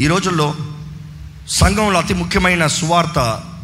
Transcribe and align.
ఈ 0.00 0.06
రోజుల్లో 0.06 0.54
సంఘంలో 1.48 1.98
అతి 1.98 2.14
ముఖ్యమైన 2.14 2.66
సువార్త 2.66 3.18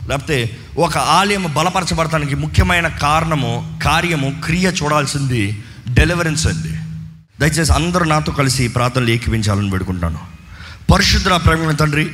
లేకపోతే 0.08 0.36
ఒక 0.78 0.98
ఆలయం 0.98 1.54
బలపరచబడటానికి 1.54 2.34
ముఖ్యమైన 2.34 2.88
కారణము 2.88 3.78
కార్యము 3.82 4.40
క్రియ 4.44 4.72
చూడాల్సింది 4.82 5.64
డెలివరెన్స్ 5.88 6.46
అండి. 6.46 6.72
దయచేసి 7.40 7.72
అందరూ 7.72 8.04
నాతో 8.04 8.32
కలిసి 8.32 8.68
ప్రార్థనలు 8.68 9.10
ఏకీపించాలని 9.10 9.70
పెడుకుంటాను 9.70 10.18
పరిశుద్ధ 10.92 11.28
ప్రేమ 11.28 11.70
తండ్రి 11.72 12.06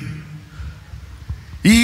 ఈ 1.67 1.79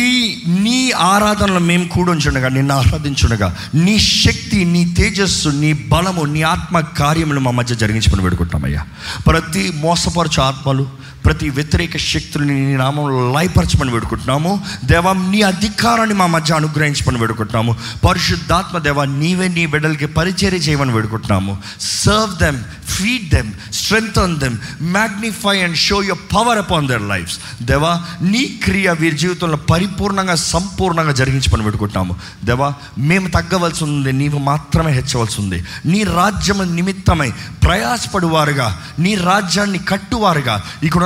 నీ 0.46 0.91
ఆరాధనలో 0.91 1.59
మేము 1.59 1.89
కూడుంచుండగా 1.89 2.49
నిన్ను 2.49 2.75
ఆరాధించుండగా 2.75 3.49
నీ 3.75 3.99
శక్తి 3.99 4.64
నీ 4.64 4.95
తేజస్సు 4.95 5.49
నీ 5.49 5.73
బలము 5.73 6.25
నీ 6.25 6.43
ఆత్మ 6.43 6.80
కార్యములు 6.80 7.41
మా 7.41 7.51
మధ్య 7.51 7.75
జరిగించమని 7.75 8.23
పెడుకుంటామయ్యా 8.23 8.83
ప్రతి 9.27 9.73
మోసపరచు 9.77 10.43
ఆత్మలు 10.43 10.85
ప్రతి 11.25 11.48
వ్యతిరేక 11.50 11.96
శక్తులని 12.04 12.55
నీ 12.61 12.75
నామంలో 12.77 13.20
లయపరచమని 13.34 13.92
పెడుకుంటున్నాము 13.92 14.52
దేవా 14.84 15.12
నీ 15.27 15.41
అధికారాన్ని 15.51 16.14
మా 16.14 16.27
మధ్య 16.28 16.52
అనుగ్రహించమని 16.55 17.19
పెడుకుంటున్నాము 17.19 17.73
పరిశుద్ధాత్మ 18.06 18.78
దేవా 18.87 19.05
నీవే 19.16 19.48
నీ 19.56 19.64
బిడ్డలకి 19.66 20.09
పరిచర్య 20.16 20.61
చేయమని 20.66 20.95
పెడుకుంటున్నాము 20.95 21.55
serve 21.97 22.34
them 22.41 22.61
feed 22.92 23.28
them 23.34 23.50
strengthen 23.78 24.34
them 24.38 24.56
magnify 24.92 25.55
and 25.61 25.78
show 25.78 25.98
your 26.02 26.23
power 26.34 26.59
upon 26.59 26.88
their 26.88 27.06
lives 27.12 27.36
దేవా 27.64 27.92
నీ 28.33 28.42
క్రియ 28.64 28.91
వీరి 29.00 29.16
జీవితంలో 29.16 29.59
పరిపూర్ణంగా 29.70 30.36
సంపూర్ణంగా 30.47 31.14
జరిగించమని 31.20 31.64
పెట్టుకుంటాము 31.64 32.14
దేవా 32.45 32.69
మేము 33.11 33.28
తగ్గవలసి 33.30 33.83
ఉంది 33.89 34.12
నీవు 34.14 34.41
మాత్రమే 34.48 34.92
హెచ్చవలసి 34.92 35.39
ఉంది 35.42 35.61
నీ 35.92 36.02
రాజ్యం 36.19 36.61
నిమిత్తమై 36.77 37.30
ప్రయాసపడువారుగా 37.66 38.69
నీ 38.98 39.12
రాజ్యాన్ని 39.25 39.80
కట్టువారుగా 39.89 40.55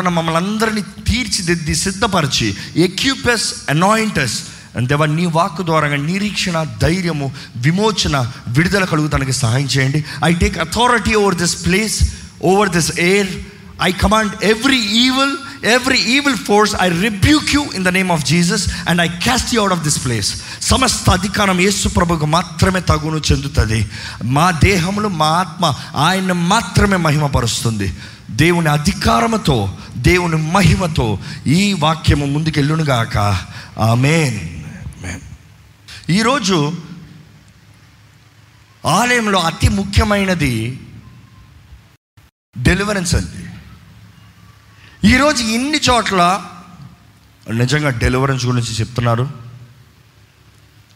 కారణం 0.06 0.18
మమ్మల్ని 0.18 0.40
అందరినీ 0.44 0.82
తీర్చిదిద్ది 1.08 1.74
సిద్ధపరిచి 1.84 2.48
ఎక్యూపెస్ 2.86 3.46
అనాయింటస్ 3.70 4.36
దేవా 4.90 5.06
నీ 5.18 5.26
వాక్ 5.36 5.60
ద్వారా 5.68 5.86
నిరీక్షణ 6.10 6.56
ధైర్యము 6.82 7.26
విమోచన 7.66 8.16
విడుదల 8.56 8.84
కలుగుతానికి 8.92 9.34
సహాయం 9.42 9.68
చేయండి. 9.74 10.00
I 10.24 10.32
take 10.42 10.56
authority 10.66 11.14
over 11.20 11.36
this 11.42 11.56
place 11.66 11.96
over 12.50 12.72
this 12.76 12.92
air 13.10 13.30
I 13.82 13.90
command 14.02 14.32
every 14.44 14.80
evil 15.04 15.34
every 15.76 16.00
evil 16.16 16.36
force 16.48 16.74
I 16.80 16.88
rebuke 17.06 17.48
you 17.54 17.62
in 17.76 17.84
the 17.84 17.92
name 17.98 18.10
of 18.14 18.24
Jesus 18.32 18.64
and 18.88 19.00
I 19.06 19.08
cast 19.26 19.50
you 19.54 19.60
out 19.60 19.74
of 19.76 19.84
this 19.88 20.00
place 20.04 20.30
సమస్త 20.70 21.10
అధికారం 21.18 21.58
యేసు 21.60 21.88
ప్రభుకు 21.96 22.26
మాత్రమే 22.36 22.80
తగును 22.90 23.20
చెందుతుంది. 23.30 23.80
మా 24.36 24.50
దేహంలో 24.50 25.08
మా 25.22 25.30
ఆత్మ 25.42 25.64
ఆయన 26.08 26.32
మాత్రమే 26.52 26.96
మహిమపరుస్తుంది. 27.06 27.88
దేవుని 28.30 28.68
అధికారముతో 28.68 29.78
దేవుని 29.96 30.36
మహిమతో 30.36 31.18
ఈ 31.46 31.72
వాక్యము 31.72 32.26
ముందుకెళ్ళునుగాక 32.26 33.18
ఆమెన్. 33.78 34.40
ఈరోజు 36.10 36.72
ఆలయంలో 38.86 39.38
అతి 39.38 39.68
ముఖ్యమైనది 39.68 40.80
డెలివరెన్స్ 42.58 43.14
అండి. 43.14 43.46
ఈరోజు 45.08 45.42
ఇన్ని 45.42 45.80
చోట్ల 45.90 46.44
నిజంగా 47.50 47.90
డెలివరెన్స్ 47.90 48.46
గురించి 48.46 48.72
చెప్తున్నారు. 48.72 49.30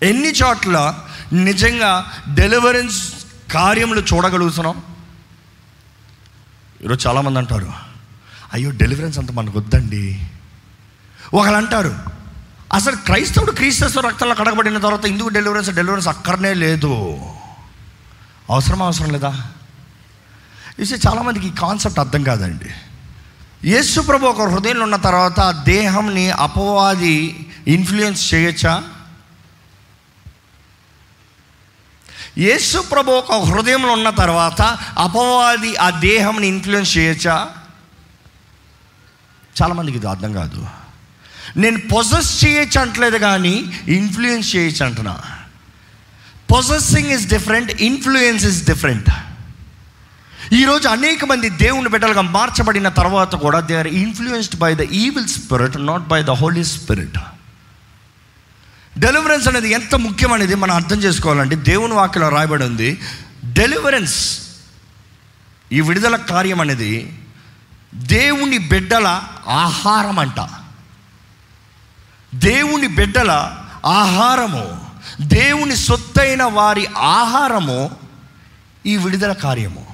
ఎన్ని 0.03 0.31
చోట్ల 0.31 0.99
నిజంగా 1.33 2.13
డెలివరెన్స్ 2.35 3.13
కార్యములు 3.53 4.01
చూడగలుగుతున్నాం. 4.01 4.83
ఈరోజు 6.85 7.09
చాలామంది 7.09 7.39
అంటారు 7.39 7.73
అయ్యో 8.53 8.71
డెలివరెన్స్ 8.71 9.19
అంత 9.19 9.33
మనకు 9.33 9.59
వద్దండి. 9.59 10.27
ఒకళ్ళు 11.35 11.57
అంటారు 11.57 11.99
అసలు 12.73 12.97
క్రైస్తవుడు 12.97 13.51
క్రీస్తు 13.51 14.01
రక్తంలో 14.01 14.35
కడగబడిన 14.35 14.79
తర్వాత 14.79 15.05
ఇందుకు 15.05 15.29
డెలివరెన్స్ 15.29 15.71
డెలివరెన్స్ 15.71 16.09
అక్కడనే 16.09 16.55
లేదు. 16.55 17.21
అవసరం 18.51 18.83
అవసరం 18.83 19.11
లేదా? 19.11 19.51
ఇది 20.79 20.95
చాలామందికి 20.95 21.49
ఈ 21.49 21.51
కాన్సెప్ట్ 21.51 21.99
అర్థం 21.99 22.23
కాదండి. 22.23 22.71
యేసు 23.69 24.01
ప్రభు 24.01 24.27
ఒక 24.27 24.43
హృదయంలో 24.43 24.83
ఉన్న 24.83 24.97
తర్వాత 24.97 25.63
దేహంని 25.67 26.31
అపవాది 26.31 27.47
ఇన్ఫ్లుయెన్స్ 27.67 28.35
చేయొచ్చా? 28.35 28.85
యేసు 32.39 32.79
ప్రభు 32.79 33.13
ఒక 33.13 33.33
హృదయంలో 33.33 33.93
ఉన్న 33.93 34.11
తర్వాత 34.11 34.63
అపవాది 34.99 35.77
ఆ 35.77 35.91
దేహంని 35.91 36.47
ఇన్ఫ్లుయెన్స్ 36.47 36.99
చేయొచ్చా? 36.99 37.49
చాలామందికి 39.63 39.99
ఇది 39.99 40.09
అర్థం 40.09 40.33
కాదు. 40.33 40.67
నేను 41.57 41.81
పొజెస్ 41.81 42.45
చేయొచ్చు 42.45 42.81
అంటలేదు 42.81 43.17
కానీ 43.17 43.73
ఇన్ఫ్లుయెన్స్ 43.89 44.57
చేయొచ్చు 44.57 44.85
అంటున్నా. 44.87 45.23
Possessing 46.53 47.09
is 47.09 47.27
different 47.27 47.73
influence 47.73 48.45
is 48.45 48.67
different 48.67 49.11
ఈరోజు 50.53 50.89
అనేక 50.89 51.25
మంది 51.25 51.51
దేవుని 51.51 51.89
బిడ్డలుగా 51.89 52.21
మార్చబడిన 52.21 52.89
తర్వాత 52.89 53.35
కూడా 53.35 53.61
they 53.61 53.77
are 53.77 53.87
influenced 53.87 54.59
by 54.59 54.75
the 54.75 54.81
evil 54.81 55.29
spirit 55.29 55.87
not 55.87 56.09
by 56.09 56.23
the 56.23 56.31
holy 56.31 56.65
spirit 56.65 57.19
deliverance 59.01 59.49
అనేది 59.49 59.73
ఎంత 59.73 59.95
ముఖ్యమనేది 59.95 60.55
మనం 60.55 60.75
అర్థం 60.75 60.97
చేసుకోవాలంటే 60.97 61.55
దేవుని 61.55 61.93
వాక్యలో 61.93 62.29
రాయబడి 62.29 62.65
ఉంది. 62.65 63.01
డెలివరెన్స్ 63.45 64.41
ఈ 65.73 65.81
విడుదల 65.81 66.17
కార్యం 66.17 66.61
అనేది 66.61 67.19
దేవుని 67.95 68.59
బిడ్డల 68.59 69.23
ఆహారం 69.49 70.19
అంట. 70.19 70.49
దేవుని 72.35 72.87
బిడ్డల 72.87 73.31
ఆహారము 73.87 74.81
దేవుని 75.21 75.77
సొత్తైన 75.77 76.43
వారి 76.43 76.87
ఆహారము 76.87 77.91
ఈ 78.87 78.97
విడుదల 78.97 79.33
కార్యము. 79.33 79.87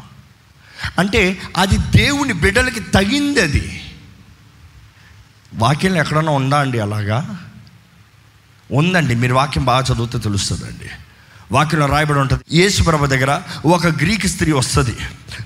అంటే 0.99 1.41
అది 1.56 1.78
దేవుని 1.78 2.33
బిడ్డలకి 2.33 2.81
తగింది 2.81 3.41
అది 3.41 3.83
ఎక్కడన్నా 5.99 6.33
ఉందా 6.33 6.59
అండి 6.59 6.81
అలాగా? 6.81 7.38
ఉందండి. 8.72 9.15
మీరు 9.15 9.34
వాక్యం 9.34 9.65
బాగా 9.65 9.84
చదివితే 9.84 10.19
తెలుస్తుందండి. 10.19 10.91
వాక్యంలో 11.53 11.87
రాయబడి 11.87 12.19
ఉంటుంది. 12.19 12.59
యేసుప్రభ 12.59 13.04
దగ్గర 13.04 13.43
ఒక 13.66 13.87
గ్రీక్ 13.87 14.27
స్త్రీ 14.27 14.53
వస్తుంది. 14.53 14.97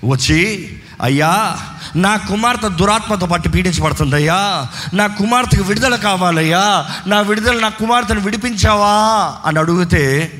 వచ్చి 0.08 0.76
అయ్యా 1.02 1.56
నా 1.96 2.16
కుమార్తె 2.16 2.68
దురాత్మతో 2.68 3.26
పట్టి 3.26 3.48
పీడించబడుతుంది 3.48 4.14
అయ్యా 4.14 4.66
నా 4.94 5.06
కుమార్తెకు 5.06 5.62
విడుదల 5.62 5.96
కావాలయ్యా. 5.96 6.86
నా 7.06 7.20
విడుదల 7.20 7.60
నా 7.60 7.68
కుమార్తెను 7.68 8.20
విడిపించావా? 8.20 8.92
అని 9.44 9.58
అడిగితే 9.58 10.32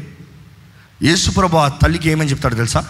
యేసుప్రభు 1.02 1.56
ఆ 1.56 1.68
తల్లికి 1.68 2.10
ఏమని 2.10 2.30
చెప్తాడు 2.30 2.54
తెలుసా? 2.54 2.84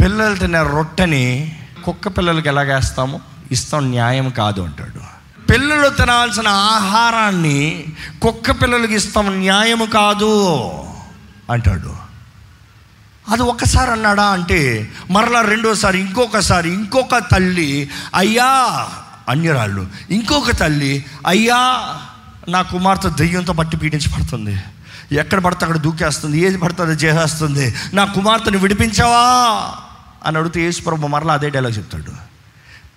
పిల్లలు 0.00 0.36
తినే 0.36 0.62
రొట్టెని 0.62 1.56
కుక్క 1.84 2.08
పిల్లలకి 2.08 2.48
ఎలాగేస్తామో? 2.48 3.20
ఇస్తాం 3.52 3.90
న్యాయం 3.90 4.30
కాదు 4.30 4.60
అంటాడు. 4.60 5.15
పిల్లలు 5.50 5.88
తినాల్సిన 5.88 6.48
ఆహారాన్ని 6.48 7.84
కుక్క 8.22 8.50
పిల్లలకి 8.50 8.94
ఇస్తాం 8.94 9.38
న్యాయము 9.38 9.84
కాదు 9.84 10.62
అంటాడు. 11.50 11.96
అది 13.28 13.42
ఒకసారి 13.42 13.90
అన్నాడా 13.90 14.24
అంటే 14.24 14.90
మరలా 15.10 15.40
రెండోసారి 15.40 16.00
ఇంకొకసారి 16.00 16.70
ఇంకొక 16.70 17.18
తల్లి 17.32 17.90
అయ్యా 18.14 18.88
అన్యరాళ్ళు 19.28 19.86
ఇంకొక 20.10 20.50
తల్లి 20.50 21.04
అయ్యా 21.26 21.90
నా 22.48 22.62
కుమార్తె 22.62 23.08
దెయ్యంతో 23.08 23.52
పట్టి 23.52 23.76
పీడించబడుతుంది. 23.76 24.58
ఎక్కడ 25.12 25.38
పడితే 25.38 25.64
అక్కడ 25.64 25.76
దూకేస్తుంది 25.76 26.38
ఏది 26.38 26.58
పడితే 26.58 26.82
అది 26.82 26.92
చేసేస్తుంది. 26.92 27.74
నా 27.94 28.04
కుమార్తెను 28.04 28.58
విడిపించావా? 28.58 29.72
అని 30.26 30.38
అడిగితే 30.38 30.60
యేసుప్రభు 30.60 31.06
మరలా 31.06 31.34
అదే 31.34 31.50
డైలాగ్ 31.50 31.76
చెప్తాడు. 31.76 32.25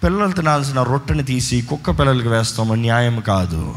పిల్లలు 0.04 0.32
తినాల్సిన 0.32 0.84
రొట్టెని 0.84 1.24
తీసి 1.24 1.62
కుక్క 1.62 2.00
పిల్లలకి 2.00 2.28
వేస్తాము 2.28 2.74
న్యాయం 2.74 3.20
కాదు. 3.20 3.76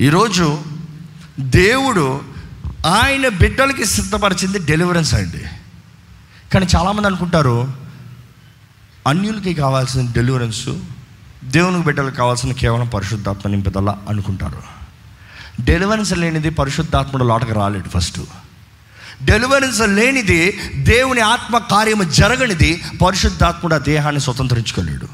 ఈరోజు 0.00 0.58
దేవుడు 1.40 2.20
ఆయన 2.86 3.28
బిడ్డలకి 3.28 3.84
సిద్ధపరిచింది 3.84 4.58
డెలివరెన్స్ 4.58 5.14
అండి. 5.14 5.44
కానీ 6.54 6.66
చాలామంది 6.76 7.08
అనుకుంటారు 7.08 7.72
అన్యులకి 9.06 9.54
కావాల్సిన 9.54 10.12
డెలివరెన్స్ 10.12 10.68
దేవునికి 11.44 11.84
బిడ్డలకు 11.84 12.14
కావాల్సిన 12.14 12.52
కేవలం 12.52 12.88
పరిశుద్ధాత్మ 12.88 13.50
నింపుదల 13.50 13.96
అనుకుంటారు. 14.08 14.62
డెలివరెన్స్ 15.60 16.12
లేనిది 16.12 16.50
పరిశుద్ధాత్మడు 16.50 17.24
లోటకు 17.24 17.52
రాలేడు 17.52 17.88
ఫస్ట్ 17.88 18.20
డెలివరెన్స్ 19.24 19.80
లేనిది 19.80 20.60
దేవుని 20.74 21.20
ఆత్మ 21.20 21.58
కార్యము 21.58 22.02
జరగనిది 22.02 22.82
పరిశుద్ధాత్ముడు 23.06 23.74
ఆ 23.74 23.78
దేహాన్ని 23.78 24.20
స్వతంత్రించుకోలేడు. 24.20 25.08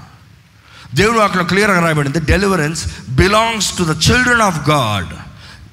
దేవుడు 0.95 1.19
అక్కడ 1.19 1.43
క్లియర్గా 1.43 1.81
రాయబడింది 1.81 2.21
deliverance 2.21 2.87
belongs 3.09 3.79
to 3.79 3.83
the 3.83 4.11
children 4.11 4.41
of 4.41 4.71
God 4.71 5.15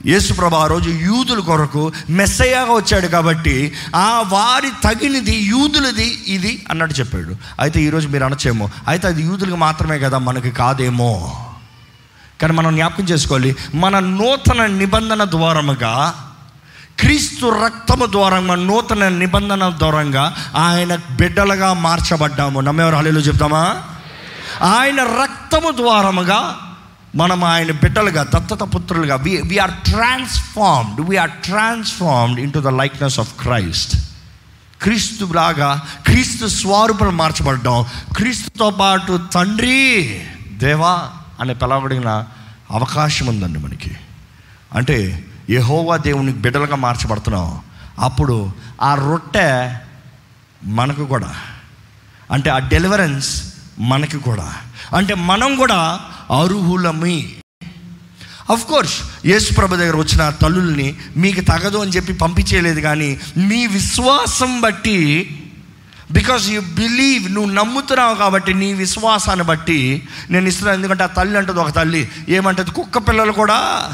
యేసుప్రభ 0.07 0.55
ఆ 0.55 0.67
రోజు 0.67 0.89
యూదుల 0.89 1.39
కొరకు 1.39 1.91
మెస్సయ్యాగా 2.09 2.73
వచ్చాడు 2.73 3.07
కాబట్టి 3.07 3.73
ఆ 3.95 4.23
వారి 4.27 4.69
తగినది 4.83 5.35
యూదులది 5.35 6.23
ఇది 6.27 6.65
అన్నట్టు 6.69 6.99
చెప్పాడు. 6.99 7.35
అయితే 7.59 7.81
ఈరోజు 7.81 8.07
మీరు 8.07 8.23
అనొచ్చేమో 8.23 8.69
అయితే 8.87 9.07
అది 9.07 9.23
యూదులకు 9.23 9.55
మాత్రమే 9.55 9.99
కదా 9.99 10.17
మనకి 10.17 10.51
కాదేమో. 10.51 11.11
కానీ 12.41 12.53
మనం 12.53 12.75
జ్ఞాపకం 12.75 13.03
చేసుకోవాలి 13.03 13.55
మన 13.75 13.99
నూతన 13.99 14.65
నిబంధన 14.65 15.23
ద్వారముగా 15.23 15.93
క్రీస్తు 16.99 17.45
రక్తము 17.65 18.05
ద్వారంగా 18.05 18.55
నూతన 18.55 19.07
నిబంధన 19.07 19.69
ద్వారంగా 19.77 20.51
ఆయన 20.55 20.95
బిడ్డలుగా 20.95 21.73
మార్చబడ్డాము. 21.73 22.59
నమ్మేవారు 22.59 22.95
హలీలు 22.95 23.19
చెప్తామా? 23.19 23.83
ఆయన 24.61 25.03
రక్తము 25.03 25.71
ద్వారముగా 25.71 26.59
మనం 27.15 27.43
ఆయన 27.43 27.71
బిడ్డలుగా 27.71 28.23
దత్తత 28.23 28.63
పుత్రులుగా 28.63 29.15
we 29.15 29.41
we are 29.45 29.71
transformed 29.71 31.09
we are 31.09 31.29
transformed 31.29 32.39
into 32.53 32.59
the 32.59 32.67
likeness 32.67 33.19
of 33.19 33.33
Christ 33.39 33.95
క్రీస్తు 34.81 35.25
లాగా 35.25 35.81
క్రీస్తు 36.07 36.47
స్వరూపం 36.47 37.17
మార్చబడ్డాం. 37.17 37.85
క్రీస్తుతో 38.15 38.69
పాటు 38.69 39.19
తండ్రి 39.33 40.21
దేవా 40.51 41.09
అని 41.39 41.55
పిలవబడిన 41.55 42.23
అవకాశం 42.71 43.25
ఉందండి 43.25 43.59
మనకి. 43.59 43.91
అంటే 44.75 45.25
యహోవా 45.49 45.97
దేవునికి 45.97 46.37
బిడ్డలుగా 46.37 46.75
మార్చబడుతున్నాం 46.75 47.61
అప్పుడు 47.99 48.51
ఆ 48.81 48.95
రొట్టె 48.95 49.73
మనకు 50.63 51.05
కూడా 51.05 51.35
అంటే 52.31 52.49
ఆ 52.49 52.59
డెలివరెన్స్ 52.59 53.53
మనకి 53.79 54.17
కూడా 54.17 54.53
అంటే 54.95 55.13
మనం 55.13 55.55
కూడా 55.55 55.99
అర్హులమి. 56.41 57.33
అఫ్ 58.51 58.65
కోర్స్ 58.65 59.01
యేసు 59.25 59.53
ప్రభు 59.53 59.75
దగ్గర 59.75 59.95
వచ్చిన 59.95 60.29
తల్లుల్ని 60.29 60.95
మీకు 61.17 61.41
తగదు 61.41 61.77
అని 61.77 61.91
చెప్పి 61.91 62.13
పంపించేయలేదు 62.13 62.79
కానీ 62.79 63.19
మీ 63.37 63.67
విశ్వాసం 63.67 64.61
బట్టి 64.61 65.39
బికాస్ 66.11 66.49
యూ 66.49 66.61
బిలీవ్ 66.61 67.33
నువ్వు 67.33 67.51
నమ్ముతున్నావు 67.51 68.15
కాబట్టి 68.15 68.53
నీ 68.53 68.73
విశ్వాసాన్ని 68.73 69.45
బట్టి 69.45 70.07
నేను 70.29 70.47
ఇస్తున్నాను. 70.47 70.77
ఎందుకంటే 70.77 71.03
ఆ 71.03 71.07
తల్లి 71.07 71.37
అంటది 71.37 71.59
ఒక 71.59 71.69
తల్లి 71.69 72.09
ఏమంటుంది? 72.29 72.71
కుక్క 72.71 72.97
పిల్లలు 72.97 73.31
కూడా. 73.31 73.89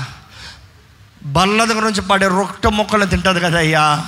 బల్ల 1.25 1.63
దగ్గర 1.63 1.83
నుంచి 1.83 2.01
పడే 2.01 2.27
రొట్ట 2.27 2.67
మొక్కలు 2.67 3.05
తింటుంది 3.05 3.39
కదయ్యా 3.39 4.05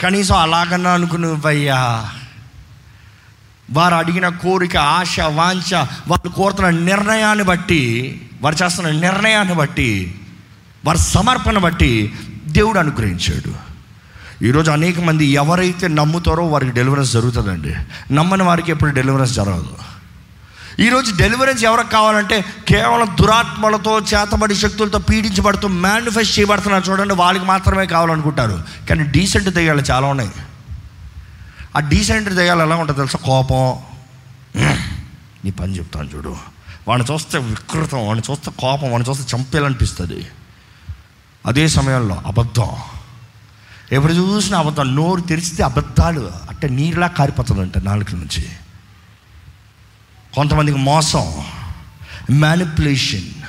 కనీసం 0.00 0.36
అలాగన్నా 0.36 0.90
అనుకునివయ్యా 0.90 2.10
వారు 3.72 3.94
అడిగిన 3.94 4.28
కోరిక 4.28 4.76
ఆశ 4.76 5.20
వాంఛ 5.20 5.74
వాళ్ళు 6.08 6.28
కోరుతున్న 6.28 6.70
నిర్ణయాన్ని 6.70 7.44
బట్టి 7.44 7.82
వారు 8.42 8.64
చేస్తున్న 8.64 8.90
నిర్ణయాన్ని 8.90 9.54
బట్టి 9.54 10.20
వారి 10.84 10.98
సమర్పణ 10.98 11.58
బట్టి 11.58 12.14
దేవుడు 12.46 12.78
అనుగ్రహించాడు. 12.78 13.66
ఈరోజు 14.44 14.70
అనేక 14.70 15.00
మంది 15.00 15.26
ఎవరైతే 15.26 15.88
నమ్ముతారో 15.88 16.46
వారికి 16.46 16.72
డెలివరెన్స్ 16.72 17.12
జరుగుతుందండి. 17.12 17.74
నమ్మని 18.14 18.42
వారికి 18.42 18.70
ఎప్పుడు 18.70 18.90
డెలివరెన్స్ 18.90 19.34
జరగదు. 19.34 19.95
ఈరోజు 20.80 21.14
డెలివరెన్స్ 21.16 21.64
ఎవరికి 21.64 21.88
కావాలంటే 21.88 22.44
కేవలం 22.68 23.16
దురాత్మలతో 23.20 24.00
చేతబడి 24.00 24.54
శక్తులతో 24.54 24.98
పీడించబడుతూ 24.98 25.68
మేనిఫెస్ట్ 25.68 26.38
చేయబడుతున్నారు. 26.38 26.90
చూడండి 26.90 27.14
వాళ్ళకి 27.14 27.44
మాత్రమే 27.44 27.86
కావాలనుకుంటారు. 27.86 28.64
కానీ 28.90 29.02
డీసెంట్ 29.02 29.48
దెయ్యాలు 29.48 29.82
చాలా 29.82 30.06
ఉన్నాయి. 30.06 30.30
ఆ 31.76 31.80
డీసెంట్ 31.80 32.28
దెయ్యాలు 32.28 32.62
ఎలా 32.62 32.76
ఉంటుంది 32.76 32.96
తెలుసా? 32.96 33.18
కోపం. 33.18 33.78
నీ 35.44 35.50
పని 35.50 35.78
చెప్తాను 35.78 36.08
చూడు. 36.14 36.36
వాడిని 36.88 37.12
చూస్తే 37.12 37.38
వికృతం 37.38 38.06
వాడిని 38.06 38.32
చూస్తే 38.32 38.50
కోపం 38.58 38.90
వాడిని 38.92 39.10
చూస్తే 39.10 39.38
చంపేయాలనిపిస్తుంది. 39.38 40.26
అదే 41.46 41.68
సమయంలో 41.68 42.22
అబద్ధం. 42.26 42.70
ఎప్పుడు 43.92 44.12
చూసినా 44.12 44.58
అబద్ధం 44.58 44.94
నోరు 44.94 45.20
తెరిస్తే 45.20 45.62
అబద్ధాలు. 45.62 46.30
అంటే 46.50 46.68
నీరులా 46.68 47.06
కారిపోతుందంట 47.06 47.78
నాలుగు 47.78 48.16
నుంచి. 48.16 48.48
కొంతమందికి 50.36 50.78
మోసం 50.78 51.44
మ్యానిపులేషన్ 52.30 53.42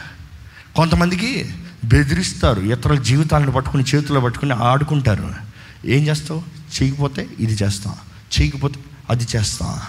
కొంతమందికి 0.76 1.54
బెదిరిస్తారు 1.86 2.62
ఇతరుల 2.62 3.00
జీవితాలను 3.00 3.52
పట్టుకుని 3.52 3.84
చేతుల్లో 3.84 4.22
పట్టుకుని 4.22 4.54
ఆడుకుంటారు. 4.54 5.36
ఏం 5.86 6.08
చేస్తావు? 6.08 6.44
చేయకపోతే 6.78 7.28
ఇది 7.40 7.54
చేస్తాం 7.54 7.96
చేయకపోతే 8.40 8.80
అది 9.10 9.28
చేస్తా. 9.36 9.82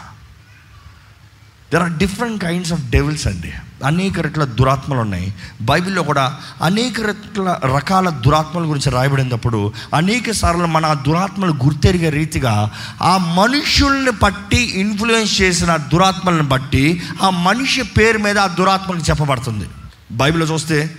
There 1.72 1.82
are 1.82 1.92
different 1.92 2.42
kinds 2.42 2.72
of 2.72 2.90
devils 2.90 3.26
అండి. 3.26 3.52
అనేక 3.84 4.20
రెట్ల 4.20 4.44
దురాత్మలు 4.44 4.98
ఉన్నాయి. 4.98 5.34
బైబిల్లో 5.60 6.02
కూడా 6.02 6.36
అనేక 6.62 7.00
రకాల 7.00 7.56
రకాల 7.76 8.08
దురాత్మల 8.08 8.62
గురించి 8.62 8.90
రాయబడినప్పుడు 8.90 9.72
అనేక 9.94 10.30
సార్లు 10.30 10.66
మన 10.66 10.86
ఆ 10.86 10.94
దురాత్మలు 10.94 11.52
గుర్తెరిగే 11.52 12.10
రీతిగా 12.10 12.70
ఆ 13.02 13.16
మనుషుల్ని 13.16 14.10
బట్టి 14.10 14.56
ఇన్ఫ్లుయెన్స్ 14.56 15.42
చేసిన 15.42 15.76
దురాత్మలను 15.76 16.42
బట్టి 16.42 17.02
ఆ 17.22 17.30
మనిషి 17.30 17.82
పేరు 17.82 18.18
మీద 18.18 18.38
ఆ 18.38 18.46
దురాత్మకు 18.46 19.10
చెప్పబడుతుంది. 19.10 19.68
బైబిల్లో 20.12 20.54
చూస్తే 20.54 20.90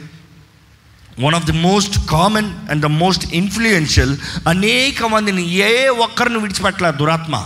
one 1.19 1.35
of 1.35 1.45
the 1.45 1.51
most 1.51 2.07
common 2.09 2.53
and 2.71 2.81
the 2.81 2.85
most 2.85 3.33
influential 3.33 4.17
అనేక 4.47 5.03
మందిని 5.03 5.49
ఏ 5.49 5.87
ఒక్కరిని 5.87 6.37
విడిచిపెట్టలే 6.37 6.91
దురాత్మ. 6.91 7.45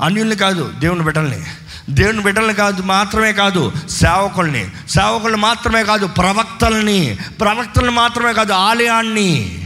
అన్యుల్ని 0.00 0.36
కాదు 0.36 0.72
దేవుని 0.78 1.02
బిడ్డల్ని. 1.02 1.44
దేవుని 1.90 2.22
బిడ్డల్ని 2.22 2.54
కాదు 2.54 2.82
మాత్రమే 2.82 3.32
కాదు 3.32 3.72
సేవకుల్ని. 3.90 4.70
సేవకుల్ని 4.88 5.40
మాత్రమే 5.40 5.84
కాదు 5.84 6.06
ప్రవక్తల్ని. 6.06 7.18
ప్రవక్తల్ని 7.40 7.92
మాత్రమే 7.92 8.32
కాదు 8.32 8.52
ఆలయాన్ని 8.52 9.62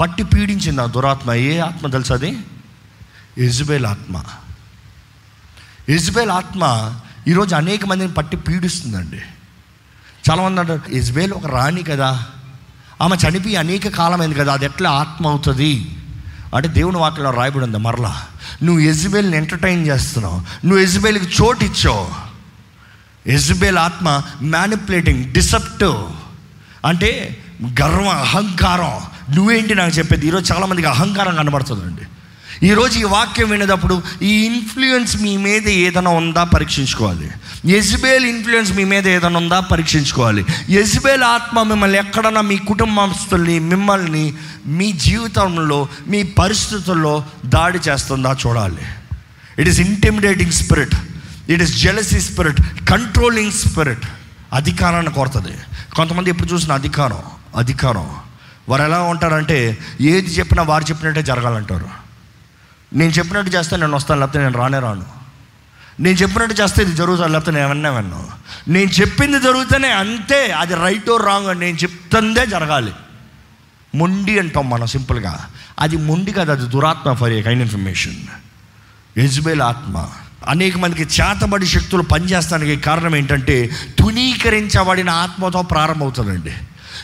పట్టి 0.00 0.22
పీడించింది 0.22 0.82
ఆ 0.82 0.86
దురాత్మ. 0.86 1.32
ఏ 1.32 1.58
ఆత్మ 1.58 1.86
తెలుసు 1.86 2.12
అది? 2.12 2.38
ఇజ్బేల్ 3.38 3.86
ఆత్మ. 3.86 4.22
ఇజ్బేల్ 5.88 6.30
ఆత్మ 6.30 6.92
ఈరోజు 7.28 7.54
అనేక 7.54 7.84
మందిని 7.84 8.12
పట్టి 8.12 8.36
పీడిస్తుందండి. 8.36 9.20
చాలామంది 10.30 10.60
అంటారు 10.60 10.82
ఇజ్బేల్ 10.88 11.32
ఒక 11.32 11.46
రాణి 11.46 11.82
కదా. 11.82 12.26
ఆమె 13.02 13.16
చనిపోయి 13.16 13.56
అనేక 13.56 13.88
కాలమైంది 13.88 14.34
కదా 14.34 14.52
అది 14.52 14.64
ఎట్లా 14.64 14.90
ఆత్మ 14.90 15.26
అవుతుంది? 15.26 15.96
అంటే 16.54 16.68
దేవుని 16.68 16.96
వాక్యంలో 16.96 17.30
రాయబడి 17.30 17.64
ఉంది 17.64 17.78
మరలా. 17.78 18.26
నువ్వు 18.62 18.80
ఎజ్బేల్ని 18.82 19.36
ఎంటర్టైన్ 19.36 19.86
చేస్తున్నావు. 19.86 20.66
నువ్వు 20.66 20.78
ఎజ్బేల్కి 20.78 21.42
చోటు 21.42 21.64
ఇచ్చావు. 21.64 22.08
ఎజ్బేల్ 23.26 23.78
ఆత్మ 23.78 24.22
మ్యానిపులేటింగ్ 24.42 25.32
డిసెప్టివ్ 25.32 25.96
అంటే 26.86 27.42
గర్వం 27.80 28.08
అహంకారం. 28.08 29.00
నువ్వేంటి 29.36 29.74
నాకు 29.74 29.98
చెప్పేది? 29.98 30.26
ఈరోజు 30.26 30.52
చాలామందికి 30.52 30.88
అహంకారం 30.88 31.36
కనబడుతుందండి. 31.36 32.02
ఈరోజు 32.64 32.98
ఈ 32.98 33.02
వాక్యం 33.02 33.50
వినేటప్పుడు 33.50 34.02
ఈ 34.22 34.44
ఇన్ఫ్లుయెన్స్ 34.44 35.16
మీ 35.16 35.36
మీద 35.36 35.68
ఏదైనా 35.68 36.10
ఉందా 36.10 36.44
పరీక్షించుకోవాలి. 36.44 37.30
ఎజ్బేల్ 37.76 38.24
ఇన్ఫ్లుయెన్స్ 38.24 38.72
మీ 38.72 38.84
మీద 38.84 39.08
ఏదైనా 39.08 39.38
ఉందా 39.38 39.60
పరీక్షించుకోవాలి. 39.60 40.44
ఎజ్బేల్ 40.68 41.22
ఆత్మ 41.22 41.62
మిమ్మల్ని 41.62 41.98
ఎక్కడన్నా 41.98 42.40
మీ 42.40 42.56
కుటుంబస్తుల్ని 42.56 43.58
మిమ్మల్ని 43.58 44.34
మీ 44.66 44.92
జీవితంలో 44.92 45.88
మీ 46.06 46.22
పరిస్థితుల్లో 46.22 47.24
దాడి 47.46 47.78
చేస్తుందా 47.88 48.36
చూడాలి. 48.46 48.82
It 49.58 49.68
is 49.68 49.80
intimidating 49.80 50.52
spirit 50.52 50.94
it 51.48 51.62
is 51.62 51.76
jealousy 51.82 52.20
spirit 52.20 52.60
controlling 52.90 53.52
spirit 53.52 54.06
అధికారాన్ని 54.52 55.12
కోరుతుంది. 55.12 55.56
కొంతమంది 55.96 56.30
ఎప్పుడు 56.30 56.48
చూసిన 56.48 56.72
అధికారం 56.72 57.22
అధికారం. 57.56 58.10
వారు 58.68 58.82
ఎలా 58.82 59.02
ఉంటారంటే 59.02 59.78
ఏది 60.00 60.30
చెప్పినా 60.30 60.62
వారు 60.62 60.84
చెప్పినట్టే 60.84 61.22
జరగాలంటారు. 61.22 62.03
నేను 62.94 63.10
చెప్పినట్టు 63.10 63.56
చేస్తే 63.56 63.76
నేను 63.76 63.96
వస్తాను 63.96 64.20
లేకపోతే 64.20 64.38
నేను 64.38 64.58
రానే 64.58 64.78
రాను. 64.78 65.04
నేను 66.00 66.16
చెప్పినట్టు 66.16 66.62
చేస్తే 66.62 66.82
ఇది 66.82 66.94
జరుగుతుంది 66.94 67.32
లేకపోతే 67.32 67.52
నేను 67.52 67.66
ఏమన్నా 67.66 67.90
విన్నాను 67.90 68.28
నేను 68.68 68.90
చెప్పింది 68.90 69.40
జరుగుతూనే 69.40 69.90
అంతే 69.90 70.52
అది 70.52 70.74
రైట్ 70.74 71.10
ఓ 71.10 71.16
రాంగ్ 71.16 71.46
అని 71.46 71.60
నేను 71.60 71.76
చెప్తుందే 71.76 72.46
జరగాలి. 72.46 72.92
మొండి 73.94 74.38
అంటాం 74.38 74.70
మనం 74.70 74.86
సింపుల్గా. 74.86 75.46
అది 75.80 75.96
మొండి 75.96 76.32
కాదు 76.32 76.50
అది 76.50 76.62
దురాత్మ 76.62 77.12
for 77.12 77.32
a 77.32 77.42
kind 77.42 77.62
information 77.62 78.16
Jezebel 79.18 79.62
ఆత్మ. 79.62 80.06
అనేక 80.48 80.76
మందికి 80.76 81.02
చేతబడి 81.02 81.66
శక్తులు 81.66 82.02
పనిచేస్తానికి 82.02 82.76
కారణం 82.76 83.16
ఏంటంటే 83.16 83.70
తునీకరించబడిన 83.98 85.10
ఆత్మతో 85.10 85.62
ప్రారంభమవుతుందండి. 85.62 86.52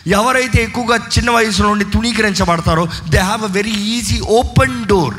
ఎవరైతే 0.06 0.62
ఎక్కువగా 0.62 0.96
చిన్న 0.96 1.30
వయసులో 1.30 1.68
నుండి 1.68 1.84
తునీకరించబడతారో 1.84 2.88
they 3.08 3.18
have 3.18 3.44
a 3.44 3.46
very 3.46 3.70
easy 3.70 4.20
open 4.20 4.84
door 4.84 5.14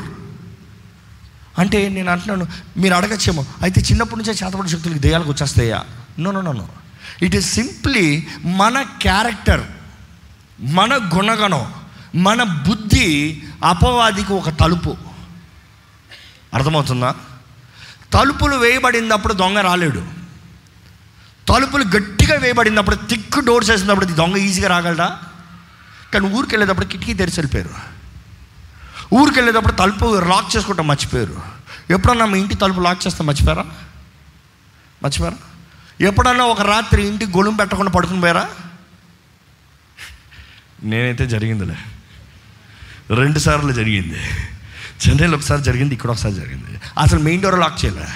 అంటే 1.58 1.88
నేను 1.88 2.12
అంటున్నాను 2.12 2.46
మీరు 2.76 2.94
అడగచ్చేమో 2.94 3.44
అయితే 3.62 3.80
చిన్నప్పటి 3.80 4.22
నుంచే 4.22 4.46
చేతపడి 4.46 4.68
శక్తులకి 4.68 4.98
దెయ్యాలకు 4.98 5.30
వచ్చేస్తాయా? 5.30 5.84
No 6.18 6.30
no 6.30 6.40
no 6.40 6.52
no 6.52 6.68
it 7.22 7.36
is 7.36 7.54
simply 7.54 8.26
మన 8.44 8.82
క్యారెక్టర్ 8.82 9.64
మన 10.60 11.10
గుణగణం 11.16 11.74
మన 12.14 12.42
బుద్ధి 12.42 13.42
అపవాదికి 13.64 14.32
ఒక 14.32 14.48
తలుపు. 14.48 14.96
అర్థమవుతుందా? 16.54 17.14
తలుపులు 18.12 18.56
వేయబడినప్పుడు 18.56 19.34
దొంగ 19.34 19.58
రాలేడు. 19.58 20.04
తలుపులు 21.48 21.84
గట్టిగా 21.84 22.38
వేయబడినప్పుడు 22.38 22.96
తిక్కు 22.96 23.40
డోర్స్ 23.40 23.70
వేసినప్పుడు 23.70 24.04
దొంగ 24.04 24.36
ఈజీగా 24.36 24.68
రాగలడా? 24.68 25.18
కానీ 26.14 26.26
ఊరికి 26.26 26.54
వెళ్ళేటప్పుడు 26.54 26.86
కిటికీ 26.86 27.14
తెరిచి 27.14 27.40
వెళ్ళిపోయారు. 27.40 27.91
ఊరికి 29.12 29.38
వెళ్ళేటప్పుడు 29.38 29.72
తలుపు 29.72 30.20
లాక్ 30.20 30.56
చేసుకుంటాం 30.56 30.86
మర్చిపోయారు. 30.86 31.42
ఎప్పుడన్నా 31.90 32.24
మీ 32.24 32.40
ఇంటి 32.40 32.54
తలుపు 32.54 32.80
లాక్ 32.80 33.06
చేస్తే 33.06 33.24
మర్చిపోయారా? 33.24 33.64
మర్చిపోయారా? 35.02 35.36
ఎప్పుడన్నా 36.00 36.44
ఒక 36.44 36.60
రాత్రి 36.60 37.06
ఇంటి 37.06 37.26
గొలుం 37.26 37.54
పెట్టకుండా 37.56 37.92
పడుకుని 37.92 38.20
పోయారా? 38.20 38.48
నేనైతే 40.82 41.26
జరిగిందిలే. 41.26 41.76
రెండు 43.10 43.38
సార్లు 43.38 43.72
జరిగింది. 43.72 44.18
చెన్నైలో 45.08 45.36
ఒకసారి 45.36 45.62
జరిగింది 45.62 45.94
ఇక్కడ 45.94 46.10
ఒకసారి 46.10 46.34
జరిగింది. 46.34 46.80
అసలు 46.98 47.20
మెయిన్ 47.20 47.42
డోర్ 47.42 47.58
లాక్ 47.58 47.84
చేయలే. 47.84 48.06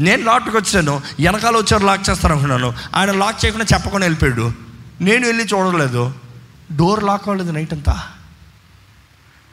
నేను 0.00 0.24
లాట్కి 0.24 0.56
వచ్చాను 0.56 1.02
వెనకాల 1.20 1.56
వచ్చారు 1.56 1.86
లాక్ 1.86 2.10
చేస్తారు 2.10 2.32
అనుకున్నాను 2.32 2.74
ఆయన 2.94 3.12
లాక్ 3.12 3.44
చేయకుండా 3.44 3.66
చెప్పకుండా 3.74 4.04
వెళ్ళిపోయాడు. 4.04 4.52
నేను 5.00 5.26
వెళ్ళి 5.26 5.44
చూడలేదు. 5.44 6.14
డోర్ 6.76 7.04
లాక్ 7.04 7.28
అవ్వలేదు 7.28 7.50
నైట్ 7.50 7.72
అంతా. 7.72 8.08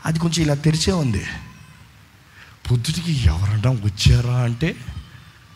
అది 0.06 0.20
కొంచెం 0.20 0.46
ఇలా 0.46 0.54
తెరిచే 0.54 0.94
ఉంది. 0.94 1.26
పొద్దుటికి 2.72 3.24
ఎవరన్నా 3.26 3.72
వచ్చారా 3.72 4.36
అంటే 4.36 4.76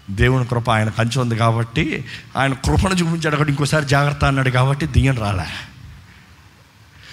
దేవుని 0.10 0.46
కృప 0.46 0.70
ఆయన 0.70 0.90
కంచి 0.90 1.20
ఉంది 1.20 1.36
కాబట్టి 1.36 2.06
ఆయన 2.38 2.54
కృపను 2.54 2.94
చూపించాడు 2.94 3.36
అక్కడ 3.36 3.50
ఇంకోసారి 3.50 3.86
జాగ్రత్త 3.86 4.26
అన్నాడు 4.26 4.50
కాబట్టి 4.50 4.86
దియ్యం 4.86 5.18
రాలే. 5.18 5.48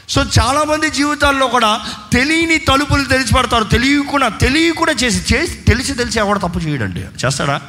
సో 0.09 0.23
చాలామంది 0.23 0.91
జీవితాల్లో 0.91 1.47
కూడా 1.47 1.87
తెలియని 2.12 2.59
తలుపులు 2.59 3.05
తెలిసి 3.05 3.35
పడతారు 3.35 3.65
తెలియకుండా 3.65 4.29
తెలియకుండా 4.29 4.93
చేసి 4.93 5.35
చేసి 5.35 5.55
తెలిసి 5.55 5.95
తెలిసి 5.95 6.19
ఎవడ 6.19 6.39
తప్పు 6.39 6.59
చేయడండి. 6.59 7.01
చేస్తాడా? 7.01 7.61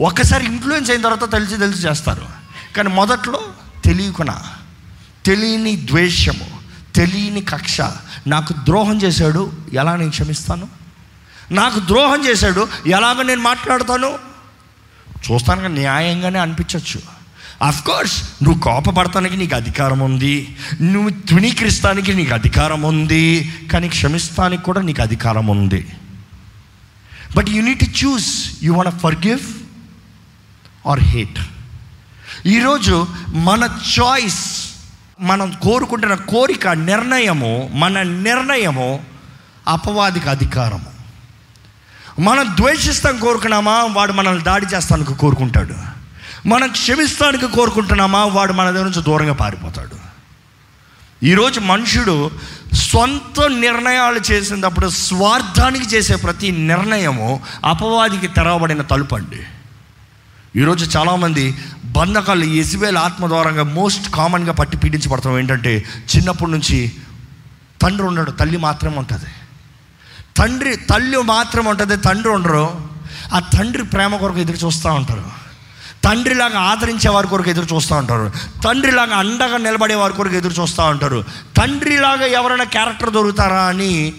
ఒక్కసారి 0.00 0.44
ఇన్ఫ్లుయెన్స్ 0.44 0.90
అయిన 0.90 1.02
తర్వాత 1.02 1.32
తెలిసి 1.32 1.56
తెలిసి 1.56 1.86
చేస్తారు. 1.88 2.26
కానీ 2.76 2.88
మొదట్లో 2.88 3.40
తెలియకుండా 3.84 4.42
తెలియని 5.24 5.86
ద్వేషము 5.86 6.51
తెలియని 6.94 7.40
కక్ష. 7.40 7.80
నాకు 8.26 8.52
ద్రోహం 8.52 9.02
చేశాడు 9.02 9.52
ఎలా 9.72 9.96
నేను 9.96 10.10
క్షమిస్తాను? 10.10 10.68
నాకు 11.50 11.80
ద్రోహం 11.80 12.26
చేశాడు 12.26 12.68
ఎలాగ 12.86 13.22
నేను 13.22 13.40
మాట్లాడతాను? 13.40 14.18
చూస్తాను 15.30 15.68
న్యాయంగానే 15.68 16.38
అనిపించవచ్చు 16.38 17.22
కోర్స్ 17.86 18.22
నువ్వు 18.42 18.60
కోపపడటానికి 18.60 19.36
నీకు 19.36 19.54
అధికారం 19.54 19.98
ఉంది. 19.98 20.56
నువ్వు 20.82 21.10
తృణీకరిస్తానికి 21.10 22.14
నీకు 22.14 22.34
అధికారం 22.34 22.82
ఉంది. 22.82 23.52
కానీ 23.72 23.88
క్షమిస్తానికి 23.88 24.62
కూడా 24.62 24.82
నీకు 24.82 25.02
అధికారం 25.02 25.46
ఉంది. 25.46 25.86
But 27.36 27.48
you 27.48 27.62
need 27.62 28.04
choose 28.04 28.50
you 28.62 28.72
want 28.72 28.98
for 28.98 29.14
give 29.14 29.40
or 30.88 31.00
hate 31.00 31.38
ఈరోజు 32.46 33.06
మన 33.28 33.78
చాయిస్ 34.00 34.71
మనం 35.20 35.50
కోరుకుంటున్న 35.50 36.14
కోరిక 36.14 36.68
నిర్ణయము 36.68 37.70
మన 37.74 38.02
నిర్ణయము 38.02 39.04
అపవాదికి 39.68 40.28
అధికారము. 40.28 40.92
మనం 42.20 42.46
ద్వేషిస్తాం 42.60 43.18
కోరుకున్నామా 43.18 43.84
వాడు 43.84 44.12
మనల్ని 44.12 44.44
దాడి 44.44 44.66
చేస్తానికి 44.66 45.14
కోరుకుంటాడు. 45.14 45.74
మనం 46.48 46.68
క్షమిస్తానికి 46.68 47.46
కోరుకుంటున్నామా 47.46 48.24
వాడు 48.24 48.52
మన 48.52 48.70
దగ్గర 48.70 48.84
నుంచి 48.84 49.02
దూరంగా 49.02 49.32
పారిపోతాడు. 49.32 50.02
ఈరోజు 51.24 51.60
మనుషుడు 51.60 52.30
సొంత 52.74 53.48
నిర్ణయాలు 53.48 54.20
చేసినప్పుడు 54.32 54.88
స్వార్థానికి 54.88 55.86
చేసే 55.86 56.16
ప్రతి 56.16 56.50
నిర్ణయము 56.50 57.40
అపవాదికి 57.64 58.26
తెరవబడిన 58.26 58.82
తలుపు 58.82 59.14
అండి. 59.14 59.42
ఈరోజు 60.56 60.98
చాలామంది 60.98 61.56
బంధకాలు 61.84 62.44
ఎసిబేల్ 62.44 62.96
ఆత్మ 62.96 63.26
ద్వారంగా 63.26 63.62
మోస్ట్ 63.62 64.10
కామన్గా 64.10 64.52
పట్టి 64.52 64.76
పీడించబడతాం. 64.76 65.38
ఏంటంటే 65.38 65.84
చిన్నప్పటి 66.16 66.50
నుంచి 66.50 66.92
తండ్రి 67.82 68.06
ఉండడు 68.06 68.30
తల్లి 68.30 68.56
మాత్రమే 68.56 68.96
ఉంటుంది. 68.96 69.30
తండ్రి 70.36 70.76
తల్లి 70.76 71.22
మాత్రం 71.22 71.64
ఉంటుంది 71.64 71.96
తండ్రి 71.96 72.28
ఉండరు. 72.28 72.80
ఆ 73.32 73.38
తండ్రి 73.38 73.82
ప్రేమ 73.82 74.16
కొరకు 74.16 74.38
ఎదురు 74.38 74.56
చూస్తూ 74.56 74.92
ఉంటారు. 74.92 75.24
తండ్రిలాగా 76.04 76.60
ఆదరించే 76.60 77.10
వారి 77.10 77.28
కొరకు 77.28 77.50
ఎదురు 77.50 77.74
చూస్తూ 77.74 77.96
ఉంటారు. 77.96 78.32
తండ్రిలాగా 78.64 79.16
అండగా 79.16 79.56
నిలబడే 79.56 79.94
వారి 79.94 80.12
కొరకు 80.12 80.34
ఎదురు 80.34 80.60
చూస్తూ 80.60 80.82
ఉంటారు. 80.82 81.24
తండ్రిలాగా 81.56 82.26
ఎవరైనా 82.26 82.64
క్యారెక్టర్ 82.64 83.10
దొరుకుతారా 83.10 83.62
అని 83.62 84.12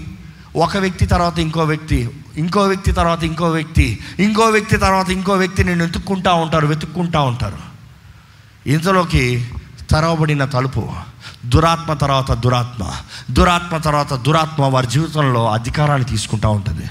ఒక 0.56 0.78
వ్యక్తి 0.78 1.06
తర్వాత 1.06 1.40
ఇంకో 1.40 1.64
వ్యక్తి 1.64 2.10
ఇంకో 2.38 2.64
వ్యక్తి 2.64 2.92
తర్వాత 2.92 3.24
ఇంకో 3.24 3.50
వ్యక్తి 3.50 4.00
ఇంకో 4.20 4.46
వ్యక్తి 4.46 4.78
తర్వాత 4.78 5.10
ఇంకో 5.10 5.34
వ్యక్తి 5.34 5.64
నేను 5.64 5.84
వెతుక్కుంటా 5.84 6.34
ఉంటారు 6.34 6.68
వెతుక్కుంటా 6.68 7.22
ఉంటారు. 7.22 7.58
ఇంతలోకి 8.68 9.48
తెరవబడిన 9.90 10.46
తలుపు 10.46 10.94
దురాత్మ 11.46 11.94
తర్వాత 11.94 12.32
దురాత్మ 12.32 12.92
దురాత్మ 13.32 13.78
తర్వాత 13.78 14.14
దురాత్మ 14.14 14.64
వారి 14.64 14.88
జీవితంలో 14.88 15.52
అధికారాన్ని 15.52 16.08
తీసుకుంటా 16.08 16.50
ఉంటుంది. 16.50 16.86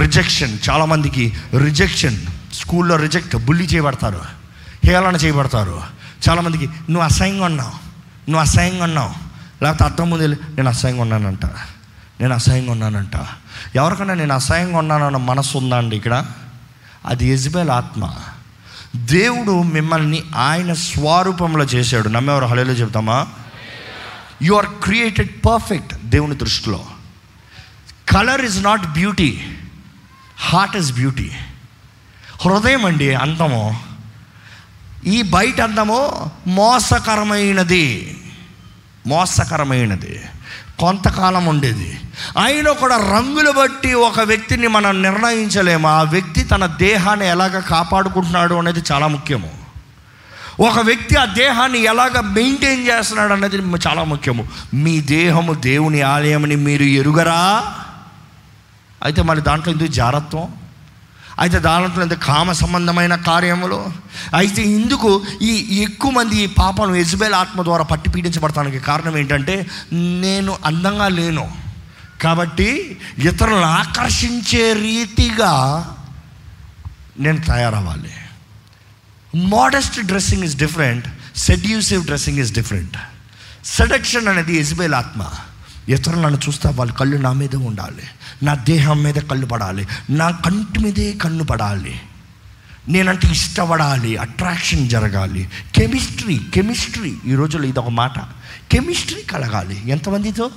రిజెక్షన్ 0.00 0.58
చాలామందికి 0.70 1.36
రిజెక్షన్ 1.58 2.16
స్కూల్లో 2.52 2.96
రిజెక్ట్ 2.96 3.36
బుల్లి 3.36 3.64
చేయబడతారు 3.64 4.20
హేళన 4.84 5.16
చేయబడతారు. 5.16 5.82
చాలామందికి 6.28 6.66
నువ్వు 6.66 7.02
అసహ్యంగా 7.02 7.44
ఉన్నావు 7.44 7.70
నువ్వు 8.30 8.40
అసహ్యంగా 8.40 8.84
ఉన్నావు 8.84 9.10
లేకపోతే 9.64 9.84
అర్థం 9.84 10.10
ముందు 10.10 10.26
నేను 10.26 10.68
అసహ్యంగా 10.68 11.02
ఉన్నానంట 11.02 11.46
నేను 12.20 12.34
అసహ్యంగా 12.34 12.72
ఉన్నానంట 12.72 13.16
ఎవరికన్నా 13.76 14.14
నేను 14.14 14.34
అసహ్యంగా 14.34 14.78
ఉన్నానన్న 14.78 15.16
మనసు 15.16 15.58
ఉందండి 15.58 15.96
ఇక్కడ? 15.96 16.26
అది 17.06 17.26
ఎజ్బేల్ 17.26 17.70
ఆత్మ. 17.70 18.14
దేవుడు 18.96 19.62
మిమ్మల్ని 19.62 20.22
ఆయన 20.36 20.72
స్వరూపంలో 20.72 21.64
చేశాడు. 21.64 22.08
నమ్మేవారు 22.08 22.44
హలేలో 22.44 22.72
చెప్తామా? 22.72 23.26
యు 24.42 24.54
ఆర్ 24.54 24.66
క్రియేటెడ్ 24.66 25.46
పర్ఫెక్ట్ 25.46 25.94
దేవుని 25.94 26.34
దృష్టిలో. 26.34 26.84
Colour 28.08 28.44
is 28.44 28.62
not 28.62 28.86
beauty 28.86 29.44
heart 30.40 30.76
is 30.76 30.92
beauty 30.92 31.30
హృదయం 32.44 32.84
అండి 32.84 33.14
అందము 33.14 33.82
ఈ 35.06 35.22
బయట 35.22 35.60
అందము 35.60 36.30
మోసకరమైనది. 36.46 38.16
మోసకరమైనది. 39.06 40.20
కొంతకాలం 40.82 41.44
ఉండేది. 41.46 41.90
అయినా 42.44 42.72
కూడా 42.72 42.96
రంగులు 42.96 43.50
బట్టి 43.50 43.94
ఒక 43.94 44.20
వ్యక్తిని 44.20 44.68
మనం 44.68 45.02
నిర్ణయించలేము. 45.02 45.88
ఆ 45.88 46.02
వ్యక్తి 46.02 46.44
తన 46.44 46.66
దేహాన్ని 46.66 47.26
ఎలాగ 47.28 47.60
కాపాడుకుంటున్నాడు 47.60 48.54
అనేది 48.54 48.82
చాలా 48.92 49.06
ముఖ్యము. 49.06 49.50
ఒక 50.60 50.78
వ్యక్తి 50.78 51.16
ఆ 51.16 51.24
దేహాన్ని 51.24 51.78
ఎలాగ 51.78 52.20
మెయింటైన్ 52.20 52.88
చేస్తున్నాడు 52.88 53.32
అనేది 53.32 53.56
చాలా 53.56 54.04
ముఖ్యము. 54.04 54.48
మీ 54.74 55.00
దేహము 55.00 55.54
దేవుని 55.54 56.00
ఆలయమని 56.00 56.56
మీరు 56.56 56.82
ఎరుగరా? 56.82 57.40
అయితే 59.04 59.22
మరి 59.22 59.40
దాంట్లో 59.40 59.72
ఎందుకు 59.72 59.92
జారత్వం? 59.92 60.48
అయితే 61.38 61.58
దాంట్లో 61.58 62.16
కామ 62.16 62.52
సంబంధమైన 62.52 63.14
కార్యములు? 63.14 63.92
అయితే 64.34 64.62
ఇందుకు 64.62 65.24
ఈ 65.42 65.80
ఎక్కువ 65.82 66.10
మంది 66.10 66.36
ఈ 66.36 66.46
పాపను 66.46 66.94
ఎజ్బేల్ 66.94 67.34
ఆత్మ 67.34 67.62
ద్వారా 67.62 67.84
పట్టి 67.84 68.10
పీడించబడటానికి 68.10 68.78
కారణం 68.78 69.18
ఏంటంటే 69.18 69.66
నేను 69.92 70.58
అందంగా 70.64 71.08
లేను. 71.08 71.52
కాబట్టి 72.20 72.98
ఇతరులను 73.18 73.62
ఆకర్షించే 73.62 74.72
రీతిగా 74.72 75.52
నేను 77.18 77.40
తయారవ్వాలి. 77.40 78.12
Modest 79.36 80.00
dressing 80.00 80.44
is 80.44 80.56
different 80.56 81.08
seductive 81.36 82.04
dressing 82.04 82.38
is 82.38 82.52
different 82.52 82.96
seduction 83.64 84.28
అనేది 84.28 84.56
ఎజ్బేల్ 84.56 84.94
ఆత్మ. 84.94 85.22
ఇతరులను 85.88 86.38
చూస్తే 86.48 86.68
వాళ్ళ 86.68 86.92
కళ్ళు 86.92 87.16
నా 87.16 87.32
మీద 87.32 87.56
ఉండాలి. 87.56 88.02
నా 88.42 88.54
దేహం 88.54 89.02
మీద 89.02 89.14
కళ్ళు 89.14 89.46
పడాలి 89.46 89.86
నా 90.10 90.30
కంటి 90.30 90.78
మీదే 90.78 91.12
కన్ను 91.12 91.44
పడాలి. 91.44 92.00
నేనంటే 92.88 93.28
ఇష్టపడాలి 93.28 94.16
అట్రాక్షన్ 94.16 94.88
జరగాలి. 94.88 95.50
కెమిస్ట్రీ 95.74 96.40
కెమిస్ట్రీ 96.54 97.18
ఈ 97.26 97.34
రోజుల్లో 97.34 97.68
ఇది 97.68 97.78
ఒక 97.78 97.88
మాట. 97.88 98.18
కెమిస్ట్రీ 98.72 99.22
కలగాలి. 99.22 99.90
ఎంతమందితో? 99.90 100.50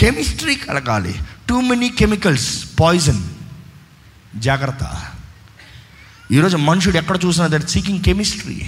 కెమిస్ట్రీ 0.00 0.54
కలగాలి. 0.54 1.14
టూ 1.48 1.60
మెనీ 1.60 1.88
కెమికల్స్ 1.88 2.64
పాయిజన్ 2.80 3.22
జాగ్రత్త. 4.36 5.04
ఈరోజు 6.32 6.56
మనుషుడు 6.56 6.96
ఎక్కడ 6.96 7.18
చూసినా 7.24 7.46
దట్ 7.46 7.68
సీకింగ్ 7.68 8.04
కెమిస్ట్రీ 8.04 8.62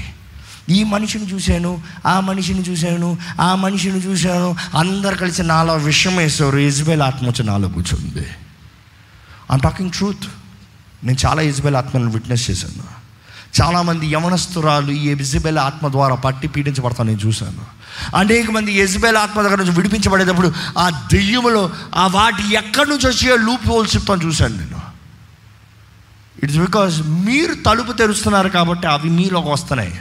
ఈ 0.70 0.84
మనిషిని 0.84 1.32
చూశాను 1.32 1.82
ఆ 2.06 2.20
మనిషిని 2.20 2.60
చూశాను 2.60 3.18
ఆ 3.40 3.54
మనిషిని 3.54 3.98
చూశాను. 3.98 4.56
అందరు 4.78 5.14
కలిసి 5.14 5.42
నాలో 5.42 5.74
విషయం 5.74 6.16
వేసారు 6.16 6.58
ఇజ్బేల్ 6.58 7.02
ఆత్మ 7.02 7.26
వచ్చి 7.26 7.44
నాలో 7.44 7.68
కూర్చుంది. 7.68 8.26
ఐమ్ 9.52 9.60
టాకింగ్ 9.60 9.90
ట్రూత్ 9.90 10.26
నేను 11.04 11.26
చాలా 11.26 11.42
ఇజ్బేల్ 11.42 11.76
ఆత్మను 11.76 12.10
విట్నెస్ 12.10 12.50
చేశాను. 12.50 13.00
చాలామంది 13.62 14.06
యవనస్తురాలు 14.06 14.90
ఈ 14.90 15.08
ఇజ్బేల్ 15.08 15.58
ఆత్మ 15.58 15.88
ద్వారా 15.88 16.14
పట్టి 16.14 16.48
పీడించబడతాను 16.48 17.10
నేను 17.10 17.26
చూశాను. 17.26 17.80
అనేక 18.16 18.50
మంది 18.50 18.72
ఎజ్బేల్ 18.72 19.16
ఆత్మ 19.16 19.42
దగ్గర 19.42 19.58
నుంచి 19.58 19.70
విడిపించబడేటప్పుడు 19.70 20.52
ఆ 20.78 21.08
దెయ్యములో 21.12 21.70
ఆ 21.94 22.06
వాటి 22.06 22.54
ఎక్కడి 22.54 22.90
నుంచి 22.90 23.06
వచ్చే 23.08 23.36
లూప్ 23.36 23.68
హోల్స్ 23.68 23.96
చెప్తాను 23.96 24.24
చూశాను 24.24 24.56
నేను. 24.56 24.80
ఇట్స్ 26.42 26.58
బికాజ్ 26.58 27.02
మీరు 27.08 27.54
తలుపు 27.54 27.92
తెరుస్తున్నారు 27.92 28.48
కాబట్టి 28.48 28.86
అవి 28.86 29.10
మీలోకి 29.10 29.48
వస్తున్నాయి. 29.48 30.00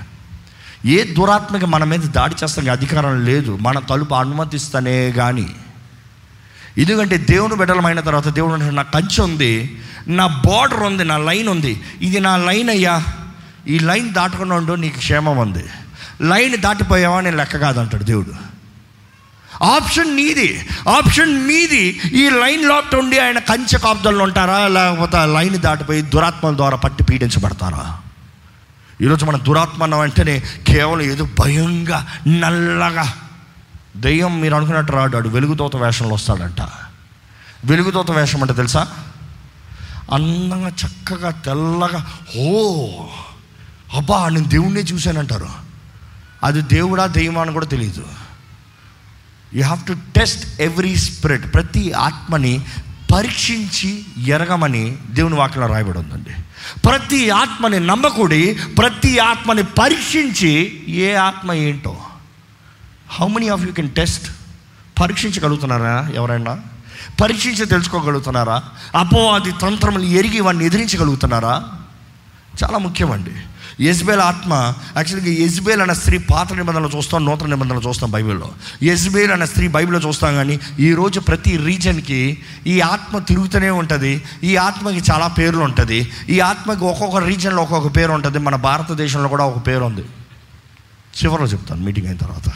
ఏ 0.86 1.04
దురాత్మకి 1.04 1.66
మన 1.66 1.84
మీద 1.84 2.00
దాడి 2.00 2.36
చేస్తానికి 2.44 2.72
అధికారం 2.72 3.26
లేదు 3.26 3.58
మన 3.62 3.80
తలుపు 3.80 4.14
అనుమతిస్తనే 4.14 5.12
కానీ 5.12 5.46
ఎందుకంటే 6.78 7.18
దేవుని 7.18 7.56
బిడ్డలమైన 7.56 8.00
తర్వాత 8.00 8.28
దేవుడు 8.28 8.62
నా 8.62 8.82
కంచె 8.82 9.24
ఉంది 9.24 9.82
నా 10.08 10.28
బార్డర్ 10.28 10.80
ఉంది 10.80 11.04
నా 11.04 11.18
లైన్ 11.18 11.48
ఉంది. 11.48 11.82
ఇది 12.02 12.20
నా 12.20 12.38
లైన్ 12.38 12.70
అయ్యా. 12.70 13.04
ఈ 13.68 13.80
లైన్ 13.80 14.14
దాటకుండా 14.14 14.56
ఉండు 14.56 14.74
నీకు 14.74 14.98
క్షేమం 14.98 15.38
ఉంది. 15.38 15.66
లైన్ 16.22 16.58
దాటిపోయావా 16.58 17.22
నేను 17.22 17.38
లెక్క 17.38 17.58
కాదంటాడు 17.58 18.04
దేవుడు. 18.04 18.32
ఆప్షన్ 19.64 20.16
నీది 20.16 20.68
ఆప్షన్ 20.90 21.48
మీది. 21.48 22.00
ఈ 22.14 22.30
లైన్ 22.30 22.64
లోపట 22.64 22.96
ఉండి 22.96 23.20
ఆయన 23.20 23.40
కంచె 23.40 23.78
కాపుదల్లో 23.78 24.24
ఉంటారా? 24.24 24.68
లేకపోతే 24.68 25.26
లైన్ 25.26 25.58
దాటిపోయి 25.58 26.02
దురాత్మల 26.02 26.56
ద్వారా 26.56 26.78
పట్టి 26.78 27.04
పీడించబడతారా? 27.04 28.00
ఈరోజు 29.02 29.26
మన 29.26 29.38
దురాత్మ 29.38 29.84
అన్న 29.84 29.96
వెంటనే 29.96 30.40
కేవలం 30.68 31.02
ఏదో 31.02 31.30
భయంగా 31.40 32.08
నల్లగా 32.28 33.14
దెయ్యం 33.98 34.42
మీరు 34.42 34.56
అనుకున్నట్టు 34.56 34.92
రాడు. 34.92 35.16
వాడు 35.16 35.30
వెలుగుతోత 35.30 35.76
వేషంలో 35.76 36.16
వస్తాడంట. 36.16 36.62
వెలుగుతోత 37.66 38.12
వేషం 38.12 38.42
అంటే 38.42 38.54
తెలుసా? 38.54 38.88
అందంగా 40.14 40.68
చక్కగా 40.70 41.32
తెల్లగా 41.32 42.20
ఓ 42.38 42.88
అబ్బా 43.98 44.30
నేను 44.30 44.46
దేవుణ్ణే 44.46 44.82
చూశానంటారు. 44.82 45.50
అది 46.44 46.62
దేవుడా 46.62 47.06
దెయ్యమా 47.06 47.42
అని 47.42 47.54
కూడా 47.54 47.66
తెలియదు 47.66 48.04
you 49.54 49.64
have 49.64 49.88
to 49.88 49.94
test 50.16 50.62
every 50.62 50.96
spirit 50.96 51.54
ప్రతి 51.54 51.92
ఆత్మని 51.92 52.66
పరీక్షించి 53.16 54.06
ఎరగమని 54.18 54.98
దేవుని 55.10 55.36
వాక్యం 55.36 55.66
రాయబడి 55.66 56.00
ఉందండి. 56.00 56.44
ప్రతి 56.86 57.30
ఆత్మని 57.30 57.80
నమ్మకుడి 57.80 58.58
ప్రతి 58.78 59.20
ఆత్మని 59.20 59.64
పరీక్షించి 59.64 60.84
ఏ 60.88 61.14
ఆత్మ 61.14 61.54
ఏంటో. 61.54 61.98
How 63.10 63.28
many 63.28 63.48
of 63.48 63.62
you 63.62 63.72
can 63.72 63.96
test 63.96 64.32
పరీక్షించగలుగుతున్నారా 65.00 66.10
ఎవరైనా? 66.14 66.60
పరీక్షించి 67.22 67.66
తెలుసుకోగలుగుతున్నారా? 67.66 68.64
అపోవాది 68.96 69.52
తంత్రములు 69.52 70.04
ఎరిగి 70.04 70.40
వాడిని 70.42 70.66
ఎదిరించగలుగుతున్నారా? 70.66 71.64
చాలా 72.64 72.78
ముఖ్యమండి. 72.78 73.32
యజ్బేల్ 73.82 74.20
ఆత్మ 74.20 74.74
యాక్చువల్గా 74.96 75.46
యజ్బేల్ 75.46 75.82
అనే 75.82 75.94
స్త్రీ 75.94 76.18
పాత 76.18 76.54
నిబంధనలు 76.54 76.98
చూస్తాం 76.98 77.26
నూతన 77.26 77.46
నిబంధనలు 77.46 77.88
చూస్తాం 77.88 78.12
బైబిల్లో. 78.12 78.52
యజ్బేల్ 78.84 79.32
అనే 79.32 79.46
స్త్రీ 79.46 79.68
బైబిల్లో 79.68 80.08
చూస్తాం 80.08 80.34
కానీ 80.36 80.60
ఈరోజు 80.80 81.20
ప్రతి 81.20 81.58
రీజన్కి 81.58 82.44
ఈ 82.68 82.82
ఆత్మ 82.82 83.18
తిరుగుతూనే 83.18 83.70
ఉంటుంది 83.70 84.24
ఈ 84.44 84.56
ఆత్మకి 84.56 85.12
చాలా 85.12 85.28
పేర్లు 85.28 85.64
ఉంటుంది 85.64 86.12
ఈ 86.30 86.40
ఆత్మకి 86.40 86.84
ఒక్కొక్క 86.84 87.16
రీజన్లో 87.16 87.62
ఒక్కొక్క 87.62 87.98
పేరు 87.98 88.12
ఉంటుంది 88.12 88.38
మన 88.38 88.56
భారతదేశంలో 88.56 89.30
కూడా 89.30 89.46
ఒక 89.46 89.68
పేరు 89.68 89.84
ఉంది. 89.84 90.02
చివరిలో 91.24 91.48
చెప్తాను 91.48 91.82
మీటింగ్ 91.82 92.08
అయిన 92.08 92.18
తర్వాత. 92.18 92.50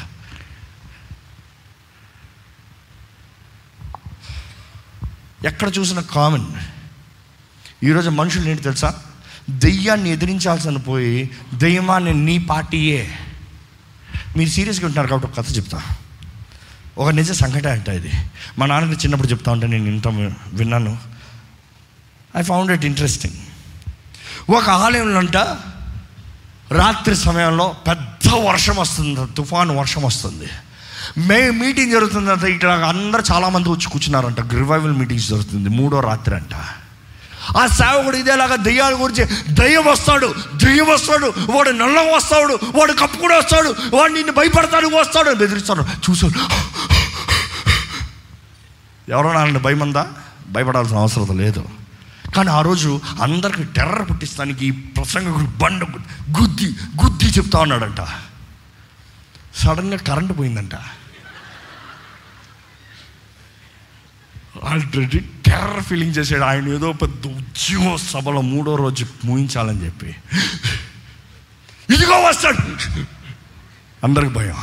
ఎక్కడ 5.46 5.72
చూసిన 5.80 6.00
కామన్ 6.00 6.46
ఈరోజు 7.84 8.10
మనుషులు 8.10 8.50
ఏంటి 8.50 8.63
తెలుసా? 8.63 8.94
దెయ్యాన్ని 9.50 10.10
ఎదిరించాల్సిన 10.10 10.78
పోయి 10.78 11.30
దెయ్యమాన్ని 11.54 12.14
నీ 12.14 12.38
పార్టీయే. 12.38 13.16
మీరు 14.38 14.50
సీరియస్గా 14.50 14.86
ఉంటున్నారు 14.86 15.08
కాబట్టి 15.08 15.28
ఒక 15.28 15.48
కథ 15.48 15.58
చెప్తా. 15.58 15.82
ఒక 16.98 17.10
నిజ 17.10 17.32
సంఘటన 17.32 17.72
అంట 17.72 17.90
ఇది. 17.90 18.12
మా 18.60 18.66
నాన్నకి 18.66 19.00
చిన్నప్పుడు 19.00 19.28
చెప్తా 19.28 19.52
ఉంటే 19.52 19.68
నేను 19.68 19.86
ఇంత 19.86 20.08
విన్నాను. 20.54 20.98
ఐ 22.38 22.42
ఫౌండ్ 22.42 22.72
ఇట్ 22.72 22.86
ఇంట్రెస్టింగ్ 22.86 23.34
ఒక 24.52 24.70
ఆలయంలో 24.70 25.18
అంట 25.18 25.38
రాత్రి 26.72 27.16
సమయంలో 27.16 27.76
పెద్ద 27.88 28.30
వర్షం 28.30 28.76
వస్తుంది 28.76 29.20
తుఫాను 29.38 29.78
వర్షం 29.78 30.04
వస్తుంది. 30.04 30.48
మే 31.18 31.50
మీటింగ్ 31.50 31.92
జరుగుతుందంట 31.92 32.44
ఇక్కడ 32.44 32.70
అందరూ 32.70 33.24
చాలామంది 33.32 33.70
వచ్చి 33.70 33.90
కూర్చున్నారంట. 33.90 34.40
రివైవల్ 34.40 34.94
మీటింగ్స్ 34.94 35.30
జరుగుతుంది 35.30 35.70
మూడో 35.70 36.00
రాత్రి 36.00 36.36
అంట. 36.36 36.83
ఆ 37.58 37.68
సేవకుడు 37.68 38.18
ఇదేలాగా 38.18 38.56
దెయ్యాల 38.56 38.94
గురించి 38.94 39.54
దయ్యం 39.54 39.86
వస్తాడు 39.86 40.36
దెయ్యం 40.56 40.88
వస్తాడు 40.88 41.34
వాడు 41.52 41.70
నల్లం 41.70 42.16
వస్తాడు 42.16 42.60
వాడు 42.75 42.94
కప్పుకుని 42.94 43.38
వస్తాడు 43.38 43.75
వాడు 43.94 44.14
నిన్ను 44.14 44.34
భయపడతాడు 44.34 44.88
వస్తాడు 44.88 45.29
అని 45.29 45.40
బెదిరిస్తాడు. 45.40 45.82
చూసాడు 45.82 46.40
ఎవరో 49.12 49.60
భయం 49.60 49.79
ఉందా 49.79 50.08
భయపడాల్సిన 50.50 50.98
అవసరం 50.98 51.38
లేదు. 51.38 51.70
కానీ 52.36 52.50
ఆ 52.50 52.62
రోజు 52.62 53.01
అందరికి 53.22 53.64
టెర్రర్ 53.64 54.10
పుట్టిస్తానికి 54.10 54.68
ఈ 54.68 54.72
ప్రసంగకుడు 54.72 55.58
బండ 55.58 55.84
గుద్ది 56.42 56.75
గుద్ది 57.06 57.25
చెప్తా 57.25 57.60
ఉన్నాడంట. 57.60 58.01
సడన్గా 59.56 59.98
కరెంటు 59.98 60.34
పోయిందంట. 60.34 60.75
ఆల్రెడీ 64.64 65.20
టెర్రర్ 65.20 65.84
ఫీలింగ్ 65.84 66.16
చేసాడు 66.16 66.42
ఆయన 66.42 66.68
ఏదో 66.68 66.92
పెద్ద 66.94 67.28
ఉద్యోగ 67.28 67.96
సభలో 67.96 68.42
మూడో 68.42 68.76
రోజు 68.76 69.06
ముగించాలని 69.26 69.86
చెప్పి. 69.86 70.16
ఇదిగో 71.94 72.22
వస్తాడు. 72.22 72.62
అందరికి 74.04 74.34
భయం. 74.34 74.58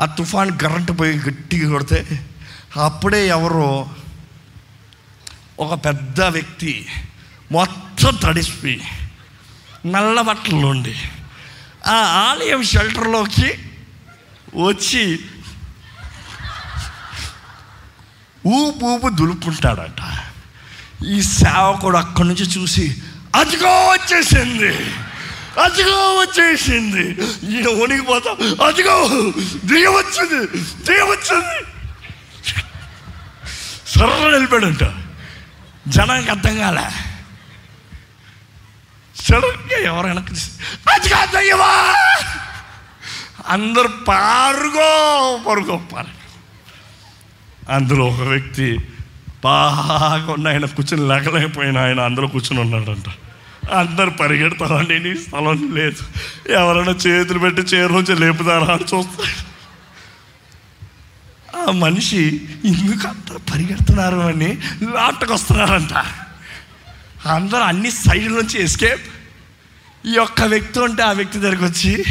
ఆ 0.00 0.04
తుఫాన్ 0.04 0.58
కరెంటు 0.58 0.92
పోయి 0.92 1.18
గట్టిగా 1.18 1.70
కొడితే 1.70 2.26
అప్పుడే 2.76 3.28
ఎవరో 3.28 3.90
ఒక 5.58 5.84
పెద్ద 5.84 6.20
వ్యక్తి 6.20 6.86
మొత్తం 7.52 8.18
తడిసిపోయి 8.22 8.80
నల్ల 9.86 10.20
బట్టలు 10.20 10.66
ఉండి 10.66 10.94
ఆ 11.86 11.94
ఆలయం 12.30 12.62
షెల్టర్లోకి 12.62 13.54
వచ్చి 14.56 15.18
ఊపు 18.48 18.84
ఊపు 18.84 19.08
దులుపుకుంటాడట 19.08 20.02
ఈ 21.04 21.22
సేవకుడు 21.22 21.96
అక్కడి 21.96 22.28
నుంచి 22.28 22.44
చూసి 22.44 23.02
అదిగో 23.34 23.68
వచ్చేసింది 23.68 24.72
అదిగో 25.62 26.20
వచ్చేసింది 26.20 27.04
ఈయన 27.52 27.82
వణిగిపోతాం 27.82 28.64
అదిగో 28.66 28.96
దిగవచ్చింది 29.64 30.46
దిగవచ్చింది 30.84 31.58
సర్ర 33.88 34.30
నిలిపాడంట. 34.32 34.84
జనానికి 35.88 36.30
అర్థం 36.30 36.58
కాలే. 36.58 36.86
సడన్గా 39.22 39.78
ఎవరైనా 39.78 40.22
అది 40.94 41.08
దయ్యవా 41.08 41.72
అందరు 43.48 43.88
పారుగో 43.88 44.90
పరుగో 45.48 45.76
పారు. 45.76 46.17
అందులో 47.68 48.04
ఒక 48.04 48.20
వ్యక్తి 48.20 48.78
బాగా 49.44 50.32
ఉన్న 50.32 50.48
ఆయన 50.48 50.64
కూర్చుని 50.64 51.08
లేకలేకపోయినా 51.08 51.82
ఆయన 51.82 52.00
అందరూ 52.00 52.26
కూర్చుని 52.26 52.60
ఉన్నాడంట. 52.60 53.08
అందరు 53.72 54.10
పరిగెడతారండి 54.10 54.98
నీ 54.98 55.14
స్థలం 55.14 55.74
లేదు. 55.74 56.02
ఎవరైనా 56.52 56.90
చేతులు 56.90 57.38
పెట్టి 57.38 57.62
చీర 57.62 57.90
నుంచి 57.90 58.16
లేపుతారా 58.16 58.74
అని 58.74 58.82
చూస్తారు. 58.82 59.48
ఆ 61.68 61.70
మనిషి 61.70 62.40
ఎందుకు 62.64 63.08
అంత 63.08 63.52
పరిగెడుతున్నారు 63.52 64.16
అని 64.16 64.58
లాటకొస్తున్నారంట. 64.82 65.92
అందరూ 67.28 67.58
అన్ని 67.58 67.90
సైడ్ల 67.90 68.28
నుంచి 68.28 68.62
ఎస్కేప్ 68.62 69.02
ఈ 70.06 70.18
ఒక్క 70.18 70.42
వ్యక్తి 70.42 70.80
ఉంటే 70.80 71.02
ఆ 71.02 71.12
వ్యక్తి 71.12 71.38
దగ్గరికి 71.38 71.64
వచ్చి 71.64 72.04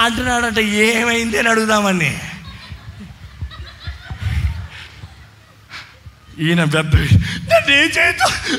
అంటున్నాడంట 0.00 0.58
ఏమైంది? 0.58 1.38
అని 1.38 1.48
అడుగుదామని. 1.48 2.18
ఈయన 6.40 6.64
పెద్ద 6.64 6.96
నన్ను 6.96 7.70
ఏం 7.70 7.88
చేయొచ్చు 7.88 8.56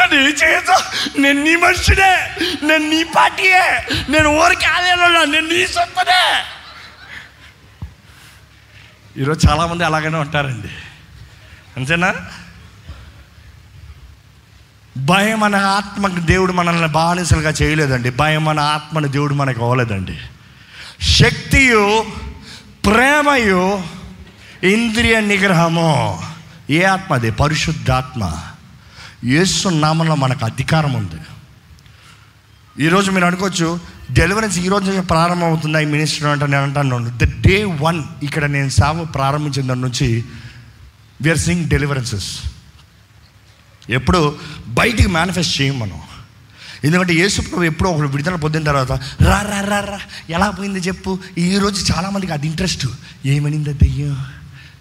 నన్ను 0.00 0.14
ఏం 0.14 0.34
చేయొచ్చు 0.44 0.84
నేను 1.20 1.42
నీ 1.42 1.56
మనిషినే 1.56 2.30
నేను 2.62 2.88
నీ 2.88 3.02
పార్టీయే. 3.02 3.86
నేను 4.08 4.28
ఊరికి 4.28 4.64
ఆలయంలో 4.64 5.24
నేను 5.24 5.48
నీ 5.48 5.66
సొంతనే. 5.66 6.42
ఈరోజు 9.22 9.48
చాలామంది 9.48 9.84
అలాగనే 9.84 10.18
ఉంటారండి. 10.18 10.68
అంతేనా? 11.76 12.14
భయం 14.96 15.42
అనే 15.42 15.58
ఆత్మకు 15.58 16.20
దేవుడు 16.20 16.52
మనల్ని 16.52 16.88
బానిసలుగా 16.88 17.50
చేయలేదండి. 17.50 18.10
భయం 18.10 18.48
అనే 18.48 18.60
ఆత్మని 18.60 19.08
దేవుడు 19.08 19.34
మనకు 19.34 19.62
అవ్వలేదండి. 19.62 20.18
శక్తియు 21.04 22.06
ప్రేమయు 22.84 23.82
ఇంద్రియ 24.62 25.20
నిగ్రహము. 25.20 26.22
ఏ 26.70 26.82
ఆత్మ 26.82 27.14
అది 27.14 27.30
పరిశుద్ధాత్మ. 27.30 28.40
యేసు 29.24 29.68
నామంలో 29.68 30.14
మనకు 30.14 30.44
అధికారం 30.44 30.92
ఉంది. 30.92 31.20
ఈరోజు 32.84 33.10
మీరు 33.10 33.24
అనుకోవచ్చు 33.24 33.80
డెలివరెన్స్ 34.10 34.58
ఈ 34.58 34.68
రోజు 34.68 35.00
ప్రారంభం 35.00 35.46
అవుతుంది? 35.46 35.82
ఈ 35.82 35.86
మినిస్టర్ 35.86 36.28
అంటే 36.28 36.46
నేను 36.46 36.62
అంటాను 36.62 37.16
ద 37.16 37.24
డే 37.24 37.64
వన్ 37.64 38.02
ఇక్కడ 38.22 38.44
నేను 38.44 38.68
సేవ 38.68 39.04
ప్రారంభించిన 39.04 39.66
దాని 39.66 39.80
నుంచి 39.80 40.24
విఆర్ 41.20 41.38
సింగ్ 41.38 41.68
డెలివరెన్సెస్ 41.68 42.38
ఎప్పుడు 43.90 44.38
బయటికి 44.68 45.08
మేనిఫెస్ట్ 45.08 45.60
చేయం 45.60 45.78
మనం. 45.78 46.00
ఎందుకంటే 46.84 47.14
యేసు 47.14 47.40
ప్రభు 47.40 47.62
ఎప్పుడో 47.62 47.90
ఒకరు 47.90 48.06
విడుదల 48.06 48.34
పొందిన 48.34 48.64
తర్వాత 48.64 48.92
రా 49.22 49.42
రా 49.42 49.60
రా 49.60 49.80
రా 49.80 50.00
ఎలా 50.30 50.50
పోయింది 50.50 50.78
చెప్పు. 50.78 51.18
ఈరోజు 51.38 51.92
చాలామందికి 51.92 52.32
అది 52.32 52.46
ఇంట్రెస్ట్ 52.46 52.86
ఏమనింది 53.26 53.70
ఆ 53.70 53.72
దెయ్యం 53.72 54.33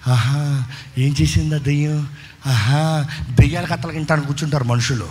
ఆహా 0.08 0.64
ఏం 0.98 1.16
చేసిందా 1.22 1.58
దెయ్యం? 1.58 2.08
ఆహా 2.48 3.06
దెయ్యాల 3.30 3.66
కథలు 3.66 4.22
కూర్చుంటారు 4.22 4.64
మనుషులు. 4.64 5.08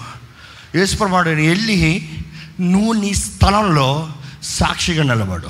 యేసు 0.75 1.05
వెళ్ళి 1.05 2.09
నువ్వు 2.61 2.93
నీ 2.93 3.15
స్థలంలో 3.15 4.09
సాక్షిగా 4.43 5.03
నిలబడు. 5.03 5.49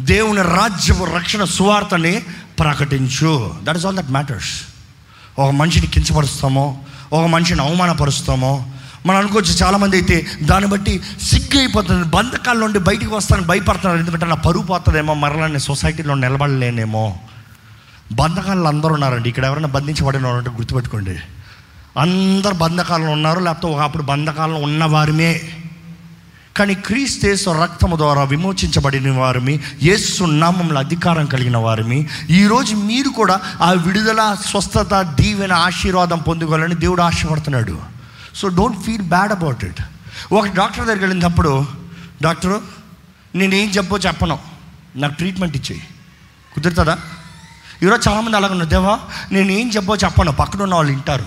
దేవుని 0.00 0.42
రాజ్యపు 0.42 1.04
రక్షణ 1.04 1.44
సువార్తని 1.44 2.22
ప్రకటించు. 2.58 3.54
That 3.62 3.76
is 3.76 3.86
all 3.86 3.96
that 3.96 4.10
matters 4.10 4.62
ఒక 5.38 5.50
మనిషిని 5.50 5.86
కించపరుస్తామో 5.86 6.78
ఒక 7.12 7.26
మనిషిని 7.26 7.60
అవమానపరుస్తామో 7.60 8.66
మనం 9.06 9.18
అనుకోవచ్చు 9.18 9.52
చాలామంది 9.52 9.96
అయితే 9.96 10.26
దాన్ని 10.42 10.70
బట్టి 10.70 11.02
సిగ్గు 11.22 11.58
అయిపోతుంది 11.58 12.04
బంధకాల 12.04 12.56
నుండి 12.56 12.78
బయటికి 12.78 13.14
వస్తానికి 13.14 13.48
భయపడుతున్నారు 13.48 13.98
ఎందుకంటే 13.98 14.26
నా 14.26 14.34
పరువు 14.34 14.64
పోతుందేమో 14.64 15.14
మరలా 15.14 15.46
నేను 15.46 15.58
సొసైటీలో 15.58 16.14
నిలబడలేనేమో. 16.14 17.18
బంధకాలు 18.12 18.68
అందరూ 18.68 18.94
ఉన్నారండి. 18.94 19.28
ఇక్కడ 19.28 19.44
ఎవరైనా 19.44 19.68
బంధించబడిన 19.68 20.26
వారంటే 20.26 20.50
గుర్తుపెట్టుకోండి. 20.50 21.20
అందరు 22.00 22.54
బంధకాలను 22.54 23.12
ఉన్నారు 23.12 23.40
లేకపోతే 23.40 23.74
ఒకప్పుడు 23.74 24.02
బంధకాలను 24.02 24.60
ఉన్నవారిమే. 24.60 25.40
కానీ 26.56 26.74
క్రీస్తేసు 26.74 27.50
రక్తము 27.50 27.96
ద్వారా 27.96 28.22
విమోచించబడిన 28.22 29.10
వారిమి 29.10 29.60
యేసు 29.82 30.24
నామంలో 30.24 30.78
అధికారం 30.78 31.26
కలిగిన 31.26 31.56
వారిమి 31.56 32.08
ఈరోజు 32.30 32.74
మీరు 32.74 33.08
కూడా 33.08 33.40
ఆ 33.62 33.70
విడుదల 33.72 34.36
స్వస్థత 34.46 35.02
దీవెన 35.02 35.52
ఆశీర్వాదం 35.52 36.18
పొందుకోవాలని 36.18 36.74
దేవుడు 36.74 37.02
ఆశపడుతున్నాడు. 37.02 37.78
So 38.34 38.48
don't 38.48 38.80
feel 38.80 39.02
bad 39.02 39.32
about 39.32 39.64
it 39.64 39.82
ఒక 40.32 40.46
డాక్టర్ 40.46 40.84
దగ్గరికి 40.84 41.04
వెళ్ళినప్పుడు 41.04 41.66
డాక్టరు 42.22 42.60
నేనేం 43.34 43.68
చెప్పో 43.68 43.98
చెప్పను. 43.98 44.38
నాకు 44.96 45.14
ట్రీట్మెంట్ 45.14 45.56
ఇచ్చేయి. 45.56 45.82
కుదురుతుందా? 46.54 46.98
ఈరోజు 47.82 48.08
చాలామంది 48.08 48.36
అలాగ 48.36 48.50
ఉన్నారు. 48.50 48.70
దేవా 48.70 48.98
నేను 49.32 49.50
ఏం 49.50 49.70
చెప్పో 49.70 49.96
చెప్పను. 49.96 50.32
పక్కన 50.32 50.62
ఉన్న 50.62 50.74
వాళ్ళు 50.74 50.92
వింటారు. 50.92 51.24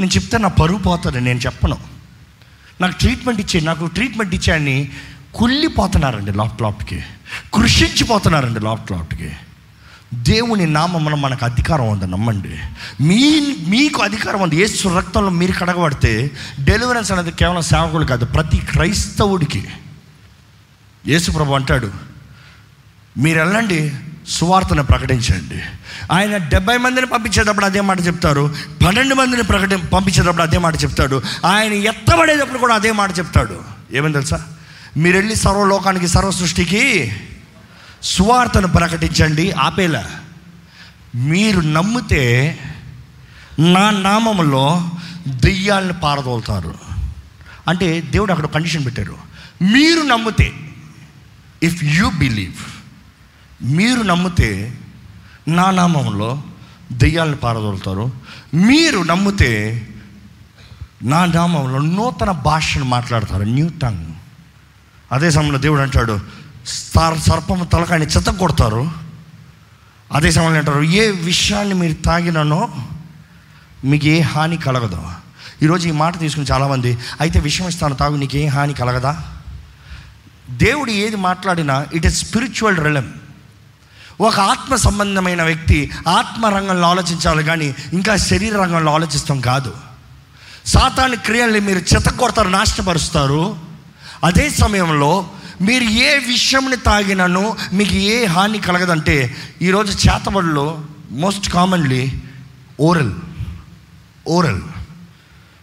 నేను 0.00 0.10
చెప్తే 0.10 0.38
నా 0.38 0.48
పరువు 0.48 0.78
పోతుంది 0.78 1.20
నేను 1.20 1.38
చెప్పను. 1.38 1.78
నాకు 2.80 2.98
ట్రీట్మెంట్ 2.98 3.40
ఇచ్చే 3.40 3.60
నాకు 3.60 3.86
ట్రీట్మెంట్ 3.86 4.34
ఇచ్చాయని 4.34 4.92
కుళ్ళిపోతున్నారండి 5.34 6.32
లాఫ్ట్ 6.32 6.62
లాఫ్ట్కి 6.62 7.02
కృషించిపోతున్నారండి 7.54 8.60
లాఫ్ట్ 8.60 8.92
లాఫ్ట్కి 8.92 9.30
దేవుని 10.14 10.66
నామమున 10.66 11.14
మనకు 11.14 11.44
అధికారం 11.44 11.88
ఉంది 11.88 12.06
నమ్మండి. 12.06 12.58
మీ 13.00 13.40
మీకు 13.66 14.02
అధికారం 14.02 14.40
ఉంది. 14.40 14.56
ఏసు 14.56 14.88
రక్తంలో 14.88 15.30
మీరు 15.30 15.52
కడగబడితే 15.52 16.30
డెలివరెన్స్ 16.60 17.12
అనేది 17.12 17.30
కేవలం 17.30 17.62
సేవకులు 17.62 18.04
కాదు 18.04 18.24
ప్రతి 18.24 18.58
క్రైస్తవుడికి. 18.58 19.66
యేసు 21.06 21.30
ప్రభు 21.30 21.52
అంటాడు 21.52 21.92
మీరు 23.18 23.38
వెళ్ళండి 23.38 23.94
సువార్తను 24.28 24.82
ప్రకటించండి. 24.82 25.62
ఆయన 26.12 26.36
డెబ్బై 26.36 26.76
మందిని 26.76 27.06
పంపించేటప్పుడు 27.06 27.64
అదే 27.64 27.80
మాట 27.80 28.06
చెప్తారు. 28.06 28.54
పన్నెండు 28.86 29.14
మందిని 29.14 29.42
ప్రకటి 29.42 29.76
పంపించేటప్పుడు 29.76 30.42
అదే 30.42 30.58
మాట 30.58 30.82
చెప్తాడు. 30.82 31.22
ఆయన 31.46 31.72
ఎత్తబడేటప్పుడు 31.72 32.58
కూడా 32.58 32.74
అదే 32.74 32.92
మాట 32.92 33.18
చెప్తాడు. 33.18 33.60
ఏమని 33.92 34.12
తెలుసా? 34.12 34.46
మీరు 34.96 35.16
వెళ్ళి 35.16 35.36
సర్వలోకానికి 35.36 36.08
సర్వ 36.08 36.30
సృష్టికి 36.30 37.16
సువార్తను 38.02 38.68
ప్రకటించండి 38.68 39.50
ఆపేలా. 39.50 40.06
మీరు 41.14 41.60
నమ్మితే 41.60 42.58
నా 43.58 43.90
నామములో 43.90 44.90
దెయ్యాలను 45.28 45.92
పారదోలుతారు. 45.92 46.74
అంటే 47.68 48.00
దేవుడు 48.00 48.32
అక్కడ 48.32 48.46
కండిషన్ 48.46 48.86
పెట్టారు. 48.86 49.16
మీరు 49.62 50.02
నమ్మితే 50.02 50.52
ఇఫ్ 51.62 51.84
యూ 51.84 52.10
బిలీవ్ 52.10 52.77
మీరు 53.62 54.02
నమ్మితే 54.02 54.78
నా 55.48 55.70
నామంలో 55.70 56.42
దెయ్యాలను 56.92 57.36
పారదోలుతారు. 57.36 58.12
మీరు 58.54 59.00
నమ్మితే 59.00 59.88
నా 61.02 61.24
నామంలో 61.24 61.78
నూతన 61.78 62.30
భాషను 62.30 62.84
మాట్లాడతారు. 62.84 63.42
New 63.42 63.68
tongue. 63.82 64.06
అదే 65.12 65.30
సమయంలో 65.30 65.58
దేవుడు 65.58 65.80
అంటాడు 65.80 66.20
సర్ 66.66 67.18
సర్పము 67.18 67.64
తలకాయని 67.64 68.06
చెత్త 68.06 68.30
కొడతారు. 68.30 68.90
అదే 70.12 70.30
సమయంలో 70.30 70.58
అంటారు 70.58 70.82
ఏ 70.82 71.10
విషయాన్ని 71.10 71.74
మీరు 71.74 71.94
తాగినానో 71.94 72.68
మీకు 73.84 74.06
ఏ 74.06 74.20
హాని 74.20 74.56
కలగదు. 74.56 75.02
ఈరోజు 75.62 75.88
ఈ 75.88 75.90
మాట 75.90 76.18
తీసుకుని 76.18 76.46
చాలామంది 76.46 76.98
అయితే 77.20 77.40
విషయం 77.40 77.68
ఇస్తాను 77.68 77.94
తాగు 77.94 78.16
నీకు 78.16 78.36
ఏ 78.36 78.46
హాని 78.46 78.74
కలగదా? 78.74 79.24
దేవుడు 80.50 80.90
ఏది 80.90 81.16
మాట్లాడినా 81.16 81.86
ఇట్ 81.92 82.06
ఇస్ 82.06 82.28
స్పిరిచువల్ 82.28 82.76
రిలం 82.76 83.14
ఒక 84.20 84.40
ఆత్మ 84.40 84.74
సంబంధమైన 84.76 85.42
వ్యక్తి 85.42 85.90
ఆత్మ 86.08 86.46
రంగంలో 86.46 86.88
ఆలోచించాలి 86.88 87.42
కానీ 87.44 87.74
ఇంకా 87.92 88.16
శరీర 88.16 88.56
రంగంలో 88.56 88.92
ఆలోచిస్తాం 88.92 89.40
కాదు. 89.40 89.72
సాతాని 90.66 91.16
క్రియల్ని 91.16 91.60
మీరు 91.60 91.78
చెతకొడతారు 91.78 92.48
నాశనపరుస్తారు. 92.48 93.56
అదే 94.24 94.50
సమయంలో 94.50 95.30
మీరు 95.60 95.84
ఏ 95.84 96.18
విషయంని 96.18 96.76
తాగినను 96.76 97.56
మీకు 97.72 97.94
ఏ 97.94 98.24
హాని 98.24 98.58
కలగదంటే 98.58 99.36
ఈరోజు 99.62 100.08
చేతబడిలో 100.08 100.82
మోస్ట్ 101.10 101.48
కామన్లీ 101.50 102.12
ఓరల్ 102.80 103.12
ఓరల్ 104.28 104.60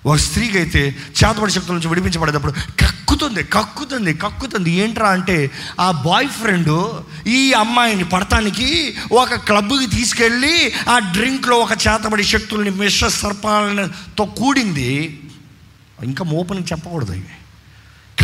ఒక 0.05 0.15
స్త్రీకి 0.15 0.57
అయితే 0.57 0.89
చేతబడి 0.89 1.51
శక్తుల 1.51 1.75
నుంచి 1.75 1.87
విడిపించబడేటప్పుడు 1.87 2.51
కక్కుతుంది 2.51 3.43
కక్కుతుంది 3.43 4.13
కక్కుతుంది. 4.13 4.71
ఏంట్రా 4.71 5.09
అంటే 5.09 5.51
ఆ 5.79 5.91
బాయ్ 5.91 6.29
ఫ్రెండ్ 6.29 7.03
ఈ 7.27 7.53
అమ్మాయిని 7.53 8.03
పడటానికి 8.03 8.95
ఒక 9.11 9.33
క్లబ్కి 9.33 9.87
తీసుకెళ్ళి 9.95 10.73
ఆ 10.89 10.99
డ్రింక్లో 10.99 11.57
ఒక 11.57 11.71
చేతబడి 11.71 12.23
శక్తుల్ని 12.23 12.69
మిశ్ర 12.69 13.07
సర్పాలతో 13.07 14.25
కూడింది. 14.25 15.21
ఇంకా 16.03 16.25
మోపని 16.25 16.61
చెప్పకూడదు 16.61 17.13
ఇవి. 17.13 17.27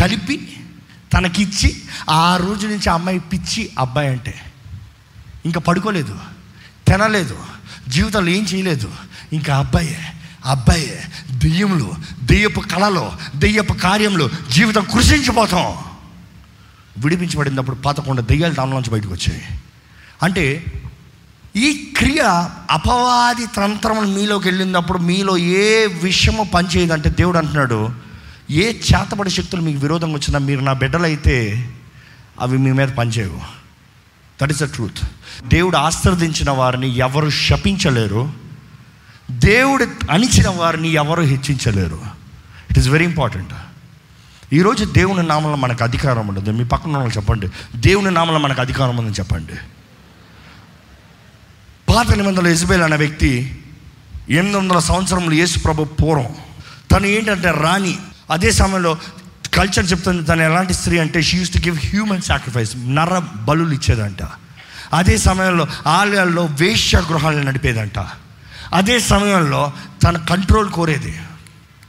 కలిపి 0.00 0.56
తనకిచ్చి 1.12 1.76
ఆ 2.10 2.36
రోజు 2.36 2.66
నుంచి 2.66 2.90
ఆ 2.90 2.94
అమ్మాయి 2.94 3.18
పిచ్చి 3.18 3.70
అబ్బాయి 3.78 4.08
అంటే. 4.08 4.34
ఇంకా 5.44 5.60
పడుకోలేదు 5.60 6.18
తినలేదు 6.88 7.36
జీవితంలో 7.88 8.30
ఏం 8.30 8.42
చేయలేదు. 8.42 8.90
ఇంకా 9.32 9.56
అబ్బాయే 9.56 9.98
అబ్బాయే 10.46 11.04
దెయ్యములు 11.42 11.92
దెయ్యపు 12.22 12.60
కళలో 12.60 13.12
దెయ్యపు 13.36 13.72
కార్యంలో 13.72 14.30
జీవితం 14.50 14.86
కృషించిపోతాం. 14.92 15.74
విడిపించబడినప్పుడు 16.98 17.76
పదకొండు 17.76 18.22
దెయ్యాలు 18.22 18.54
దానిలోంచి 18.54 18.90
బయటకు 18.90 19.12
వచ్చాయి. 19.12 19.42
అంటే 20.22 20.64
ఈ 21.56 21.94
క్రియ 21.96 22.20
అపవాది 22.70 23.46
తంత్రములు 23.46 24.06
మీలోకి 24.06 24.48
వెళ్ళినప్పుడు 24.48 24.98
మీలో 24.98 25.36
ఏ 25.36 25.86
విషయము 25.86 26.44
పనిచేయదంటే 26.44 27.10
దేవుడు 27.10 27.38
అంటున్నాడు 27.38 27.90
ఏ 28.50 28.72
చేతబడి 28.72 29.30
శక్తులు 29.30 29.62
మీకు 29.62 29.78
విరోధంగా 29.78 30.14
వచ్చినా 30.14 30.38
మీరు 30.38 30.60
నా 30.60 30.72
బిడ్డలైతే 30.72 31.68
అవి 32.40 32.58
మీ 32.58 32.72
మీద 32.72 32.88
పనిచేయవు. 32.88 33.40
దట్ 34.42 34.50
ఇస్ 34.50 34.62
ద 34.62 34.74
ట్రూత్ 34.74 35.06
దేవుడు 35.48 35.76
ఆశ్రదించిన 35.76 36.50
వారిని 36.50 36.96
ఎవరు 36.96 37.30
శపించలేరు. 37.30 38.41
దేవుడు 39.30 39.86
అణిచిన 40.10 40.48
వారిని 40.48 40.88
ఎవరు 40.88 41.22
హెచ్చించలేరు. 41.22 42.00
ఇట్ 42.70 42.78
ఈస్ 42.78 42.88
వెరీ 42.88 43.04
ఇంపార్టెంట్ 43.04 43.52
ఈరోజు 44.52 44.84
దేవుని 44.84 45.28
నామంలో 45.28 45.56
మనకు 45.56 45.84
అధికారం 45.84 46.28
ఉండదు. 46.28 46.50
మీ 46.50 46.64
పక్కన 46.64 46.96
వాళ్ళు 46.96 47.16
చెప్పండి. 47.16 47.48
దేవుని 47.76 48.10
నామంలో 48.10 48.38
మనకు 48.38 48.60
అధికారం 48.60 48.96
ఉందని 48.96 49.14
చెప్పండి. 49.14 49.52
పాత 51.92 52.12
నిబంధనలు 52.12 52.48
ఇజబేల్ 52.48 52.82
అనే 52.82 52.96
వ్యక్తి 52.96 53.60
ఎనిమిది 54.30 54.56
వందల 54.56 54.78
సంవత్సరంలో 54.78 55.32
యేసు 55.32 55.58
ప్రభు 55.58 55.84
పూర్వం 55.84 56.34
తను 56.92 57.06
ఏంటంటే 57.06 57.50
రాణి. 57.50 57.98
అదే 58.30 58.52
సమయంలో 58.52 58.98
కల్చర్ 59.54 59.90
చెప్తుంది 59.90 60.22
తను 60.24 60.42
ఎలాంటి 60.42 60.74
స్త్రీ 60.74 60.98
అంటే 60.98 61.22
she 61.22 61.38
used 61.38 61.52
to 61.52 61.58
give 61.58 61.78
human 61.78 62.22
sacrifice 62.22 62.76
నర 62.76 63.18
బలులు 63.18 63.72
ఇచ్చేదంట. 63.72 64.22
అదే 64.92 65.16
సమయంలో 65.16 65.66
ఆలయాల్లో 65.86 66.44
వేశ్య 66.44 66.98
గృహాలను 66.98 67.42
నడిపేదంట. 67.42 67.98
అదే 68.72 69.00
సమయంలో 69.00 69.72
తన 70.02 70.18
కంట్రోల్ 70.18 70.70
కోరేది. 70.70 71.20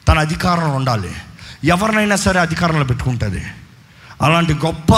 తన 0.07 0.19
అధికారంలో 0.19 0.75
ఉండాలి. 0.75 1.15
ఎవరినైనా 1.63 2.15
సరే 2.15 2.39
అధికారంలో 2.39 2.85
పెట్టుకుంటుంది. 2.85 3.45
అలాంటి 4.21 4.53
గొప్ప 4.53 4.93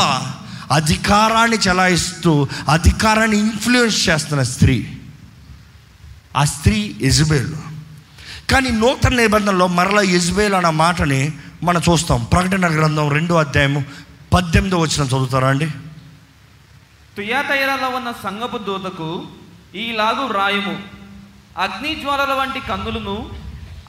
అధికారాన్ని 0.74 1.58
చెలాయిస్తూ 1.58 2.48
అధికారాన్ని 2.70 3.40
ఇన్ఫ్లుయెన్స్ 3.40 4.10
చేస్తున్న 4.10 4.44
స్త్రీ. 4.44 4.98
ఆ 6.38 6.44
స్త్రీ 6.44 6.96
ఎజుబేల్ 7.02 7.54
కానీ 8.50 8.70
నూతన 8.70 9.16
నిబంధనలో 9.16 9.68
మరలా 9.68 10.02
ఎజుబేల్ 10.02 10.54
అన్న 10.54 10.70
మాటని 10.70 11.34
మనం 11.64 11.82
చూస్తాం. 11.92 12.24
ప్రకటన 12.24 12.76
గ్రంథం 12.76 13.12
రెండో 13.12 13.36
అధ్యాయము 13.36 13.84
పద్దెనిమిదో 14.34 14.78
వచ్చిన 14.78 15.06
చదువుతారా 15.08 15.48
అండి? 15.48 15.68
తుయాతైరలో 17.18 17.90
ఉన్న 17.90 18.14
సంగపు 18.24 18.58
దూతకు 18.58 19.26
ఈలాగు 19.76 20.34
రాయము 20.34 20.95
అగ్నిజ్వాలల 21.58 22.34
వంటి 22.34 22.60
కన్నులను 22.60 23.30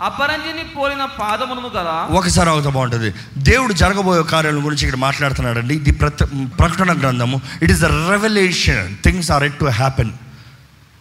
అపరంజిని 0.01 0.65
పోలిన 0.65 1.05
పాదమును 1.05 1.71
గల 1.77 2.07
ఒకసారి 2.11 2.51
అవుతా 2.51 2.71
బాగుంటుంది. 2.71 3.15
దేవుడు 3.37 3.73
జరగబోయే 3.73 4.23
కార్యాల 4.23 4.55
గురించి 4.55 4.85
ఇక్కడ 4.85 5.01
మాట్లాడుతున్నాడండి. 5.01 5.75
ఇది 5.75 5.93
ప్రత 5.93 6.23
ప్రకటన 6.59 7.01
గ్రంథము. 7.01 7.41
It 7.63 7.73
is 7.73 7.81
the 7.81 7.85
revolution 7.85 8.97
things 9.05 9.31
are 9.31 9.45
at 9.45 9.59
to 9.59 9.65
happen 9.65 10.13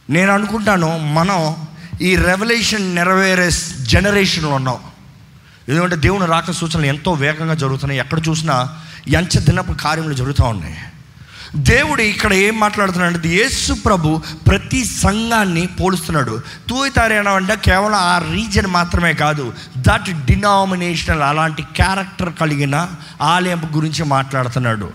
నేను 0.09 0.31
అనుకుంటాను 0.31 0.89
మనం 0.97 1.67
ఈ 2.01 2.15
రెవల్యూషన్ 2.15 2.95
నెరవేరే 2.95 3.49
జనరేషన్లో 3.93 4.49
ఉన్నాం. 4.49 4.79
ఎందుకంటే 5.69 5.95
దేవుని 5.95 6.25
రాక 6.25 6.51
సూచనలు 6.51 6.85
ఎంతో 6.85 7.11
వేగంగా 7.11 7.53
జరుగుతున్నాయి. 7.53 7.99
ఎక్కడ 7.99 8.19
చూసినా 8.29 8.55
ఎంచ 9.07 9.39
దినపు 9.39 9.73
కార్యములు 9.73 10.13
జరుగుతూ 10.13 10.43
ఉన్నాయి. 10.43 10.77
దేవుడు 11.55 12.01
ఇక్కడ 12.01 12.33
ఏం 12.33 12.59
మాట్లాడుతున్నాడు 12.59 13.13
అంటే 13.13 13.29
యేసు 13.29 13.73
ప్రభు 13.73 14.21
ప్రతి 14.47 14.85
సంఘాన్ని 14.85 15.67
పోలుస్తున్నాడు. 15.67 16.41
తూయితారేనా 16.69 17.31
అంటే 17.31 17.55
కేవలం 17.55 17.95
ఆ 17.95 18.17
రీజన్ 18.17 18.67
మాత్రమే 18.67 19.13
కాదు 19.13 19.53
దట్ 19.77 20.25
డినామినేషనల్ 20.25 21.21
అలాంటి 21.21 21.61
క్యారెక్టర్ 21.61 22.33
కలిగిన 22.41 22.89
ఆలయం 23.21 23.69
గురించి 23.75 24.03
మాట్లాడుతున్నాడు. 24.03 24.91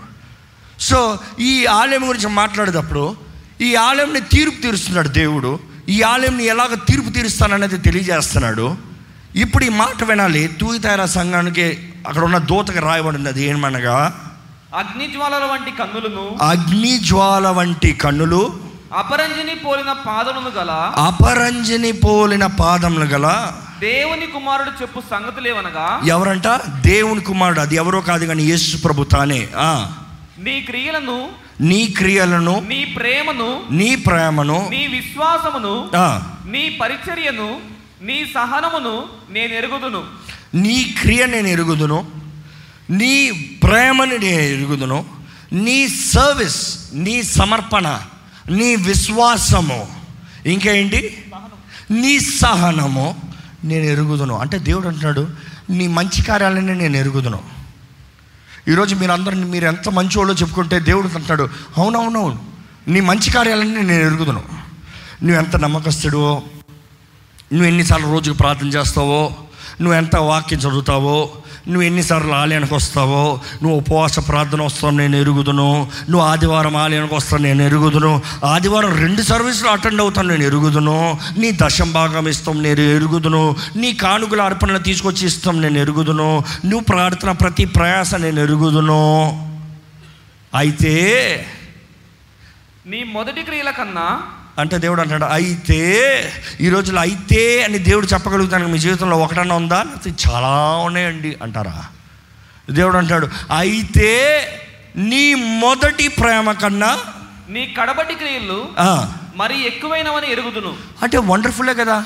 సో 0.79 1.19
ఈ 1.39 1.65
ఆలయం 1.65 2.09
గురించి 2.09 2.27
మాట్లాడేటప్పుడు 2.27 3.15
ఈ 3.61 3.75
ఆలయంని 3.75 4.19
తీర్పు 4.19 4.61
తీరుస్తున్నాడు 4.61 5.07
దేవుడు. 5.07 5.59
ఈ 5.89 6.01
ఆలయంని 6.01 6.45
ఎలాగ 6.45 6.73
తీర్పు 6.73 7.09
తీరుస్తాననేది 7.09 7.77
తెలియజేస్తున్నాడు. 7.77 8.77
ఇప్పుడు 9.35 9.63
ఈ 9.63 9.69
మాట 9.69 10.03
వినాలి 10.03 10.47
తూయితారా 10.47 11.05
సంఘానికి 11.05 11.89
అక్కడ 12.07 12.23
ఉన్న 12.23 12.37
దూతకు 12.37 12.79
రాయబడినది 12.79 13.43
ఏమనగా 13.43 13.97
ఏమనగా 14.73 14.89
అగ్నిజ్వాలల 14.89 15.45
వంటి 15.45 15.71
కన్నులను 15.71 16.37
అగ్ని 16.41 16.97
జ్వాల 16.97 17.47
వంటి 17.47 17.93
కన్నులు 17.93 18.59
అపరంజిని 18.93 19.55
పోలిన 19.55 19.91
పాదమును 19.91 20.49
గల 20.49 20.71
అపరంజని 20.95 21.91
పోలిన 21.91 22.45
పాదములు 22.45 23.05
గల 23.05 23.51
దేవుని 23.79 24.27
కుమారుడు 24.27 24.69
చెప్పు 24.69 25.01
సంగతులేవనగా 25.11 26.01
ఎవరంట? 26.05 26.47
దేవుని 26.85 27.21
కుమారుడు. 27.21 27.59
అది 27.59 27.75
ఎవరో 27.75 28.01
కాదు 28.01 28.25
కానీ 28.25 28.43
యేసు 28.43 28.77
ప్రభు 28.77 29.03
తానే. 29.03 29.47
నీ 30.39 30.61
క్రియలను 30.61 31.29
నీ 31.61 31.85
క్రియలను 31.85 32.59
నీ 32.59 32.85
ప్రేమను 32.85 33.63
నీ 33.71 33.95
ప్రేమను 33.95 34.67
నీ 34.69 34.87
విశ్వాసమును 34.87 35.89
నీ 36.45 36.69
పరిచర్యను 36.69 37.59
నీ 38.01 38.25
సహనమును 38.33 39.03
నేను 39.29 39.53
ఎరుగుదును. 39.53 40.03
నీ 40.53 40.95
క్రియ 41.01 41.25
నేను 41.25 41.47
ఎరుగుదును. 41.47 42.20
నీ 42.91 43.31
ప్రేమని 43.31 44.17
నేను 44.17 44.41
ఎరుగుదును 44.41 45.05
నీ 45.53 45.87
సర్వీస్ 45.87 46.79
నీ 46.93 47.23
సమర్పణ 47.23 48.01
నీ 48.49 48.75
విశ్వాసము 48.75 49.87
ఇంకేంటి? 50.45 51.25
నీ 51.91 52.19
సహనము 52.19 53.15
నేను 53.63 53.83
ఎరుగుదును. 53.83 54.37
అంటే 54.37 54.57
దేవుడు 54.57 54.87
అంటున్నాడు 54.87 55.27
నీ 55.69 55.87
మంచి 55.87 56.21
కార్యాలని 56.21 56.75
నేను 56.75 56.97
ఎరుగుదును. 56.97 57.41
ఈరోజు 58.67 58.95
మీరు 58.95 59.11
అందరూ 59.11 59.35
మీరు 59.35 59.65
ఎంత 59.65 59.89
మంచివాళ్ళో 59.89 60.33
చెప్పుకుంటే 60.33 60.79
దేవుడు 60.79 61.07
అంటున్నాడు 61.07 61.49
అవునవునవును 61.77 62.45
నీ 62.87 62.99
మంచి 62.99 63.31
కార్యాలని 63.31 63.75
నేను 63.75 63.91
ఎరుగుదును. 63.91 64.43
నువ్వు 65.23 65.37
ఎంత 65.37 65.55
నమ్మకస్తుడో 65.55 66.43
నువ్వు 67.53 67.67
ఎన్నిసార్లు 67.67 68.07
రోజుకు 68.07 68.37
ప్రార్థన 68.37 68.67
చేస్తావో 68.67 69.35
నువ్వు 69.81 69.97
ఎంత 69.97 70.15
వాక్యం 70.15 70.59
చదువుతావో 70.59 71.40
నువ్వు 71.67 71.81
ఎన్నిసార్లు 71.81 72.31
ఆలయానికి 72.31 72.73
వస్తావో 72.73 73.39
నువ్వు 73.63 73.77
ఉపవాస 73.77 74.19
ప్రార్థన 74.19 74.61
వస్తావు 74.61 74.93
నేను 74.93 75.15
ఎరుగుదును. 75.15 75.87
నువ్వు 76.09 76.27
ఆదివారం 76.27 76.75
ఆలయానికి 76.75 77.15
వస్తావు 77.15 77.41
నేను 77.41 77.61
ఎరుగుదును. 77.61 78.21
ఆదివారం 78.45 78.97
రెండు 78.97 79.21
సర్వీసులు 79.21 79.69
అటెండ్ 79.69 80.01
అవుతాను 80.01 80.27
నేను 80.27 80.43
ఎరుగుదును. 80.43 81.19
నీ 81.37 81.51
దశం 81.51 81.91
భాగం 81.91 82.27
ఇస్తాం 82.27 82.63
నేను 82.63 82.79
ఎరుగుదును. 82.79 83.55
నీ 83.75 83.93
కానుకల 83.93 84.41
అర్పణలు 84.41 84.77
తీసుకొచ్చి 84.77 85.27
ఇస్తాం 85.27 85.61
నేను 85.61 85.77
ఎరుగుదును. 85.77 86.43
నువ్వు 86.65 86.83
ప్రార్థన 86.83 87.31
ప్రతి 87.31 87.65
ప్రయాస 87.65 88.15
నేను 88.15 88.39
ఎరుగుదును. 88.39 89.01
అయితే 90.55 90.95
నీ 92.85 93.03
మొదటి 93.03 93.41
క్రియల 93.41 93.69
కన్నా 93.69 94.21
అంటే 94.59 94.77
దేవుడు 94.77 95.01
అంటాడు 95.01 95.25
అయితే 95.25 95.79
ఈ 96.61 96.69
రోజులో 96.69 97.01
అయితే 97.01 97.63
అని 97.63 97.79
దేవుడు 97.79 98.05
చెప్పగలుగుతాను 98.05 98.67
మీ 98.67 98.77
జీవితంలో 98.77 99.17
ఒకటన్నా 99.17 99.55
ఉందా? 99.55 99.83
లేకపోతే 99.83 100.29
చాలా 100.29 100.51
ఉన్నాయండి 100.77 101.37
అంటారా? 101.41 101.85
దేవుడు 102.69 102.97
అంటాడు 102.97 103.27
అయితే 103.51 104.09
నీ 104.95 105.33
మొదటి 105.33 106.07
ప్రేమ 106.07 106.51
కన్నా 106.51 106.97
నీ 107.49 107.75
కడబటి 107.81 108.15
క్రియలు 108.15 108.59
మరి 109.35 109.67
ఎక్కువైనవని 109.67 110.31
ఎరుగుదును. 110.31 110.77
అంటే 111.03 111.17
వండర్ఫుల్లే 111.17 111.73
కదా. 111.73 112.05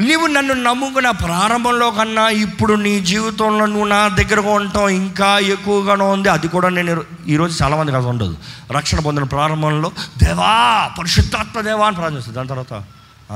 నీవు 0.00 0.26
నన్ను 0.26 0.54
నమ్ముకున్న 0.54 1.10
ప్రారంభంలో 1.10 1.90
కన్నా 1.90 2.28
ఇప్పుడు 2.28 2.74
నీ 2.74 3.00
జీవితంలో 3.00 3.66
నువ్వు 3.66 3.86
నా 3.86 4.08
దగ్గరగా 4.08 4.50
ఉంటావు 4.50 4.88
ఇంకా 4.88 5.38
ఎక్కువగానే 5.38 6.04
ఉంది. 6.04 6.28
అది 6.28 6.48
కూడా 6.48 6.68
నేను 6.68 7.04
ఈరోజు 7.28 7.62
చాలామంది 7.62 7.92
కాదు 7.92 8.06
ఉండదు. 8.06 8.36
రక్షణ 8.72 9.00
పొందిన 9.00 9.24
ప్రారంభంలో 9.24 9.92
దేవా 10.18 10.90
పరిశుద్ధాత్మ 10.98 11.60
దేవా 11.60 11.86
అని 11.86 11.96
ప్రార్థన 11.96 12.16
చేస్తుంది 12.16 12.36
దాని 12.36 12.48
తర్వాత 12.48 12.84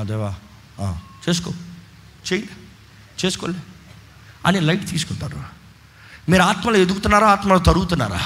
దేవా 0.07 0.35
చేసుకో. 1.29 1.51
చెయ్యి. 2.33 2.49
చేసుకోలే. 3.25 3.55
అని 4.47 4.61
లైట్ 4.61 4.89
తీసుకుంటారు. 4.89 5.37
మీరు 6.29 6.43
ఆత్మలో 6.43 6.77
ఎదుగుతున్నారా 6.77 7.27
ఆత్మలో 7.27 7.59
తరుగుతున్నారా? 7.59 8.21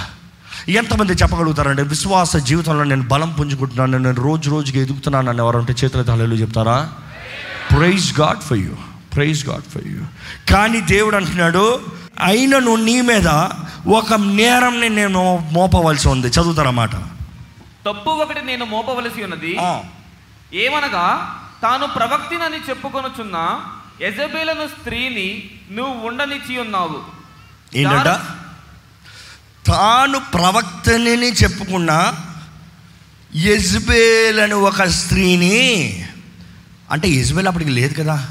ఎంతమంది 0.68 1.12
చెప్పగలుగుతారంటే 1.12 1.82
విశ్వాస 1.82 2.36
జీవితంలో 2.36 2.84
నేను 2.84 3.08
బలం 3.08 3.32
పుంజుకుంటున్నాను 3.32 3.98
నేను 3.98 4.22
రోజు 4.22 4.50
రోజుకి 4.50 4.80
ఎదుగుతున్నాను 4.80 5.28
అని 5.28 5.38
ఎవరంటే 5.38 5.74
చేతుల 5.84 6.02
తలలు 6.02 6.34
చెప్తారా? 6.34 6.92
Praise 7.72 8.20
God 8.20 8.40
for 8.40 8.58
you 8.58 8.76
praise 9.14 9.48
God 9.48 9.62
for 9.62 9.86
you 9.86 10.00
కానీ 10.54 10.80
దేవుడు 10.80 11.16
అంటున్నాడు 11.16 11.86
అయినను 12.20 12.76
నీ 12.76 13.00
మీద 13.00 13.28
ఒక 13.88 14.14
నేరంని 14.14 14.88
నేను 14.88 15.38
మోపవలసి 15.52 16.08
ఉంది. 16.08 16.28
చదువుతారన్నమాట 16.28 16.90
తప్పు 17.86 18.10
ఒకటి 18.10 18.44
నేను 18.44 18.64
మోపవలసి 18.64 19.22
ఉన్నది. 19.22 19.58
ఏమనగా 20.54 21.36
తాను 21.62 21.86
ప్రవక్తినని 21.86 22.56
చెప్పుకొనుచున్న 22.56 23.60
ఎజబేలను 24.00 24.66
స్త్రీని 24.66 25.50
నువ్వు 25.70 26.06
ఉండనిచ్చి 26.06 26.58
ఉన్నావు. 26.58 27.02
ఏంటంట? 27.74 28.08
తాను 29.66 30.18
ప్రవక్తని 30.18 31.32
చెప్పుకున్న 31.32 32.14
యజ్బేల్ 33.36 34.40
అని 34.40 34.54
ఒక 34.54 34.82
స్త్రీని 34.84 36.03
అంటే 36.90 37.08
యజ్బేల్ 37.08 37.46
అప్పటికి 37.46 37.70
లేదు 37.70 38.02
కదా. 38.02 38.28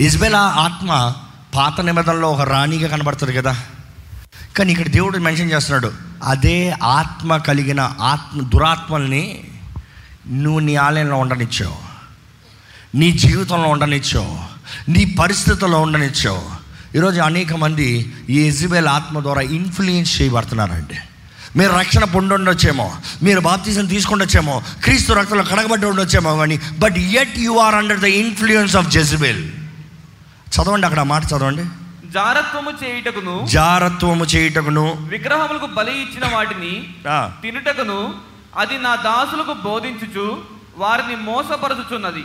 యజ్బేల్ 0.00 0.34
ఆ 0.34 0.48
ఆత్మ 0.48 1.14
పాత 1.54 1.80
నిబంధనలో 1.80 2.32
ఒక 2.32 2.40
రాణిగా 2.40 2.88
కనబడుతుంది 2.88 3.32
కదా. 3.32 3.62
కానీ 4.56 4.72
ఇక్కడ 4.72 4.88
దేవుడు 4.88 5.18
మెన్షన్ 5.18 5.52
చేస్తున్నాడు 5.52 5.92
అదే 6.24 6.76
ఆత్మ 6.82 7.36
కలిగిన 7.36 7.80
ఆత్మ 7.80 8.40
దురాత్మల్ని 8.40 9.44
నువ్వు 10.28 10.58
నీ 10.58 10.74
ఆలయంలో 10.74 11.16
ఉండనిచ్చావు. 11.16 11.76
నీ 12.96 13.12
జీవితంలో 13.12 13.68
ఉండనిచ్చావు. 13.68 14.38
నీ 14.90 15.04
పరిస్థితుల్లో 15.04 15.80
ఉండనిచ్చావు. 15.80 16.66
ఈరోజు 16.96 17.20
అనేక 17.20 17.52
మంది 17.52 18.14
ఈ 18.30 18.40
ఎజిబెల్ 18.40 18.86
ఆత్మ 18.86 19.20
ద్వారా 19.20 19.40
ఇన్ఫ్లుయెన్స్ 19.40 20.22
చేయబడుతున్నారండి. 20.22 20.94
మీరు 21.56 21.72
రక్షణ 21.72 22.04
పొంది 22.04 22.34
ఉండొచ్చేమో 22.34 22.96
మీరు 23.22 23.40
బాప్తీసం 23.40 23.86
తీసుకుండొచ్చేమో 23.86 24.62
క్రీస్తు 24.84 25.12
రక్తంలో 25.12 25.44
కడగబడి 25.44 25.86
ఉండొచ్చేమో 25.86 26.36
కానీ 26.36 26.60
but 26.78 26.98
yet 26.98 27.38
you 27.38 27.52
are 27.58 27.74
under 27.74 28.00
the 28.00 28.04
influence 28.04 28.76
of 28.76 28.88
Jezebel 28.88 29.42
చదవండి 30.54 30.86
అక్కడ 30.86 31.02
మాట 31.02 31.24
చదవండి. 31.24 31.64
జారత్వము 32.12 32.70
చేయుటకును 32.84 33.46
జారత్వము 33.50 34.24
చేయుటకును. 34.24 34.84
విగ్రహములకు 35.08 35.66
బలి 35.66 36.02
ఇచ్చిన 36.02 36.34
వాటిని 36.34 36.94
తినుటకును 37.42 38.14
అది 38.58 38.78
నా 38.78 38.94
దాసులకు 38.94 39.54
బోధించుచు 39.64 40.38
వారిని 40.76 41.16
మోసపరచుచున్నది. 41.16 42.24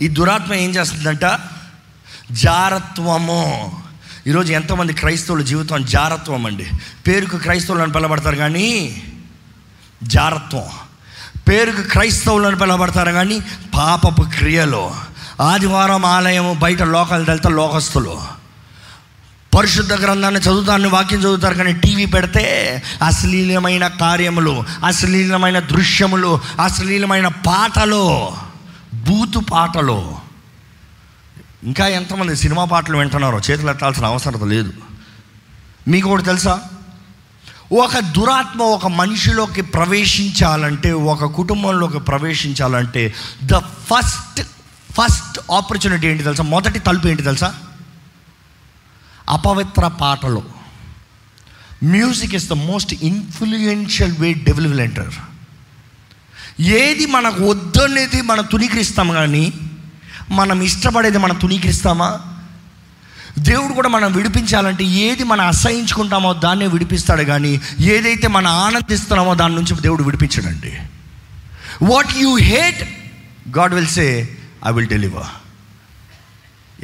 ఈ 0.00 0.08
దురాత్మ 0.08 0.54
ఏం 0.54 0.70
చేస్తుందంట? 0.70 1.24
జారత్వము. 2.32 3.82
ఈరోజు 4.28 4.52
ఎంతోమంది 4.52 4.92
క్రైస్తవుల 4.92 5.42
జీవితం 5.42 5.84
జారత్వం 5.84 6.46
అండి. 6.46 6.66
పేరుకు 7.06 7.36
క్రైస్తవులను 7.36 7.92
పిలబడతారు 7.92 8.36
కానీ 8.36 9.02
జారత్వం. 10.02 10.62
పేరుకు 11.48 11.82
క్రైస్తవులను 11.82 12.56
పిలబడతారు 12.56 13.12
కానీ 13.12 13.40
పాపపు 13.74 14.22
క్రియలు. 14.22 14.90
ఆదివారం 15.40 16.04
ఆలయము 16.04 16.54
బయట 16.54 16.82
లోకాలు 16.82 17.24
వెళ్తే 17.24 17.48
లోకస్తులు. 17.48 18.20
పరిశుద్ధ 19.56 19.92
గ్రంథాన్ని 19.92 20.40
చదువుతాన్ని 20.40 20.88
వాక్యం 20.88 21.20
చదువుతారు 21.20 21.54
కానీ 21.54 21.72
టీవీ 21.72 22.06
పెడితే 22.06 22.82
అశ్లీలమైన 23.06 23.86
కార్యములు 23.86 24.64
అశ్లీలమైన 24.86 25.58
దృశ్యములు 25.58 26.40
అశ్లీలమైన 26.62 27.28
పాటలు 27.28 28.28
బూతు 28.94 29.38
పాటలు. 29.38 30.27
ఇంకా 31.64 31.86
ఎంతమంది 31.86 32.36
సినిమా 32.36 32.64
పాటలు 32.64 32.98
వింటున్నారో 32.98 33.40
చేతులు 33.50 33.70
ఎత్తాల్సిన 33.70 34.06
అవసరం 34.06 34.48
లేదు. 34.48 34.72
మీకు 35.88 36.10
ఒకటి 36.10 36.22
తెలుసా? 36.22 36.62
ఒక 37.72 37.98
దురాత్మ 37.98 38.62
ఒక 38.62 38.86
మనిషిలోకి 38.86 39.62
ప్రవేశించాలంటే 39.62 40.92
ఒక 40.92 41.24
కుటుంబంలోకి 41.24 41.98
ప్రవేశించాలంటే 41.98 43.14
ద 43.44 43.54
ఫస్ట్ 43.56 44.42
ఫస్ట్ 44.92 45.38
ఆపర్చునిటీ 45.52 46.06
ఏంటి 46.06 46.22
తెలుసా? 46.22 46.42
మొదటి 46.42 46.78
తలుపు 46.78 47.08
ఏంటి 47.08 47.22
తెలుసా? 47.22 47.54
అపవిత్ర 49.28 49.88
పాటలు. 49.88 50.42
Music 51.84 52.34
is 52.34 52.48
the 52.48 52.52
most 52.52 52.94
influential 53.02 54.14
way 54.18 54.32
develop 54.32 54.80
enter 54.80 55.14
ఏది 56.60 57.06
మనకు 57.06 57.50
వద్దనేది 57.50 58.22
మనం 58.22 58.44
తునీకరిస్తాం 58.44 59.10
కానీ 59.10 59.52
మనం 60.30 60.62
ఇష్టపడేది 60.62 61.18
మనం 61.18 61.36
తునీకరిస్తామా 61.36 62.20
దేవుడు 63.38 63.72
కూడా 63.72 63.88
మనం 63.88 64.12
విడిపించాలంటే 64.12 64.84
ఏది 64.84 65.24
మనం 65.24 65.46
అసహించుకుంటామో 65.46 66.32
దాన్నే 66.32 66.66
విడిపిస్తాడు 66.66 67.22
కానీ 67.22 67.60
ఏదైతే 67.80 68.28
మనం 68.28 68.46
ఆనందిస్తున్నామో 68.46 69.34
దాని 69.34 69.54
నుంచి 69.54 69.80
దేవుడు 69.80 70.02
విడిపించడండి. 70.02 70.78
What 71.82 72.16
you 72.16 72.36
hate 72.36 72.82
God 73.58 73.74
will 73.74 73.86
say 73.86 74.36
I 74.66 74.72
will 74.72 74.86
deliver 74.86 75.26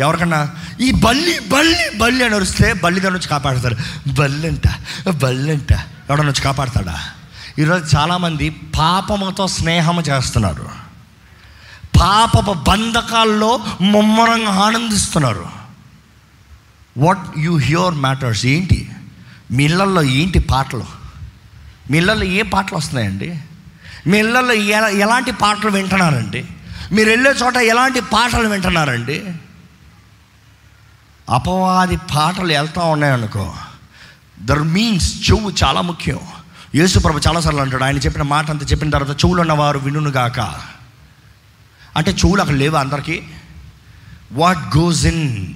ఎవరికన్నా? 0.00 0.50
ఈ 0.80 0.90
బల్లి 0.90 1.38
బల్లి 1.38 1.98
బల్లి 1.98 2.24
అని 2.24 2.34
వస్తే 2.34 2.72
బల్లి 2.72 3.00
దాని 3.00 3.14
నుంచి 3.14 3.28
కాపాడతారు 3.28 3.76
బల్లి 4.10 5.50
అంట 5.50 5.72
ఎవడ 6.10 6.20
నుంచి 6.20 6.42
కాపాడతాడా? 6.42 7.00
ఈరోజు 7.58 7.96
చాలామంది 7.96 8.50
పాపముతో 8.50 9.48
స్నేహం 9.48 10.00
చేస్తున్నారు. 10.00 10.83
పాప 12.00 12.50
బంధకాల్లో 12.70 13.60
ముమ్మరంగా 13.80 14.50
ఆనందిస్తున్నారు. 14.50 15.46
వాట్ 16.96 17.38
యు 17.38 17.58
హ్యూర్ 17.58 17.94
మ్యాటర్స్ 17.94 18.46
ఏంటి? 18.46 18.90
మీ 19.50 19.64
ఇళ్ళల్లో 19.64 20.02
ఏంటి 20.02 20.38
పాటలు? 20.38 20.84
మీ 21.90 21.98
ఇళ్ళల్లో 21.98 22.24
ఏ 22.24 22.42
పాటలు 22.42 22.78
వస్తున్నాయండి? 22.78 23.40
మీ 24.06 24.18
ఇళ్ళల్లో 24.18 24.54
ఎలా 24.54 24.88
ఎలాంటి 24.88 25.32
పాటలు 25.32 25.70
వింటున్నారండి? 25.70 26.46
మీరు 26.92 27.08
వెళ్ళే 27.08 27.30
చోట 27.30 27.56
ఎలాంటి 27.56 28.00
పాటలు 28.00 28.48
వింటున్నారండి? 28.48 29.24
అపవాది 31.30 31.96
పాటలు 31.96 32.52
వెళ్తూ 32.52 32.80
ఉన్నాయనుకో. 32.80 33.54
దర్ 34.42 34.62
మీన్స్ 34.62 35.30
చెవు 35.30 35.52
చాలా 35.64 35.80
ముఖ్యం. 35.80 36.18
యేసుప్రభు 36.74 37.20
చాలాసార్లు 37.28 37.60
అంటాడు 37.60 37.84
ఆయన 37.84 37.96
చెప్పిన 37.96 38.22
మాట 38.22 38.50
అంత 38.50 38.72
చెప్పిన 38.72 38.90
తర్వాత 38.90 39.24
చెవులు 39.24 39.40
ఉన్నవారు 39.40 39.78
వినుగాక 39.78 40.73
అంటే 41.96 42.10
చెవులు 42.10 42.40
అక్కడ 42.40 42.54
లేవు 42.54 42.76
అందరికీ? 42.76 43.22
వాట్ 44.32 44.76
గోస్ 44.76 45.06
ఇన్ 45.06 45.54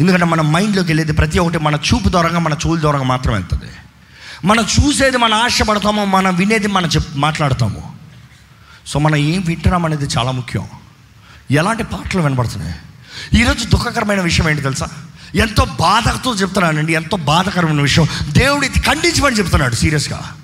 ఎందుకంటే 0.00 0.24
మన 0.24 0.40
మైండ్లోకి 0.40 0.88
వెళ్ళేది 0.88 1.12
ప్రతి 1.12 1.38
ఒక్కటి 1.38 1.62
మన 1.62 1.74
చూపు 1.74 2.08
దూరంగా 2.08 2.38
మన 2.38 2.52
చెవుల 2.52 2.80
దూరంగా 2.80 3.04
మాత్రం 3.04 3.34
వెళ్తుంది. 3.34 3.72
మనం 4.44 4.64
చూసేది 4.64 5.16
మనం 5.16 5.34
ఆశపడతామో 5.34 6.04
మనం 6.04 6.36
వినేది 6.36 6.66
మనం 6.66 6.88
చెప్ 6.88 7.16
మాట్లాడతాము. 7.16 7.96
సో 8.86 8.98
మనం 8.98 9.16
ఏం 9.16 9.42
వింటున్నాం 9.46 9.84
అనేది 9.84 10.04
చాలా 10.04 10.30
ముఖ్యం. 10.30 10.66
ఎలాంటి 11.50 11.84
పాటలు 11.84 12.22
వినబడుతున్నాయి? 12.22 12.74
ఈరోజు 13.40 13.64
దుఃఖకరమైన 13.64 14.20
విషయం 14.20 14.50
ఏంటి 14.50 14.62
తెలుసా? 14.62 14.88
ఎంతో 15.34 15.64
బాధతో 15.64 16.34
చెప్తున్నానండి 16.34 16.94
ఎంతో 16.94 17.16
బాధకరమైన 17.16 17.80
విషయం. 17.80 18.08
దేవుడు 18.28 18.66
ఇది 18.66 18.80
ఖండించమని 18.80 19.36
చెప్తున్నాడు 19.36 19.74
సీరియస్గా. 19.74 20.36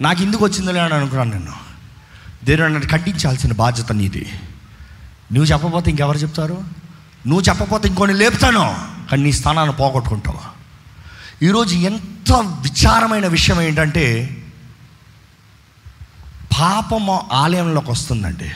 నాకు 0.00 0.22
ఎందుకు 0.22 0.44
వచ్చిందిలే 0.44 0.80
అని 0.80 0.94
అనుకున్నాను 0.94 1.30
నేను. 1.30 1.67
దేవుడు 2.44 2.62
నన్ను 2.62 2.88
ఖండించాల్సిన 2.88 3.52
బాధ్యత 3.52 3.92
నీది. 3.92 4.32
నువ్వు 5.32 5.44
చెప్పకపోతే 5.44 5.90
ఇంకెవరు 5.90 6.18
చెప్తారు? 6.18 6.64
నువ్వు 7.26 7.40
చెప్పకపోతే 7.40 7.88
ఇంకొని 7.88 8.14
లేపుతాను 8.14 8.78
కానీ 9.10 9.22
నీ 9.22 9.32
స్థానాన్ని 9.32 9.76
పోగొట్టుకుంటావు? 9.76 10.58
ఈరోజు 11.44 11.74
ఎంత 11.74 12.32
విచారమైన 12.42 13.26
విషయం 13.26 13.60
ఏంటంటే 13.60 14.36
పాపము 16.60 17.28
ఆలయంలోకి 17.32 17.90
వస్తుందండి. 17.90 18.50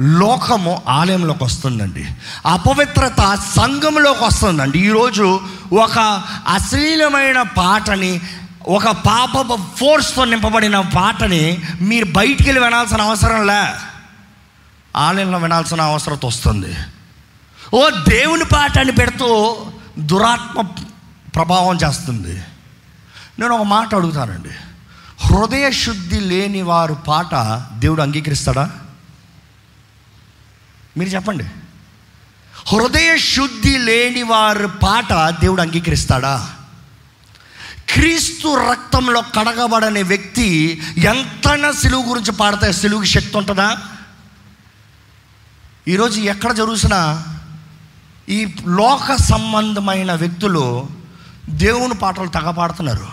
లోకము 0.00 0.82
ఆలయంలోకి 0.88 1.44
వస్తుందండి. 1.44 2.06
అపవిత్రత 2.46 3.38
సంఘంలోకి 3.56 4.24
వస్తుందండి. 4.24 4.78
ఈరోజు 4.78 5.40
ఒక 5.72 6.22
అశ్లీలమైన 6.48 7.42
పాటని 7.42 8.20
ఒక 8.66 8.90
పాప 8.90 9.58
ఫోర్స్తో 9.76 10.24
నింపబడిన 10.24 10.80
పాటని 10.80 11.60
మీరు 11.80 12.04
బయటికి 12.04 12.50
వెళ్ళి 12.50 12.64
వినాల్సిన 12.64 13.02
అవసరం 13.02 13.46
లే. 13.46 13.74
ఆలయంలో 14.96 15.38
వినాల్సిన 15.38 15.80
అవసరం 15.80 16.18
వస్తుంది. 16.24 16.76
ఓ 17.74 17.90
దేవుని 18.08 18.44
పాట 18.44 18.78
అని 18.78 18.92
పెడుతూ 18.92 19.56
దురాత్మ 19.98 20.60
ప్రభావం 21.34 21.76
చేస్తుంది. 21.76 22.42
నేను 23.38 23.54
ఒక 23.54 23.62
మాట 23.62 23.94
అడుగుతానండి. 23.94 24.50
హృదయ 25.26 25.70
శుద్ధి 25.70 26.20
లేని 26.20 26.62
వారు 26.62 26.94
పాట 26.94 27.34
దేవుడు 27.78 28.02
అంగీకరిస్తాడా? 28.02 28.70
మీరు 30.96 31.10
చెప్పండి. 31.10 31.44
హృదయ 32.66 33.18
శుద్ధి 33.18 33.78
లేని 33.78 34.22
వారి 34.22 34.68
పాట 34.68 35.12
దేవుడు 35.40 35.62
అంగీకరిస్తాడా? 35.62 36.50
క్రీస్తు 37.90 38.70
రక్తంలో 38.70 39.20
కడగబడని 39.20 40.02
వ్యక్తి 40.02 40.80
ఎంతైనా 40.98 41.72
సిలువు 41.72 42.08
గురించి 42.08 42.32
పాడితే 42.32 42.72
సిలువుకి 42.72 43.08
శక్తి 43.08 43.36
ఉంటుందా? 43.36 43.76
ఈరోజు 45.88 46.20
ఎక్కడ 46.20 46.52
జరుగుతున్నా 46.52 47.24
ఈ 48.28 48.54
లోక 48.66 49.14
సంబంధమైన 49.14 50.12
వ్యక్తులు 50.12 50.88
దేవుని 51.48 51.94
పాటలు 51.94 52.28
తగపాడుతున్నారు. 52.28 53.06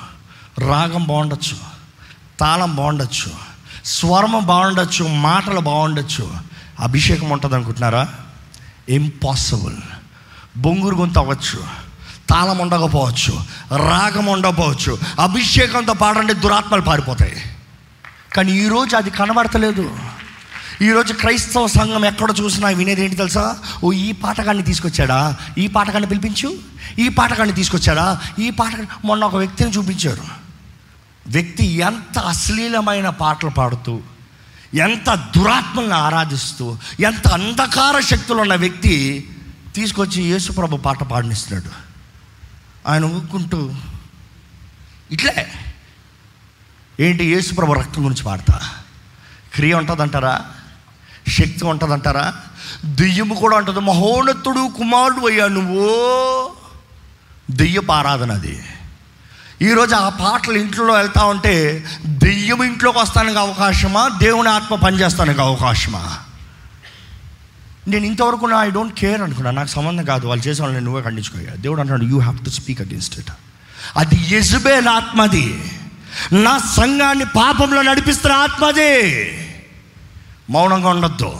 రాగం 0.59 1.03
బాగుండొచ్చు 1.03 1.57
తాళం 2.39 2.75
బాగుండొచ్చు 2.75 3.31
స్వరం 3.85 4.45
బాగుండొచ్చు 4.45 5.03
మాటలు 5.03 5.59
బాగుండొచ్చు. 5.59 6.37
అభిషేకం 6.79 7.29
ఉంటుంది 7.29 7.55
అనుకుంటున్నారా 7.55 8.09
ఇంపాసిబుల్ 8.89 9.77
బొంగురు 10.57 10.95
గొంతు 10.95 11.19
అవ్వచ్చు. 11.19 11.88
తాళం 12.29 12.57
ఉండకపోవచ్చు 12.57 13.43
రాగం 13.75 14.25
ఉండకపోవచ్చు 14.25 14.97
అభిషేకంతో 15.19 15.93
పాడండి 15.93 16.33
దురాత్మలు 16.33 16.81
పారిపోతాయి. 16.81 17.41
కానీ 18.35 18.51
ఈరోజు 18.51 18.95
అది 18.95 19.09
కనబడతలేదు. 19.09 19.97
ఈరోజు 20.81 21.13
క్రైస్తవ 21.13 21.67
సంఘం 21.67 22.05
ఎక్కడ 22.05 22.33
చూసినా 22.41 22.69
వినేది 22.69 23.03
ఏంటి 23.03 23.15
తెలుసా? 23.15 23.57
ఓ 23.83 23.91
ఈ 23.91 24.11
పాటకాన్ని 24.11 24.63
తీసుకొచ్చాడా? 24.63 25.37
ఈ 25.57 25.67
పాటకాన్ని 25.67 26.09
పిలిపించు. 26.09 26.57
ఈ 26.99 27.09
పాటకాన్ని 27.09 27.55
తీసుకొచ్చాడా? 27.55 28.21
ఈ 28.39 28.49
పాట 28.49 28.71
మొన్న 29.05 29.23
ఒక 29.23 29.35
వ్యక్తిని 29.35 29.71
చూపించారు. 29.71 30.23
వ్యక్తి 31.27 31.65
ఎంత 31.65 32.19
అశ్లీలమైన 32.19 33.09
పాటలు 33.09 33.49
పాడుతూ 33.49 33.99
ఎంత 34.73 35.15
దురాత్మల్ని 35.37 35.93
ఆరాధిస్తూ 35.93 36.77
ఎంత 36.99 37.27
అంధకార 37.27 37.99
శక్తులు 37.99 38.41
ఉన్న 38.41 38.55
వ్యక్తి 38.55 39.27
తీసుకొచ్చి 39.75 40.23
యేసుప్రభు 40.23 40.77
పాట 40.77 41.03
పాడినిస్తున్నాడు. 41.03 41.88
ఆయన 42.89 43.05
ఊరుకుంటూ 43.05 43.73
ఇట్లే 45.11 45.51
ఏంటి 46.99 47.25
యేసుప్రభు 47.25 47.73
రక్తం 47.73 48.05
గురించి 48.05 48.23
పాడతా 48.23 48.59
క్రియ 49.55 49.73
ఉంటుందంటారా? 49.73 50.45
శక్తి 51.27 51.65
ఉంటుందంటారా? 51.65 52.33
దెయ్యము 52.85 53.35
కూడా 53.35 53.57
ఉంటుంది. 53.57 53.79
మహోన్నతుడు 53.79 54.69
కుమారుడు 54.77 55.27
అయ్యా 55.27 55.47
నువ్వు. 55.47 55.89
దెయ్యపు 57.51 57.91
ఆరాధన 57.91 58.31
అది. 58.31 58.63
ఈరోజు 59.61 59.95
ఆ 59.95 60.09
పాటలు 60.09 60.57
ఇంట్లో 60.57 60.93
వెళ్తా 60.93 61.25
ఉంటే 61.25 61.85
దెయ్యం 62.05 62.63
ఇంట్లోకి 62.63 62.99
వస్తానికి 62.99 63.39
అవకాశమా? 63.39 64.07
దేవుని 64.07 64.49
ఆత్మ 64.49 64.75
పనిచేస్తానికి 64.75 65.41
అవకాశమా? 65.41 66.19
నేను 67.87 68.05
ఇంతవరకు 68.05 68.45
నా 68.45 68.63
ఐ 68.63 68.69
డోంట్ 68.69 68.93
కేర్ 68.93 69.21
అనుకున్నా 69.21 69.51
నాకు 69.51 69.67
సంబంధం 69.67 70.05
కాదు. 70.05 70.27
వాళ్ళు 70.27 70.47
చేసే 70.47 70.61
వాళ్ళని 70.61 70.85
నువ్వే 70.85 71.01
ఖండించుకోయా 71.01 71.55
దేవుడు 71.55 71.79
అంటున్నాడు 71.79 72.11
you 72.11 72.19
have 72.19 72.45
to 72.45 72.49
speak 72.49 72.81
against 72.81 73.19
it 73.19 73.31
అది 73.97 74.35
యజబేల్ 74.35 74.87
ఆత్మది. 74.87 75.71
నా 76.33 76.57
సంఘాన్ని 76.57 77.25
పాపంలో 77.25 77.81
నడిపిస్తున్న 77.81 78.35
ఆత్మది. 78.35 78.91
మౌనంగా 80.49 80.89
ఉండొద్దు. 80.89 81.33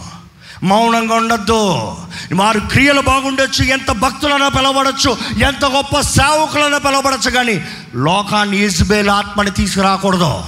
మౌనంగా 0.62 1.14
ఉండొద్దు. 1.14 1.94
వారు 2.34 2.60
క్రియలు 2.60 3.00
బాగుండొచ్చు. 3.00 3.64
ఎంత 3.64 3.90
భక్తులైనా 3.90 4.48
పిలవడచ్చు 4.48 5.16
ఎంత 5.44 5.64
గొప్ప 5.64 6.00
సేవకులైనా 6.00 6.78
పిలవడచ్చు 6.78 7.30
కానీ 7.30 7.64
లోకాన్ని 7.94 8.58
యజబేల్ 8.58 9.08
ఆత్మని 9.08 9.50
తీసుకురాకూడదు. 9.50 10.42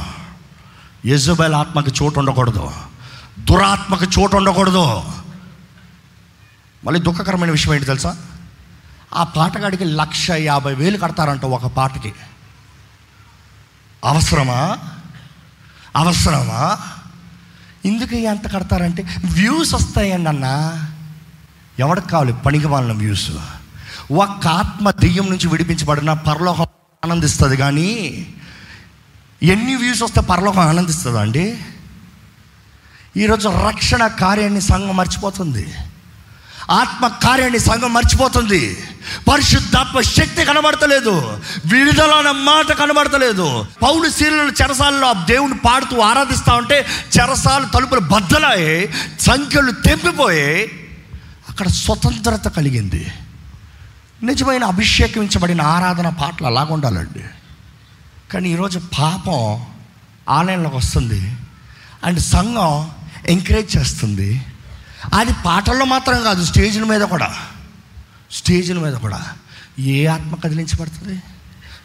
యజబేల్ 1.06 1.54
ఆత్మకి 1.54 2.04
చోటు 2.04 2.18
ఉండకూడదు. 2.18 2.70
దురాత్మకి 3.38 4.20
చోటు 4.20 4.36
ఉండకూడదు. 4.36 5.02
మళ్ళీ 6.84 7.00
దుఃఖకరమైన 7.00 7.50
విషయం 7.50 7.74
ఏంటి 7.74 7.86
తెలుసా? 7.86 8.16
ఆ 9.14 9.24
పాటగాడికి 9.24 9.84
లక్ష 9.84 10.30
యాభై 10.30 10.74
వేలు 10.74 10.98
కడతారంట 10.98 11.44
ఒక 11.44 11.66
పాటకి. 11.66 12.12
అవసరమా? 14.04 14.78
అవసరమా? 15.96 16.78
ఎందుకు 17.84 18.14
ఎంత 18.14 18.52
కడతారంటే 18.52 19.16
వ్యూస్ 19.24 19.74
వస్తాయండి 19.74 20.28
అన్న. 20.28 20.78
ఎవరికి 21.78 22.08
కావాలి? 22.08 22.32
పనికి 22.32 22.66
వాళ్ళ 22.66 22.92
వ్యూస్. 22.92 23.30
ఒక్క 24.12 24.46
ఆత్మ 24.46 24.90
దెయ్యం 24.90 25.30
నుంచి 25.30 25.48
విడిపించబడిన 25.48 26.12
పరలోకం 26.12 26.66
ఆనందిస్తుంది 27.04 27.56
కానీ 27.56 28.26
ఎన్ని 29.42 29.76
వ్యూస్ 29.76 30.02
వస్తే 30.02 30.20
పరలోకం 30.20 30.58
ఆనందిస్తుందా 30.58 31.20
అండి? 31.20 31.58
ఈరోజు 33.16 33.48
రక్షణ 33.48 34.06
కార్యాన్ని 34.06 34.60
సంఘం 34.60 34.96
మర్చిపోతుంది. 34.96 35.74
ఆత్మ 36.70 37.06
కార్యాన్ని 37.06 37.58
సంఘం 37.58 37.92
మర్చిపోతుంది. 37.92 38.84
పరిశుద్ధాత్మ 39.32 40.00
శక్తి 40.00 40.44
కనబడతలేదు. 40.44 41.40
విడుదలన్న 41.66 42.30
మాట 42.30 42.72
కనబడతలేదు. 42.72 43.66
పౌలు 43.82 44.10
శీలను 44.10 44.62
చెరసాలలో 44.62 45.06
ఆ 45.06 45.24
దేవుని 45.24 45.58
పాడుతూ 45.58 46.00
ఆరాధిస్తూ 46.00 46.52
ఉంటే 46.52 46.86
చెరసాలు 47.18 47.66
తలుపులు 47.74 48.00
బద్దలయ్యి 48.00 48.94
సంఖ్యలు 49.20 49.70
తెంపిపోయి 49.70 50.62
అక్కడ 51.48 51.68
స్వతంత్రత 51.68 52.48
కలిగింది. 52.48 53.12
నిజమైన 54.22 54.64
అభిషేకించబడిన 54.64 55.62
ఆరాధన 55.62 56.08
పాటలు 56.08 56.46
అలాగ 56.46 56.66
ఉండాలండి. 56.70 57.24
కానీ 58.32 58.52
ఈరోజు 58.52 58.78
పాపం 58.78 59.66
ఆలయంలోకి 60.28 60.76
వస్తుంది. 60.76 61.32
అండ్ 62.04 62.20
సంఘం 62.20 62.90
ఎంకరేజ్ 63.28 63.76
చేస్తుంది. 63.76 64.42
అది 65.14 65.32
పాటల్లో 65.46 65.84
మాత్రం 65.84 66.22
కాదు 66.22 66.44
స్టేజ్ల 66.44 66.84
మీద 66.84 67.00
కూడా. 67.00 67.34
స్టేజ్ల 68.32 68.78
మీద 68.78 68.94
కూడా. 68.94 69.22
ఏ 69.78 70.06
ఆత్మ 70.06 70.34
కదిలించబడుతుంది? 70.34 71.22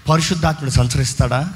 పరిశుద్ధాత్మను 0.09 0.70
సంచరిస్తాడా? 0.70 1.49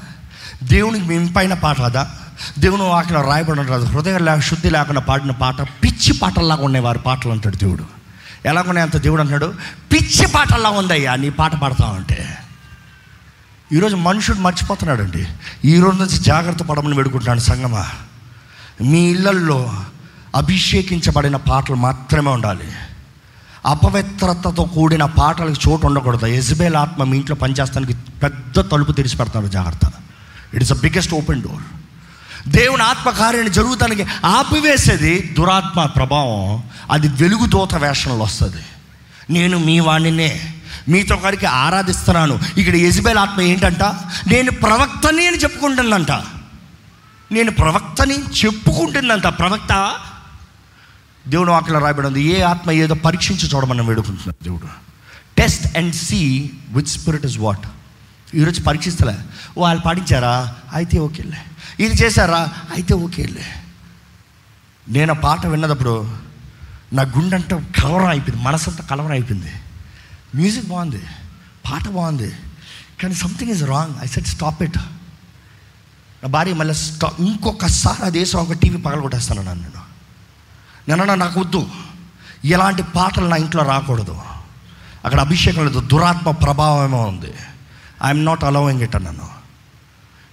దేవునికి 0.62 1.04
మింపైన 1.04 1.54
పాట 1.54 1.80
రాదా? 1.80 2.10
దేవుని 2.58 2.82
వాకిలో 2.82 3.20
రాయబడి 3.20 3.62
రాదు. 3.62 3.84
హృదయం 3.84 4.24
లేక 4.24 4.40
శుద్ధి 4.40 4.70
లేకుండా 4.70 5.00
పాడిన 5.00 5.30
పాట 5.30 5.60
పిచ్చి 5.60 6.12
పాటల్లాగా 6.12 6.64
ఉన్నాయి 6.64 6.84
వారి 6.84 6.98
పాటలు 6.98 7.32
అంటాడు 7.32 7.56
దేవుడు. 7.56 7.84
ఎలాగున్నాయి 8.46 8.82
అంత 8.82 8.96
దేవుడు 8.96 9.20
అంటాడు 9.20 9.54
పిచ్చి 9.92 10.26
పాటల్లా 10.26 10.70
ఉందయ్యా 10.70 11.16
నీ 11.16 11.30
పాట 11.30 11.54
పాడతా 11.56 11.86
ఉంటే. 11.86 12.38
ఈరోజు 13.72 13.96
మనుషుడు 13.96 14.38
మర్చిపోతున్నాడండి. 14.38 15.26
ఈ 15.64 15.80
రోజు 15.80 15.96
నుంచి 15.96 16.18
జాగ్రత్త 16.18 16.62
పడమని 16.62 16.96
వేడుకుంటున్నాడు 16.96 17.40
సంగమా. 17.40 17.90
మీ 18.80 19.00
ఇళ్ళల్లో 19.10 19.84
అభిషేకించబడిన 20.36 21.36
పాటలు 21.36 21.76
మాత్రమే 21.76 22.30
ఉండాలి. 22.30 22.72
అపవిత్రతతో 23.66 24.64
కూడిన 24.64 25.04
పాటలకు 25.04 25.68
చోటు 25.68 25.86
ఉండకూడదు. 25.86 26.26
ఎజ్బేల్ 26.26 26.76
ఆత్మ 26.76 27.04
మీ 27.04 27.16
ఇంట్లో 27.16 27.36
పనిచేస్తానికి 27.36 27.94
పెద్ద 27.94 28.70
తలుపు 28.70 28.92
తెరిచి 28.92 29.16
పెడతారు. 29.16 29.46
జాగ్రత్త. 29.46 29.92
It 30.54 30.62
is 30.62 30.72
the 30.72 30.80
biggest 30.80 31.14
open 31.14 31.42
door 31.42 31.62
దేవుని 32.48 32.82
ఆత్మకార్యాన్ని 32.82 33.52
జరుగుతానికి 33.52 34.06
ఆపివేసేది 34.24 35.34
దురాత్మ 35.38 35.84
ప్రభావం. 35.84 36.62
అది 36.90 37.08
వెలుగు 37.08 37.46
దూత 37.46 37.74
వేషంలో 37.74 38.18
వస్తుంది. 38.18 38.62
నేను 39.30 39.58
మీ 39.58 39.80
వాణినే 39.80 40.54
మీతో 40.88 41.16
గారికి 41.16 41.46
ఆరాధిస్తున్నాను. 41.46 42.38
ఇక్కడ 42.56 42.74
ఎజ్బేల్ 42.74 43.18
ఆత్మ 43.18 43.40
ఏంటంట? 43.40 43.82
నేను 44.28 44.50
ప్రవక్తని 44.50 45.26
అని 45.26 45.36
చెప్పుకుంటుందంట. 45.36 46.10
నేను 47.32 47.50
ప్రవక్తని 47.50 48.14
చెప్పుకుంటుందంట. 48.14 49.26
ప్రవక్త 49.26 49.94
దేవుడు 51.28 51.50
వాక్యలో 51.50 51.78
రాయబడి 51.78 52.06
ఉంది 52.06 52.22
ఏ 52.22 52.40
ఆత్మ 52.40 52.70
ఏదో 52.70 52.94
పరీక్షించి 52.94 53.48
చూడమని 53.54 53.82
వేడుకుంటున్నాడు 53.82 54.44
దేవుడు. 54.44 54.68
Test 55.38 55.76
and 55.76 55.94
see 55.94 56.50
with 56.70 56.88
spirit 56.88 57.26
is 57.26 57.38
what 57.38 57.66
ఈరోజు 58.34 58.60
పరీక్షిస్తలే. 58.60 59.18
వాళ్ళు 59.58 59.82
పాటించారా? 59.82 60.54
అయితే 60.72 60.98
ఓకేలే. 60.98 61.44
ఇది 61.84 61.94
చేశారా? 61.94 62.48
అయితే 62.74 62.94
ఓకేలే. 62.94 63.44
నేను 64.88 65.14
ఆ 65.14 65.16
పాట 65.16 65.46
విన్నదప్పుడు 65.46 66.10
నా 66.92 67.02
గుండంతా 67.02 67.64
కలవరం 67.82 68.06
అయిపోయింది 68.06 68.44
మనసంతా 68.44 68.84
కలవరం 68.84 69.12
అయిపోయింది. 69.12 69.52
మ్యూజిక్ 70.34 70.66
బాగుంది 70.66 70.98
పాట 71.70 71.88
బాగుంది 71.88 72.32
కానీ 73.02 73.14
something 73.14 73.50
is 73.50 73.64
wrong 73.64 73.94
I 74.02 74.06
set 74.06 74.26
stop 74.26 74.62
it 74.62 74.78
నా 76.22 76.26
భార్య 76.26 76.54
మళ్ళీ 76.54 76.74
స్టా 76.74 77.10
ఇంకొకసారి 77.18 78.04
అదే 78.04 78.24
సాంగ్ 78.24 78.58
టీవీ 78.58 78.76
పగలగొట్టేస్తాను 78.76 79.42
నన్ను 79.42 79.62
నేను. 79.62 79.91
నన్న 80.88 81.14
నాకు 81.14 81.40
వద్దు. 81.40 81.68
ఇలాంటి 82.44 82.82
పాటలు 82.82 83.28
నా 83.28 83.36
ఇంట్లో 83.36 83.64
రాకూడదు. 83.64 84.18
అక్కడ 85.04 85.20
అభిషేకం 85.20 85.66
లేదు 85.66 85.80
దురాత్మ 85.80 86.30
ప్రభావమేమో 86.30 87.02
ఉంది. 87.02 87.34
ఐఎమ్ 88.04 88.24
నాట్ 88.24 88.44
అలౌయింగ్ 88.44 88.82
ఇట్ 88.82 88.96
అన్నాను 88.96 89.28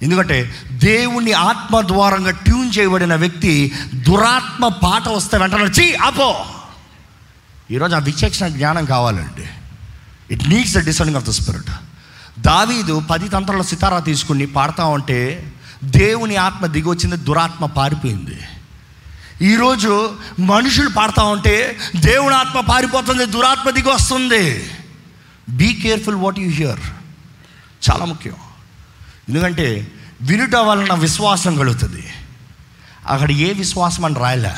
ఎందుకంటే 0.02 0.56
దేవుని 0.72 1.32
ఆత్మ 1.32 1.82
ద్వారంగా 1.82 2.32
ట్యూన్ 2.32 2.72
చేయబడిన 2.80 3.16
వ్యక్తి 3.16 3.72
దురాత్మ 3.96 4.68
పాట 4.68 5.10
వస్తే 5.10 5.38
వెంటనే 5.38 5.64
చీ 5.64 5.94
అపో 5.94 6.46
ఈరోజు 7.72 7.96
ఆ 7.96 8.00
విచక్షణ 8.00 8.48
జ్ఞానం 8.48 8.86
కావాలండి. 8.86 9.48
It 10.34 10.50
needs 10.50 10.74
the 10.74 10.86
discerning 10.86 11.18
of 11.18 11.26
the 11.26 11.30
spirit 11.30 11.72
దావీదు 12.40 13.02
పది 13.12 13.30
తంత్రాల 13.30 13.62
సితారా 13.62 14.00
తీసుకుని 14.00 14.46
పాడతా 14.46 14.86
ఉంటే 14.86 15.54
దేవుని 15.84 16.36
ఆత్మ 16.36 16.66
దిగి 16.66 16.90
వచ్చింది 16.90 17.16
దురాత్మ 17.18 17.66
పారిపోయింది. 17.66 18.40
ఈరోజు 19.42 20.18
మనుషులు 20.40 20.90
పాడుతూ 20.90 21.24
ఉంటే 21.24 21.80
దేవుని 21.96 22.36
ఆత్మ 22.36 22.60
పారిపోతుంది 22.60 23.26
దురాత్మ 23.26 23.70
దిగి 23.70 23.90
వస్తుంది. 23.90 24.72
Be 25.50 25.74
careful 25.74 26.16
what 26.16 26.40
you 26.40 26.50
hear 26.50 26.80
చాలా 27.90 28.06
ముఖ్యం. 28.06 28.36
ఎందుకంటే 29.30 29.92
వినుట 30.22 30.56
వలన 30.56 30.94
విశ్వాసం 30.94 31.56
కలుగుతుంది. 31.56 32.14
అక్కడ 33.08 33.32
ఏ 33.32 33.54
విశ్వాసం 33.54 34.06
అని 34.06 34.16
రాయలే. 34.16 34.54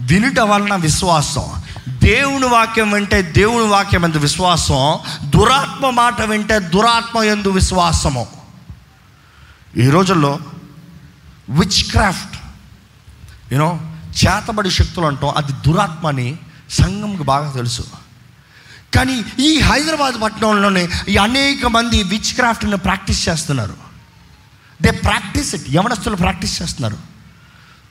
వినుట 0.00 0.40
వలన 0.40 0.76
విశ్వాసం. 0.76 1.62
దేవుని 1.88 2.46
వాక్యం 2.46 2.92
వింటే 2.92 3.22
దేవుని 3.22 3.66
వాక్యం 3.66 4.04
ఎందు 4.04 4.18
విశ్వాసం. 4.18 4.98
దురాత్మ 5.22 5.90
మాట 5.90 6.22
వింటే 6.22 6.58
దురాత్మ 6.58 7.18
ఎందు 7.22 7.48
విశ్వాసము. 7.48 8.26
ఈ 9.76 9.88
రోజుల్లో 9.88 10.38
విచ్ 11.48 11.90
క్రాఫ్ట్ 11.90 12.38
యూనో 13.52 13.87
చేతబడి 14.24 14.70
శక్తులు 14.70 15.06
అంటాం. 15.06 15.34
అది 15.36 15.52
దురాత్మ 15.52 16.06
అని 16.06 16.36
సంఘంకి 16.70 17.22
బాగా 17.22 17.50
తెలుసు. 17.50 17.82
కానీ 18.94 19.24
ఈ 19.40 19.60
హైదరాబాద్ 19.60 20.22
పట్టణంలోనే 20.22 20.88
ఈ 21.08 21.16
అనేక 21.16 21.66
మంది 21.66 22.02
విచ్ 22.02 22.34
క్రాఫ్ట్ని 22.34 22.76
ప్రాక్టీస్ 22.76 23.28
చేస్తున్నారు. 23.28 23.76
దే 24.82 24.90
ప్రాక్టీస్ 24.90 25.54
ఇట్ 25.54 25.64
యవనస్తులు 25.74 26.16
ప్రాక్టీస్ 26.16 26.62
చేస్తున్నారు. 26.62 26.96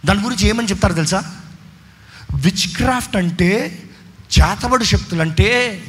దాని 0.06 0.22
గురించి 0.22 0.48
ఏమని 0.48 0.68
చెప్తారు 0.68 0.94
తెలుసా? 0.94 1.24
విచ్ 2.34 2.76
క్రాఫ్ట్ 2.76 3.16
అంటే 3.16 3.84
చేతబడి 4.40 4.86
శక్తులు 4.86 5.22
అంటే 5.22 5.84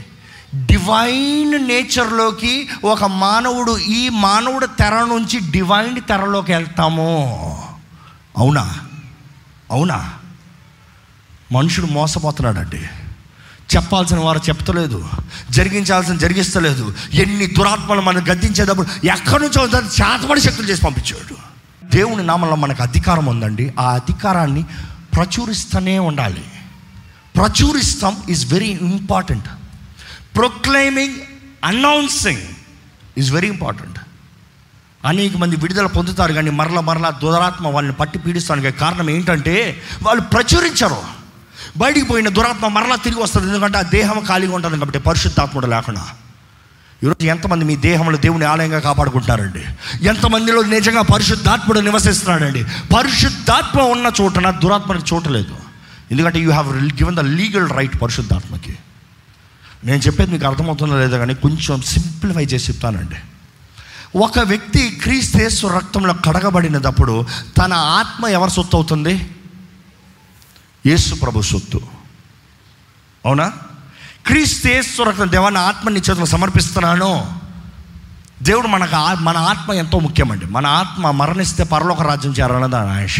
డివైన్ 0.54 1.68
నేచర్లోకి 1.68 2.68
ఒక 2.84 3.04
మానవుడు 3.04 3.78
ఈ 3.78 4.08
మానవుడు 4.08 4.66
తెర 4.66 4.94
నుంచి 4.94 5.50
డివైన్ 5.50 6.00
తెరలోకి 6.00 6.52
వెళ్తాము. 6.52 7.68
అవునా? 8.38 8.78
అవునా? 9.70 10.17
మనుషుడు 11.52 11.86
మోసపోతున్నాడండి. 11.86 12.76
చెప్పాల్సిన 13.76 14.18
వారు 14.18 14.38
చెప్తలేదు. 14.38 15.08
జరిగించాల్సిన 15.50 16.16
జరిగిస్తలేదు. 16.16 16.94
ఎన్ని 17.12 17.46
దురాత్మలు 17.46 18.00
మనం 18.00 18.18
గద్దించేటప్పుడు 18.32 19.06
ఎక్కడి 19.06 19.42
నుంచో 19.42 19.80
చేతపడి 19.80 20.40
శక్తులు 20.40 20.66
చేసి 20.66 20.82
పంపించాడు. 20.82 21.36
దేవుని 21.96 22.26
నామంలో 22.26 22.56
మనకు 22.56 22.82
అధికారం 22.82 23.26
ఉందండి. 23.26 23.74
ఆ 23.80 23.94
అధికారాన్ని 23.94 24.62
ప్రచురిస్తూనే 25.14 25.98
ఉండాలి. 25.98 26.44
ప్రచురిస్తాం 27.36 28.16
is 28.30 28.52
very 28.52 28.66
important 28.66 29.44
proclaiming 30.36 31.14
announcing 31.64 32.42
is 33.18 33.32
very 33.32 33.48
important 33.48 33.98
అనేక 35.04 35.36
మంది 35.36 35.56
విడుదల 35.56 35.86
పొందుతారు 35.86 36.32
కానీ 36.32 36.50
మరల 36.50 36.80
మరలా 36.80 37.10
దురాత్మ 37.10 37.68
వాళ్ళని 37.68 37.94
పట్టి 37.94 38.18
పీడిస్తానికి 38.18 38.78
కారణం 38.78 39.10
ఏంటంటే 39.10 39.82
వాళ్ళు 40.02 40.22
ప్రచురించరు. 40.22 41.17
బయటికి 41.76 42.06
పోయిన 42.06 42.28
దురాత్మ 42.28 42.68
మరలా 42.68 42.96
తిరిగి 42.96 43.22
వస్తుంది. 43.22 43.46
ఎందుకంటే 43.46 43.78
ఆ 43.78 43.82
దేహం 43.82 44.18
ఖాళీగా 44.28 44.54
ఉంటుంది 44.54 44.78
కాబట్టి 44.78 44.98
పరిశుద్ధాత్ముడు 44.98 45.66
లేకుండా. 45.66 46.04
ఈరోజు 47.04 47.26
ఎంతమంది 47.26 47.64
మీ 47.64 47.76
దేహంలో 47.76 48.18
దేవుని 48.18 48.44
ఆలయంగా 48.44 48.78
కాపాడుకుంటారండి 48.78 49.62
ఎంతమందిలో 50.06 50.62
నిజంగా 50.62 51.02
పరిశుద్ధాత్ముడు 51.02 51.80
నివసిస్తున్నాడండి? 51.80 52.64
పరిశుద్ధాత్మ 52.96 53.80
ఉన్న 53.80 54.10
చోటన 54.20 54.50
దురాత్మకి 54.50 55.14
చోటు 55.14 55.28
లేదు 55.28 55.56
ఎందుకంటే 56.10 56.38
you 56.40 56.50
have 56.50 56.68
given 57.00 57.16
the 57.16 57.20
legal 57.20 57.70
right 57.70 58.02
పరిశుద్ధాత్మకి. 58.02 58.74
నేను 59.84 60.00
చెప్పేది 60.02 60.30
మీకు 60.32 60.46
అర్థమవుతుందో 60.46 60.98
లేదో 60.98 61.18
కానీ 61.18 61.34
కొంచెం 61.34 61.82
సింప్లిఫై 61.82 62.44
చేసి 62.44 62.72
చెప్తానండి. 62.72 63.18
ఒక 64.18 64.38
వ్యక్తి 64.38 64.90
క్రీస్తేశ్వర 65.02 65.72
రక్తంలో 65.76 66.14
కడగబడినప్పుడు 66.14 67.26
తన 67.58 67.72
ఆత్మ 67.72 68.26
ఎవరి 68.26 68.50
సొత్తు 68.50 68.76
అవుతుంది? 68.76 69.14
యేసు 70.88 71.14
ప్రభు 71.14 71.42
సొత్తు. 71.42 71.80
అవునా? 73.26 73.52
క్రీస్తు 74.26 75.02
రక్తం 75.02 75.30
దేవాన్ని 75.30 75.60
ఆత్మ 75.60 75.88
నీ 75.88 75.96
చేతులు 75.96 76.24
సమర్పిస్తున్నాను. 76.24 77.40
దేవుడు 78.42 78.68
మనకు 78.68 79.22
మన 79.22 79.36
ఆత్మ 79.36 79.72
ఎంతో 79.72 79.98
ముఖ్యమండి. 79.98 80.46
మన 80.46 80.66
ఆత్మ 80.66 81.10
మరణిస్తే 81.10 81.64
పరలోక 81.64 82.02
రాజ్యం 82.02 82.32
చేరాలన్నది 82.32 82.76
ఆయన 82.76 83.04
ఆశ. 83.04 83.16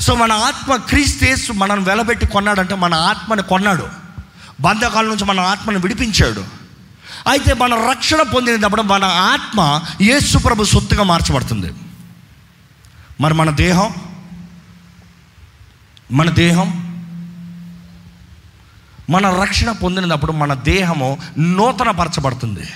సో 0.00 0.14
మన 0.14 0.32
ఆత్మ 0.32 0.76
క్రీస్తు 0.76 1.52
మనం 1.52 1.84
వెలబెట్టి 1.84 2.26
కొన్నాడంటే 2.26 2.74
మన 2.74 2.94
ఆత్మని 2.94 3.42
కొన్నాడు. 3.42 3.88
బంధకాల 4.60 5.04
నుంచి 5.04 5.24
మన 5.24 5.40
ఆత్మను 5.40 5.78
విడిపించాడు. 5.78 6.44
అయితే 7.28 7.54
మన 7.54 7.74
రక్షణ 7.90 8.22
పొందినప్పుడు 8.22 8.82
మన 8.82 9.04
ఆత్మ 9.04 9.80
యేసు 10.00 10.38
ప్రభు 10.38 10.64
సొత్తుగా 10.64 11.02
మార్చబడుతుంది. 11.02 11.74
మరి 13.20 13.34
మన 13.34 13.50
దేహం? 13.50 13.94
మన 16.12 16.30
దేహం 16.30 16.90
మన 19.10 19.42
రక్షణ 19.42 19.72
పొందినప్పుడు 19.72 20.32
మన 20.32 20.54
దేహము 20.54 21.18
నూతన 21.38 21.90
పరచబడుతుంది 21.90 22.68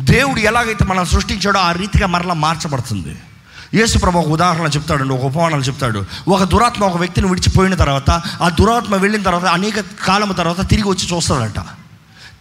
దేవుడు 0.00 0.40
ఎలాగైతే 0.40 0.84
మనం 0.84 1.04
సృష్టించాడో 1.04 1.60
ఆ 1.60 1.72
రీతిగా 1.72 2.06
మరలా 2.06 2.34
మార్చబడుతుంది. 2.34 3.18
యేసు 3.74 3.98
ప్రభు 3.98 4.18
ఒక 4.18 4.28
ఉదాహరణ 4.28 4.66
చెప్తాడు 4.66 5.14
ఒక 5.14 5.24
ఉపమానాలు 5.24 5.62
చెప్తాడు. 5.62 6.04
ఒక 6.28 6.42
దురాత్మ 6.42 6.84
ఒక 6.84 6.96
వ్యక్తిని 6.96 7.28
విడిచిపోయిన 7.28 7.74
తర్వాత 7.74 8.10
ఆ 8.42 8.48
దురాత్మ 8.48 8.96
వెళ్ళిన 8.96 9.22
తర్వాత 9.22 9.44
అనేక 9.44 9.80
కాలం 9.80 10.32
తర్వాత 10.32 10.68
తిరిగి 10.68 10.88
వచ్చి 10.88 11.16
చూస్తాడట. 11.16 11.60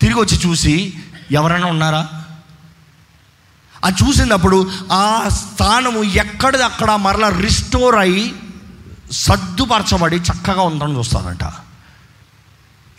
తిరిగి 0.01 0.20
వచ్చి 0.20 0.49
చూసి 0.49 0.93
ఎవరైనా 1.32 1.68
ఉన్నారా? 1.68 2.09
అది 3.84 3.95
చూసినప్పుడు 4.03 4.72
ఆ 4.91 5.24
స్థానము 5.28 6.03
ఎక్కడిది 6.03 6.64
అక్కడ 6.64 6.91
మరలా 6.91 7.30
రిస్టోర్ 7.30 7.95
అయ్యి 7.95 8.36
సర్దుపరచబడి 9.14 10.16
చక్కగా 10.16 10.61
ఉందని 10.61 10.97
చూస్తారంట. 10.97 11.43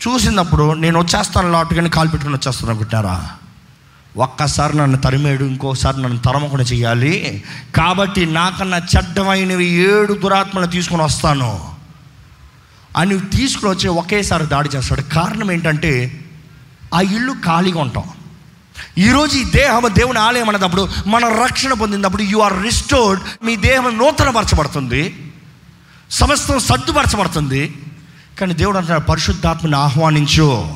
చూసినప్పుడు 0.07 0.73
నేను 0.73 0.99
వచ్చేస్తాను 0.99 1.51
లాటుగానే 1.51 1.89
కాలు 1.89 2.09
పెట్టుకుని 2.09 2.37
వచ్చేస్తాను 2.37 2.69
అనుకుంటారా 2.71 3.31
ఒక్కసారి 4.17 4.77
నన్ను 4.77 4.97
తరిమేడు 4.97 5.43
ఇంకోసారి 5.43 6.01
నన్ను 6.01 6.17
తరమకుండా 6.17 6.63
చేయాలి 6.63 7.43
కాబట్టి 7.75 8.25
నాకన్నా 8.25 8.77
చెడ్డమైనవి 8.77 9.65
ఏడు 9.65 10.13
దురాత్మలు 10.13 10.65
తీసుకొని 10.65 11.03
వస్తాను. 11.03 11.69
అని 12.97 13.19
తీసుకుని 13.19 13.71
వచ్చి 13.71 13.87
ఒకేసారి 13.87 14.45
దాడి 14.45 14.69
చేస్తాడు. 14.69 15.01
కారణం 15.01 15.51
ఏంటంటే 15.51 16.25
ఆ 16.93 17.01
ఇల్లు 17.01 17.33
ఖాళీగా 17.45 17.81
ఉంటాం. 17.81 18.03
ఈరోజు 18.97 19.37
ఈ 19.37 19.43
దేహం 19.43 19.83
దేవుని 19.87 20.19
ఆలయం 20.19 20.49
అన్నప్పుడు 20.49 20.89
మన 21.07 21.43
రక్షణ 21.43 21.73
పొందినప్పుడు 21.73 22.21
యు 22.21 22.39
ఆర్ 22.39 22.63
రిస్టోర్డ్ 22.63 23.45
మీ 23.45 23.55
దేహం 23.55 23.97
నూతనపరచబడుతుంది. 23.97 25.24
సమస్తం 26.11 26.59
సర్దుపరచబడుతుంది. 26.59 27.73
కానీ 28.39 28.53
దేవుడు 28.53 28.77
అంటున్నాడు 28.77 29.01
పరిశుద్ధాత్మని 29.01 29.75
ఆహ్వానించు. 29.75 30.73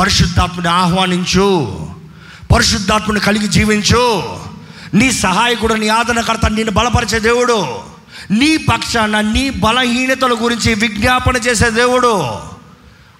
పరిశుద్ధాత్మని 0.00 0.68
ఆహ్వానించు. 0.68 1.78
పరిశుద్ధాత్మని 2.54 3.20
కలిగి 3.20 3.46
జీవించు. 3.46 4.22
నీ 4.94 5.12
సహాయకుడు 5.12 5.74
నీ 5.74 5.88
ఆదరణకర్త 5.88 6.50
నిన్ను 6.50 6.72
బలపరిచే 6.72 7.18
దేవుడు. 7.18 7.66
నీ 8.30 8.56
పక్షాన 8.56 9.20
నీ 9.20 9.50
బలహీనతల 9.50 10.36
గురించి 10.40 10.74
విజ్ఞాపన 10.74 11.36
చేసే 11.36 11.70
దేవుడు. 11.70 12.22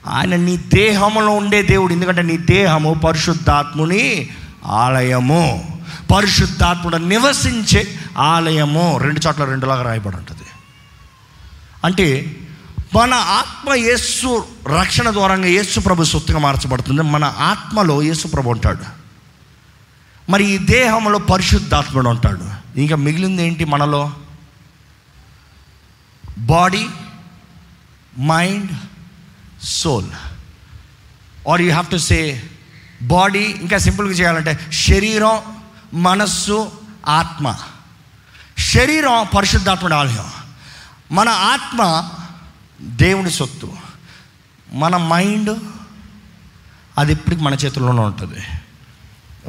ఆయన 0.08 0.36
నీ 0.36 0.56
దేహంలో 0.56 1.30
ఉండే 1.30 1.62
దేవుడు. 1.62 1.92
ఎందుకంటే 1.92 2.22
నీ 2.22 2.36
దేహము 2.36 2.94
పరిశుద్ధాత్ముని 2.94 4.28
ఆలయము. 4.66 5.68
పరిశుద్ధాత్ముడు 6.16 6.96
నివసించే 6.96 7.94
ఆలయము. 8.18 8.98
రెండు 8.98 9.20
చోట్ల 9.26 9.44
రెండులాగా 9.44 9.82
రాయబడి 9.82 10.16
ఉంటుంది. 10.16 10.41
అంటే 11.84 12.36
మన 12.94 13.14
ఆత్మ 13.14 13.74
యేసు 13.74 14.44
రక్షణ 14.66 15.10
ద్వారంగా 15.10 15.46
యేసు 15.46 15.80
ప్రభు 15.80 16.04
సొత్తుగా 16.04 16.38
మార్చబడుతుంది. 16.38 17.02
మన 17.02 17.24
ఆత్మలో 17.24 18.02
యేసు 18.02 18.28
ప్రభు 18.28 18.50
ఉంటాడు. 18.50 19.02
మరి 20.30 20.44
ఈ 20.44 20.58
దేహంలో 20.58 21.18
పరిశుద్ధాత్ముడు 21.18 22.08
ఉంటాడు. 22.08 22.78
ఇంకా 22.78 22.96
మిగిలింది 22.96 23.46
ఏంటి 23.46 23.64
మనలో? 23.64 24.12
Body 26.38 26.86
mind 28.20 28.70
soul. 29.62 30.06
Or 31.50 31.62
you 31.62 31.68
have 31.68 31.86
to 31.86 31.96
say 31.96 32.42
body 33.02 33.38
ఇంకా 33.38 33.78
సింపుల్గా 33.78 34.12
చేయాలంటే 34.12 34.58
శరీరం 34.72 35.38
మనస్సు 36.02 36.72
ఆత్మ. 37.08 37.54
శరీరం 38.58 39.26
పరిశుద్ధాత్ముడు 39.36 39.94
ఆలయం. 39.94 40.41
మన 41.12 41.28
ఆత్మ 41.28 42.08
దేవుని 42.80 43.30
సొత్తు. 43.30 43.72
మన 44.72 44.96
మైండ్ 44.96 45.58
అది 46.98 47.12
ఎప్పటికి 47.12 47.42
మన 47.42 47.54
చేతుల్లోనే 47.54 47.98
ఉంటుంది. 47.98 48.44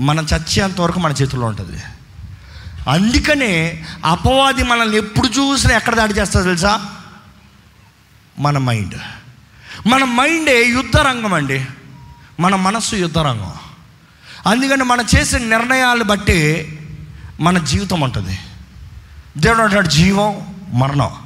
మనం 0.01 0.23
చచ్చేంత 0.23 0.81
వరకు 0.81 0.99
మన 0.99 1.11
చేతుల్లో 1.11 1.47
ఉంటుంది. 1.47 1.83
అందుకనే 2.89 3.85
అపవాది 4.05 4.63
మనల్ని 4.63 4.97
ఎప్పుడు 4.97 5.27
చూసినా 5.27 5.75
ఎక్కడ 5.75 5.95
దాడి 5.95 6.13
చేస్తుందో 6.13 6.45
తెలుసా? 6.45 6.85
మన 8.39 8.57
మైండ్. 8.57 8.95
మన 9.87 10.03
మైండే 10.03 10.65
యుద్ధ 10.65 10.97
రంగం 10.97 11.33
అండి. 11.33 11.65
మన 12.39 12.55
మనస్సు 12.55 12.95
యుద్ధ 12.95 13.17
రంగం 13.17 13.53
అందుకని 14.47 14.83
మనం 14.83 15.05
చేసే 15.17 15.39
నిర్ణయాలు 15.39 16.03
బట్టి 16.03 16.69
మన 17.41 17.57
జీవితం 17.57 18.01
ఉంటుంది. 18.01 18.39
దేవుడు 19.37 19.61
అంటాడు 19.61 19.87
జీవం 19.87 20.55
మరణం. 20.73 21.22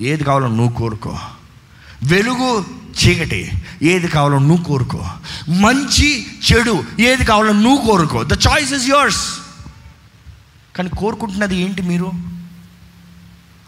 ఏది 0.00 0.24
కావాలో 0.24 0.48
నువ్వు 0.48 0.76
కోరుకో. 0.76 1.18
వెలుగు 2.02 2.64
చీకటి 2.90 3.52
ఏది 3.82 4.08
కావాలో 4.08 4.38
నువ్వు 4.38 4.64
కోరుకో. 4.64 5.06
మంచి 5.48 6.26
చెడు 6.52 6.84
ఏది 7.00 7.24
కావాలో 7.24 7.52
నువ్వు 7.52 7.86
కోరుకో. 7.86 8.24
ద 8.24 8.32
చాయిస్ 8.32 8.72
ఇస్ 8.72 8.88
యోర్స్ 8.88 9.38
కానీ 10.76 10.88
కోరుకుంటున్నది 10.88 11.56
ఏంటి 11.56 11.82
మీరు? 11.82 12.12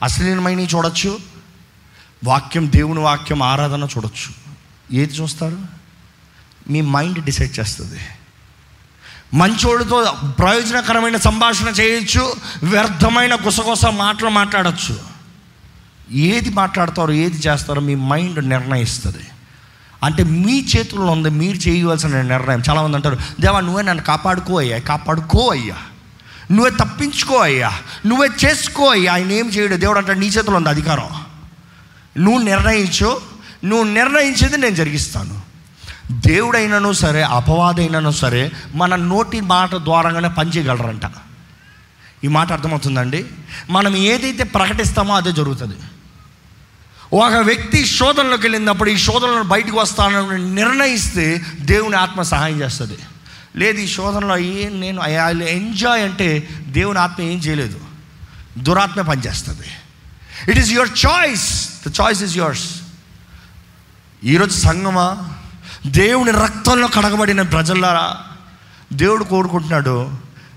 అశ్లీలమైనవి 0.02 0.68
చూడొచ్చు? 0.74 1.20
వాక్యం 2.24 2.72
దేవుని 2.72 3.00
వాక్యం 3.00 3.42
ఆరాధన 3.42 3.84
చూడొచ్చు. 3.84 4.34
ఏది 4.96 5.14
చూస్తారు? 5.14 5.58
మీ 6.70 6.80
మైండ్ 6.80 7.24
డిసైడ్ 7.24 7.60
చేస్తుంది. 7.60 8.00
మంచోడితో 9.34 10.12
ప్రయోజనకరమైన 10.38 11.16
సంభాషణ 11.16 11.68
చేయొచ్చు 11.68 12.34
వ్యర్థమైన 12.62 13.34
గుసగుస 13.34 13.86
మాటలు 13.86 14.28
మాట్లాడచ్చు. 14.28 15.11
ఏది 16.12 16.50
మాట్లాడతారో 16.50 17.12
ఏది 17.12 17.36
చేస్తారో 17.36 17.80
మీ 17.80 17.94
మైండ్ 17.94 18.48
నిర్ణయిస్తుంది. 18.48 19.26
అంటే 20.04 20.24
మీ 20.24 20.66
చేతుల్లో 20.76 21.12
ఉంది 21.12 21.30
మీరు 21.30 21.68
చేయవలసిన 21.68 22.20
నిర్ణయం. 22.20 22.62
చాలామంది 22.70 22.96
అంటారు 22.96 23.16
దేవా 23.40 23.60
నువ్వే 23.60 23.82
నన్ను 23.82 24.02
కాపాడుకో 24.02 24.58
అయ్యా 24.58 24.78
కాపాడుకో 24.78 25.48
అయ్యా. 25.48 25.76
నువ్వే 26.50 26.70
తప్పించుకో 26.70 27.36
అయ్యా. 27.36 27.72
నువ్వే 28.06 28.28
చేసుకో 28.44 28.86
అయ్యా. 28.86 29.12
ఆయన 29.12 29.32
ఏం 29.32 29.48
చేయడు? 29.48 29.76
దేవుడు 29.76 29.98
అంటే 29.98 30.14
నీ 30.14 30.26
చేతిలో 30.26 30.56
ఉంది 30.56 30.68
అధికారం. 30.68 31.08
నువ్వు 32.24 32.42
నిర్ణయించు. 32.42 33.20
నువ్వు 33.64 33.84
నిర్ణయించేది 33.84 34.56
నేను 34.56 34.74
జరిగిస్తాను. 34.74 35.40
దేవుడైనను 36.12 36.92
సరే 36.92 37.22
అపవాదైనను 37.22 38.10
సరే 38.10 38.52
మన 38.74 38.96
నోటి 38.96 39.40
మాట 39.40 39.74
ద్వారాగానే 39.74 40.28
పనిచేయగలరంట. 40.28 41.02
ఈ 42.24 42.28
మాట 42.28 42.52
అర్థమవుతుందండి? 42.52 43.24
మనం 43.70 43.96
ఏదైతే 43.96 44.44
ప్రకటిస్తామో 44.44 45.16
అదే 45.16 45.32
జరుగుతుంది. 45.32 45.74
ఒక 47.12 47.32
వ్యక్తి 47.32 47.86
శోధనలోకి 47.86 48.42
వెళ్ళినప్పుడు 48.42 48.90
ఈ 48.90 48.96
శోధనలో 48.96 49.42
బయటకు 49.42 49.76
వస్తానని 49.76 50.54
నిర్ణయిస్తే 50.54 51.44
దేవుని 51.60 51.96
ఆత్మ 51.96 52.22
సహాయం 52.22 52.60
చేస్తుంది. 52.60 52.98
లేదు 53.56 53.78
ఈ 53.78 53.86
శోధనలో 53.86 54.38
ఏం 54.38 54.80
నేను 54.80 55.02
ఎంజాయ్ 55.42 56.02
అంటే 56.04 56.48
దేవుని 56.66 56.98
ఆత్మ 56.98 57.22
ఏం 57.22 57.38
చేయలేదు. 57.38 57.80
దురాత్మ 58.58 59.00
పనిచేస్తుంది. 59.00 59.66
It 60.50 60.58
is 60.58 60.70
your 60.70 60.88
choice 61.06 61.70
the 61.88 61.92
choice 62.00 62.22
is 62.22 62.36
yours 62.36 62.80
ఈరోజు 64.24 64.60
సంగమా? 64.60 65.28
దేవుని 65.86 66.30
రక్తంలో 66.30 66.88
కడగబడిన 66.88 67.42
ప్రజలారా 67.42 68.16
దేవుడు 68.92 69.24
కోరుకుంటున్నాడు 69.24 70.10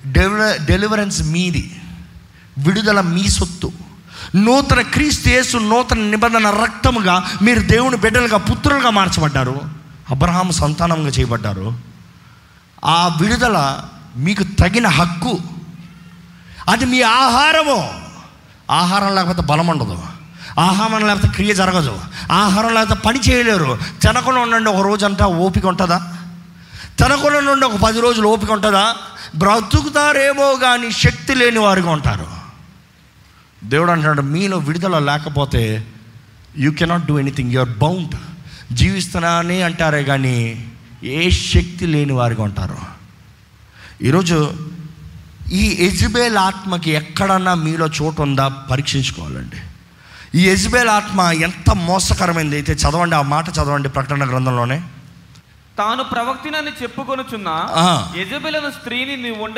డెలివ 0.06 0.58
డెలివరెన్స్ 0.66 1.22
మీది 1.22 1.82
విడుదల 2.58 3.01
మీ 3.01 3.28
సొత్తు. 3.28 3.72
నూతన 4.36 4.82
క్రీస్తు 4.82 5.30
యేసు 5.30 5.57
నూతన 5.57 5.97
నిబంధన 5.97 6.49
రక్తముగా 6.49 7.32
మీరు 7.41 7.59
దేవుని 7.59 7.97
బిడ్డలుగా 7.97 8.38
పుత్రులుగా 8.38 8.89
మార్చబడ్డారు. 8.89 9.61
అబ్రహాం 10.09 10.51
సంతానంగా 10.51 11.07
చేయబడ్డారు. 11.07 11.73
ఆ 12.86 13.17
విడుదల 13.21 13.82
మీకు 14.15 14.43
తగిన 14.43 14.88
హక్కు. 14.88 15.39
అది 16.69 16.86
మీ 16.86 17.01
ఆహారము. 17.01 18.01
ఆహారం 18.71 19.15
లేకపోతే 19.15 19.41
బలం 19.41 19.67
ఉండదు. 19.67 19.99
ఆహారం 20.59 21.07
లేకపోతే 21.07 21.28
క్రియ 21.28 21.53
జరగదు. 21.53 21.99
ఆహారం 22.32 22.73
లేకపోతే 22.73 23.01
పని 23.05 23.19
చేయలేరు. 23.19 23.78
తినకుండా 24.01 24.41
ఉండండి 24.41 24.69
ఒక 24.69 24.76
రోజు 24.76 24.88
రోజంతా 24.88 25.26
ఓపిక 25.26 25.65
ఉంటుందా? 25.65 26.13
తినకుండా 26.99 27.39
నుండి 27.39 27.65
ఒక 27.65 27.76
పది 27.76 28.01
రోజులు 28.01 28.28
ఓపిక 28.28 28.51
ఉంటుందా? 28.51 28.95
బ్రతుకుతారేమో 29.36 30.55
కానీ 30.55 30.91
శక్తి 30.91 31.36
లేని 31.36 31.59
వారుగా 31.59 31.91
ఉంటారు. 31.91 32.34
దేవుడు 33.66 33.91
అంటున్నాడు 33.91 34.22
మీలో 34.22 34.57
విడుదల 34.57 34.99
లేకపోతే 34.99 35.88
you 36.57 36.72
cannot 36.72 37.05
do 37.05 37.20
anything 37.20 37.51
your 37.51 37.70
bound 37.70 38.16
జీవిస్తున్నానే 38.74 39.61
అంటారే 39.61 40.03
కానీ 40.03 40.68
ఏ 41.03 41.30
శక్తి 41.30 41.86
లేని 41.86 42.13
వారిగా 42.13 42.43
ఉంటారు. 42.43 42.78
ఈరోజు 44.01 44.53
ఈ 45.51 45.88
ఎజబేల్ 45.88 46.38
ఆత్మకి 46.38 46.91
ఎక్కడన్నా 46.91 47.53
మీలో 47.53 47.88
చోటు 47.88 48.22
ఉందా? 48.22 48.47
పరీక్షించుకోవాలండి. 48.47 49.57
ఈ 50.39 50.43
ఎజబేల్ 50.43 50.89
ఆత్మ 50.89 51.22
ఎంత 51.22 51.70
మోసకరమైంది 51.70 52.55
అయితే 52.55 52.74
చదవండి 52.74 53.16
ఆ 53.16 53.22
మాట 53.22 53.49
చదవండి 53.49 53.89
ప్రకటన 53.89 54.30
గ్రంథంలోనే. 54.30 54.82
తాను 55.78 56.03
ప్రవక్తినని 56.03 56.72
చెప్పుకొనుచున్న. 56.84 57.47
యజబెలను 58.20 58.72
స్త్రీని 58.72 59.18
నీవు 59.18 59.43
ఉండ 59.43 59.53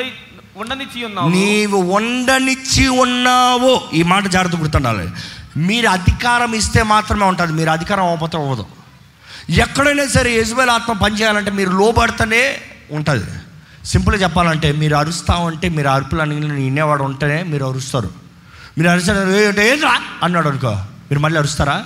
ఉండనిచ్చి 0.60 1.04
ఉన్నావు. 1.04 1.28
నీవు 1.28 1.82
వండనిచ్చి 1.82 2.88
ఉన్నావు. 2.88 3.94
ఈ 3.94 4.02
మాట 4.02 4.26
జాగ్రత్త 4.26 4.56
గుర్తుండాలి. 4.56 5.10
మీరు 5.56 5.88
అధికారం 5.88 6.52
ఇస్తే 6.54 6.82
మాత్రమే 6.82 7.26
ఉంటుంది. 7.26 7.52
మీరు 7.52 7.70
అధికారం 7.70 8.04
అవ్వకపోతే 8.04 8.36
అవ్వదు. 8.36 8.66
ఎక్కడైనా 9.50 10.06
సరే 10.06 10.40
యజ్బేల్ 10.40 10.70
ఆత్మ 10.70 10.92
పనిచేయాలంటే 10.92 11.50
మీరు 11.50 11.70
లోబడితేనే 11.70 12.60
ఉంటుంది. 12.90 13.24
సింపుల్గా 13.84 14.22
చెప్పాలంటే 14.22 14.72
మీరు 14.72 14.96
అరుస్తా 14.96 15.34
ఉంటే 15.34 15.68
మీరు 15.68 15.88
అరుపులు 15.88 16.22
అని 16.22 16.34
వినేవాడు 16.34 17.02
ఉంటేనే 17.02 17.42
మీరు 17.42 17.64
అరుస్తారు. 17.64 18.10
మీరు 18.78 18.90
అరిచారు 18.90 19.60
ఏంట్రా? 19.60 20.00
అన్నాడు 20.22 20.48
అనుకో. 20.48 20.70
మీరు 20.70 21.18
మళ్ళీ 21.18 21.38
అరుస్తారా? 21.38 21.84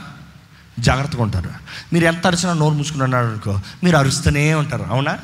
జాగ్రత్తగా 0.78 1.22
ఉంటారు. 1.22 1.50
మీరు 1.92 2.04
ఎంత 2.04 2.26
అరిచినా 2.26 2.52
నోరు 2.52 2.74
మూసుకుని 2.74 3.02
అన్నాడు 3.02 3.26
అనుకో. 3.26 3.60
మీరు 3.84 3.96
అరుస్తూనే 3.96 4.54
ఉంటారు. 4.54 4.86
అవునా? 4.90 5.18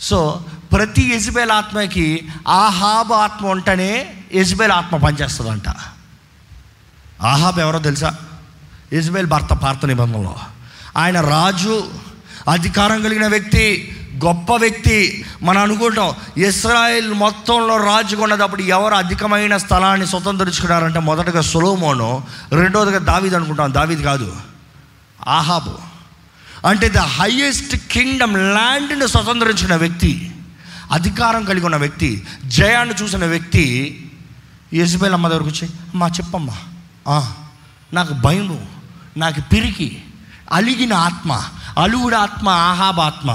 సో 0.00 0.44
ప్రతి 0.72 1.12
యజ్బేల్ 1.14 1.50
ఆత్మకి 1.50 2.28
ఆహాబ్ 2.48 3.12
ఆత్మ 3.12 3.46
ఉంటేనే 3.46 4.14
యజ్బేల్ 4.34 4.72
ఆత్మ 4.72 4.96
పనిచేస్తుందంట. 4.96 5.68
ఆహాబ్ 7.22 7.58
ఎవరో 7.58 7.78
తెలుసా? 7.78 8.16
యజ్బేల్ 8.92 9.26
భర్త 9.26 9.54
భారత 9.54 9.86
నిబంధనలో. 9.86 10.36
ఆయన 10.96 11.20
రాజు 11.20 11.90
అధికారం 12.50 13.02
కలిగిన 13.02 13.26
వ్యక్తి 13.26 13.96
గొప్ప 14.24 14.52
వ్యక్తి. 14.56 15.24
మనం 15.42 15.62
అనుకుంటాం 15.62 16.14
ఇస్రాయేల్ 16.36 17.14
మొత్తంలో 17.14 17.76
రాజుగా 17.76 18.22
ఉన్నదప్పుడు 18.22 18.62
ఎవరు 18.62 18.94
అధికమైన 18.94 19.56
స్థలాన్ని 19.56 20.06
స్వతంత్రించుకున్నారంటే 20.06 20.98
మొదటగా 20.98 21.40
సులోమోను 21.40 22.24
రెండోదిగా 22.52 22.98
దావీద్ 22.98 23.34
అనుకుంటాం. 23.34 23.74
దావీద్ 23.74 24.02
కాదు 24.02 24.36
ఆహాబు. 25.28 25.93
అంటే 26.64 26.88
ద 26.88 26.98
హయ్యెస్ట్ 26.98 27.76
కింగ్డమ్ 27.76 28.36
ల్యాండ్ని 28.36 29.08
స్వతంత్రించిన 29.08 29.74
వ్యక్తి 29.74 30.30
అధికారం 30.92 31.44
కలిగి 31.44 31.66
ఉన్న 31.66 31.76
వ్యక్తి 31.76 32.26
జయాన్ని 32.44 32.94
చూసిన 33.02 33.24
వ్యక్తి 33.24 33.64
యజ్బేల్ 34.74 35.14
అమ్మ 35.14 35.28
దగ్గరకు 35.28 35.48
వచ్చి 35.48 35.66
అమ్మా 35.66 36.06
చెప్పమ్మా. 36.06 36.56
నాకు 37.94 38.14
భయము 38.14 38.66
నాకు 39.16 39.40
పిరికి 39.40 40.02
అలిగిన 40.52 40.94
ఆత్మ 40.94 41.32
అలుగుడు 41.78 42.16
ఆత్మ 42.16 42.48
ఆహాబాత్మ 42.48 43.30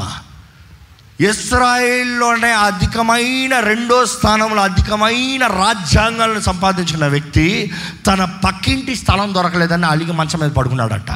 ఇస్రాయిల్లోనే 1.22 2.52
అధికమైన 2.52 3.60
రెండో 3.60 4.06
స్థానంలో 4.06 4.62
అధికమైన 4.62 5.48
రాజ్యాంగాలను 5.48 6.40
సంపాదించిన 6.40 7.06
వ్యక్తి 7.08 7.74
తన 8.08 8.24
పక్కింటి 8.46 8.96
స్థలం 8.96 9.34
దొరకలేదని 9.34 9.86
అలిగి 9.86 10.12
మంచం 10.12 10.40
మీద 10.40 10.52
పడుకున్నాడట. 10.52 11.12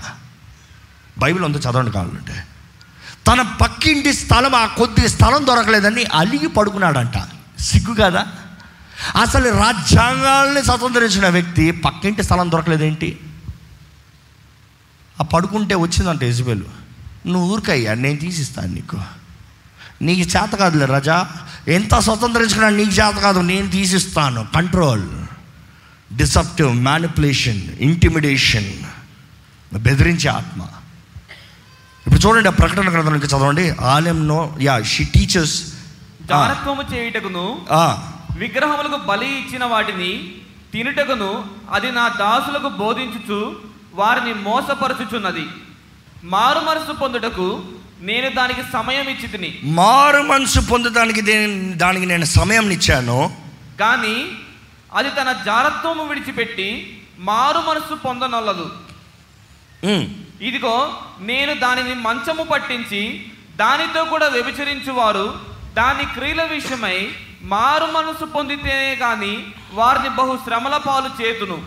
బైబిల్ 1.17 1.43
ఉందో 1.43 1.59
చదవండి 1.59 1.91
కావాలంటే. 1.91 2.43
తన 3.27 3.41
పక్కింటి 3.41 4.13
స్థలం 4.13 4.55
ఆ 4.55 4.65
కొద్ది 4.65 5.09
స్థలం 5.09 5.47
దొరకలేదని 5.47 6.03
అలిగి 6.03 6.47
పడుకున్నాడంట. 6.47 7.23
సిగ్గు 7.59 7.95
కదా? 7.99 8.27
అసలు 9.21 9.49
రాజ్యాంగాల్ని 9.49 10.63
స్వతంత్రించిన 10.63 11.29
వ్యక్తి 11.29 11.71
పక్కింటి 11.71 12.23
స్థలం 12.23 12.51
దొరకలేదేంటి? 12.51 13.19
ఆ 15.21 15.23
పడుకుంటే 15.23 15.75
వచ్చిందంట 15.75 16.23
యజబేలు. 16.23 16.65
నువ్వు 17.27 17.53
ఊరికయ్యా 17.53 17.93
నేను 17.93 18.17
తీసిస్తాను 18.17 18.73
నీకు. 18.73 18.97
నీకు 20.01 20.19
చేత 20.19 20.55
కాదులే 20.55 20.85
రజా. 20.85 21.29
ఎంత 21.67 21.95
స్వతంత్రించుకున్నా 21.95 22.69
నీకు 22.69 22.91
చేత 22.91 23.15
కాదు 23.15 23.39
నేను 23.39 23.69
తీసిస్తాను. 23.69 24.47
కంట్రోల్ 24.55 25.09
డిసప్టివ్ 26.15 26.75
మ్యానిపులేషన్ 26.75 27.61
ఇంటిమిడేషన్ 27.79 28.73
బెదిరించే 29.79 30.29
ఆత్మ. 30.29 30.65
ఇప్పుడు 32.05 32.21
చూడండి 32.23 32.49
ఆ 32.51 32.55
ప్రకటన 32.59 32.89
గ్రంథం 32.93 33.15
ఇంకా 33.17 33.29
చదవండి. 33.33 33.65
ఆలయంలో 33.93 34.39
యా 34.67 34.75
షీ 34.93 35.03
టీచర్స్ 35.15 35.57
జారత్వము 36.31 36.83
చేయుటకును 36.93 37.45
విగ్రహములకు 38.41 38.97
బలి 39.09 39.29
ఇచ్చిన 39.41 39.63
వాటిని 39.73 40.11
తినుటకును 40.73 41.31
అది 41.75 41.89
నా 41.97 42.05
దాసులకు 42.21 42.69
బోధించుచు 42.81 43.39
వారిని 43.99 44.33
మోసపరచుచున్నది. 44.47 45.45
మారు 46.33 46.61
మనసు 46.69 46.93
పొందుటకు 47.01 47.47
నేను 48.09 48.29
దానికి 48.37 48.63
సమయం 48.75 49.05
ఇచ్చి 49.13 49.27
తిని 49.33 49.49
మారు 49.79 50.21
మనసు 50.31 50.59
పొందడానికి 50.71 51.21
దానికి 51.83 52.05
నేను 52.11 52.27
సమయం 52.37 52.65
ఇచ్చాను. 52.77 53.19
కానీ 53.81 54.15
అది 54.99 55.09
తన 55.19 55.29
జారత్వము 55.49 56.03
విడిచిపెట్టి 56.09 56.69
మారు 57.29 57.61
మనసు 57.69 57.93
పొందనొల్లదు. 58.05 58.65
ఇదిగో 60.43 60.95
నేను 61.19 61.53
దానిని 61.53 61.93
మంచము 61.93 62.43
పట్టించి 62.43 63.25
దానితో 63.55 64.03
కూడా 64.03 64.27
వ్యభిచరించువారు. 64.27 65.39
దాని 65.73 66.03
క్రియల 66.03 66.43
విషయమై 66.43 67.07
మారు 67.41 67.85
మనసు 67.85 68.25
పొందితేనే 68.25 68.95
గాని 68.95 69.43
వారిని 69.73 70.09
బహు 70.09 70.39
శ్రమల 70.45 70.77
పాలు 70.77 71.23
చేతును. 71.23 71.61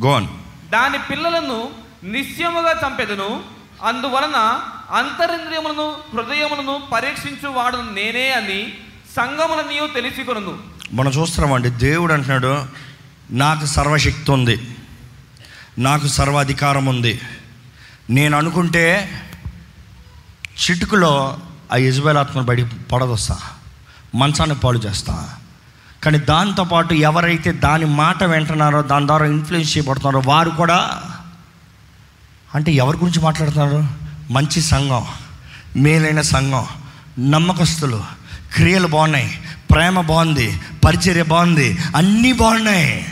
On. 0.00 0.26
దాని 0.70 0.98
పిల్లలను 0.98 1.70
నిశ్చయముగా 2.04 2.80
చంపెదను. 2.86 3.42
అందువలన 3.82 4.60
అంతరింద్రియములను 4.90 5.96
హృదయములను 6.14 6.82
పరీక్షించు 6.92 7.48
వాడు 7.48 7.76
నేనే 7.76 8.30
అని 8.30 8.72
సంగముల 9.16 9.60
నీవు 9.60 9.86
తెలిసికొను 9.86 10.58
మనం 10.92 11.10
చూస్తున్నామండి 11.10 11.70
దేవుడు 11.70 12.12
అంటున్నాడు 12.12 12.64
నాకు 13.30 13.66
సర్వశక్తి 13.66 14.30
ఉంది. 14.30 14.58
నాకు 15.78 16.06
సర్వాధికారం 16.06 16.86
ఉంది. 16.86 17.20
నేను 18.10 18.38
అనుకుంటే 18.38 19.10
చిటుకులో 20.62 21.38
ఆ 21.72 21.76
యజబేల్ 21.76 22.18
ఆత్మ 22.18 22.40
బయటికి 22.40 22.68
పడదొస్తా 22.68 23.38
మంచాన్ని 24.14 24.56
పాడు 24.56 24.78
చేస్తా. 24.78 25.30
కానీ 26.02 26.18
దాంతోపాటు 26.18 26.94
ఎవరైతే 26.94 27.52
దాని 27.52 27.84
మాట 27.84 28.24
వింటున్నారో 28.24 28.82
దాని 28.82 29.06
ద్వారా 29.06 29.26
ఇన్ఫ్లుయెన్స్ 29.26 29.76
చేయబడుతున్నారో 29.76 30.22
వారు 30.26 30.50
కూడా 30.50 31.02
అంటే 32.54 32.72
ఎవరి 32.72 32.96
గురించి 32.96 33.20
మాట్లాడుతున్నారు? 33.20 33.86
మంచి 34.32 34.62
సంఘం 34.62 35.06
మేలైన 35.76 36.20
సంఘం 36.20 36.66
నమ్మకస్తులు 37.30 38.02
క్రియలు 38.54 38.86
బాగున్నాయి 38.86 39.40
ప్రేమ 39.70 40.00
బాగుంది 40.00 40.60
పరిచర్య 40.84 41.22
బాగుంది 41.22 41.78
అన్నీ 41.96 42.32
బాగున్నాయి. 42.32 43.06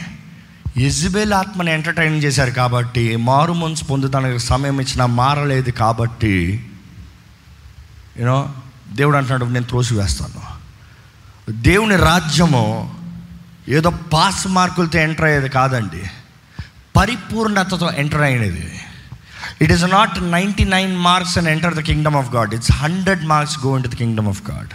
యజ్బేల్ 0.78 1.32
ఆత్మని 1.32 1.72
ఎంటర్టైన్ 1.72 2.22
చేశారు 2.22 2.50
కాబట్టి 2.50 3.16
మారు 3.16 3.52
మనసు 3.52 3.84
పొందుతానికి 3.84 4.38
సమయం 4.38 4.80
ఇచ్చినా 4.80 5.06
మారలేదు 5.06 5.70
కాబట్టి 5.70 6.64
యూనో 8.18 8.52
దేవుడు 8.92 9.16
అంటున్నాడు 9.16 9.44
నేను 9.44 9.64
త్రోసి 9.64 9.94
వేస్తాను 9.94 10.56
దేవుని 11.62 11.96
రాజ్యము 11.96 12.94
ఏదో 13.68 13.90
పాస్ 13.90 14.46
మార్కులతో 14.46 14.98
ఎంటర్ 14.98 15.24
అయ్యేది 15.24 15.48
కాదండి. 15.48 16.02
పరిపూర్ణతతో 16.96 17.90
ఎంటర్ 17.90 18.20
అయినది. 18.20 18.80
It 19.60 19.72
is 19.72 19.84
not 19.84 20.30
ninety 20.30 20.64
nine 20.64 20.96
marks 20.96 21.38
and 21.38 21.48
enter 21.48 21.74
the 21.74 21.80
kingdom 21.80 22.16
of 22.16 22.34
God 22.34 22.54
it's 22.54 22.72
hundred 22.72 23.24
marks 23.24 23.66
go 23.66 23.78
in 23.78 23.86
the 23.86 23.94
kingdom 23.94 24.28
of 24.28 24.50
God 24.50 24.68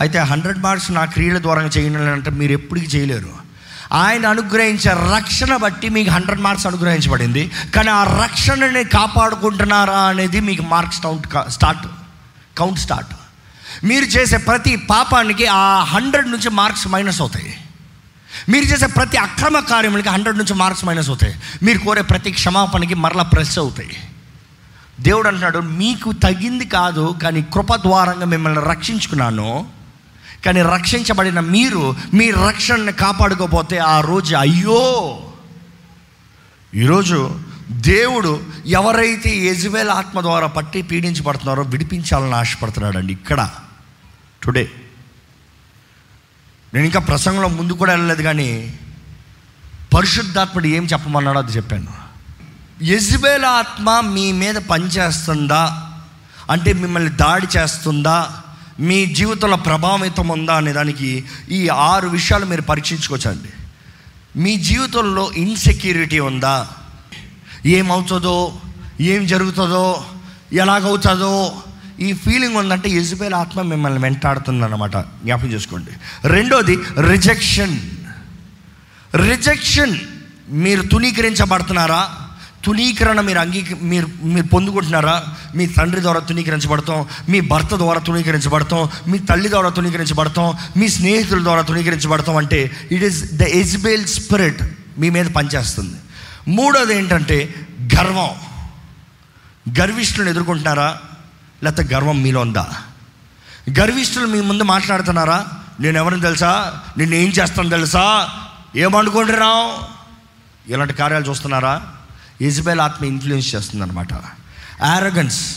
అయితే 0.00 0.18
హండ్రెడ్ 0.18 0.58
మార్క్స్ 0.58 0.92
నా 0.92 1.04
క్రియల 1.04 1.42
ద్వారా 1.42 1.62
చేయను 1.62 2.12
అంటే 2.12 2.30
మీరు 2.30 2.52
ఎప్పటికీ 2.52 2.98
చేయలేరు. 2.98 3.47
ఆయన 3.92 4.26
అనుగ్రహించే 4.26 5.16
రక్షణ 5.16 5.56
బట్టి 5.56 5.88
మీకు 5.88 6.10
హండ్రెడ్ 6.10 6.40
మార్క్స్ 6.40 6.66
అనుగ్రహించబడింది. 6.66 7.50
కానీ 7.76 7.90
ఆ 7.90 8.22
రక్షణని 8.22 8.84
కాపాడుకుంటున్నారా 8.84 10.00
అనేది 10.00 10.40
మీకు 10.40 10.62
marks 10.62 11.02
count 11.02 11.50
start 11.50 11.86
count 12.58 12.78
start. 12.78 13.08
మీరు 13.84 14.04
చేసే 14.04 14.36
ప్రతి 14.36 14.76
పాపానికి 14.76 15.46
ఆ 15.46 15.84
హండ్రెడ్ 15.84 16.30
నుంచి 16.30 16.50
మార్క్స్ 16.50 16.88
మైనస్ 16.88 17.20
అవుతాయి. 17.20 17.60
మీరు 18.48 18.64
చేసే 18.64 18.86
ప్రతి 18.86 19.16
అక్రమ 19.16 19.58
కార్యములకి 19.58 20.08
హండ్రెడ్ 20.08 20.38
నుంచి 20.38 20.54
మార్క్స్ 20.54 20.84
మైనస్ 20.84 21.08
అవుతాయి. 21.08 21.36
మీరు 21.62 21.78
కోరే 21.78 22.02
ప్రతి 22.02 22.30
క్షమాపణకి 22.30 22.94
మరలా 22.94 23.22
ప్రెస్ 23.22 23.58
అవుతాయి. 23.58 23.96
దేవుడు 25.00 25.28
అంటున్నాడు 25.28 25.58
మీకు 25.58 26.12
తగింది 26.12 26.64
కాదు 26.66 27.14
కానీ 27.22 27.42
కృప 27.42 27.74
ద్వారంగా 27.74 28.26
మిమ్మల్ని 28.26 28.60
రక్షించుకున్నాను. 28.60 29.77
కానీ 30.46 30.62
రక్షించబడిన 30.62 31.40
మీరు 31.40 31.94
మీ 32.14 32.30
రక్షణను 32.30 32.92
కాపాడుకోపోతే 32.92 33.78
ఆ 33.78 34.00
రోజు 34.00 34.36
అయ్యో! 34.36 35.18
ఈరోజు 36.74 37.40
దేవుడు 37.70 38.40
ఎవరైతే 38.66 39.46
యజువేల 39.46 39.90
ఆత్మ 39.90 40.20
ద్వారా 40.20 40.46
పట్టి 40.46 40.82
పీడించబడుతున్నారో 40.82 41.62
విడిపించాలని 41.62 42.34
ఆశపడుతున్నాడండి 42.34 43.12
ఇక్కడ 43.12 43.50
టుడే. 44.42 44.70
నేను 46.74 46.84
ఇంకా 46.84 47.00
ప్రసంగంలో 47.00 47.48
ముందు 47.48 47.72
కూడా 47.72 47.92
వెళ్ళలేదు 47.92 48.22
కానీ 48.22 48.78
పరిశుద్ధాత్ముడు 49.94 50.66
ఏం 50.66 50.84
చెప్పమన్నాడో 50.84 51.38
అది 51.38 51.52
చెప్పాను. 51.52 51.92
యజ్బేల 52.82 53.44
ఆత్మ 53.44 54.00
మీ 54.00 54.32
మీద 54.32 54.54
పనిచేస్తుందా? 54.54 55.90
అంటే 56.50 56.72
మిమ్మల్ని 56.72 57.10
దాడి 57.10 57.46
చేస్తుందా? 57.56 58.42
మీ 58.80 59.06
జీవితంలో 59.06 59.56
ప్రభావితం 59.56 60.28
ఉందా 60.28 60.54
అనే 60.54 60.72
దానికి 60.72 61.24
ఈ 61.50 61.68
ఆరు 61.68 62.08
విషయాలు 62.08 62.46
మీరు 62.46 62.62
పరీక్షించుకోవచ్చండి. 62.62 63.48
మీ 64.38 64.56
జీవితంలో 64.56 65.32
ఇన్సెక్యూరిటీ 65.36 66.18
ఉందా? 66.18 66.68
ఏమవుతుందో? 67.66 68.60
ఏం 69.00 69.26
జరుగుతుందో? 69.26 70.04
ఎలాగవుతుందో? 70.52 71.62
ఈ 72.00 72.12
ఫీలింగ్ 72.12 72.56
ఉందంటే 72.56 72.90
యజబేల్ 72.90 73.34
ఆత్మ 73.34 73.62
మిమ్మల్ని 73.62 73.98
వెంటాడుతుంది 73.98 74.64
అనమాట 74.64 74.96
జ్ఞాపకం 74.96 75.48
చేసుకోండి. 75.48 75.90
రెండోది 76.28 76.78
రిజెక్షన్ 77.10 77.80
రిజెక్షన్ 79.28 79.98
మీరు 80.48 80.82
తునీకరించబడుతున్నారా 80.82 82.27
తునీకరణ 82.68 83.20
మీరు 83.20 83.38
అంగీక 83.38 83.82
మీరు 83.82 84.08
మీరు 84.22 84.46
పొందుకుంటున్నారా? 84.46 85.24
మీ 85.54 85.66
తండ్రి 85.66 86.00
ద్వారా 86.00 86.20
తునీకరించబడతాం 86.20 87.06
మీ 87.28 87.40
భర్త 87.40 87.74
ద్వారా 87.74 88.00
తునీకరించబడతాం 88.00 88.88
మీ 89.06 89.18
తల్లి 89.18 89.50
ద్వారా 89.50 89.68
తునీకరించబడతాం 89.68 90.54
మీ 90.76 90.88
స్నేహితుల 90.88 91.42
ద్వారా 91.42 91.62
తునీకరించబడతాం 91.62 92.36
అంటే 92.36 92.70
it 92.92 93.04
is 93.04 93.32
the 93.32 93.42
Jezebel 93.42 94.06
spirit 94.06 94.62
మీ 94.98 95.10
మీద 95.10 95.26
పనిచేస్తుంది. 95.26 95.96
మూడోది 96.48 96.98
ఏంటంటే 96.98 97.54
గర్వం. 97.96 98.30
గర్విష్ఠులను 99.80 100.28
ఎదుర్కొంటున్నారా? 100.28 100.98
లేకపోతే 101.64 101.94
గర్వం 101.94 102.22
మీలో 102.22 102.40
ఉందా? 102.40 102.74
గర్విష్ఠులు 103.78 104.26
మీ 104.26 104.40
ముందు 104.40 104.62
మాట్లాడుతున్నారా? 104.62 105.46
నేను 105.80 105.98
ఎవరిని 105.98 106.20
తెలుసా? 106.20 106.80
నేను 106.98 107.14
ఏం 107.14 107.28
చేస్తాను 107.28 107.68
తెలుసా? 107.68 108.28
ఏమనుకుంటున్నావు 108.76 109.98
ఇలాంటి 110.72 110.92
కార్యాలు 110.92 111.24
చూస్తున్నారా? 111.28 111.82
ఇజబెల్ 112.40 112.80
ఆత్మ 112.80 113.04
ఇన్ఫ్లుయెన్స్ 113.04 113.54
చేస్తుంది 113.54 113.84
అనమాట 113.84 114.12
యారగన్స్ 114.82 115.56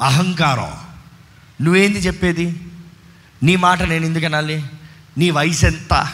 అహంకారం. 0.00 0.72
నువ్వేంది 1.60 1.98
చెప్పేది? 1.98 2.60
నీ 3.42 3.56
మాట 3.56 3.82
నేను 3.82 4.06
ఎందుకు 4.06 4.24
అనాలి? 4.24 4.64
నీ 5.18 5.30
వయసు 5.30 5.66
ఎంత? 5.66 6.08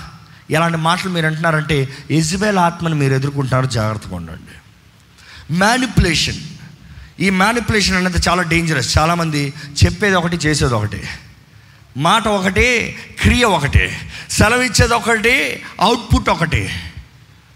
ఇలాంటి 0.51 0.77
మాటలు 0.79 1.11
మీరు 1.11 1.27
అంటున్నారంటే 1.27 1.89
ఇజబెల్ 2.11 2.59
ఆత్మని 2.59 2.95
మీరు 2.95 3.15
ఎదుర్కొంటారు 3.15 3.67
జాగ్రత్తగా 3.67 4.17
ఉండండి. 4.17 4.57
మ్యానిపులేషన్ 5.55 6.37
ఈ 7.21 7.31
మ్యానిపులేషన్ 7.31 7.97
అనేది 7.97 8.19
చాలా 8.29 8.43
డేంజరస్ 8.43 8.99
చాలామంది 8.99 9.55
చెప్పేది 9.85 10.15
ఒకటి 10.15 10.37
చేసేది 10.37 10.75
ఒకటి. 10.75 11.03
మాట 11.97 12.29
ఒకటి 12.29 12.97
క్రియ 13.21 13.45
ఒకటి. 13.45 13.97
సెలవు 14.31 14.63
ఇచ్చేది 14.63 14.95
ఒకటి 14.95 15.63
అవుట్పుట్ 15.81 16.29
ఒకటి. 16.29 16.69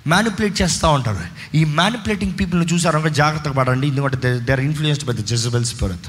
మ్యానిపులేట్ 0.06 0.62
చేస్తూ 0.62 0.88
ఉంటారు. 0.88 1.56
ఈ 1.56 1.64
మ్యానిపులేటింగ్ 1.64 2.32
పీపుల్ని 2.40 2.66
చూసారంటే 2.72 3.10
జాగ్రత్తగా 3.10 3.52
పడండి. 3.52 3.86
ఎందుకంటే 3.86 4.38
they 4.38 4.52
are 4.52 4.60
influenced 4.60 5.06
by 5.06 5.14
the 5.14 5.24
Jezebel 5.24 5.64
spirit 5.64 6.08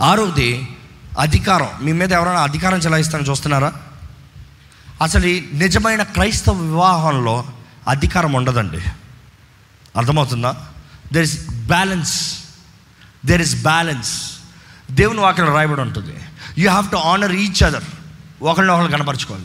ఆరోది 0.00 0.68
అధికారం. 1.18 1.68
మీ 1.82 1.92
మీద 1.92 2.12
ఎవరైనా 2.12 2.40
అధికారం 2.40 2.78
చెలాయిస్తారని 2.78 3.30
చూస్తున్నారా? 3.30 3.72
అసలు 5.02 5.26
ఈ 5.26 5.48
నిజమైన 5.52 6.02
క్రైస్తవ 6.02 6.52
వివాహంలో 6.52 7.44
అధికారం 7.88 8.32
ఉండదండి. 8.32 8.80
అర్థమవుతుందా? 9.96 10.56
There 11.12 11.22
is 11.22 11.48
balance 11.48 12.38
there 13.26 13.42
is 13.42 13.62
balance 13.62 14.32
దేవుని 14.90 15.20
వాక్యం 15.20 15.46
రాయబడి 15.46 15.80
ఉంటుంది. 15.80 16.16
You 16.58 16.70
have 16.70 16.90
to 16.90 16.96
honour 16.96 17.32
each 17.32 17.62
other 17.62 17.84
ఒకరినొకరు 18.42 18.92
కనపరచుకోవాలి. 18.92 19.44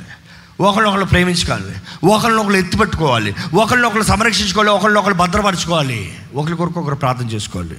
ఒకరినొకరు 0.59 1.05
ప్రేమించుకోవాలి. 1.05 1.75
ఒకరినొకరు 2.03 2.53
ఎత్తుపెట్టుకోవాలి 2.53 3.35
ఒకరినొకరు 3.53 4.01
సంరక్షించుకోవాలి. 4.01 4.71
ఒకరినొకరు 4.71 5.13
భద్రపరచుకోవాలి. 5.13 6.19
ఒకరి 6.35 6.55
కొరకు 6.55 6.79
ఒకరు 6.79 6.95
ప్రార్థన 6.95 7.27
చేసుకోవాలి. 7.27 7.77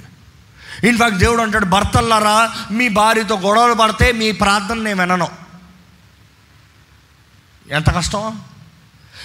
ఇన్ఫాక్ట్ 0.89 1.19
దేవుడు 1.19 1.43
అంటాడు 1.43 1.65
భర్తల్లారా 1.65 2.53
మీ 2.71 2.89
భార్యతో 2.89 3.39
గొడవలు 3.39 3.75
పడితే 3.75 4.13
మీ 4.13 4.33
ప్రార్థన 4.33 4.75
నేను 4.75 5.01
వినను. 5.01 5.29
ఎంత 7.71 7.95
కష్టం? 7.95 8.41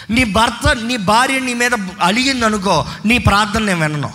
నీ 0.10 0.24
భర్త 0.24 0.76
నీ 0.76 0.98
భార్య 0.98 1.40
నీ 1.40 1.54
మీద 1.54 1.72
అలిగింది 2.02 2.46
అనుకో 2.46 2.86
నీ 3.06 3.18
ప్రార్థన 3.18 3.64
నేను 3.64 3.80
వినను. 3.80 4.14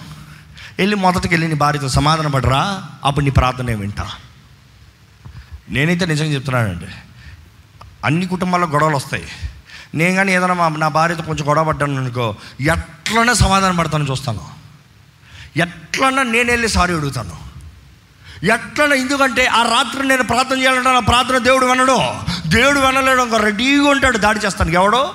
వెళ్ళి 0.78 0.96
మొదటికి 0.96 1.34
వెళ్ళి 1.34 1.48
నీ 1.48 1.54
భార్యతో 1.54 1.88
సమాధాన 1.88 2.26
పడరా 2.26 2.82
అప్పుడు 3.04 3.24
నీ 3.24 3.30
ప్రార్థన 3.30 3.64
నేను 3.64 3.80
వింటా. 3.80 4.10
నేనైతే 5.70 6.06
నిజంగా 6.06 6.30
చెప్తున్నానండి 6.30 6.86
అన్ని 8.04 8.26
కుటుంబాల్లో 8.26 8.68
గొడవలు 8.68 8.96
వస్తాయి. 8.96 9.24
నేను 9.94 10.14
కానీ 10.14 10.32
ఏదైనా 10.32 10.54
మా 10.54 10.68
నా 10.68 10.88
భార్యతో 10.88 11.22
కొంచెం 11.22 11.48
గొడవ 11.48 11.64
పడ్డాను 11.64 11.96
అనుకో 11.96 12.36
ఎట్లనే 12.60 13.34
సమాధానం 13.34 13.76
పడతాను 13.76 14.04
చూస్తాను. 14.10 14.48
ఎట్లన్నా 15.56 16.22
నేను 16.22 16.50
వెళ్ళి 16.50 16.68
సారీ 16.68 16.94
అడుగుతాను. 16.94 17.36
ఎట్లన్నా 18.44 18.96
ఎందుకంటే 18.96 19.46
ఆ 19.46 19.62
రాత్రి 19.62 20.08
నేను 20.08 20.22
ప్రార్థన 20.22 20.58
చేయాలంటే 20.58 20.92
నా 20.92 21.00
ప్రార్థన 21.00 21.38
దేవుడు 21.38 21.66
వినడు. 21.66 21.98
దేవుడు 22.48 22.80
వినలేడు 22.80 23.22
ఇంకా 23.22 23.36
రెడీగా 23.36 23.90
ఉంటాడు 23.90 24.18
దాడి 24.18 24.38
చేస్తాను. 24.38 24.70
ఎవడో? 24.70 25.14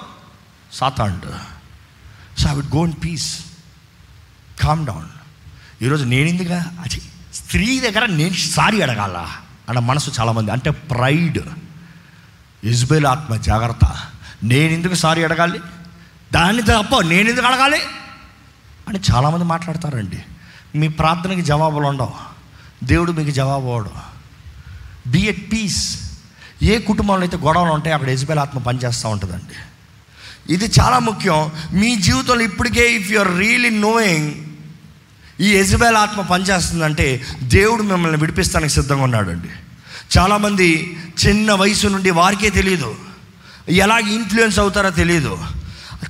సాతాండు 0.73 1.55
so 2.41 2.49
I 2.49 2.55
would 2.55 2.75
go 2.75 2.86
in 2.86 2.93
peace 3.03 3.39
calm 4.61 4.86
down 4.86 5.05
ఈరోజు 5.81 6.03
నేను 6.03 6.53
అది 6.53 7.01
స్త్రీ 7.33 7.79
దగ్గర 7.79 8.05
నేను 8.05 8.33
సారీ 8.33 8.81
అడగాల? 8.81 9.27
అన్న 9.69 9.79
మనసు 9.79 10.11
చాలామంది 10.19 10.51
అంటే 10.51 10.69
ప్రైడ్. 10.69 11.39
ఇజ్బేల్ 12.66 13.05
ఆత్మ 13.05 13.36
జాగ్రత్త. 13.36 13.97
నేను 14.43 14.74
ఎందుకు 14.74 14.93
సారీ 14.93 15.24
అడగాలి? 15.24 15.59
దాన్ని 16.34 16.61
తప్ప 16.61 17.01
నేను 17.01 17.30
ఎందుకు 17.30 17.45
అడగాలి? 17.45 17.78
అని 18.89 18.99
చాలామంది 19.13 19.45
మాట్లాడతారండి. 19.45 20.24
మీ 20.76 20.88
ప్రార్థనకి 20.88 21.41
జవాబులు 21.41 21.86
ఉండవు. 21.86 22.13
దేవుడు 22.84 23.11
మీకు 23.11 23.30
జవాబు 23.30 23.68
అవడు 23.68 23.91
బీ 25.07 25.20
ఎట్ 25.20 25.53
పీస్ 25.53 25.99
ఏ 26.63 26.80
కుటుంబంలో 26.80 27.22
అయితే 27.22 27.38
గొడవలు 27.38 27.72
ఉంటాయి 27.72 27.93
అక్కడ 27.93 28.09
యజ్బేల్ 28.09 28.39
ఆత్మ 28.39 28.59
పనిచేస్తూ 28.59 29.09
ఉంటుందండి. 29.09 29.55
ఇది 30.53 30.72
చాలా 30.80 30.99
ముఖ్యం. 30.99 31.51
మీ 31.74 31.95
జీవితంలో 31.95 32.41
ఇప్పటికే 32.41 32.93
if 32.93 33.11
you 33.11 33.20
are 33.20 33.38
really 33.38 33.70
knowing 33.70 34.34
ఈ 35.41 35.57
యజ్బేల్ 35.57 35.95
ఆత్మ 35.95 36.22
పనిచేస్తుందంటే 36.22 37.26
దేవుడు 37.43 37.84
మిమ్మల్ని 37.84 38.18
విడిపిస్తానికి 38.18 38.74
సిద్ధంగా 38.74 39.03
ఉన్నాడండి. 39.03 39.49
చాలామంది 40.17 40.99
చిన్న 41.27 41.53
వయసు 41.53 41.87
నుండి 41.87 42.11
వారికే 42.11 42.49
తెలియదు 42.49 42.95
ఎలాగ 43.69 43.99
ఇన్ఫ్లుయెన్స్ 43.99 44.59
అవుతారో 44.59 44.89
తెలియదు 44.89 45.37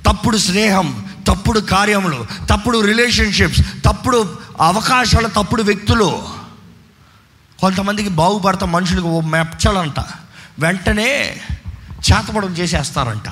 తప్పుడు 0.06 0.36
స్నేహం 0.36 1.06
తప్పుడు 1.28 1.60
కార్యములు 1.60 2.26
తప్పుడు 2.50 2.80
రిలేషన్షిప్స్ 2.80 3.60
తప్పుడు 3.84 4.38
అవకాశాలు 4.60 5.28
తప్పుడు 5.28 5.62
వ్యక్తులు. 5.62 6.22
కొంతమందికి 7.60 8.08
బాగుపడత 8.08 8.64
మనుషులకు 8.64 9.06
ఓ 9.06 9.20
మెచ్చలంట. 9.20 10.00
వెంటనే 10.58 11.40
చేతపడం 12.12 12.52
చేసేస్తారంట. 12.52 13.28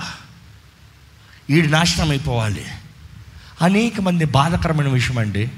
వీడి 1.51 1.71
నాశనం 1.71 2.11
అయిపోవాలి. 2.11 2.65
అనేక 3.63 4.01
మంది 4.01 4.25
బాధకరమైన 4.25 4.89
విషయం 4.89 5.19
అండి. 5.19 5.51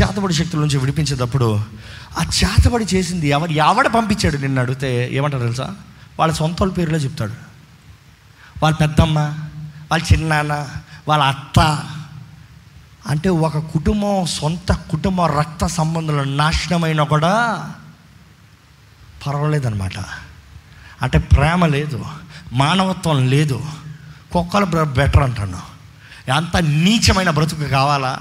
చేతపడి 0.00 0.34
శక్తుల 0.34 0.60
నుంచి 0.60 0.78
విడిపించేటప్పుడు 0.78 1.60
ఆ 2.18 2.22
చేతబడి 2.22 2.84
చేసింది 2.84 3.28
ఎవరు? 3.28 3.50
ఎవడ 3.50 3.86
పంపించాడు? 3.86 4.36
నిన్ను 4.36 4.62
అడిగితే 4.62 5.08
ఏమంటారు 5.12 5.42
తెలుసా? 5.42 5.76
వాళ్ళ 6.18 6.34
సొంత 6.34 6.56
వాళ్ళ 6.60 6.72
పేరులో 6.72 6.98
చెప్తాడు. 6.98 7.32
వాళ్ళ 8.62 8.76
పెద్దమ్మ 8.76 9.18
వాళ్ళ 9.90 10.04
చిన్నాన్న 10.12 10.68
వాళ్ళ 11.08 11.24
అత్త. 11.24 11.84
అంటే 13.06 13.28
ఒక 13.28 13.58
కుటుంబం 13.58 14.26
సొంత 14.26 14.72
కుటుంబ 14.72 15.22
రక్త 15.22 15.66
సంబంధాలు 15.66 16.22
నాశనమైన 16.22 17.02
కూడా 17.02 17.74
పర్వాలేదన్నమాట. 19.26 19.98
అంటే 21.02 21.18
ప్రేమ 21.18 21.66
లేదు 21.66 22.04
మానవత్వం 22.52 23.28
లేదు. 23.28 23.64
కుక్కలు 24.32 24.64
బెటర్ 24.84 25.22
అంటాను. 25.22 25.58
అంత 26.34 26.56
నీచమైన 26.56 27.30
బ్రతుకు 27.30 27.64
కావాలా? 27.64 28.20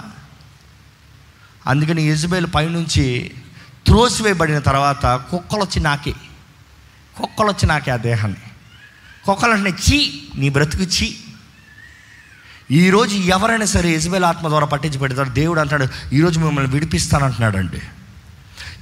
అందుకని 1.67 2.09
యజుబేలు 2.09 2.47
పైనుంచి 2.47 3.31
త్రోసివేయబడిన 3.85 4.59
తర్వాత 4.59 5.05
కుక్కలు 5.15 5.61
వచ్చి 5.61 5.79
నాకే. 5.79 6.11
కుక్కలు 7.17 7.47
వచ్చి 7.47 7.67
నాకే 7.67 7.91
ఆ 7.91 7.95
దేహాన్ని. 7.95 8.39
కుక్కలు 9.25 9.51
అంటే 9.51 9.69
చీ 9.69 10.23
నీ 10.35 10.49
బ్రతుకు 10.49 10.83
చీ. 10.83 11.15
ఈరోజు 12.71 13.15
ఎవరైనా 13.15 13.65
సరే 13.65 13.95
యజబేల్ 13.95 14.23
ఆత్మ 14.23 14.47
ద్వారా 14.47 14.65
పట్టించి 14.65 14.99
పెడతారు 14.99 15.29
దేవుడు 15.29 15.59
అంటాడు 15.59 15.87
ఈరోజు 16.13 16.39
మిమ్మల్ని 16.39 16.71
విడిపిస్తానంటున్నాడండి. 16.71 17.81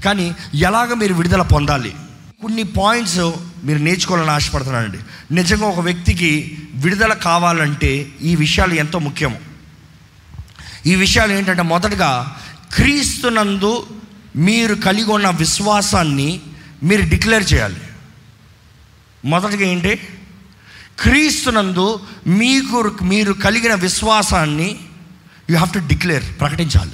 కానీ 0.05 0.35
ఎలాగ 0.53 0.93
మీరు 0.93 1.13
విడుదల 1.13 1.41
పొందాలి? 1.41 1.95
కొన్ని 2.41 2.63
పాయింట్స్ 2.63 3.31
మీరు 3.63 3.79
నేర్చుకోవాలని 3.79 4.31
ఆశపడుతున్నానండి. 4.31 4.97
నిజంగా 5.33 5.65
ఒక 5.65 5.79
వ్యక్తికి 5.79 6.57
విడుదల 6.73 7.13
కావాలంటే 7.13 8.09
ఈ 8.21 8.35
విషయాలు 8.35 8.73
ఎంతో 8.73 8.99
ముఖ్యం 8.99 9.37
ఈ 10.85 10.95
విషయాలు 10.95 11.33
ఏంటంటే 11.33 11.61
మొదటగా 11.61 12.37
క్రీస్తునందు 12.73 13.87
మీరు 14.35 14.75
కలిగి 14.75 15.11
ఉన్న 15.11 15.29
విశ్వాసాన్ని 15.29 16.41
మీరు 16.83 17.09
డిక్లేర్ 17.09 17.53
చేయాలి. 17.53 17.81
మొదటిగా 19.25 19.65
ఏంటి? 19.65 19.95
క్రీస్తునందు 20.99 21.99
మీకు 22.27 22.91
మీరు 23.03 23.33
కలిగిన 23.33 23.73
విశ్వాసాన్ని 23.73 24.79
యూ 25.49 25.57
హ్యావ్ 25.57 25.73
టు 25.73 25.79
డిక్లేర్ 25.79 26.39
ప్రకటించాలి. 26.39 26.91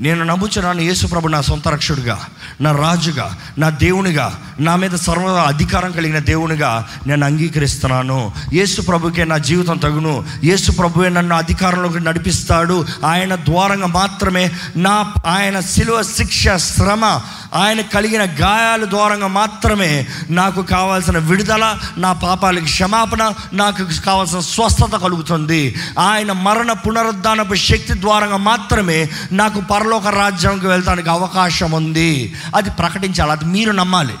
నేను 0.00 0.24
నమ్ముచున్నాను 0.24 0.80
యేసుప్రభు 0.80 1.28
నా 1.28 1.40
సొంత 1.40 1.68
రక్షుడిగా 1.68 2.20
నా 2.60 2.72
రాజుగా 2.72 3.38
నా 3.58 3.68
దేవునిగా 3.68 4.38
నా 4.60 4.76
మీద 4.76 4.90
సర్వ 4.90 5.28
అధికారం 5.28 5.90
కలిగిన 5.90 6.18
దేవునిగా 6.18 6.88
నేను 7.06 7.26
అంగీకరిస్తున్నాను. 7.26 8.32
యేసుప్రభుకే 8.54 9.24
నా 9.24 9.38
జీవితం 9.38 9.76
తగును. 9.76 10.24
యేసుప్రభువే 10.44 11.08
నన్ను 11.08 11.36
అధికారంలోకి 11.36 12.00
నడిపిస్తాడు. 12.00 12.86
ఆయన 13.06 13.34
ద్వారంగా 13.34 13.86
మాత్రమే 13.86 14.50
నా 14.76 15.12
ఆయన 15.26 15.60
శిలువ 15.60 16.02
శిక్ష 16.02 16.48
శ్రమ 16.56 17.20
ఆయన 17.54 17.80
కలిగిన 17.80 18.22
గాయాల 18.22 18.84
ద్వారంగా 18.84 19.26
మాత్రమే 19.26 20.06
నాకు 20.30 20.62
కావాల్సిన 20.62 21.18
విడుదల 21.18 21.78
నా 21.96 22.12
పాపాలకి 22.12 22.64
క్షమాపణ 22.64 23.32
నాకు 23.52 24.00
కావాల్సిన 24.00 24.40
స్వస్థత 24.40 24.96
కలుగుతుంది. 24.96 25.74
ఆయన 25.98 26.32
మరణ 26.32 26.72
పునరుద్ధానపు 26.72 27.54
శక్తి 27.54 28.00
ద్వారంగా 28.00 28.36
మాత్రమే 28.36 29.08
నాకు 29.32 29.60
పరలోక 29.84 30.06
రాజ్యంకి 30.06 30.66
వెళ్తానికి 30.66 31.10
అవకాశం 31.10 31.70
ఉంది. 31.70 32.34
అది 32.56 32.70
ప్రకటించాలి. 32.70 33.30
అది 33.30 33.44
మీరు 33.44 33.70
నమ్మాలి. 33.70 34.14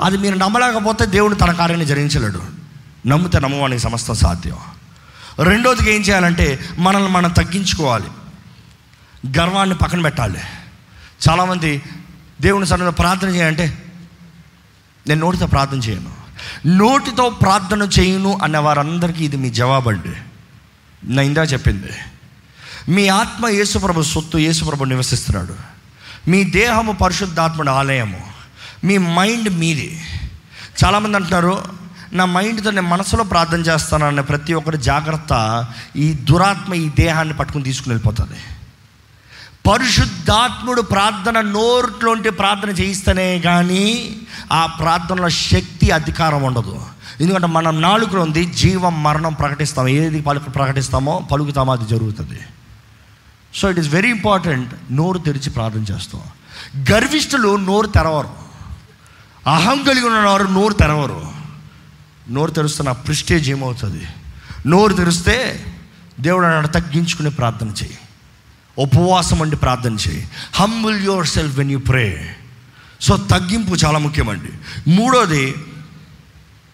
అది 0.00 0.16
మీరు 0.16 0.34
నమ్మలేకపోతే 0.34 1.06
దేవుడు 1.06 1.34
తన 1.34 1.52
కార్యాన్ని 1.52 1.86
జరిగించలేడు. 1.86 2.42
నమ్మితే 3.06 3.38
నమ్మవానికి 3.38 3.82
సమస్తం 3.82 4.14
సాధ్యం. 4.14 4.56
రెండోదిగా 5.38 5.90
ఏం 5.90 6.00
చేయాలంటే 6.00 6.68
మనల్ని 6.78 7.08
మనం 7.08 7.30
తగ్గించుకోవాలి. 7.30 8.06
గర్వాన్ని 9.38 9.76
పక్కన 9.76 10.02
పెట్టాలి. 10.02 10.40
చాలామంది 11.28 11.82
దేవుని 12.40 12.66
సరైన 12.66 12.88
ప్రార్థన 12.88 13.28
చేయాలంటే 13.28 13.82
నేను 15.08 15.20
నోటితో 15.20 15.46
ప్రార్థన 15.46 15.78
చేయను. 15.78 16.14
నోటితో 16.66 17.30
ప్రార్థన 17.30 17.88
చేయను 18.00 18.38
అన్న 18.42 18.58
వారందరికీ 18.58 19.24
ఇది 19.24 19.36
మీ 19.36 19.50
జవాబండి. 19.50 20.12
నా 21.04 21.22
ఇందా 21.22 21.42
చెప్పింది. 21.42 21.92
మీ 22.88 23.08
ఆత్మ 23.08 23.48
యేసుప్రభు 23.48 24.02
సొత్తు 24.02 24.38
యేసుప్రభు 24.38 24.84
నివసిస్తున్నాడు. 24.84 25.54
మీ 26.30 26.44
దేహము 26.44 26.92
పరిశుద్ధాత్ముడు 26.92 27.70
ఆలయము. 27.70 28.20
మీ 28.84 28.98
మైండ్ 28.98 29.48
మీది. 29.48 30.02
చాలామంది 30.84 31.16
అంటున్నారు 31.16 31.64
నా 32.12 32.24
మైండ్తో 32.24 32.70
నేను 32.70 32.88
మనసులో 32.88 33.24
ప్రార్థన 33.24 33.60
చేస్తానన్న 33.60 34.20
ప్రతి 34.20 34.54
ఒక్కరి 34.54 34.78
జాగ్రత్త 34.78 35.66
ఈ 35.96 36.12
దురాత్మ 36.12 36.74
ఈ 36.74 36.88
దేహాన్ని 36.88 37.34
పట్టుకుని 37.34 37.64
తీసుకుని 37.64 37.94
వెళ్ళిపోతుంది. 37.94 38.40
పరిశుద్ధాత్ముడు 39.70 40.82
ప్రార్థన 40.82 41.40
నోట్లోంటి 41.40 42.30
ప్రార్థన 42.30 42.70
చేయిస్తేనే 42.70 43.40
కానీ 43.40 44.16
ఆ 44.52 44.66
ప్రార్థనలో 44.66 45.28
శక్తి 45.28 45.90
అధికారం 45.90 46.42
ఉండదు. 46.42 46.82
ఎందుకంటే 47.20 47.46
మనం 47.46 47.82
నాలుగులో 47.82 48.22
ఉంది 48.22 48.44
జీవం 48.44 49.02
మరణం 49.02 49.32
ప్రకటిస్తాం. 49.32 49.88
ఏది 49.88 50.20
పలుకు 50.20 50.50
ప్రకటిస్తామో 50.50 51.28
పలుకుతామో 51.32 51.72
అది 51.72 51.88
జరుగుతుంది. 51.88 52.40
So 53.54 53.70
it 53.70 53.78
is 53.78 53.88
very 53.88 54.10
important 54.10 54.74
నోరు 54.90 55.18
తెరిచి 55.18 55.50
ప్రార్థన 55.50 55.94
చేస్తాం. 55.94 56.20
గర్విష్ఠులు 56.90 57.56
నోరు 57.56 57.86
తెరవరు. 57.86 58.28
అహం 59.50 59.82
కలిగి 59.82 60.06
ఉన్నవారు 60.06 60.44
నోరు 60.44 60.72
తెరవరు. 60.72 61.28
నోరు 62.30 62.50
తెరుస్తున్న 62.50 62.92
ప్రిస్టేజ్ 62.92 63.50
ఏమవుతుంది? 63.50 64.06
నోరు 64.66 64.92
తెరిస్తే 64.92 65.64
దేవుడు 66.20 66.44
అన్నాడు 66.44 66.66
తగ్గించుకుని 66.66 67.30
ప్రార్థన 67.30 67.68
చేయి. 67.68 67.98
ఉపవాసం 68.78 69.42
అండి 69.42 69.56
ప్రార్థన 69.56 69.94
చేయి. 69.94 70.28
Humble 70.54 71.04
yourself 71.26 71.58
when 71.58 71.70
you 71.70 71.78
pray 71.78 72.36
so 73.00 73.16
తగ్గింపు 73.16 73.74
చాలా 73.74 73.98
ముఖ్యమండి. 73.98 74.52
మూడోది 74.90 75.54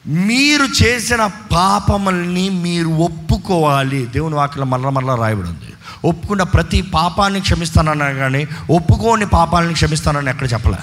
మీరు 0.06 0.82
చేసిన 0.82 1.26
పాపముల్ని 1.26 2.48
మీరు 2.48 2.88
ఒప్పుకోవాలి. 2.88 4.06
దేవుని 4.06 4.34
వాక్యం 4.34 4.70
మరల 4.70 4.88
మరల 4.88 5.14
రాయబడి 5.14 5.48
ఉంది 5.48 5.72
ఒప్పుకున్న 6.04 6.42
ప్రతి 6.42 6.82
పాపాన్ని 6.82 7.40
క్షమిస్తానన్నా 7.40 8.10
కానీ 8.10 8.46
ఒప్పుకోని 8.70 9.26
పాపాలను 9.26 9.72
క్షమిస్తానని 9.72 10.30
ఎక్కడ 10.30 10.52
చెప్పలే. 10.52 10.78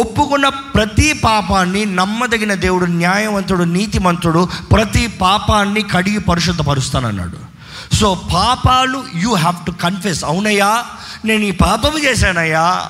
ఒప్పుకున్న 0.00 0.48
ప్రతి 0.48 1.12
పాపాన్ని 1.12 1.86
నమ్మదగిన 1.86 2.54
దేవుడు 2.54 2.84
న్యాయవంతుడు 2.84 3.64
నీతిమంతుడు 3.64 4.48
ప్రతి 4.72 5.06
పాపాన్ని 5.06 5.82
కడిగి 5.82 6.18
పరిశుద్ధపరుస్తానన్నాడు. 6.18 7.50
సో 7.94 8.22
పాపాలు 8.34 9.04
యూ 9.14 9.34
హ్యావ్ 9.34 9.66
టు 9.66 9.70
కన్ఫెస్ 9.70 10.24
అవునయ్యా 10.24 10.84
నేను 11.24 11.42
ఈ 11.42 11.50
పాపము 11.50 11.98
చేశానయ్యా. 11.98 12.88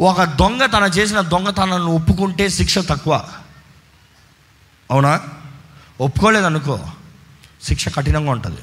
ఒక 0.00 0.22
దొంగ 0.22 0.66
తన 0.66 0.82
చేసిన 0.82 1.20
దొంగతనాన్ని 1.20 1.88
ఒప్పుకుంటే 1.88 2.48
శిక్ష 2.48 2.78
తక్కువ. 2.78 3.24
అవునా? 4.90 5.20
ఒప్పుకోలేదనుకో 6.00 6.80
శిక్ష 7.62 7.88
కఠినంగా 7.88 8.30
ఉంటుంది. 8.30 8.58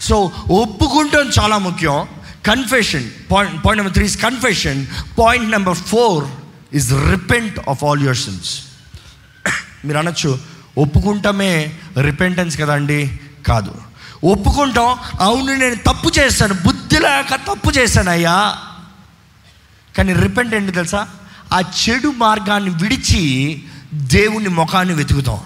సో 0.00 0.32
ఒప్పుకుంటాం 0.50 1.30
చాలా 1.40 1.58
ముఖ్యం. 1.58 2.06
Confession 2.46 3.10
point 3.30 3.54
point 3.54 3.76
number 3.76 3.92
three 3.92 4.04
is 4.04 4.22
confession 4.22 4.86
point 5.18 5.50
number 5.50 5.76
four 5.76 6.24
is 6.72 6.92
repent 6.92 7.58
of 7.68 7.84
all 7.84 8.00
your 8.00 8.16
sins 8.16 8.62
మీరు 9.84 9.98
అనొచ్చు 9.98 10.38
ఒప్పుకుంటామే 10.78 11.78
రిపెంటెన్స్ 12.00 12.58
కదండి 12.58 13.20
కాదు. 13.46 13.74
ఒప్పుకుంటాం 14.24 14.98
అవును 15.20 15.54
నేను 15.54 15.74
తప్పు 15.74 16.08
చేశాను 16.18 16.54
బుద్ధి 16.54 16.98
లేక 16.98 17.34
తప్పు 17.34 17.70
చేశానయ్యా 17.70 18.58
కానీ 19.96 20.12
రిపెంట్ 20.12 20.54
ఏంటి 20.54 20.72
తెలుసా? 20.72 21.08
ఆ 21.52 21.60
చెడు 21.60 22.08
మార్గాన్ని 22.08 22.70
విడిచి 22.70 23.22
దేవుని 23.92 24.48
ముఖాన్ని 24.48 24.94
వెతుకుతాం. 24.94 25.38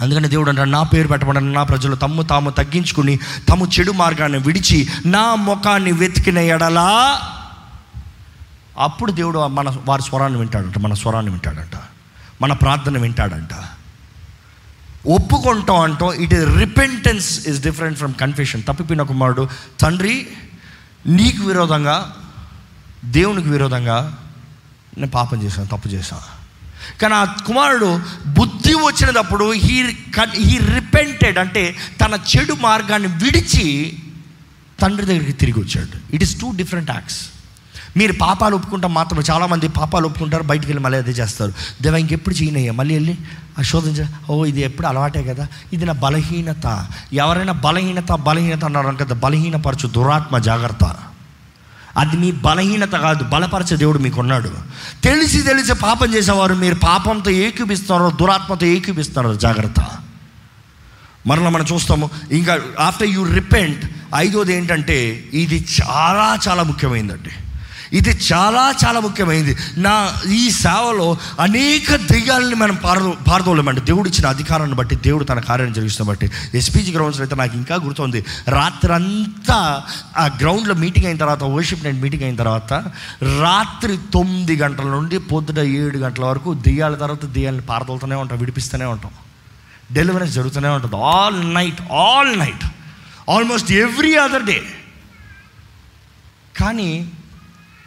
అందుకని 0.00 0.28
దేవుడు 0.28 0.50
అంటాడు 0.50 0.68
నా 0.68 0.82
పేరు 0.82 1.08
పెట్టబడిన 1.08 1.48
నా 1.48 1.62
ప్రజలు 1.62 1.94
తమ్ము 1.94 2.22
తాము 2.22 2.50
తగ్గించుకుని 2.50 3.18
తమ 3.48 3.68
చెడు 3.78 3.92
మార్గాన్ని 3.92 4.38
విడిచి 4.38 4.88
నా 5.06 5.34
ముఖాన్ని 5.34 5.92
వెతికిన 5.92 6.38
ఎడలా 6.38 7.20
అప్పుడు 8.78 9.12
దేవుడు 9.12 9.46
మన 9.46 9.76
వారి 9.84 10.02
స్వరాన్ని 10.02 10.38
వింటాడంట 10.38 10.78
మన 10.78 10.94
స్వరాన్ని 10.94 11.30
వింటాడంట 11.30 11.76
మన 12.42 12.52
ప్రార్థన 12.52 12.98
వింటాడంట. 12.98 13.50
ఒప్పుకుంటాం 15.06 15.80
అంటాం 15.80 16.12
it 16.12 16.34
is 16.34 16.58
repentance 16.58 17.48
is 17.48 17.62
different 17.62 17.98
from 17.98 18.14
confession 18.14 18.62
తప్పిపోయిన 18.62 19.02
కుమారుడు 19.02 19.48
తండ్రి 19.80 20.28
నీకు 21.06 21.42
విరోధంగా 21.42 22.14
దేవునికి 23.04 23.48
విరోధంగా 23.48 24.16
నేను 24.98 25.10
పాపం 25.10 25.42
చేశాను 25.42 25.68
తప్పు 25.68 25.88
చేశాను. 25.88 26.37
కానీ 27.02 27.14
ఆ 27.14 27.24
కుమారుడు 27.24 28.00
బుద్ధి 28.26 28.74
వచ్చినప్పుడు 28.74 29.52
హీ 29.52 29.82
హీ 30.34 30.58
రిపెంటెడ్ 30.58 31.38
అంటే 31.38 31.76
తన 32.00 32.18
చెడు 32.36 32.52
మార్గాన్ని 32.52 33.08
విడిచి 33.08 33.96
తండ్రి 34.80 35.06
దగ్గరికి 35.06 35.32
తిరిగి 35.32 35.60
వచ్చాడు. 35.60 36.14
It 36.14 36.22
is 36.22 36.40
two 36.40 36.52
different 36.56 36.90
acts 36.90 37.20
మీరు 37.96 38.12
పాపాలు 38.12 38.56
ఒప్పుకుంటాం 38.56 38.94
మాత్రం 38.94 39.22
చాలామంది 39.30 39.68
పాపాలు 39.68 40.06
ఒప్పుకుంటారు 40.06 40.42
బయటికి 40.42 40.66
వెళ్ళి 40.66 40.84
మళ్ళీ 40.84 40.98
అదే 40.98 41.10
చేస్తారు. 41.10 41.52
దేవ 41.82 41.96
ఇంకెప్పుడు 41.96 42.34
చేయనయ్యా? 42.34 42.72
మళ్ళీ 42.72 42.94
వెళ్ళి 42.94 43.18
ఆ 43.58 43.62
శోధించ 43.62 44.06
ఓ 44.30 44.44
ఇది 44.44 44.60
ఎప్పుడు 44.60 44.86
అలవాటే 44.86 45.22
కదా. 45.22 45.46
ఇది 45.72 45.84
నా 45.84 45.92
బలహీనత. 45.92 46.86
ఎవరైనా 47.12 47.52
బలహీనత 47.52 48.12
బలహీనత 48.12 48.64
అన్నారు 48.64 48.96
కదా 48.96 49.14
బలహీనపరచు 49.14 49.88
దురాత్మ 49.88 50.38
జాగ్రత్త. 50.38 50.96
అది 51.98 52.16
మీ 52.16 52.30
బలహీనత 52.30 52.94
కాదు 52.96 53.24
బలపరచే 53.24 53.76
దేవుడు 53.76 53.98
మీకు 53.98 54.20
ఉన్నాడు 54.20 54.50
తెలిసి 55.04 55.42
తెలిసి 55.42 55.72
పాపం 55.72 56.14
చేసేవారు 56.14 56.54
మీరు 56.54 56.74
పాపంతో 56.74 57.30
ఏకీపిస్తున్నారు 57.30 58.16
దురాత్మతో 58.16 58.66
ఏకీపిస్తున్నారు 58.66 59.36
జాగ్రత్త. 59.36 59.80
మరలా 61.26 61.48
మనం 61.48 61.66
చూస్తాము 61.72 62.06
ఇంకా 62.32 62.58
ఆఫ్టర్ 62.80 63.08
యూ 63.08 63.24
రిపెంట్ 63.32 63.82
ఐదోది 64.14 64.54
ఏంటంటే 64.54 64.98
ఇది 65.34 65.66
చాలా 65.78 66.38
చాలా 66.48 66.62
ముఖ్యమైనదండి 66.62 67.32
ఇది 67.92 68.10
చాలా 68.32 68.74
చాలా 68.84 69.00
ముఖ్యమైనది. 69.00 69.56
నా 69.76 70.14
ఈ 70.30 70.50
సేవలో 70.50 71.16
అనేక 71.40 71.94
దెయ్యాలని 71.94 72.54
మనం 72.54 72.74
పారదో 72.74 73.16
పారదోలేమండి. 73.28 73.80
దేవుడు 73.80 74.08
ఇచ్చిన 74.08 74.26
అధికారాన్ని 74.26 74.76
బట్టి 74.76 74.96
దేవుడు 74.96 75.24
తన 75.24 75.40
కార్యాన్ని 75.40 75.74
జరిగిస్తున్న 75.74 76.10
బట్టి. 76.10 76.30
ఎస్పీజీ 76.54 76.92
గ్రౌండ్స్లో 76.92 77.24
అయితే 77.24 77.36
నాకు 77.36 77.56
ఇంకా 77.56 77.74
గుర్తుంది. 77.74 78.24
రాత్రంతా 78.48 79.82
ఆ 80.16 80.26
గ్రౌండ్లో 80.26 80.74
మీటింగ్ 80.74 81.06
అయిన 81.06 81.16
తర్వాత 81.16 81.42
వర్షిప్ 81.42 81.84
నైట్ 81.84 81.96
మీటింగ్ 81.96 82.22
అయిన 82.22 82.36
తర్వాత 82.36 82.72
రాత్రి 83.40 83.98
తొమ్మిది 84.12 84.56
గంటల 84.56 84.84
నుండి 84.84 85.18
పొద్దున 85.18 85.58
ఏడు 85.58 85.98
గంటల 85.98 86.24
వరకు 86.24 86.54
దెయ్యాల 86.54 86.94
తర్వాత 86.94 87.24
దెయ్యాలని 87.24 87.60
పారదోలుతూనే 87.60 88.16
ఉంటాం 88.16 88.38
విడిపిస్తూనే 88.38 88.84
ఉంటాం. 88.84 89.10
డెలివరెన్స్ 89.92 90.34
జరుగుతూనే 90.34 90.68
ఉంటుంది. 90.68 90.96
All 90.96 91.54
night 91.54 91.80
all 91.92 92.38
night 92.38 92.64
almost 93.30 93.72
every 93.72 94.14
other 94.14 94.42
day 94.42 94.62
కానీ 96.60 97.08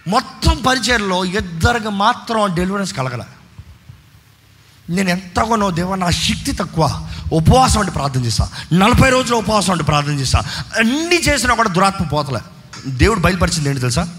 మొత్తం 0.07 0.57
పరిచయలో 0.67 1.25
ఇద్దరికి 1.25 1.89
మాత్రం 1.89 2.55
డెలివరెన్స్ 2.55 2.93
కలగల. 2.93 3.25
నేను 4.89 5.09
ఎంతగానో 5.09 5.71
దేవ 5.71 5.95
నా 5.95 6.09
శక్తి 6.09 6.51
తక్కువ. 6.51 7.07
ఉపవాసం 7.33 7.79
అంటే 7.79 7.91
ప్రార్థన 7.91 8.25
చేస్తా. 8.25 8.49
నలభై 8.73 9.09
రోజులు 9.09 9.35
ఉపవాసం 9.35 9.71
అంటే 9.71 9.83
ప్రార్థన 9.83 10.11
చేస్తా. 10.11 10.39
అన్నీ 10.79 11.15
చేసినా 11.15 11.55
కూడా 11.55 11.69
దురాత్మ 11.69 12.05
పోతలే. 12.05 12.39
దేవుడు 12.87 13.19
బయలుపరిచింది 13.19 13.69
ఏంటి 13.69 13.81
తెలుసా? 13.81 14.09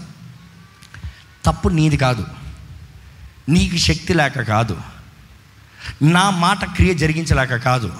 తప్పు 1.45 1.69
నీది 1.69 1.97
కాదు. 1.97 2.25
నీకు 3.49 3.77
శక్తి 3.77 4.13
లేక 4.13 4.41
కాదు. 4.41 4.77
నా 6.01 6.29
మాట 6.29 6.75
క్రియ 6.75 6.93
జరిగించలేక 6.93 7.55
కాదు. 7.55 7.93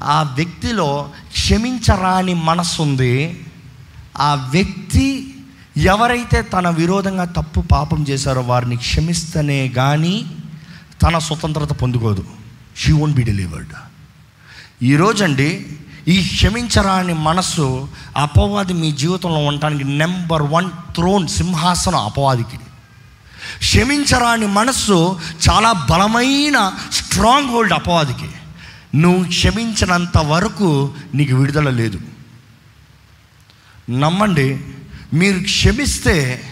ఆ 0.00 0.22
వ్యక్తిలో 0.22 1.10
క్షమించరాని 1.32 2.34
మనస్సు 2.34 2.82
ఉంది. 2.82 3.46
ఆ 4.18 4.34
వ్యక్తి 4.34 5.33
ఎవరైతే 5.76 6.42
తన 6.42 6.68
విరోధంగా 6.68 7.24
తప్పు 7.24 7.60
పాపం 7.60 8.06
చేశారో 8.08 8.40
వారిని 8.40 8.76
క్షమిస్తేనే 8.76 9.68
కానీ 9.68 10.26
తన 11.02 11.18
స్వతంత్రత 11.18 11.72
పొందుకోదు. 11.72 12.24
షీ 12.76 12.92
వోంట్ 12.92 13.16
బి 13.16 13.22
డెలివర్డ్ 13.22 13.68
ఈరోజండి 14.82 15.66
ఈ 16.08 16.28
క్షమించరాని 16.28 17.12
మనస్సు 17.12 17.88
అపవాది 18.16 18.72
మీ 18.72 18.92
జీవితంలో 18.92 19.36
ఉండటానికి 19.36 19.84
నెంబర్ 19.84 20.42
వన్ 20.42 20.70
త్రోన్ 20.94 21.28
సింహాసనం 21.28 22.04
అపవాదికి. 22.04 22.56
క్షమించరాని 23.58 24.46
మనస్సు 24.46 25.20
చాలా 25.50 25.72
బలమైన 25.72 26.72
స్ట్రాంగ్ 26.92 27.50
హోల్డ్ 27.50 27.72
అపవాదికి. 27.72 28.30
నువ్వు 28.94 29.24
క్షమించినంత 29.24 30.18
వరకు 30.18 30.92
నీకు 31.14 31.34
విడుదల 31.34 31.70
లేదు. 31.70 32.00
నమ్మండి 33.90 34.60
మీరు 35.14 35.38
క్షమిస్తే 35.38 36.44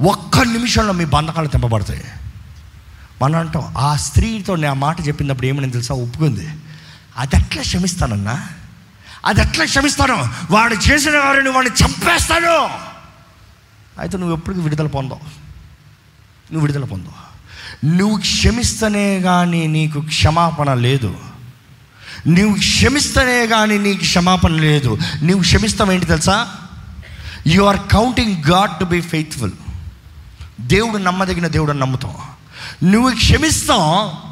ఒక్క 0.00 0.38
నిమిషంలో 0.38 0.92
మీ 0.92 1.04
బంధకాలు 1.04 1.48
తెంపబడతాయి. 1.48 2.04
మనం 3.22 3.38
అంటాం 3.38 3.76
ఆ 3.76 3.96
స్త్రీతో 3.96 4.56
నేను 4.56 4.70
ఆ 4.70 4.74
మాట 4.74 5.06
చెప్పినప్పుడు 5.06 5.46
ఏమని 5.46 5.70
తెలుసా? 5.70 5.94
ఒప్పుకుంది. 5.94 6.48
అది 7.16 7.36
ఎట్లా 7.36 7.62
క్షమిస్తానన్నా? 7.62 8.48
అది 9.26 9.40
ఎట్లా 9.40 9.64
క్షమిస్తాను? 9.64 10.28
వాడు 10.50 10.74
చేసిన 10.74 11.18
వారిని 11.18 11.48
వాడిని 11.48 11.84
చంపేస్తాను. 11.84 12.70
అయితే 14.00 14.18
నువ్వు 14.18 14.36
ఎప్పటికీ 14.36 14.62
విడుదల 14.62 14.86
పొందవు. 14.86 15.48
నువ్వు 16.52 16.60
విడుదల 16.60 16.84
పొందవు. 16.84 17.28
నువ్వు 17.86 18.18
క్షమిస్తేనే 18.18 19.20
కానీ 19.20 19.66
నీకు 19.66 20.00
క్షమాపణ 20.00 20.74
లేదు. 20.74 21.16
నువ్వు 22.28 22.54
క్షమిస్తేనే 22.58 23.46
కానీ 23.46 23.78
నీకు 23.78 24.00
క్షమాపణ 24.00 24.50
లేదు. 24.50 24.98
నువ్వు 25.22 25.40
క్షమిస్తావు 25.40 25.92
ఏంటి 25.92 26.06
తెలుసా? 26.06 26.54
You 27.46 27.62
are 27.62 27.76
counting 27.92 28.44
God 28.44 28.70
to 28.80 28.84
be 28.84 29.00
faithful 29.00 29.52
దేవుడు 30.60 30.98
నమ్మదగిన 30.98 31.46
దేవుడు 31.46 31.70
అని 31.70 31.80
నమ్ముతాం. 31.80 32.14
నువ్వు 32.84 33.10
క్షమిస్తావు 33.10 34.28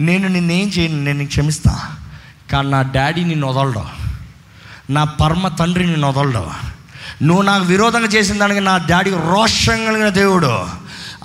నేను 0.00 0.28
నిన్నేం 0.28 0.68
చేయను 0.68 1.02
నేను 1.02 1.26
క్షమిస్తా. 1.26 1.96
కానీ 2.52 2.70
నా 2.70 2.82
డాడీ 2.82 3.24
నిన్ను 3.24 3.46
వదలడం. 3.46 3.88
నా 4.90 5.04
పరమ 5.04 5.48
తండ్రి 5.48 5.86
నిన్ను 5.86 6.08
వదలడం. 6.08 6.50
నువ్వు 7.22 7.42
నాకు 7.42 7.64
విరోధంగా 7.64 8.06
చేసిన 8.06 8.38
దానికి 8.38 8.60
నా 8.60 8.76
డాడీ 8.76 9.10
రోషం 9.10 9.86
కలిగిన 9.86 10.08
దేవుడు. 10.08 10.66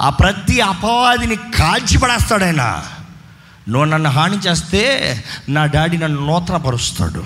ఆ 0.01 0.09
ప్రతి 0.09 0.61
అపవాదిని 0.61 1.35
కాల్చిపడేస్తాడు 1.35 2.43
ఆయన. 2.43 2.85
నువ్వు 3.69 3.85
నన్ను 3.85 4.09
హాని 4.09 4.37
చేస్తే 4.37 5.23
నా 5.49 5.65
డాడీ 5.65 5.97
నన్ను 5.97 6.25
నూతనపరుస్తాడు. 6.25 7.23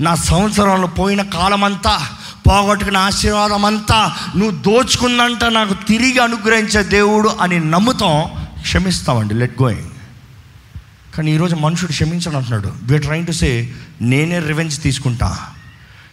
నా 0.00 0.14
సంవత్సరంలో 0.14 0.86
పోయిన 0.86 1.22
కాలమంతా 1.22 2.08
పోగొట్టుకున్న 2.46 2.96
ఆశీర్వాదం 2.96 3.64
అంతా 3.64 4.16
నువ్వు 4.36 4.62
దోచుకుందంట 4.62 5.44
నాకు 5.44 5.74
తిరిగి 5.74 6.18
అనుగ్రహించే 6.18 6.82
దేవుడు 6.82 7.28
అని 7.28 7.70
నమ్ముతాం 7.70 8.46
క్షమిస్తామండి 8.60 9.34
లెట్ 9.34 9.62
గోయింగ్ 9.62 9.90
కానీ 11.16 11.34
ఈరోజు 11.34 11.54
మనుషుడు 11.54 11.90
క్షమించను 11.90 12.36
అంటున్నాడు. 12.36 12.74
వీఆర్ 12.82 13.02
ట్రైన్ 13.02 13.26
టు 13.26 13.32
సే 13.32 13.74
నేనే 14.00 14.38
రివెంజ్ 14.38 14.82
తీసుకుంటా. 14.82 15.38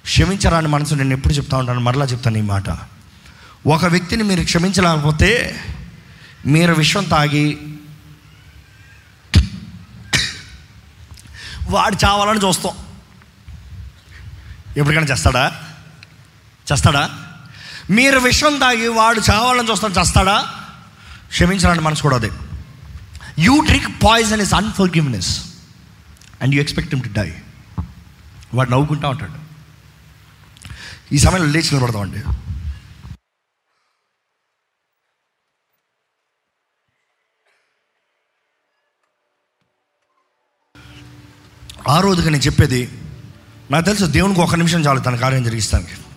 క్షమించరాని 0.03 0.67
మనసు 0.67 0.95
నేను 0.95 1.13
ఎప్పుడు 1.13 1.33
చెప్తా 1.33 1.57
ఉంటాను 1.57 1.79
మరలా 1.79 2.05
చెప్తాను 2.05 2.37
ఈ 2.37 2.41
మాట. 2.41 2.63
ఒక 3.67 3.85
వ్యక్తిని 3.85 4.23
మీరు 4.23 4.43
క్షమించలేకపోతే 4.43 5.59
మీరు 6.45 6.73
విషం 6.73 7.03
తాగి 7.03 7.57
వాడు 11.69 11.97
చావాలని 12.05 12.47
చూస్తాం. 12.47 12.73
ఎప్పటికైనా 14.77 15.07
చేస్తాడా? 15.07 15.51
చేస్తాడా? 16.71 17.09
మీరు 17.89 18.19
విషం 18.19 18.59
తాగి 18.59 18.87
వాడు 18.87 19.21
చావాలని 19.31 19.71
చూస్తాడు 19.71 19.93
చేస్తాడా? 19.93 20.53
క్షమించాలని 21.27 21.81
మనసు 21.81 22.01
కూడా 22.01 22.15
అదే. 22.15 22.29
You 23.39 23.61
drink 23.65 24.03
poison 24.03 24.41
is 24.41 24.53
unforgiveness 24.53 25.53
and 26.41 26.55
you 26.55 26.61
expect 26.61 26.91
to 26.91 27.13
die 27.13 27.35
వాడు 28.53 28.69
నవ్వుకుంటా 28.69 29.09
ఉంటాడు. 29.09 29.41
ఈ 31.13 31.17
సమయంలో 31.17 31.47
లేచి 31.47 31.69
నిలబడదామండి. 31.73 32.23
ఆ 41.87 41.99
రోజుగా 41.99 42.29
నేను 42.29 42.43
చెప్పేది 42.43 43.01
నాకు 43.71 43.85
తెలుసు 43.85 44.05
దేవునికి 44.05 44.41
ఒక 44.41 44.55
నిమిషం 44.55 44.81
చాలు 44.81 44.99
తన 44.99 45.15
కార్యం 45.15 45.43
జరిగిస్తానికి. 45.43 46.10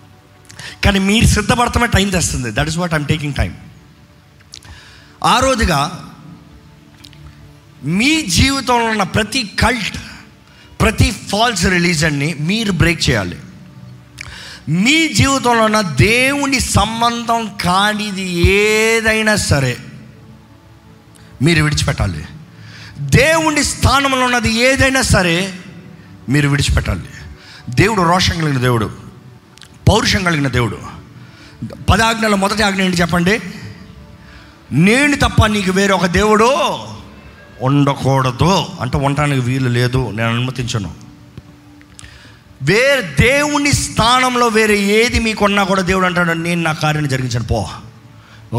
కానీ 0.85 0.99
మీరు 0.99 1.27
సిద్ధపడతామే 1.27 1.87
టైం 1.87 2.11
తెస్తుంది. 2.11 2.51
That 2.51 2.69
is 2.69 2.79
what 2.79 2.95
I'm 2.95 3.07
taking 3.07 3.35
time 3.35 3.55
ఆ 5.25 5.39
రోజుగా 5.39 6.11
మీ 7.85 8.23
జీవితంలో 8.23 8.85
ఉన్న 8.85 9.03
ప్రతి 9.03 9.43
కల్ట్ 9.43 9.97
ప్రతి 10.81 11.11
ఫాల్స్ 11.11 11.65
రిలీజన్ని 11.65 12.35
మీరు 12.35 12.73
బ్రేక్ 12.73 13.11
చేయాలి. 13.11 13.39
మీ 14.69 15.09
జీవితంలో 15.09 15.65
ఉన్న 15.65 15.81
దేవుని 15.81 16.61
సంబంధం 16.61 17.51
కానిది 17.63 18.49
ఏదైనా 18.49 19.37
సరే 19.37 19.77
మీరు 21.43 21.65
విడిచిపెట్టాలి. 21.65 22.25
దేవుని 22.99 23.65
స్థానంలో 23.65 24.25
ఉన్నది 24.25 24.53
ఏదైనా 24.53 25.03
సరే 25.03 25.55
మీరు 26.29 26.49
విడిచిపెట్టాలి. 26.49 27.03
దేవుడు 27.69 28.03
రోషం 28.03 28.41
కలిగిన 28.41 28.59
దేవుడు. 28.59 29.04
పౌరుషం 29.89 30.25
కలిగిన 30.25 30.49
దేవుడు. 30.49 30.79
పదాజ్ఞలో 31.91 32.37
మొదటి 32.37 32.63
ఆజ్ఞ 32.63 32.83
ఏంటి 32.83 32.97
చెప్పండి? 32.97 33.41
నేను 34.73 35.17
తప్ప 35.17 35.47
నీకు 35.47 35.71
వేరే 35.71 35.93
ఒక 35.93 36.07
దేవుడు 36.07 36.79
ఉండకూడదు. 37.61 38.65
అంటే 38.81 38.99
ఉండటానికి 38.99 39.41
వీలు 39.41 39.69
లేదు 39.69 40.11
నేను 40.11 40.29
అనుమతించను. 40.29 40.95
వేరే 42.63 43.17
దేవుని 43.21 43.73
స్థానంలో 43.73 44.49
వేరే 44.49 44.79
ఏది 44.79 45.19
మీకున్నా 45.19 45.65
కూడా 45.65 45.83
దేవుడు 45.83 46.07
అంటాడు 46.07 46.33
నేను 46.33 46.63
నా 46.63 46.73
కార్యాన్ని 46.73 47.11
జరిగించాను 47.11 47.45
పో. 47.45 47.69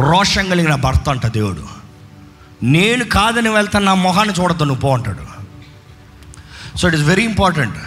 రోషం 0.01 0.49
కలిగిన 0.49 0.75
భర్త 0.75 1.09
అంట 1.09 1.27
దేవుడు. 1.27 1.65
నేను 2.63 3.05
కాదని 3.05 3.49
వెళ్తాను 3.49 3.85
నా 3.85 3.93
మొహాన్ని 3.93 4.33
చూడద్దు 4.41 4.63
నువ్వు 4.63 4.81
పో 4.81 4.93
అంటాడు. 4.93 5.35
So 6.77 6.87
it 6.87 6.95
is 6.95 7.03
very 7.03 7.23
important 7.23 7.77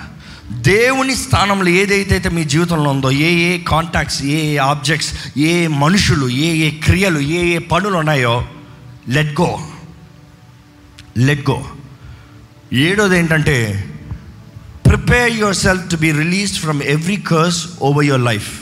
దేవుని 0.52 1.16
స్థానంలో 1.16 1.68
ఏదైతే 1.68 2.28
మీ 2.28 2.44
జీవితంలో 2.44 2.90
ఉందో 2.90 3.10
ఏ 3.10 3.34
ఏ 3.34 3.58
కాంటాక్ట్స్ 3.58 4.22
ఏ 4.22 4.54
ఏ 4.54 4.56
ఆబ్జెక్ట్స్ 4.56 5.38
ఏ 5.38 5.66
మనుషులు 5.66 6.28
ఏ 6.28 6.56
ఏ 6.56 6.70
క్రియలు 6.70 7.20
ఏ 7.20 7.46
ఏ 7.46 7.58
పనులు 7.58 7.96
ఉన్నాయో 7.96 8.48
లెట్ 9.08 9.40
గో 9.40 9.58
లెట్ 11.18 11.50
గో 11.50 11.64
ఏడోది 12.72 13.18
ఏంటంటే 13.18 13.84
prepare 14.86 15.32
yourself 15.56 15.90
to 15.90 15.96
be 15.96 16.10
release 16.12 16.58
from 16.58 16.82
every 16.82 17.16
curse 17.16 17.66
over 17.82 18.04
your 18.04 18.22
life 18.22 18.60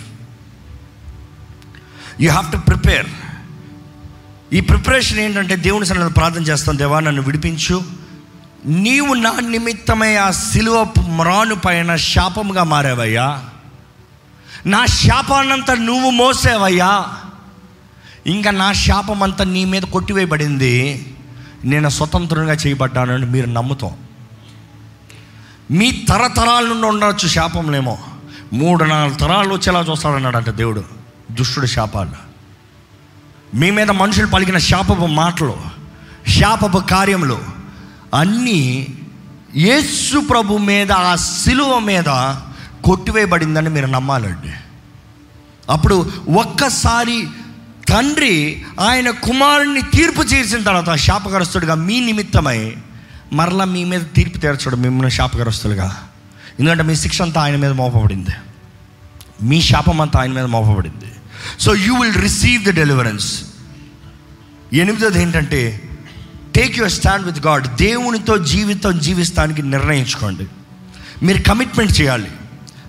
you 2.21 2.31
have 2.31 2.53
to 2.53 2.57
prepare 2.57 3.07
ఈ 4.53 4.61
ప్రిపరేషన్ 4.61 5.19
ఏంటంటే 5.19 5.57
దేవుని 5.57 5.87
సన్నిధిలో 5.87 6.11
ప్రార్థన 6.11 6.43
చేస్తాను 6.43 6.79
దేవా 6.79 7.01
నన్ను 7.01 7.23
విడిపించు. 7.23 8.06
నీవు 8.65 9.15
నా 9.15 9.41
నిమిత్తమై 9.41 10.17
ఆ 10.17 10.31
సిలువ 10.31 10.93
మ్రాను 11.09 11.55
పైన 11.55 11.97
శాపముగా 11.97 12.63
మారావయ్యా. 12.63 13.45
నా 14.67 14.87
శాపాన్నంతా 14.87 15.75
నువ్వు 15.75 16.11
మోసేవయ్యా. 16.11 17.05
ఇంకా 18.27 18.51
నా 18.51 18.73
శాపం 18.73 19.23
అంతా 19.23 19.45
నీ 19.45 19.65
మీద 19.65 19.83
కొట్టివేయబడింది. 19.83 21.07
నేను 21.65 21.89
స్వతంత్రంగా 21.89 22.53
చేయబడ్డానని 22.53 23.27
మీరు 23.27 23.47
నమ్ముతాం. 23.47 23.91
మీ 25.71 26.07
తరతరాల 26.09 26.65
నుండి 26.65 26.87
ఉండవచ్చు 26.87 27.29
శాపంలేమో. 27.29 27.99
మూడు 28.53 28.85
నాలుగు 28.85 29.15
తరాలు 29.15 29.55
వచ్చేలా 29.55 29.81
చూస్తాడన్నాడంట 29.81 30.51
దేవుడు. 30.51 30.85
దుష్టుడు 31.31 31.67
శాపాలు. 31.67 32.27
మీ 33.57 33.71
మీద 33.71 33.91
మనుషులు 33.91 34.27
పలికిన 34.27 34.59
శాపపు 34.59 35.07
మాటలు 35.07 35.57
శాపపు 36.29 36.79
కార్యములు 36.79 37.56
అన్నీ 38.17 38.87
యేసు 39.57 40.19
ప్రభు 40.19 40.55
మీద 40.57 40.93
ఆ 40.93 41.15
శిలువ 41.17 41.79
మీద 41.79 42.09
కొట్టివేయబడిందని 42.85 43.71
మీరు 43.71 43.87
నమ్మాలండి. 43.87 44.53
అప్పుడు 45.73 46.13
ఒక్కసారి 46.29 47.29
తండ్రి 47.89 48.65
ఆయన 48.81 49.11
కుమారుణ్ణి 49.11 49.83
తీర్పు 49.83 50.23
చేసిన 50.23 50.63
తర్వాత 50.63 50.95
శాపగ్రస్తుడిగా 50.95 51.75
మీ 51.75 52.01
నిమిత్తమై 52.01 52.77
మరలా 53.33 53.65
మీ 53.65 53.85
మీద 53.85 54.01
తీర్పు 54.17 54.39
తీర్చడం 54.39 54.83
మిమ్మల్ని 54.83 55.11
శాపగ్రస్తులుగా. 55.11 56.09
ఎందుకంటే 56.61 56.83
మీ 56.83 56.97
శిక్ష 56.97 57.23
అంతా 57.23 57.41
ఆయన 57.41 57.57
మీద 57.57 57.71
మోపబడింది. 57.71 58.35
మీ 59.43 59.63
శాపం 59.63 60.01
అంతా 60.01 60.21
ఆయన 60.21 60.33
మీద 60.33 60.45
మోపబడింది. 60.45 61.13
So 61.61 61.75
you 61.75 61.95
will 61.95 62.15
receive 62.15 62.65
the 62.65 62.71
deliverance 62.71 63.45
ఎనిమిదోది 64.73 65.23
ఏంటంటే 65.23 65.61
take 66.57 66.79
your 66.79 66.93
stand 66.93 67.27
with 67.27 67.47
God 67.47 67.77
దేవునితో 67.77 68.39
జీవితం 68.39 68.99
జీవిస్తానికి 68.99 69.63
నిర్ణయించుకోండి. 69.63 70.47
మీరు 71.23 71.43
కమిట్మెంట్ 71.43 72.01
చేయాలి. 72.01 72.31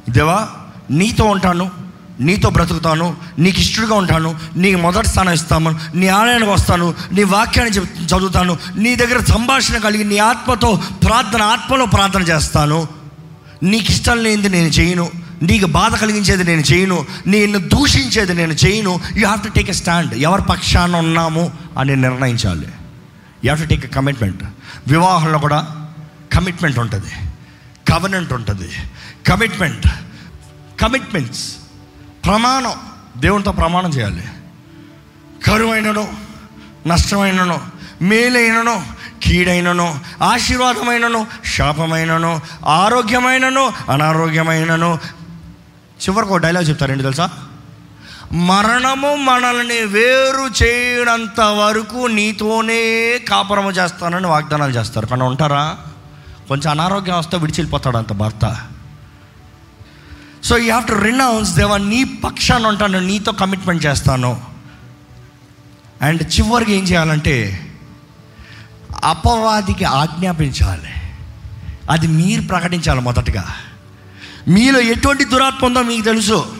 దేవా 0.09 0.47
నీతో 0.91 1.23
ఉంటాను 1.23 1.71
నీతో 2.19 2.49
బ్రతుకుతాను 2.49 3.17
నీకు 3.39 3.59
ఇష్టడుగా 3.59 3.95
ఉంటాను 3.95 4.35
నీకు 4.55 4.77
మొదటి 4.77 5.07
స్థానం 5.07 5.33
ఇస్తాను 5.33 5.79
నీ 5.95 6.07
ఆలయానికి 6.07 6.51
వస్తాను 6.51 6.93
నీ 7.11 7.23
వాక్యాన్ని 7.23 7.79
చదువుతాను 8.05 8.57
నీ 8.77 8.95
దగ్గర 8.95 9.23
సంభాషణ 9.23 9.77
కలిగి 9.77 10.03
నీ 10.03 10.17
ఆత్మతో 10.17 10.81
ప్రార్థన 11.07 11.41
ఆత్మలో 11.41 11.85
ప్రార్థన 11.85 12.21
చేస్తాను. 12.21 12.87
నీకు 13.63 13.91
ఇష్టం 13.91 14.23
లేనిది 14.23 14.49
నేను 14.49 14.67
చేయను. 14.67 15.09
నీకు 15.41 15.65
బాధ 15.65 15.95
కలిగించేది 15.95 16.43
నేను 16.43 16.61
చేయను. 16.61 17.05
నిన్ను 17.27 17.59
దూషించేది 17.59 18.33
నేను 18.33 18.53
చేయను. 18.53 18.99
You 19.15 19.25
have 19.25 19.41
to 19.41 19.47
take 19.47 19.69
a 19.69 19.73
stand 19.73 20.13
ఎవరి 20.13 20.41
పక్షాన 20.41 20.95
ఉన్నాము 20.95 21.51
అని 21.79 21.95
నిర్ణయించాలి. 21.95 22.67
You 23.45 23.55
to 23.55 23.63
take 23.63 23.85
a 23.85 23.87
commitment 23.87 24.43
వివాహంలో 24.87 25.39
కూడా 25.39 25.89
కమిట్మెంట్ 26.33 26.79
ఉంటుంది. 26.79 27.11
కవనెంట్ 27.91 28.33
ఉంటుంది. 28.33 28.71
కమిట్మెంట్ 29.27 29.87
కమిట్మెంట్స్ 30.81 31.55
ప్రమాణం. 32.25 32.71
దేవునితో 33.17 33.51
ప్రమాణం 33.51 33.89
చేయాలి. 33.89 34.27
కరువైనను 35.45 36.13
నష్టమైనను 36.87 37.61
మేలైనను 38.01 38.85
కీడైనను 39.23 39.99
ఆశీర్వాదమైనను 40.23 41.27
శాపమైనను 41.45 42.41
ఆరోగ్యమైనను 42.65 43.73
అనారోగ్యమైనను. 43.89 44.99
చివరికి 46.01 46.33
ఒక 46.33 46.39
డైలాగ్ 46.39 46.69
చెప్తారండి 46.69 47.03
తెలుసా? 47.03 47.46
మరణము 48.33 49.15
మనల్ని 49.15 49.85
వేరు 49.85 50.63
చేయనంత 50.63 51.41
వరకు 51.41 52.07
నీతోనే 52.07 53.19
కాపురము 53.19 53.71
చేస్తానని 53.71 54.27
వాగ్దానాలు 54.27 54.71
చేస్తారు. 54.71 55.05
కానీ 55.05 55.23
ఉంటారా? 55.23 55.77
కొంచెం 56.47 56.71
అనారోగ్యం 56.71 57.17
వస్తే 57.17 57.37
విడిచిపోతాడు 57.37 57.97
అంత 57.97 58.13
భర్త. 58.13 58.61
So 60.43 60.57
you 60.57 60.63
have 60.63 60.87
to 60.87 60.93
renounce 60.93 61.55
దేవా 61.55 61.77
నీ 61.77 62.03
పక్షాన 62.03 62.67
ఉంటాను 62.67 62.99
నీతో 62.99 63.31
కమిట్మెంట్ 63.31 63.85
చేస్తాను. 63.85 64.41
అండ్ 66.01 66.23
చివరికి 66.23 66.73
ఏం 66.73 66.83
చేయాలంటే 66.83 67.67
అపవాదికి 69.03 69.85
ఆజ్ఞాపించాలి. 69.85 70.89
అది 71.89 72.07
మీరు 72.07 72.41
ప్రకటించాలి 72.41 73.01
మొదటగా. 73.01 73.55
మీలో 74.47 74.79
ఎటువంటి 74.79 75.23
దురాత్మ 75.23 75.65
ఉందో 75.65 75.81
మీకు 75.81 76.05
తెలుసు. 76.05 76.56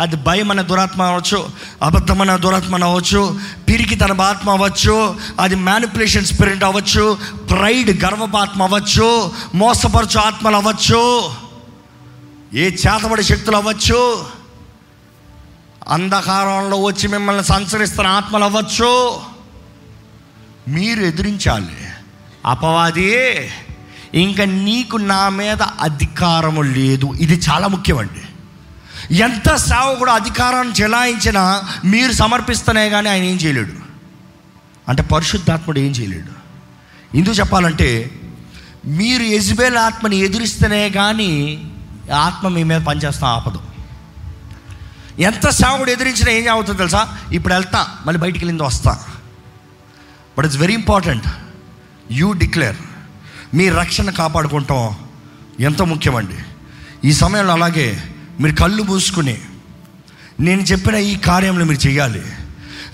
అది 0.00 0.16
భయం 0.16 0.50
అనే 0.50 0.62
దురాత్మ 0.62 1.02
అవ్వచ్చు 1.02 1.48
అబద్ధమైన 1.82 2.36
దురాత్మ 2.36 2.84
అవ్వచ్చు 2.84 3.38
పిరికి 3.68 3.94
తన 3.94 4.20
ఆత్మ 4.20 4.50
అవ్వచ్చు 4.50 5.16
అది 5.40 5.54
మ్యానిపులేషన్ 5.54 6.24
స్పిరిట్ 6.24 6.64
అవ్వచ్చు 6.64 7.18
ప్రైడ్ 7.50 8.04
గర్వపాత్మ 8.04 8.62
అవ్వచ్చు 8.62 9.32
మోసపరచు 9.54 10.18
ఆత్మలు 10.18 10.56
అవ్వచ్చు 10.56 11.30
ఏ 12.54 12.70
చేతబడి 12.70 13.22
శక్తులు 13.22 13.56
అవ్వచ్చు 13.56 14.26
అంధకారంలో 15.88 16.82
వచ్చి 16.82 17.08
మిమ్మల్ని 17.08 17.44
సంచరిస్తున్న 17.44 18.08
ఆత్మలు 18.08 18.44
అవ్వచ్చు. 18.44 19.20
మీరు 20.68 21.00
ఎదిరించాలి. 21.00 21.86
అపవాది 22.46 23.14
ఇంకా 24.14 24.44
నీకు 24.44 24.96
నా 24.96 25.28
మీద 25.28 25.62
అధికారము 25.62 26.62
లేదు. 26.62 27.14
ఇది 27.20 27.40
చాలా 27.50 27.66
ముఖ్యమండి. 27.68 28.20
ఎంత 29.10 29.54
సేవకుడు 29.54 30.10
అధికారాన్ని 30.10 30.82
చెలాయించినా 30.82 31.62
మీరు 31.84 32.12
సమర్పిస్తేనే 32.12 32.88
కానీ 32.88 33.08
ఆయన 33.08 33.22
ఏం 33.22 33.36
చేయలేడు. 33.36 33.72
అంటే 34.88 35.02
పరిశుద్ధాత్ముడు 35.02 35.78
ఏం 35.78 35.90
చేయలేడు. 35.90 36.44
ఎందుకు 37.16 37.34
చెప్పాలంటే 37.34 38.10
మీరు 38.86 39.22
యజ్బేల్ 39.22 39.76
ఆత్మని 39.76 40.16
ఎదురిస్తేనే 40.16 40.90
కానీ 40.90 41.62
ఆత్మ 42.14 42.48
మీ 42.48 42.62
మీద 42.62 42.80
పనిచేస్తాం 42.80 43.30
ఆపదు. 43.30 43.62
ఎంత 45.18 45.48
సేవకుడు 45.48 45.90
ఎదిరించినా 45.90 46.32
ఏం 46.32 46.52
అవుతుంది 46.52 46.78
తెలుసా? 46.78 47.18
ఇప్పుడు 47.32 47.54
వెళ్తా 47.54 47.86
మళ్ళీ 48.06 48.20
బయటికి 48.20 48.44
వెళ్ళింది 48.44 48.62
వస్తా. 48.62 49.04
But 50.38 50.44
it's 50.44 50.60
very 50.60 50.74
important 50.74 51.26
you 52.10 52.32
declare 52.32 52.76
మీ 53.54 53.68
రక్షణ 53.68 54.10
కాపాడుకుంటాం. 54.10 54.96
ఎంత 55.60 55.82
ముఖ్యమండి. 55.82 56.34
ఈ 57.08 57.12
సమయంలో 57.12 57.52
అలాగే 57.52 58.13
మీరు 58.40 58.54
కళ్ళు 58.54 58.82
మూసుకుని 58.82 59.38
నేను 60.40 60.60
చెప్పిన 60.60 60.94
ఈ 60.94 61.16
కార్యంలో 61.16 61.64
మీరు 61.64 61.88
చేయాలి 61.88 62.22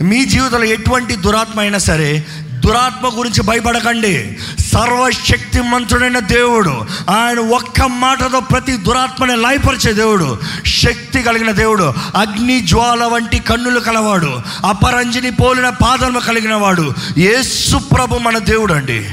మీ 0.02 0.24
జీవితంలో 0.24 0.64
ఎటువంటి 0.64 1.16
దురాత్మ 1.16 1.60
అయినా 1.60 1.78
సరే 1.78 2.26
దురాత్మ 2.66 3.18
గురించి 3.18 3.42
భయపడకండి. 3.42 4.38
సర్వశక్తి 4.58 5.60
మంత్రుడైన 5.60 6.18
దేవుడు 6.18 6.70
ఆయన 7.10 7.38
ఒక్క 7.38 7.80
మాటతో 7.80 8.40
ప్రతి 8.40 8.72
దురాత్మని 8.72 9.36
లయపరిచే 9.36 9.92
దేవుడు 9.92 10.38
శక్తి 10.66 11.22
కలిగిన 11.22 11.50
దేవుడు 11.50 11.94
అగ్ని 12.16 12.60
జ్వాల 12.60 13.04
వంటి 13.04 13.38
కన్నులు 13.38 13.80
కలవాడు 13.80 14.40
అపరంజిని 14.66 15.30
పోలిన 15.30 15.68
పాదము 15.68 16.18
కలిగిన 16.18 16.54
వాడు 16.54 16.94
యేసు 17.18 17.76
ప్రభు 17.76 18.18
మన 18.18 18.38
దేవుడు 18.38 18.72
అండి. 18.72 19.06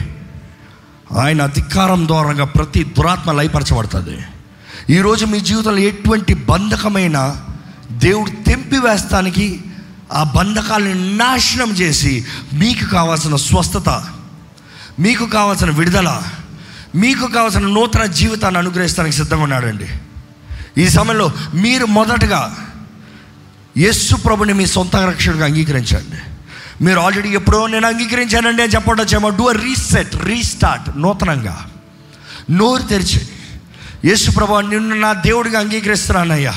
ఆయన 1.19 1.41
అధికారం 1.41 2.07
ద్వారంగా 2.07 2.45
ప్రతి 2.45 2.83
దురాత్మ 2.83 3.31
లయపరచబడుతుంది. 3.31 4.19
ఈరోజు 4.89 5.25
మీ 5.25 5.39
జీవితంలో 5.39 5.77
ఎటువంటి 5.77 6.33
బంధకమైన 6.33 7.41
దేవుడు 7.91 8.29
తెంపివేస్తానికి 8.29 9.61
ఆ 10.13 10.23
బంధకాలను 10.23 11.15
నాశనం 11.15 11.71
చేసి 11.71 12.25
మీకు 12.53 12.85
కావాల్సిన 12.85 13.35
స్వస్థత 13.35 14.03
మీకు 14.99 15.25
కావాల్సిన 15.25 15.69
విడుదల 15.69 16.23
మీకు 16.95 17.27
కావాల్సిన 17.27 17.67
నూతన 17.67 18.05
జీవితాన్ని 18.05 18.57
అనుగ్రహిస్తానికి 18.59 19.15
సిద్ధంగా 19.15 19.43
ఉన్నాడండి. 19.43 19.87
ఈ 20.81 20.89
సమయంలో 20.89 21.31
మీరు 21.53 21.85
మొదటగా 21.85 22.67
యస్సు 23.77 24.15
ప్రభుని 24.15 24.53
మీ 24.53 24.65
సొంత 24.65 24.95
రక్షణగా 24.95 25.45
అంగీకరించండి. 25.45 26.19
మీరు 26.83 26.99
ఆల్రెడీ 26.99 27.29
ఎప్పుడో 27.29 27.67
నేను 27.67 27.87
అంగీకరించానండి 27.87 28.63
అని 28.63 28.71
చెప్పడొచ్చేమో 28.71 29.29
డూ 29.29 29.51
రీసెట్ 29.51 30.15
రీస్టార్ట్ 30.15 30.97
నూతనంగా. 30.97 31.65
నోరు 32.51 32.81
తెరిచి. 32.81 33.27
యేసు 34.07 34.31
ప్రభా 34.31 34.61
నిన్ను 34.61 34.95
నా 34.95 35.13
దేవుడిగా 35.13 35.59
అంగీకరిస్తున్నానయ్యా. 35.59 36.51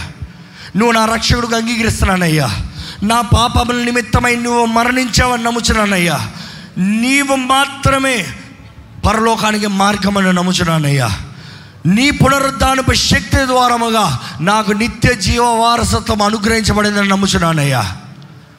నువ్వు 0.76 0.92
నా 0.92 1.04
రక్షకుడిగా 1.04 1.56
అంగీకరిస్తున్నానయ్యా. 1.56 2.66
నా 3.02 3.20
పాపముల 3.20 3.82
నిమిత్తమై 3.84 4.36
నువ్వు 4.36 4.66
మరణించావని 4.66 5.42
నమ్ముచున్నానయ్యా. 5.42 6.30
నీవు 6.78 7.36
మాత్రమే 7.36 8.26
పరలోకానికి 9.06 9.66
మార్గమని 9.66 10.32
నమ్ముచున్నానయ్యా. 10.32 11.10
నీ 11.86 12.10
పునరుద్ధానపు 12.10 12.92
శక్తి 12.92 13.36
ద్వారముగా 13.36 14.20
నాకు 14.40 14.72
నిత్య 14.72 15.14
జీవ 15.14 15.44
వారసత్వం 15.44 16.22
అనుగ్రహించబడిందని 16.22 17.08
నమ్ముచున్నానయ్యా. 17.08 17.96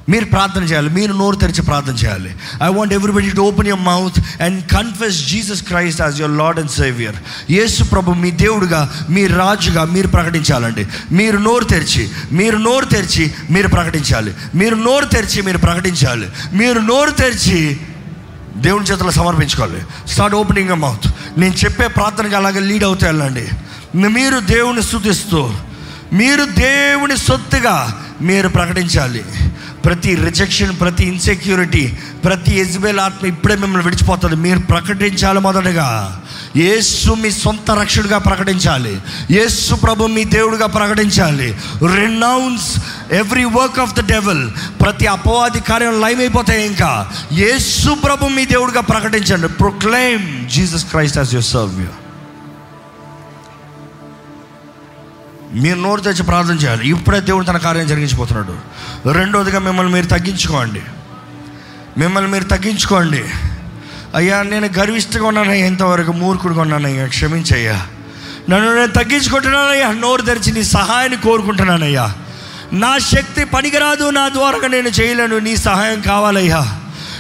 మీరు 0.09 0.25
ప్రార్థన 0.25 0.63
చేయాలి. 0.63 0.89
మీరు 0.89 1.13
నోరు 1.13 1.35
తెరిచి 1.35 1.61
ప్రార్థన 1.61 1.93
చేయాలి. 1.93 2.35
I 2.63 2.67
want 2.67 2.93
everybody 2.93 3.29
to 3.29 3.41
open 3.41 3.67
your 3.67 3.83
mouth 3.83 4.41
and 4.41 4.71
confess 4.71 5.27
Jesus 5.27 5.63
Christ 5.63 6.01
as 6.01 6.21
your 6.21 6.37
Lord 6.37 6.59
and 6.59 6.71
Saviour 6.71 7.15
యేసు 7.51 7.83
ప్రభు 7.83 8.11
మీ 8.11 8.31
దేవుడుగా 8.31 9.05
మీ 9.09 9.27
రాజుగా 9.27 9.85
మీరు 9.85 10.07
ప్రకటించాలండి. 10.07 10.87
మీరు 11.11 11.37
నోరు 11.37 11.63
తెరిచి 11.63 12.09
మీరు 12.31 12.57
నోరు 12.57 12.85
తెరిచి 12.85 13.33
మీరు 13.49 13.67
ప్రకటించాలి. 13.67 14.33
మీరు 14.55 14.75
నోరు 14.75 15.05
తెరిచి 15.05 15.41
మీరు 15.41 15.57
ప్రకటించాలి. 15.57 16.29
మీరు 16.53 16.79
నోరు 16.79 17.11
తెరిచి 17.11 17.79
దేవుని 18.55 18.85
చేతిలో 18.85 19.11
సమర్పించుకోవాలి. 19.11 19.81
స్టార్ట్ 20.07 20.35
ఓపెనింగ్ 20.35 20.69
మౌత్ 20.69 21.07
నేను 21.37 21.53
చెప్పే 21.53 21.87
ప్రార్థనకి 21.87 22.35
అలాగే 22.35 22.59
లీడ్ 22.59 22.83
అవుతూ 22.83 23.07
వెళ్ళండి. 23.07 23.47
మీరు 23.97 24.39
దేవుని 24.39 24.83
స్థుతిస్తూ 24.83 25.53
మీరు 26.13 26.45
దేవుని 26.45 27.17
సొత్తుగా 27.17 28.05
మీరు 28.21 28.47
ప్రకటించాలి. 28.47 29.23
ప్రతి 29.86 30.15
రిజెక్షన్ 30.15 30.79
ప్రతి 30.79 31.03
ఇన్సెక్యూరిటీ 31.05 31.93
ప్రతి 32.25 32.59
ఎజ్బేల్ 32.59 32.99
ఆత్మ 32.99 33.28
ఇప్పుడే 33.28 33.55
మిమ్మల్ని 33.55 33.87
విడిచిపోతుంది. 33.87 34.36
మీరు 34.36 34.59
ప్రకటించాలి 34.59 35.39
మొదటగా. 35.39 36.21
యేసు 36.55 37.12
మీ 37.12 37.32
సొంత 37.32 37.71
రక్షణగా 37.71 38.17
ప్రకటించాలి. 38.17 39.01
యేసు 39.32 39.75
ప్రభు 39.75 40.05
మీ 40.05 40.24
దేవుడిగా 40.24 40.67
ప్రకటించాలి. 40.67 41.58
Renounce 41.95 42.79
every 43.12 43.43
work 43.43 43.79
of 43.79 43.93
the 43.93 44.12
devil 44.12 44.49
ప్రతి 44.82 45.05
అపవాది 45.05 45.59
కార్యం 45.59 46.01
లైవ్ 46.01 46.20
అయిపోతాయి 46.20 46.66
ఇంకా. 46.67 47.12
యేసు 47.32 47.93
ప్రభు 47.93 48.25
మీ 48.25 48.45
దేవుడిగా 48.45 48.82
ప్రకటించండి. 48.82 49.47
Proclaim 49.47 50.49
Jesus 50.49 50.86
Christ 50.86 51.17
as 51.17 51.33
your 51.33 51.45
serve 51.45 51.86
మీరు 55.53 55.79
నోరు 55.79 56.01
తెచ్చి 56.01 56.23
ప్రార్థన 56.23 56.53
చేయాలి. 56.53 56.89
ఇప్పుడే 56.89 57.19
దేవుడు 57.19 57.45
తన 57.45 57.57
కార్యం 57.57 57.87
జరిగించిపోతున్నాడు. 57.87 58.55
రెండోదిగా 59.11 59.59
మిమ్మల్ని 59.59 59.93
మీరు 59.93 60.05
తగ్గించుకోండి. 60.05 60.82
మిమ్మల్ని 61.97 62.32
మీరు 62.32 62.43
తగ్గించుకోండి. 62.43 63.23
అయ్యా 64.15 64.41
నేను 64.41 64.69
గర్విష్ఠగా 64.79 65.28
ఉన్నానయ్యా 65.28 65.67
ఇంతవరకు 65.67 66.11
మూర్ఖుడుగా 66.11 66.61
ఉన్నానయ్యా 66.61 67.07
క్షమించయ్యా. 67.07 67.87
నన్ను 68.49 68.75
నేను 68.75 68.91
తగ్గించుకుంటున్నానయ్యా 68.91 69.91
నోరు 69.91 70.21
తెరిచి 70.21 70.51
నీ 70.51 70.63
సహాయాన్ని 70.63 71.17
కోరుకుంటున్నానయ్యా. 71.17 72.15
నా 72.73 72.97
శక్తి 72.97 73.45
పనికిరాదు 73.45 74.09
నా 74.09 74.29
ద్వారా 74.29 74.67
నేను 74.67 74.87
చేయలేను 74.87 75.37
నీ 75.37 75.55
సహాయం 75.55 76.01
కావాలయ్యా. 76.01 76.79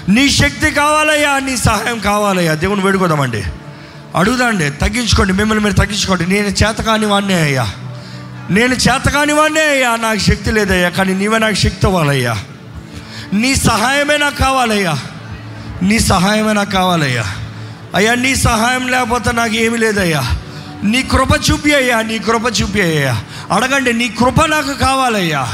నీ 0.09 0.29
శక్తి 0.29 0.71
కావాలయ్యా 0.71 1.39
నీ 1.39 1.57
సహాయం 1.57 1.99
కావాలయ్యా. 1.99 2.53
దేవుని 2.53 2.81
వేడుకోదామండి. 2.81 3.43
అడుగుదాండి 4.15 4.69
తగ్గించుకోండి 4.69 5.33
మిమ్మల్ని 5.33 5.63
మీరు 5.63 5.75
తగ్గించుకోండి. 5.75 6.27
నేను 6.27 6.47
చేతకాని 6.47 7.05
వాడినే 7.05 7.41
అయ్యా. 7.41 7.73
నేను 8.51 8.73
చేతకాని 8.73 9.33
వాడినే 9.33 9.61
అయ్యా. 9.61 9.95
నాకు 9.95 10.19
శక్తి 10.19 10.51
లేదయ్యా 10.51 10.89
కానీ 10.89 11.13
నీవే 11.13 11.39
నాకు 11.39 11.53
శక్తి 11.53 11.87
అవ్వాలయ్యా. 11.87 12.43
నీ 13.33 13.55
సహాయమే 13.55 14.17
నాకు 14.17 14.37
కావాలయ్యా. 14.37 14.99
నీ 15.81 15.99
సహాయమే 15.99 16.53
నాకు 16.53 16.71
కావాలయ్యా. 16.71 17.23
అయ్యా 17.95 18.15
నీ 18.15 18.35
సహాయం 18.35 18.87
లేకపోతే 18.87 19.31
నాకు 19.31 19.55
ఏమి 19.55 19.77
లేదయ్యా. 19.77 20.31
నీ 20.83 21.03
కృప 21.03 21.51
చూపి 21.51 21.75
అయ్యా 21.75 22.01
నీ 22.01 22.19
కృప 22.19 22.41
చూపి 22.61 22.81
అయ్యా. 22.81 23.23
అడగండి 23.51 23.93
నీ 23.93 24.09
కృప 24.09 24.45
నాకు 24.45 24.73
కావాలయ్యా. 24.73 25.53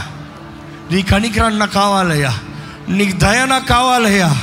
నీ 0.91 1.01
కనికరాన్ని 1.01 1.59
నాకు 1.59 1.73
కావాలయ్యా. 1.73 2.39
నీకు 2.89 3.17
దయ 3.17 3.45
నాకు 3.45 3.67
కావాలయ్యా. 3.67 4.41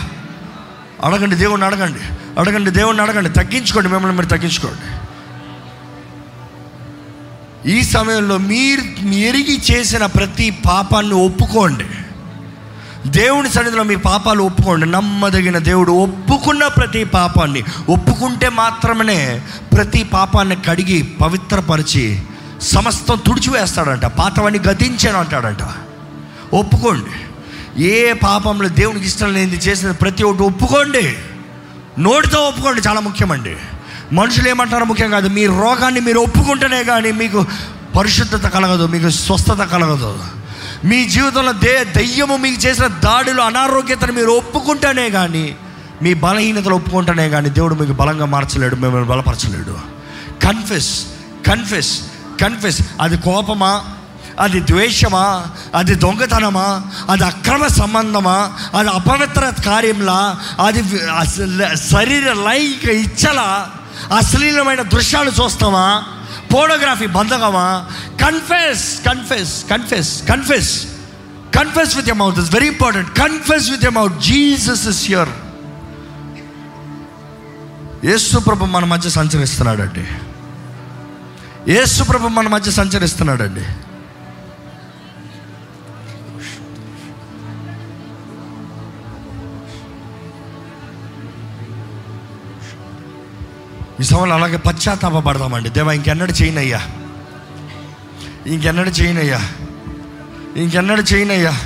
అడగండి 1.05 1.37
దేవుణ్ణి 1.37 1.67
అడగండి. 1.67 1.99
అడగండి 2.41 2.71
దేవుణ్ణి 2.71 3.03
అడగండి. 3.03 3.31
తగ్గించుకోండి 3.31 3.91
మిమ్మల్ని 3.91 4.17
మీరు 4.17 4.29
తగ్గించుకోండి. 4.29 5.04
ఈ 7.67 7.83
సమయంలో 7.83 8.39
మీరు 8.39 9.07
ఎరిగి 9.07 9.63
చేసిన 9.71 10.07
ప్రతి 10.07 10.51
పాపాన్ని 10.51 11.15
ఒప్పుకోండి. 11.15 11.85
దేవుని 13.07 13.53
సన్నిధిలో 13.53 13.83
మీ 13.83 13.97
పాపాలు 13.97 14.43
ఒప్పుకోండి. 14.43 14.87
నమ్మదగిన 14.91 15.59
దేవుడు 15.59 15.93
ఒప్పుకున్న 15.93 16.67
ప్రతి 16.67 17.05
పాపాన్ని 17.05 17.63
ఒప్పుకుంటే 17.89 18.49
మాత్రమే 18.49 19.43
ప్రతి 19.73 20.03
పాపాన్ని 20.03 20.57
కడిగి 20.69 21.03
పవిత్రపరిచి 21.03 22.23
సమస్తం 22.63 23.21
తుడిచివేస్తాడంట. 23.27 24.05
పాతవాన్ని 24.05 24.61
గతించాను 24.61 25.19
అంటాడంట. 25.19 25.63
ఒప్పుకోండి. 26.55 27.11
ఏ 27.85 28.13
పాపంలో 28.13 28.69
దేవునికి 28.69 29.07
ఇష్టం 29.07 29.33
లేనిది 29.33 29.57
చేసిన 29.57 29.91
ప్రతి 29.91 30.23
ఒక్కటి 30.23 30.43
ఒప్పుకోండి. 30.43 31.17
నోటితో 31.99 32.39
ఒప్పుకోండి. 32.39 32.81
చాలా 32.89 33.01
ముఖ్యమండి. 33.01 33.57
మనుషులు 34.13 34.49
ఏమంటారు 34.49 34.85
ముఖ్యం 34.85 35.11
కాదు 35.11 35.29
మీ 35.29 35.47
రోగాన్ని 35.47 36.01
మీరు 36.01 36.19
ఒప్పుకుంటేనే 36.19 36.85
కానీ 36.85 37.13
మీకు 37.13 37.47
పరిశుద్ధత 37.99 38.49
కలగదు 38.49 38.87
మీకు 38.87 39.11
స్వస్థత 39.11 39.65
కలగదు. 39.65 40.19
మీ 40.85 41.05
జీవితంలో 41.05 41.53
దే 41.53 41.85
దయ్యము 41.97 42.37
మీకు 42.37 42.61
చేసిన 42.61 42.87
దాడిలో 42.87 43.45
అనారోగ్యతను 43.45 44.13
మీరు 44.13 44.31
ఒప్పుకుంటేనే 44.31 45.11
కానీ 45.11 45.57
మీ 46.03 46.15
బలహీనతలు 46.15 46.75
ఒప్పుకుంటేనే 46.75 47.29
కానీ 47.29 47.51
దేవుడు 47.51 47.75
మీకు 47.75 47.93
బలంగా 47.93 48.25
మార్చలేడు 48.25 48.77
మిమ్మల్ని 48.77 49.09
బలపరచలేడు. 49.09 49.77
కన్ఫెస్ 50.45 51.07
కన్ఫెస్ 51.47 52.01
కన్ఫెస్ 52.41 52.83
అది 53.01 53.17
కోపమా? 53.17 53.85
అది 54.41 54.61
ద్వేషమా? 54.61 55.45
అది 55.75 55.95
దొంగతనమా? 55.95 56.83
అది 57.11 57.25
అక్రమ 57.25 57.67
సంబంధమా? 57.67 58.53
అది 58.79 58.89
అపవిత్ర 58.89 59.53
కార్యంలా 59.67 60.37
అది 60.67 60.83
శరీర 61.77 62.33
లైంగిక 62.33 62.89
ఇచ్చలా? 62.89 63.71
అశ్లీలమైన 64.17 64.83
దృశ్యాలు 64.83 65.31
చూస్తామా 65.31 66.05
pornography 66.55 67.07
బంధకమా? 67.07 67.87
Confess 68.25 69.01
confess 69.09 69.65
confess 69.71 70.29
confess 70.29 70.87
confess 71.59 71.97
with 71.97 72.11
a mouth 72.11 72.39
is 72.39 72.55
very 72.55 72.67
important 72.67 73.19
confess 73.19 73.71
with 73.71 73.87
a mouth 73.87 74.15
Jesus 74.21 74.89
is 74.89 75.07
here 75.07 75.29
యేసుప్రభు 78.05 78.65
మన 78.65 78.85
మధ్య 78.85 79.11
సంచరిస్తున్నాడండి. 79.11 80.05
యేసుప్రభు 81.73 82.29
మన 82.29 82.49
మధ్య 82.49 82.71
సంచరిస్తున్నాడండి. 82.71 83.65
ఈ 94.01 94.03
సమయంలో 94.03 94.35
అలాగే 94.35 94.57
పశ్చాత్తాపడదామండి 94.57 95.69
దేవా 95.69 95.93
ఇంకెన్నడు 95.93 96.33
చేయనయ్యా. 96.33 96.81
ఇంకెన్నడు 98.47 98.91
చేయనయ్యా. 98.91 99.41
ఇంకెన్నడు 100.57 101.01
చేయనయ్యా. 101.01 101.61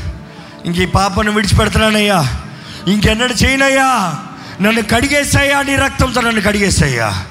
ఇంక 0.65 0.77
ఈ 0.77 0.87
పాపను 0.87 1.33
విడిచిపెడుతున్నానయ్యా. 1.33 2.41
ఇంకెన్నడు 2.87 3.33
చేయనయ్యా. 3.33 4.15
నన్ను 4.63 4.83
కడిగేసాయ్యా 4.83 5.63
నీ 5.63 5.77
రక్తంతో 5.77 6.21
నన్ను 6.21 6.41
కడిగేసాయ్యా 6.41 7.25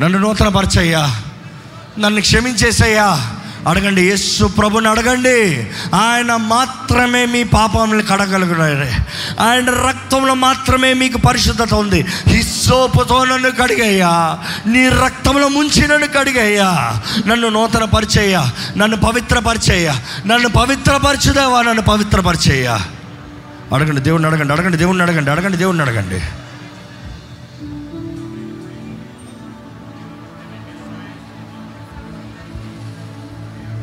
నన్ను 0.00 0.18
నూతన 0.18 0.48
పరచయ్యా 0.48 1.16
నన్ను 1.98 2.20
క్షమించేసయ్యా 2.20 3.34
అడగండి 3.68 4.02
యేసు 4.02 4.44
ప్రభుని 4.44 4.88
అడగండి. 4.88 5.66
ఆయన 5.94 6.36
మాత్రమే 6.36 7.26
మీ 7.26 7.42
పాపములు 7.42 8.02
కడగలుగునారు 8.02 8.86
ఆయన 9.42 9.70
రక్తంలో 9.88 10.34
మాత్రమే 10.34 10.94
మీకు 10.94 11.18
పరిశుద్ధత 11.18 11.74
ఉంది. 11.74 12.06
హిస్సోపుతో 12.26 13.24
నన్ను 13.24 13.50
కడిగయ్యా. 13.50 14.38
నీ 14.66 14.88
రక్తంలో 14.88 15.48
ముంచి 15.48 15.88
నన్ను 15.88 16.08
కడిగయ్యా. 16.18 17.02
నన్ను 17.26 17.48
నూతన 17.48 17.84
పరిచయ్యా 17.84 18.50
నన్ను 18.76 18.96
పవిత్రపరిచయ్యా. 18.96 20.00
నన్ను 20.26 20.48
పవిత్రపరచుదేవా. 20.48 21.62
నన్ను 21.62 21.82
పవిత్రపరిచయ్యా. 21.82 22.80
అడగండి 23.74 24.00
దేవుణ్ణి 24.00 24.28
అడగండి 24.28 24.52
అడగండి 24.52 24.76
దేవుణ్ణి 24.76 25.04
అడగండి 25.04 25.30
అడగండి 25.30 25.56
దేవుణ్ణి 25.56 25.84
అడగండి. 25.84 26.22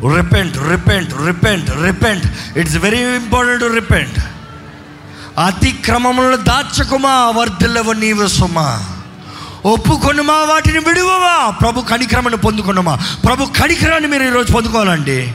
Repent 0.07 0.57
repent 0.57 1.13
repent 1.25 1.71
repent 1.83 2.57
it's 2.57 2.77
very 2.77 2.97
important 2.97 3.61
to 3.61 3.65
repent 3.65 4.19
అతిక్రమములను 5.45 6.35
దాచకుమా 6.35 7.33
వర్ధిల్లవ 7.35 7.93
నీవు 7.93 8.27
సుమా. 8.27 8.85
ఒప్పుకొనుమా 9.65 10.33
వాటిని 10.33 10.79
విడువమా 10.79 11.49
ప్రభు 11.49 11.81
కణిక్రమను 11.81 12.37
పొందుకున్నామా 12.37 12.99
ప్రభు 13.25 13.45
కణిక్రమాన్ని 13.45 14.09
మీరు 14.09 14.23
ఈరోజు 14.23 14.51
పొందుకోవాలండి. 14.51 15.33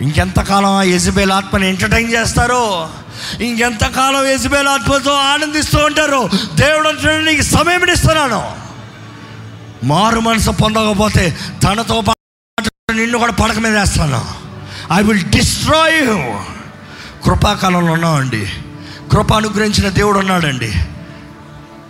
ఇంకెంతకాలం 0.00 0.72
ఆ 0.72 0.82
యజబేల్ 0.82 1.32
ఆత్మని 1.32 1.68
ఎంటర్టైన్ 1.68 2.12
చేస్తారో? 2.12 2.88
ఇంకెంతకాలం 3.40 4.26
యజబేల్ 4.26 4.68
ఆత్మతో 4.68 5.12
ఆనందిస్తూ 5.12 5.78
ఉంటారు? 5.78 6.30
దేవుడు 6.54 6.88
అంటున్నాడు 6.88 7.22
నీకు 7.22 7.42
సమయం 7.42 7.84
ఇస్తున్నాను. 7.84 8.67
మారు 9.84 10.20
మనసు 10.20 10.50
పొందకపోతే 10.50 11.36
తనతో 11.62 12.00
పాటు 12.00 12.92
నిన్ను 12.92 13.18
కూడా 13.18 13.32
పడక 13.32 13.58
మీద 13.58 13.78
వేస్తాను. 13.78 14.24
ఐ 14.92 15.02
విల్ 15.02 15.24
డిస్ట్రాయ్ 15.24 16.06
కృపాకాలంలో 17.24 17.92
ఉన్నామండి. 17.92 18.46
కృప 19.12 19.34
అనుగ్రహించిన 19.34 19.88
దేవుడు 19.88 20.18
ఉన్నాడండి. 20.18 20.72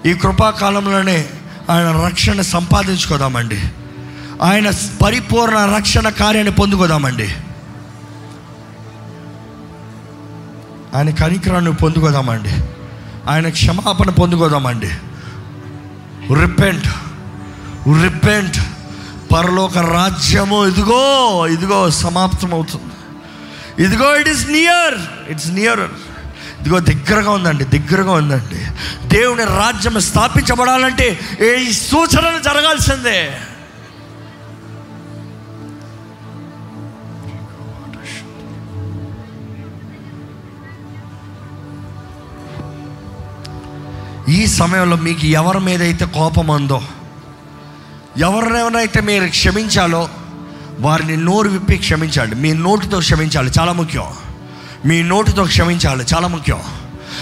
ఈ 0.06 0.15
కృపాకాలంలోనే 0.15 1.28
ఆయన 1.70 2.05
రక్షణ 2.06 2.40
సంపాదించుకోదామండి. 2.40 3.62
ఆయన 4.43 4.70
పరిపూర్ణ 5.02 5.74
రక్షణ 5.77 6.09
కార్యాన్ని 6.09 6.52
పొందుకోదామండి. 6.52 7.35
ఆయన 10.97 11.10
కనికరాన్ని 11.10 11.74
పొందుకోదామండి. 11.74 12.51
ఆయన 13.31 13.48
క్షమాపణ 13.48 14.10
పొందుకోదామండి. 14.10 14.89
రిపెంట్ 16.35 16.89
రిపెంట్ 17.93 18.59
పరలోక 19.32 19.78
రాజ్యము 19.78 20.66
ఇదిగో 20.66 21.02
ఇదిగో 21.47 21.90
సమాప్తం 21.90 22.55
అవుతుంది 22.55 22.94
ఇదిగో 23.85 24.16
it 24.16 24.28
is 24.28 24.47
near 24.51 24.97
it's 25.31 25.51
near 25.51 25.81
ఇదిగో 26.60 26.78
దగ్గరగా 26.81 27.31
ఉందండి 27.31 27.65
దగ్గరగా 27.65 28.12
ఉందండి. 28.12 28.60
దేవుని 29.06 29.44
రాజ్యం 29.44 30.01
స్థాపించబడాలంటే 30.01 31.20
ఈ 31.60 31.73
సూచనలు 31.73 32.39
జరగాల్సిందే. 32.43 33.40
ఈ 44.28 44.47
సమయంలో 44.47 44.97
మీకు 44.97 45.27
ఎవరి 45.27 45.60
మీద 45.60 45.82
అయితే 45.82 46.05
కోపం 46.05 46.47
ఉందో 46.47 46.82
ఎవరినెవరైతే 48.19 49.01
మీరు 49.01 49.27
క్షమించాలో 49.27 50.09
వారిని 50.81 51.16
నోరు 51.16 51.49
విప్పి 51.49 51.77
క్షమించండి 51.77 52.35
మీ 52.35 52.53
నోటితో 52.53 52.99
క్షమించాలి. 52.99 53.51
చాలా 53.61 53.73
ముఖ్యం. 53.73 54.05
మీ 54.86 55.03
నోటితో 55.03 55.45
క్షమించాలి. 55.45 56.05
చాలా 56.15 56.28
ముఖ్యం. 56.28 56.62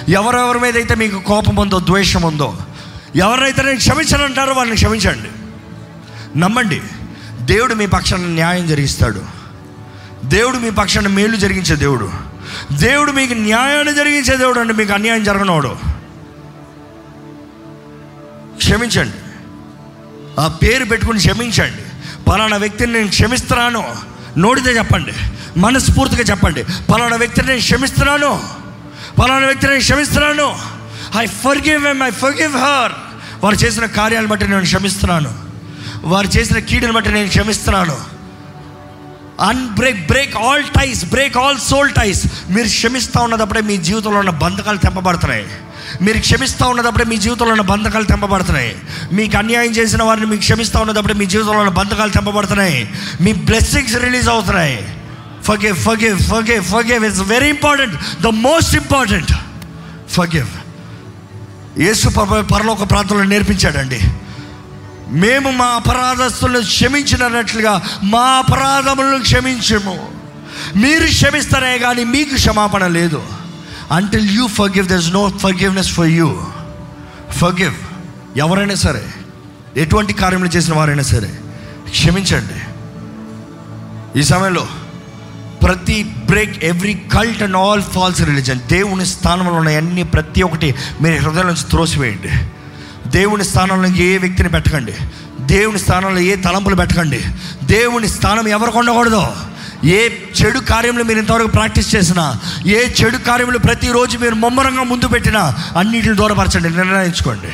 ఎవరెవరి 0.08 0.58
మీద 0.58 0.76
అయితే 0.76 0.94
మీకు 0.94 1.18
కోపం 1.18 1.56
ఉందో 1.56 1.80
ద్వేషం 1.80 2.22
ఉందో 2.22 2.58
ఎవరైతే 3.16 3.62
నేను 3.62 3.76
క్షమించాలంటారో 3.76 4.52
వాళ్ళని 4.52 4.76
క్షమించండి. 4.76 5.28
నమ్మండి 6.38 6.82
దేవుడు 7.40 7.74
మీ 7.74 7.86
పక్షాన 7.86 8.20
న్యాయం 8.20 8.66
జరిగిస్తాడు. 8.66 9.22
దేవుడు 10.24 10.56
మీ 10.56 10.70
పక్షాన 10.70 11.08
మేలు 11.08 11.36
జరిగించే 11.36 11.76
దేవుడు. 11.76 12.10
దేవుడు 12.72 13.12
మీకు 13.12 13.34
న్యాయాన్ని 13.34 13.94
జరిగించే 13.94 14.36
దేవుడు 14.36 14.60
అండి. 14.60 14.72
మీకు 14.72 14.92
అన్యాయం 14.92 15.24
జరగనోడు. 15.24 15.76
క్షమించండి. 18.56 19.16
ఆ 20.38 20.48
పేరు 20.48 20.84
పెట్టుకుని 20.84 21.18
క్షమించండి. 21.18 21.82
పలానా 22.30 22.56
వ్యక్తిని 22.56 22.92
నేను 22.92 23.08
క్షమిస్తున్నాను. 23.08 23.96
నోడితే 24.38 24.70
చెప్పండి. 24.70 25.12
మనస్ఫూర్తిగా 25.56 26.22
చెప్పండి. 26.22 26.64
పలానా 26.64 27.16
వ్యక్తిని 27.16 27.48
నేను 27.48 27.60
క్షమిస్తున్నాను. 27.60 28.48
పలానా 29.20 29.46
వ్యక్తిని 29.46 29.72
నేను 29.72 29.82
క్షమిస్తున్నాను. 29.82 30.58
I 31.18 31.26
forgive 31.26 31.86
them 31.86 32.02
I 32.02 32.10
forgive 32.10 32.56
her 32.56 32.92
వారు 33.44 33.54
చేసిన 33.54 33.86
కార్యాలను 33.86 34.28
బట్టి 34.28 34.48
నేను 34.48 34.62
క్షమిస్తున్నాను. 34.62 35.34
వారు 36.02 36.26
చేసిన 36.26 36.58
కీడుని 36.58 36.92
బట్టి 36.92 37.12
నేను 37.12 37.28
క్షమిస్తున్నాను. 37.28 37.96
And 39.40 39.68
break 39.68 40.06
break 40.06 40.36
all 40.36 40.64
ties 40.64 41.04
break 41.04 41.36
all 41.36 41.58
soul 41.58 41.90
ties 41.90 42.26
మీరు 42.50 42.68
క్షమిస్తూ 42.68 43.20
ఉన్నదప్పుడే 43.20 43.60
మీ 43.60 43.76
జీవితంలో 43.76 44.18
ఉన్న 44.18 44.30
బంధకాలు 44.30 44.78
తెంపబడుతున్నాయి. 44.78 45.46
మీరు 46.02 46.18
క్షమిస్తూ 46.18 46.64
ఉన్నప్పుడే 46.68 47.04
మీ 47.04 47.16
జీవితంలో 47.16 47.52
ఉన్న 47.52 47.64
బంధకాలు 47.72 48.04
తెంపబడుతున్నాయి. 48.04 48.72
మీకు 49.12 49.36
అన్యాయం 49.36 49.72
చేసిన 49.72 50.02
వారిని 50.02 50.26
మీకు 50.26 50.44
క్షమిస్తూ 50.48 50.78
ఉన్నప్పుడే 50.80 51.14
మీ 51.14 51.26
జీవితంలో 51.26 51.58
ఉన్న 51.58 51.74
బంధకాలు 51.80 52.10
తెంపబడుతున్నాయి. 52.10 52.80
మీ 53.20 53.32
బ్లెస్సింగ్స్ 53.32 53.96
రిలీజ్ 54.04 54.28
అవుతున్నాయి. 54.28 54.78
Forgive 55.48 55.76
forgive 55.76 56.20
forgive 56.30 56.64
forgive 56.64 57.04
it's 57.06 57.20
very 57.20 57.48
important 57.48 58.22
the 58.22 58.26
most 58.26 58.76
important 58.76 59.32
forgive 60.10 60.52
యేసు 61.78 62.08
పరలోక 62.52 62.90
ప్రాంతంలో 62.90 63.24
నేర్పించాడండి. 63.24 64.00
మేము 65.22 65.50
మా 65.50 65.66
అపరాధస్తులను 65.80 66.60
క్షమించినట్లుగా 66.60 67.74
మా 68.02 68.24
అపరాధములను 68.42 69.18
క్షమించము. 69.22 69.96
మీరు 70.76 71.06
క్షమిస్తారే 71.06 71.78
కానీ 71.78 72.04
మీకు 72.04 72.34
క్షమాపణ 72.34 72.86
లేదు. 72.86 73.20
Until 73.90 74.30
you 74.30 74.46
forgive 74.46 74.88
there 74.88 75.12
no 75.12 75.28
forgiveness 75.28 75.92
for 75.92 76.06
you 76.06 76.46
forgive 77.36 77.74
ఎవరైనా 78.36 78.74
సరే 78.74 79.04
ఎటువంటి 79.76 80.12
కార్యములు 80.12 80.48
చేసిన 80.48 80.74
వారైనా 80.74 81.02
సరే 81.02 81.38
క్షమించండి. 81.90 82.60
ఈ 84.20 84.22
సమయంలో 84.22 84.66
ప్రతి 85.62 86.02
break 86.02 86.64
every 86.64 86.94
cult 86.94 87.42
and 87.42 87.56
all 87.56 87.82
false 87.82 88.22
religion 88.22 88.60
దేవుని 88.60 89.06
స్థానంలో 89.06 89.52
ఉన్న 89.52 89.68
అన్ని 89.68 90.04
ప్రతి 90.04 90.42
ఒక్కటి 90.42 90.74
మీరు 91.00 91.22
హృదయం 91.22 91.46
నుంచి 91.46 91.70
త్రోసివేయండి. 91.70 92.28
దేవుని 93.06 93.44
స్థానంలో 93.44 93.88
ఏ 93.88 94.18
వ్యక్తిని 94.18 94.48
పెట్టకండి. 94.48 94.94
దేవుని 95.40 95.78
స్థానంలో 95.78 96.20
ఏ 96.20 96.36
తలంపులు 96.36 96.74
పెట్టకండి. 96.74 97.24
దేవుని 97.64 98.08
స్థానం 98.08 98.48
ఎవరికి 98.48 98.78
ఉండకూడదు? 98.78 99.26
ఏ 99.84 100.08
చెడు 100.42 100.58
కార్యములు 100.58 101.04
మీరు 101.04 101.18
ఇంతవరకు 101.18 101.46
ప్రాక్టీస్ 101.46 101.96
చేసినా 101.96 102.38
ఏ 102.66 102.88
చెడు 102.88 103.16
కార్యములు 103.16 103.58
ప్రతిరోజు 103.58 104.18
మీరు 104.18 104.34
ముమ్మరంగా 104.34 104.82
ముందు 104.82 105.08
పెట్టినా 105.08 105.54
అన్నిటిని 105.76 106.16
దూరపరచండి 106.16 106.70
నిర్ణయించుకోండి. 106.70 107.52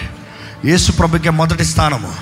యేసు 0.69 0.93
ప్రభుకే 0.93 1.31
మొదటి 1.31 1.65
స్థానము. 1.65 2.13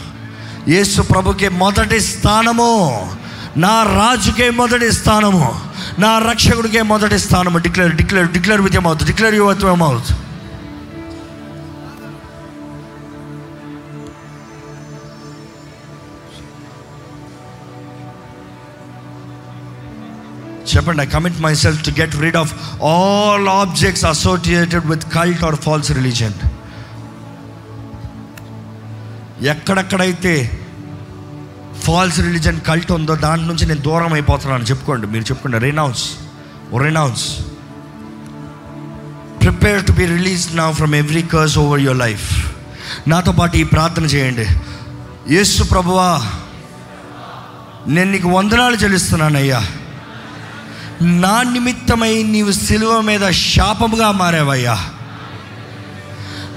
యేసు 0.68 1.02
ప్రభుకే 1.02 1.48
మొదటి 1.48 2.00
స్థానము. 2.00 3.10
నా 3.56 3.82
రాజుకే 3.82 4.50
మొదటి 4.50 4.92
స్థానము. 4.92 5.60
నా 5.98 6.18
రక్షకుడికే 6.18 6.82
మొదటి 6.82 7.18
స్థానము. 7.18 7.58
Declare 7.58 7.96
declare 7.96 8.28
declare 8.28 8.60
with 8.60 8.78
mouth 8.78 9.04
declare 9.04 9.34
you 9.34 9.46
with 9.46 9.64
mouth 9.64 10.12
చెప్పండి 20.74 21.02
I 21.06 21.08
commit 21.16 21.38
myself 21.64 21.82
to 21.88 21.92
get 22.00 22.14
rid 22.24 22.38
of 22.42 22.52
all 22.92 23.48
objects 23.60 24.06
associated 24.14 24.86
with 24.92 25.06
cult 25.18 25.44
or 25.48 25.58
false 25.66 25.92
religion 25.98 26.38
ఎక్కడెక్కడైతే 29.52 30.34
ఫాల్స్ 31.84 32.18
రిలీజన్ 32.26 32.58
కల్ట్ 32.66 32.90
ఉందో 32.96 33.14
దాని 33.26 33.44
నుంచి 33.50 33.64
నేను 33.68 33.82
దూరం 33.86 34.12
అయిపోతున్నాను. 34.16 34.64
చెప్పుకోండి 34.70 35.06
మీరు 35.12 35.24
చెప్పుకోండి 35.30 35.58
renounce 35.66 36.02
renounce 36.84 37.24
prepare 39.42 39.80
to 39.88 39.92
be 40.00 40.04
release 40.16 40.44
నా 40.56 40.66
from 40.78 40.94
every 41.02 41.22
curse 41.34 41.56
over 41.62 41.80
your 41.86 42.00
life 42.04 42.26
నాతో 43.10 43.32
పాటు 43.38 43.56
ఈ 43.62 43.64
ప్రార్థన 43.74 44.06
చేయండి. 44.14 44.46
యేసు 45.34 45.62
ప్రభువా 45.72 46.10
నేను 47.94 48.10
నీకు 48.14 48.28
వందనాలు 48.36 48.76
చెల్లిస్తున్నానయ్యా. 48.82 49.60
నా 51.02 51.42
నిమిత్తమై 51.42 52.22
నీవు 52.22 52.50
సిలువ 52.50 53.00
మీద 53.00 53.30
శాపముగా 53.30 54.10
మారావయ్యా. 54.10 54.90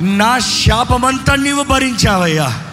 నా 0.01 0.39
శాపమంతా 0.39 1.35
నీవు 1.35 1.63
భరించావయ్యా. 1.63 2.63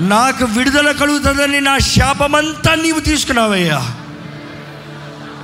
నాకు 0.00 0.44
విడుదల 0.44 0.92
కలుగుతుందని 0.92 1.60
నా 1.60 1.78
శాపమంతా 1.78 2.74
నీవు 2.74 3.00
తీసుకున్నావయ్యా. 3.00 3.90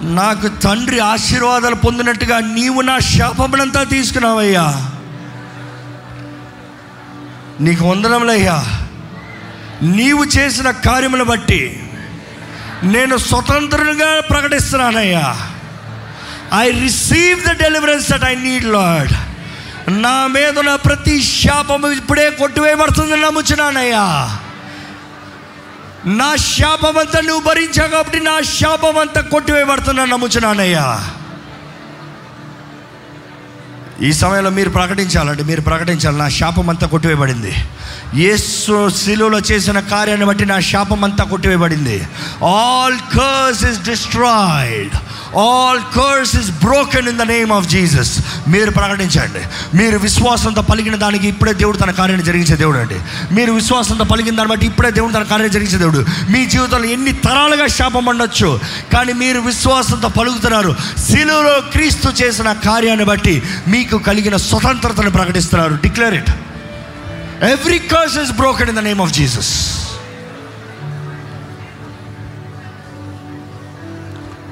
నాకు 0.02 0.48
తండ్రి 0.48 0.98
ఆశీర్వాదాలు 0.98 1.74
పొందినట్టుగా 1.74 2.40
నీవు 2.40 2.80
నా 2.80 2.98
శాపమునంతా 2.98 3.82
తీసుకున్నావయ్యా. 3.82 4.90
నీకు 7.60 7.84
వందనములయ్యా. 7.84 8.64
నీవు 9.82 10.24
చేసిన 10.24 10.70
కార్యములు 10.70 11.24
బట్టి 11.24 11.83
నేను 12.82 13.16
స్వతంత్రంగా 13.16 14.20
ప్రకటిస్తున్నానయ్యా. 14.20 15.36
I 16.58 16.70
receive 16.70 17.48
the 17.48 17.50
deliverance 17.50 18.10
that 18.10 18.24
I 18.24 18.34
need 18.34 18.64
Lord 18.64 19.12
నా 19.88 20.26
మీద 20.26 20.58
ఉన్న 20.58 20.74
ప్రతి 20.74 21.22
శాపము 21.22 21.88
ఇప్పుడే 21.88 22.30
కొట్టివేయబడుతుంది 22.30 23.16
నమ్ముచున్నానయ్యా. 23.16 24.30
నా 26.06 26.36
శాపమంతా 26.36 27.20
నువ్వు 27.20 27.44
భరించావు 27.48 27.88
కాబట్టి 27.88 28.20
నా 28.20 28.40
శాపమంతా 28.40 29.20
కొట్టివేయబడుతున్నా 29.20 30.04
నమ్ముచున్నానయ్యా. 30.04 31.00
ఈ 34.02 34.12
సమయంలో 34.12 34.50
మీరు 34.50 34.70
ప్రకటించాలండి 34.70 35.42
మీరు 35.42 35.60
ప్రకటించాలి. 35.60 36.18
నా 36.18 36.28
శాపం 36.28 36.70
అంతా 36.70 36.86
కొట్టివేయబడింది. 36.86 37.54
యేసు 38.14 38.90
శిలువలో 38.90 39.38
చేసిన 39.38 39.80
కార్యాన్ని 39.80 40.26
బట్టి 40.26 40.46
నా 40.46 40.60
శాపం 40.60 41.04
అంతా 41.04 41.24
కొట్టివేయబడింది. 41.24 42.08
All 42.44 42.98
curse 42.98 43.64
is 43.64 43.88
destroyed 43.88 44.96
all 45.36 45.80
curse 45.80 46.36
is 46.36 46.50
broken 46.50 47.08
in 47.08 47.18
the 47.18 47.22
name 47.22 47.52
of 47.52 47.68
Jesus 47.68 48.18
మీరు 48.48 48.70
ప్రకటించండి. 48.70 49.76
మీరు 49.76 49.98
విశ్వాసంతో 49.98 50.62
పలికిన 50.62 50.96
దానికి 50.96 51.28
ఇప్పుడే 51.28 51.52
దేవుడు 51.52 51.76
తన 51.76 51.90
కార్యాన్ని 51.90 52.26
జరిగించే 52.26 52.56
దేవుడు 52.56 52.78
అండి. 52.78 52.94
మీరు 53.34 53.52
విశ్వాసంతో 53.52 54.04
పలికిన 54.04 54.36
దాన్ని 54.36 54.50
బట్టి 54.50 54.66
ఇప్పుడే 54.66 54.90
దేవుడు 54.90 55.12
తన 55.12 55.22
కార్యాన్ని 55.22 55.50
జరిగించే 55.50 55.78
దేవుడు. 55.78 56.06
మీ 56.32 56.46
జీవితంలో 56.46 56.84
ఎన్ని 56.84 57.12
తరాలుగా 57.12 57.66
శాపం 57.66 58.06
ఉండొచ్చు 58.06 58.60
కానీ 58.92 59.12
మీరు 59.12 59.40
విశ్వాసంతో 59.40 60.08
పలుకుతున్నారు. 60.08 60.76
శిలువలో 61.10 61.60
క్రీస్తు 61.60 62.22
చేసిన 62.22 62.52
కార్యాన్ని 62.52 63.04
బట్టి 63.04 63.42
మీ 63.68 63.83
మీకు 63.84 64.04
కలిగిన 64.04 64.36
స్వతంత్రతను 64.36 65.10
ప్రకటిస్తున్నారు. 65.10 65.74
Declare 65.74 66.14
it 66.14 66.30
every 67.44 67.78
curse 67.78 68.18
is 68.18 68.32
broken 68.32 68.68
in 68.68 68.76
the 68.76 68.80
name 68.80 69.00
of 69.00 69.12
Jesus 69.12 69.78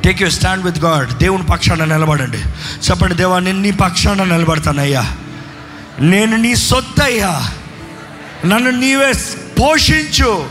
take 0.04 0.22
you 0.22 0.30
stand 0.30 0.64
with 0.64 0.78
God 0.78 1.18
దేవుని 1.18 1.46
పక్షాన 1.46 1.84
నిలబడండి. 1.84 2.38
చెప్పండి 2.90 3.14
దేవా 3.14 3.38
నేను 3.38 3.60
నీ 3.60 3.70
పక్షాన 3.70 4.24
నిలబడతానయ్యా. 4.24 5.16
నేను 6.00 6.36
నీ 6.36 6.54
సొత్తయ్యా. 6.54 7.50
నన్ను 8.46 8.70
నీవే 8.70 9.12
పోషించు. 9.60 10.48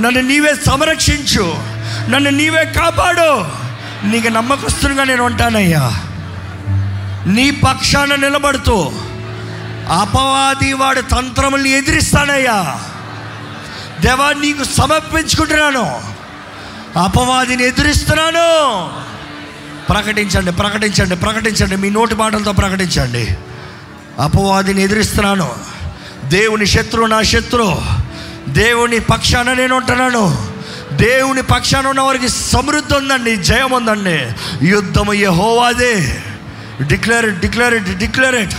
నన్ను 0.00 0.20
నీవే 0.20 0.54
సంరక్షించు. 0.66 1.54
నన్ను 2.10 2.30
నీవే 2.30 2.64
కాపాడు. 2.64 3.46
నీకు 4.06 4.28
నమ్మకస్తునిగా 4.28 5.04
నేను 5.04 5.24
ఉంటానయ్యా. 5.24 6.04
నీ 7.26 7.50
పక్షాన 7.50 8.14
నిలబడుతూ 8.14 8.92
అపవాది 9.88 10.72
వాడి 10.72 11.02
తంత్రములు 11.02 11.66
ఎదిరిస్తానయ్యా. 11.66 12.80
దేవా 14.00 14.32
నీకు 14.32 14.64
సమర్పించుకుంటున్నాను. 14.64 16.02
అపవాదిని 17.04 17.64
ఎదిరిస్తున్నాను. 17.64 18.88
ప్రకటించండి 19.88 20.52
ప్రకటించండి 20.52 21.16
ప్రకటించండి 21.16 21.76
మీ 21.76 21.90
నోటి 21.90 22.14
మాటలతో 22.14 22.52
ప్రకటించండి. 22.52 23.36
అపవాదిని 24.20 24.82
ఎదిరిస్తున్నాను. 24.82 25.54
దేవుని 26.24 26.66
శత్రువు 26.66 27.06
నా 27.06 27.22
శత్రువు 27.22 27.82
దేవుని 28.48 29.00
పక్షాన 29.00 29.52
నేను 29.52 29.76
ఉంటున్నాను. 29.76 30.52
దేవుని 30.92 31.42
పక్షాన 31.42 31.86
ఉన్న 31.86 32.00
వారికి 32.00 32.28
సమృద్ధి 32.28 32.94
ఉందండి 32.94 33.36
జయం 33.36 33.70
ఉందండి 33.70 34.32
యుద్ధము 34.66 35.12
హోవాదే 35.12 36.22
declare 36.92 37.26
it 37.26 37.40
declare 37.40 37.74
it 37.74 37.98
declare 37.98 38.34
it 38.34 38.56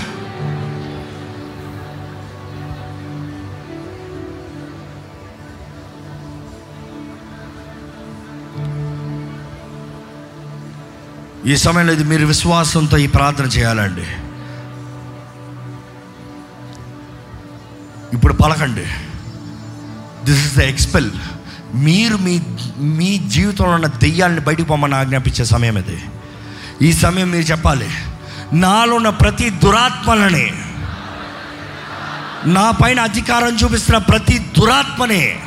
ఈ 11.52 11.56
సమయంలో 11.56 11.94
ఇది 11.94 12.03
మీరు 12.03 12.26
విశ్వాసంతో 12.26 12.98
ఈ 12.98 13.07
ప్రార్థన 13.07 13.45
చేయాలండి. 13.45 14.06
ఇప్పుడు 18.15 18.34
పలకండి. 18.34 18.85
దిస్ 20.26 20.41
ఇస్ 20.45 20.56
ద 20.57 20.60
ఎక్స్పెల్ 20.60 21.11
మీరు 21.76 22.15
మీ 22.26 22.35
మీ 22.99 23.18
జీవితంలో 23.35 23.76
ఉన్న 23.76 23.88
దెయ్యాన్ని 23.88 24.41
బయటకు 24.41 24.68
పొమ్మని 24.72 24.95
ఆజ్ఞాపించే 24.95 25.45
సమయం 25.45 25.77
ఇది. 25.77 25.99
ఈ 26.81 26.93
సమయం 26.93 27.31
మీరు 27.31 27.45
చెప్పాలి. 27.45 27.89
నాలో 28.53 28.95
ఉన్న 28.95 29.09
ప్రతి 29.09 29.49
దురాత్మలని 29.49 30.51
నా 32.45 32.71
పైన 32.71 32.99
అధికారం 32.99 33.55
చూపిస్తున్న 33.55 33.97
ప్రతి 33.97 34.39
దురాత్మని 34.39 35.39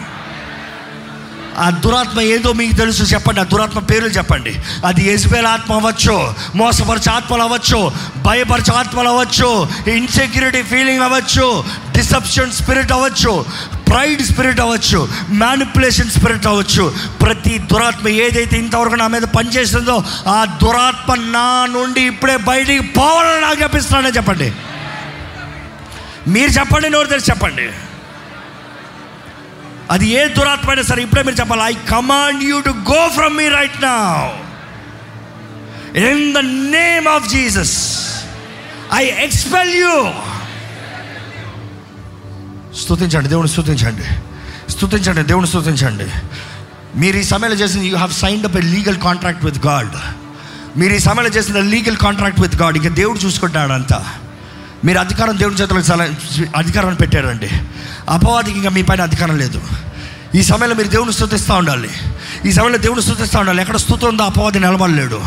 ఆ 1.59 1.71
దురాత్మ 1.71 2.21
ఏదో 2.21 2.53
మీకు 2.53 2.75
తెలుసు 2.75 3.03
చెప్పండి. 3.03 3.41
ఆ 3.41 3.43
దురాత్మ 3.43 3.79
పేర్లు 3.79 4.09
చెప్పండి. 4.09 4.55
అది 4.87 5.13
ఎజ్బేల్ 5.13 5.47
ఆత్మ 5.47 5.73
అవ్వచ్చు 5.73 6.35
మోసపరచ 6.55 7.09
ఆత్మలు 7.11 7.43
అవ్వచ్చు 7.43 7.93
భయపరచ 8.27 8.71
ఆత్మలు 8.71 9.09
అవ్వచ్చు 9.09 9.69
ఇన్సెక్యూరిటీ 9.91 10.63
ఫీలింగ్ 10.63 11.03
అవ్వచ్చు 11.03 11.65
డిసెప్షన్ 11.97 12.53
స్పిరిట్ 12.53 12.93
అవ్వచ్చు 12.93 13.45
ప్రైడ్ 13.89 14.23
స్పిరిట్ 14.23 14.61
అవ్వచ్చు 14.61 15.09
మ్యానిపులేషన్ 15.31 16.11
స్పిరిట్ 16.11 16.47
అవ్వచ్చు 16.47 16.95
ప్రతి 17.23 17.59
దురాత్మ 17.59 18.09
ఏదైతే 18.09 18.59
ఇంతవరకు 18.59 18.95
నా 18.95 19.07
మీద 19.07 19.23
పనిచేస్తుందో 19.23 20.05
ఆ 20.29 20.45
దురాత్మ 20.63 21.15
నా 21.15 21.67
నుండి 21.67 22.01
ఇప్పుడే 22.01 22.37
బయటికి 22.37 22.81
పోవాలని 22.81 23.41
నాకు 23.41 23.63
చెప్పిస్తున్నానని 23.63 24.17
చెప్పండి. 24.17 24.53
మీరు 26.29 26.51
చెప్పండి 26.51 26.91
నోరు 26.91 27.07
తెలిసి 27.07 27.31
చెప్పండి. 27.31 27.69
అది 29.91 30.07
ఏ 30.13 30.23
దురాత్మ 30.37 30.69
అయినా 30.71 30.83
సరే 30.83 31.01
ఇప్పుడే 31.03 31.23
మీరు 31.23 31.39
చెప్పాలి. 31.41 31.65
I 31.65 31.75
command 31.91 32.41
you 32.45 32.57
to 32.61 32.73
go 32.91 33.03
from 33.09 33.35
me 33.37 33.47
right 33.51 33.79
now 33.83 33.97
in 36.07 36.25
the 36.33 36.43
name 36.77 37.07
of 37.09 37.27
Jesus 37.29 37.77
I 38.95 39.03
expel 39.27 39.73
you 39.77 39.93
స్తుతించండి 42.83 43.29
దేవుని 43.29 43.49
స్థుతించండి 43.49 44.07
స్థుతించండి 44.71 45.23
దేవుని 45.23 45.47
స్థుతించండి 45.47 46.09
మీరు 46.97 47.17
ఈ 47.17 47.25
సమయంలో 47.25 47.57
చేసిన 47.57 47.83
you 47.83 47.97
have 47.97 48.15
signed 48.17 48.47
up 48.47 48.57
a 48.57 48.65
legal 48.75 48.99
contract 48.99 49.45
with 49.45 49.61
God 49.67 49.95
మీరు 50.77 50.95
ఈ 50.95 51.01
సమయంలో 51.01 51.33
చేసిన 51.37 51.61
లీగల్ 51.75 51.97
కాంట్రాక్ట్ 51.97 52.41
విత్ 52.41 52.57
గాడ్ 52.57 52.77
ఇక 52.77 52.89
దేవుడు 52.95 53.19
చూసుకుంటాడంతా 53.19 53.99
మీరు 54.85 54.99
అధికారం 54.99 55.39
దేవుని 55.39 55.57
చేతులకు 55.57 55.93
చాలా 55.93 56.09
అధికారం 56.57 56.95
పెట్టారండి. 56.95 57.51
అపవాదికి 58.09 58.57
ఇంకా 58.57 58.71
మీ 58.71 58.83
పైన 58.83 59.03
అధికారం 59.03 59.39
లేదు. 59.39 59.61
ఈ 60.35 60.43
సమయంలో 60.43 60.77
మీరు 60.77 60.89
దేవుని 60.89 61.13
స్థుతిస్తూ 61.13 61.55
ఉండాలి. 61.55 61.91
ఈ 62.45 62.53
సమయంలో 62.53 62.79
దేవుని 62.79 63.03
స్థుతిస్తూ 63.03 63.39
ఉండాలి. 63.39 63.63
ఎక్కడ 63.63 63.77
స్థుతి 63.77 64.07
ఉందో 64.07 64.23
అపవాది 64.23 64.61
నిలబడలేడు. 64.61 65.23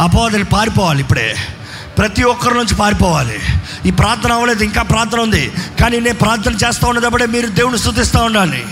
అపవాదిని 0.00 0.44
పారిపోవాలి 0.44 1.00
ఇప్పుడే. 1.00 1.36
ప్రతి 1.98 2.22
ఒక్కరి 2.22 2.54
నుంచి 2.54 2.74
పారిపోవాలి. 2.74 3.38
ఈ 3.86 3.90
ప్రార్థన 3.90 4.32
అవ్వలేదు 4.32 4.64
ఇంకా 4.64 4.82
ప్రార్థన 4.82 5.20
ఉంది. 5.20 5.52
కానీ 5.80 6.00
నేను 6.00 6.16
ప్రార్థన 6.16 6.54
చేస్తూ 6.54 6.88
ఉన్నప్పుడే 6.88 7.26
మీరు 7.26 7.46
దేవుని 7.46 7.78
స్థుతిస్తూ 7.78 8.18
ఉండాలి. 8.18 8.66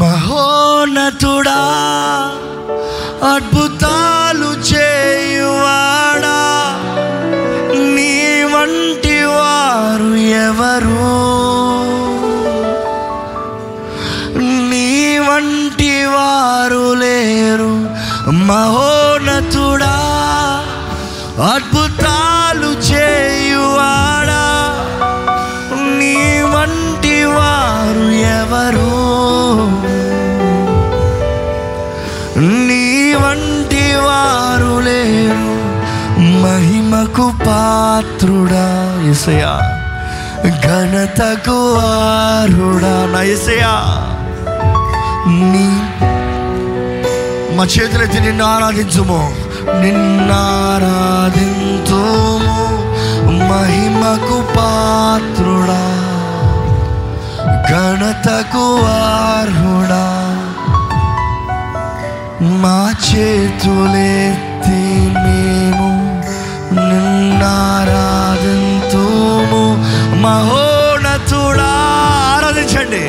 మహోన్నతుడా 0.00 1.60
అద్భుతాలు 3.32 4.50
చేయువాడా 4.70 6.38
నీ 7.94 8.12
వంటి 8.52 9.18
వారు 9.34 10.10
ఎవరు? 10.44 11.10
నీ 14.70 14.88
వంటి 15.18 15.92
వారు 16.06 16.86
లేరు 16.94 17.72
మహోన్నతుడా 18.48 19.94
అద్భుతాలు 21.54 22.72
చేయువాడా 22.90 24.44
నీ 25.98 26.16
వంటి 26.54 26.79
వారు 27.30 28.10
ఎవరు? 28.10 28.90
నీ 32.40 33.14
వంటి 33.14 33.94
వారు 33.96 34.80
లేరు. 34.80 35.50
మహిమకు 36.20 37.32
పాత్రుడా 37.46 38.66
ఎసయా 39.10 39.60
ఘనతకు 40.48 41.74
వారుడా 41.74 42.94
నా 43.12 43.22
నీ 45.30 45.82
మా 47.56 47.64
చేతులైతే 47.64 48.20
నిన్ను 48.20 48.44
ఆరాధించుము. 48.44 49.34
నిన్నారాధించుము 49.80 50.50
మహిమకు 53.32 54.40
పాత్రుడా. 54.56 56.09
ఘనతకు 58.00 58.62
వార్హుడా 58.82 60.04
మా 62.62 62.76
చేతులెత్తి 63.06 64.84
మేము 65.24 65.88
నిన్నారాధింతుము. 66.76 67.62
మహోనతుడా 70.24 71.70
ఆరాధించండి. 72.36 73.04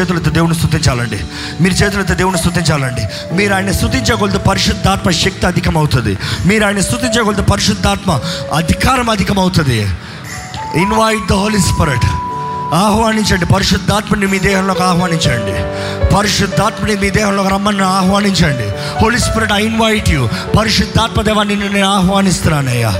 చేతులతో 0.00 0.30
దేవుని 0.30 0.54
స్థుతించాలండి. 0.54 1.20
మీరు 1.60 1.74
చేతులతో 1.74 2.14
దేవుని 2.14 2.38
స్థుతించాలండి. 2.38 3.34
మీరు 3.34 3.54
ఆయన 3.54 3.70
స్థుతించగలదు 3.70 4.38
పరిశుద్ధాత్మ 4.38 5.10
శక్తి 5.10 5.46
అధికమవుతుంది. 5.46 6.18
మీరు 6.46 6.64
ఆయన 6.64 6.80
స్థుతించగలదు 6.80 7.42
పరిశుద్ధాత్మ 7.42 8.20
అధికారం 8.54 9.10
అధికమవుతుంది. 9.10 9.78
ఇన్వైట్ 10.74 11.28
ద 11.28 11.32
హోలీ 11.32 11.58
స్పిరిట్ 11.58 12.06
ఆహ్వానించండి. 12.74 13.46
పరిశుద్ధాత్మని 13.46 14.26
మీ 14.26 14.38
దేహంలోకి 14.38 14.82
ఆహ్వానించండి. 14.82 15.52
పరిశుద్ధాత్మని 16.14 16.94
మీ 16.94 17.10
దేహంలోకి 17.10 17.48
రమ్మని 17.48 17.82
ఆహ్వానించండి. 17.82 18.68
Holy 19.02 19.18
Spirit 19.18 19.52
I 19.52 19.66
invite 19.66 20.08
you 20.08 20.28
పరిశుద్ధాత్మ 20.58 21.22
దేవాన్ని 21.22 21.56
నిన్ను 21.56 21.72
నేను 21.72 21.88
ఆహ్వానిస్తున్నానయ్యా. 21.88 22.90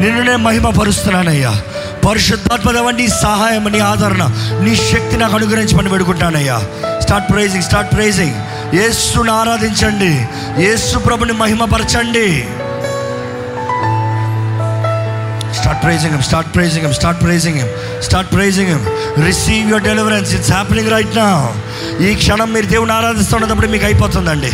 నిన్ను 0.00 0.22
నేను 0.22 0.38
మహిమపరుస్తున్నానయ్యా. 0.38 1.62
పరిశుద్ధాత్మదీ 2.06 3.08
సహాయం 3.08 3.72
నీ 3.72 3.78
ఆదరణ 3.78 4.22
నీ 4.62 4.76
శక్తి 4.76 5.16
నాకు 5.16 5.34
అనుగ్రహించి 5.34 5.78
పని 5.78 5.88
పెడుకుంటానయ్యా 5.88 6.62
స్టార్ట్ 7.00 7.32
ప్రైజింగ్ 7.32 7.62
స్టార్ట్ 7.62 7.94
ప్రైజింగ్ 7.94 8.34
ఏసుని 8.74 9.30
ఆరాధించండి. 9.30 10.26
ఏసు 10.64 10.98
ప్రభుని 10.98 11.32
మహిమపరచండి. 11.32 12.46
Start 15.54 15.82
praising 15.82 16.22
start 16.22 16.54
praising 16.54 16.94
start 16.94 17.22
praising 17.22 17.60
start 18.02 18.32
praising 18.32 18.86
receive 19.26 19.68
your 19.68 19.82
deliverance 19.82 20.34
it's 20.34 20.52
happening 20.52 20.90
right 20.90 21.16
now 21.16 21.52
ఈ 22.06 22.14
క్షణం 22.14 22.52
మీరు 22.52 22.66
దేవుని 22.66 22.92
ఆరాధిస్తున్నప్పుడు 22.92 23.66
మీకు 23.66 23.84
అయిపోతుందండి. 23.84 24.50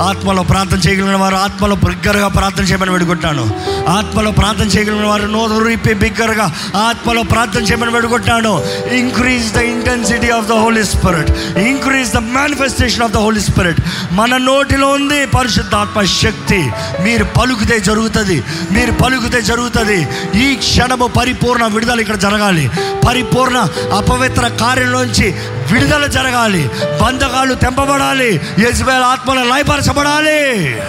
ఆత్మలో 0.00 0.42
ప్రార్థన 0.42 0.78
చేయగలిగిన 0.78 1.16
వారు 1.16 1.36
ఆత్మలో 1.36 1.74
బిగ్గరగా 1.76 2.28
ప్రార్థన 2.28 2.64
చేయమని 2.64 2.92
పెడుకుంటాను 2.92 3.44
ఆత్మలో 3.90 4.30
ప్రార్థన 4.30 4.64
చేయగలిగిన 4.64 5.06
వారు 5.06 5.26
నోరు 5.26 5.64
రీపి 5.64 5.94
బిగ్గరగా 5.94 6.54
ఆత్మలో 6.76 7.22
ప్రార్థన 7.22 7.60
చేయమని 7.60 7.90
పెడుకుంటాను 7.90 8.64
increase 8.92 9.52
the 9.52 9.56
intensity 9.56 10.30
of 10.30 10.46
the 10.46 10.52
Holy 10.52 10.84
Spirit 10.84 11.58
increase 11.58 12.12
the 12.12 12.16
manifestation 12.16 13.02
of 13.02 13.12
the 13.12 13.16
Holy 13.16 13.40
Spirit 13.40 13.80
మన 14.12 14.36
నోటిలో 14.36 14.88
ఉంది 14.88 15.26
పరిశుద్ధాత్మ 15.26 16.02
శక్తి. 16.02 16.70
మీరు 17.02 17.24
పలుకుతే 17.24 17.80
జరుగుతుంది. 17.80 18.44
మీరు 18.70 18.92
పలుకుతే 18.92 19.42
జరుగుతుంది. 19.42 20.08
ఈ 20.42 20.54
క్షణము 20.54 21.06
పరిపూర్ణ 21.06 21.66
విడుదల 21.66 22.00
ఇక్కడ 22.00 22.16
జరగాలి. 22.16 22.70
పరిపూర్ణ 23.08 23.68
అపవిత్ర 23.96 24.48
కార్యంలోంచి 24.48 25.30
విడుదల 25.72 26.06
జరగాలి. 26.06 26.70
బంధకాలు 27.02 27.54
తెంపబడాలి. 27.54 28.40
యజ్బేల్ 28.58 29.02
ఆత్మలు 29.02 29.40
లయపరచబడాలి. 29.40 30.80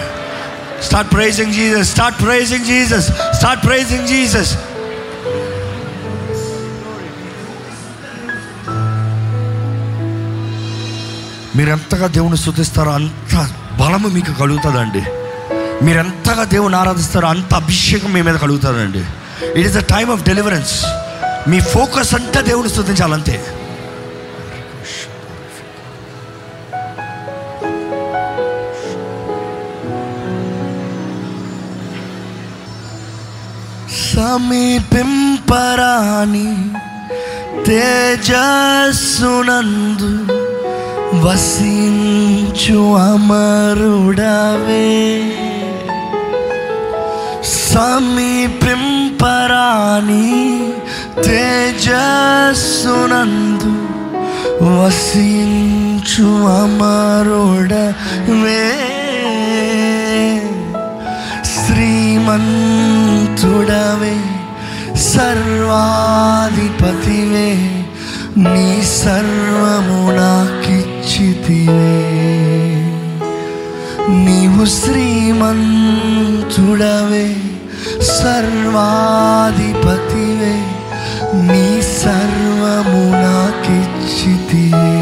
Start 0.84 1.12
praising 1.12 1.54
Jesus 1.54 1.90
start 1.90 2.22
praising 2.22 2.64
Jesus 2.64 3.08
start 3.36 3.64
praising 3.66 4.08
Jesus 4.08 4.54
మీరెంతగా 11.56 12.06
దేవుని 12.06 12.36
స్థుతిస్తారో 12.36 12.90
అంత 12.90 13.50
బలము 13.80 14.08
మీకు 14.08 14.32
కలుగుతుందండి. 14.32 15.02
మీరెంతగా 15.84 16.44
దేవుని 16.44 16.76
ఆరాధిస్తారో 16.76 17.28
అంత 17.28 17.54
అభిషేకం 17.54 18.12
మీ 18.12 18.22
మీద 18.22 18.34
కలుగుతుందండి. 18.34 19.02
It 19.60 19.66
is 19.66 19.74
the 19.74 19.78
time 19.78 20.10
of 20.10 20.22
deliverance 20.22 20.84
me 21.48 21.60
focus 21.60 22.14
అంతా 22.14 22.40
దేవుని 22.40 22.68
స్థుతించాలంతే 22.68 23.44
సమీపింపరాని 34.32 36.50
తేజస్సునందు 37.66 40.10
వసించు 41.24 42.94
అమరుడవే. 42.94 44.88
సమీపింపరాని 47.44 48.18
తేజస్సునందు 51.22 53.72
వసించు 54.62 56.28
అమరుడవే. 56.62 58.64
శ్రీమంతుడవే 62.22 64.16
సర్వాధిపతివే 64.96 65.88
నీ 68.36 68.68
సర్వము 68.82 69.98
నాకిచ్చితివే. 70.18 71.96
నీవు 74.26 74.64
శ్రీమంతుడవే 74.78 75.66
సర్వాధిపతివే 78.18 78.94
నీ 81.50 81.66
సర్వము 82.02 83.04
నాకిచ్చితివే. 83.24 84.94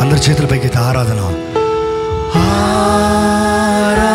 అందరి 0.00 0.20
చేతులపైకి 0.26 0.64
అయితే 0.64 0.78
ఆరాధన. 0.78 1.20
ఆరా 2.42 4.14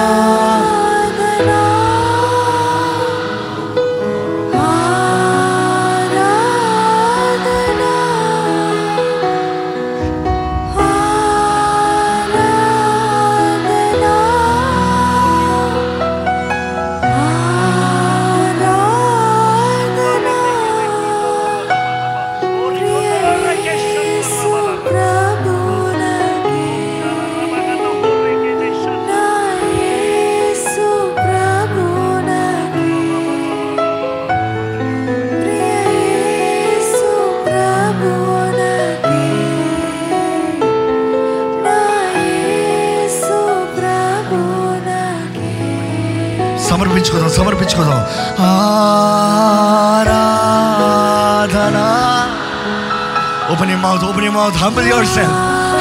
your 54.30 54.38
mouth 54.38 54.56
humble 54.56 54.86
yourself 54.86 55.32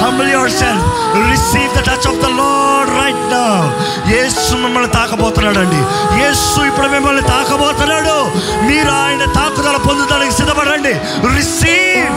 humble 0.01 0.27
yourself 0.27 0.81
receive 1.29 1.71
the 1.75 1.83
touch 1.83 2.07
of 2.07 2.17
the 2.25 2.31
lord 2.33 2.89
right 2.97 3.21
now 3.33 3.57
యేసు 4.13 4.53
మిమ్మల్ని 4.63 4.91
తాకబోతున్నాడు 4.97 5.61
అండి 5.65 5.81
యేసు 6.21 6.59
ఇప్పుడు 6.71 6.89
మిమ్మల్ని 6.95 7.25
తాకబోతున్నాడు 7.33 8.17
మీరు 8.69 8.91
ఆయన 9.03 9.25
తాకుదల 9.39 9.77
పొందుదలకి 9.89 10.35
సిద్ధపడండి 10.39 10.95
రిసీవ్ 11.37 12.17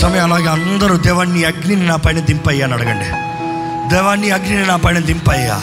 సమయం 0.00 0.32
అలాగే 0.32 0.48
అందరూ 0.48 0.96
దేవాన్ని 0.96 1.44
అగ్నిని 1.44 1.86
నా 1.86 1.96
పైన 1.96 2.18
దింపయ్యా 2.18 2.64
అని 2.64 2.74
అడగండి. 2.74 3.08
దేవాన్ని 3.94 4.30
అగ్నిని 4.30 4.66
నా 4.66 4.76
పైన 4.76 4.98
దింపయ్యా. 4.98 5.60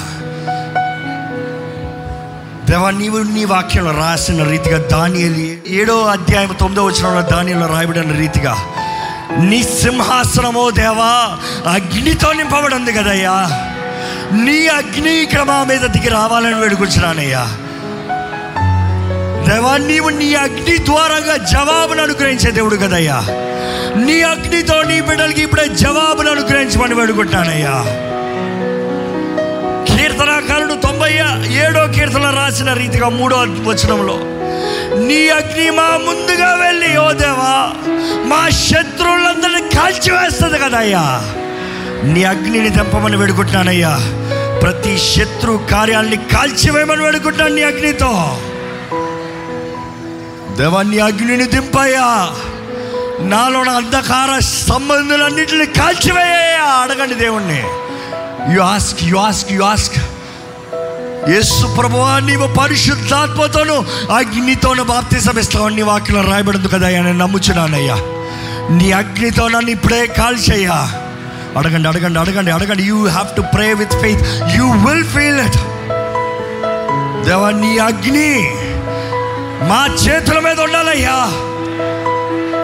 దేవా 2.70 2.90
నీవు 2.90 3.18
నీ 3.18 3.46
వాక్యంలో 3.46 3.92
రాసిన 3.92 4.44
రీతిగా 4.44 4.78
దానియలు 4.78 5.72
ఏడో 5.74 6.04
అధ్యాయం 6.04 6.56
తొమ్మిదో 6.60 6.86
వచ్చిన 6.86 7.22
దానిలో 7.22 7.68
రాయబడిన 7.68 8.18
రీతిగా 8.18 8.58
నీ 9.40 9.64
సింహాసనమో 9.64 10.72
దేవా 10.72 11.38
అగ్నితో 11.74 12.34
నింపబడి 12.34 12.76
ఉంది 12.76 12.94
కదయ్యా. 12.94 13.36
నీ 14.32 14.68
అగ్ని 14.68 15.24
ఇక్కడ 15.24 15.42
మా 15.44 15.64
మీద 15.64 15.82
దిగి 15.82 16.10
రావాలని 16.10 16.56
వేడుకొచ్చినానయ్యా. 16.56 17.44
దేవా 19.50 19.78
నీవు 19.78 20.10
నీ 20.10 20.36
అగ్ని 20.36 20.78
ద్వారాగా 20.78 21.38
జవాబును 21.38 22.04
అనుగ్రహించే 22.04 22.52
దేవుడు 22.52 22.76
కదయ్యా. 22.76 23.24
నీ 23.96 24.22
అగ్నితో 24.22 24.82
నీ 24.82 25.02
బిడ్డలకి 25.02 25.42
ఇప్పుడే 25.42 25.68
జవాబును 25.68 26.32
అనుగ్రహించమని 26.32 26.96
వేడుకుంటానయ్యా. 26.96 27.76
కీర్తనాకారుడు 29.96 30.74
తొంభై 30.74 31.14
ఏడో 31.54 31.88
కీర్తన 31.88 32.30
రాసిన 32.30 32.74
రీతిగా 32.74 33.10
మూడో 33.10 33.38
వచనంలో 33.38 34.18
నీ 35.08 35.30
అగ్ని 35.30 35.70
మా 35.70 35.98
ముందుగా 35.98 36.54
వెళ్ళి 36.56 36.98
ఓ 36.98 37.12
దేవా 37.12 37.74
మా 38.26 38.50
శత్రువులందరినీ 38.50 39.70
కాల్చివేస్తుంది 39.76 40.60
కదయ్యా. 40.60 41.22
నీ 42.04 42.24
అగ్నిని 42.24 42.70
తెంపమని 42.70 43.18
వేడుకుంటున్నానయ్యా. 43.18 43.98
ప్రతి 44.60 44.98
శత్రు 44.98 45.60
కార్యాలని 45.72 46.18
కాల్చివేయమని 46.18 47.04
వేడుకుంటున్నాను 47.04 47.56
నీ 47.56 47.64
అగ్నితో. 47.64 48.40
దేవా 50.56 50.82
నీ 50.82 51.00
అగ్నిని 51.00 51.46
దింపయ్యా. 51.46 52.30
నాలో 53.34 53.60
అంధకార 53.60 54.40
సంబంధులన్నింటిని 54.40 55.66
కాల్చివేయ 55.66 56.58
అడగండి 56.82 57.16
దేవుణ్ణి. 57.16 57.62
You 58.56 58.62
ask 58.62 59.04
you 59.04 59.18
ask 59.18 59.52
you 59.52 59.64
ask 59.64 59.98
యేసు 61.30 61.76
ప్రభువా 61.76 62.20
నీవు 62.20 62.48
పరిశుద్ధాత్మతోను 62.48 63.86
అగ్నితోను 64.14 64.84
బాప్తిసం 64.84 65.40
ఇస్తావని 65.40 65.76
నీ 65.76 65.82
వాక్యం 65.82 66.32
రాయబడింది 66.32 66.68
కదా 66.68 66.90
నేను 66.90 67.18
నమ్ముచున్నానయ్యా. 67.18 67.96
నీ 68.70 68.92
అగ్నితో 68.92 69.48
నన్ను 69.48 69.72
ఇప్పుడే 69.72 70.08
కాల్చయ్యా. 70.08 70.90
అడగండి 71.58 71.88
అడగండి 71.88 72.20
అడగండి 72.20 72.52
అడగండి. 72.52 72.84
You 72.84 73.08
have 73.08 73.36
to 73.36 73.42
pray 73.42 73.74
with 73.74 73.94
faith 73.94 74.22
you 74.58 74.72
will 74.72 75.06
feel 75.06 75.40
it 75.40 75.60
దేవా 77.26 77.52
నీ 77.52 77.78
అగ్ని 77.78 78.32
మా 79.70 79.88
చేతుల 80.08 80.40
మీద 80.40 80.62
ఉండాలయ్యా. 80.62 81.18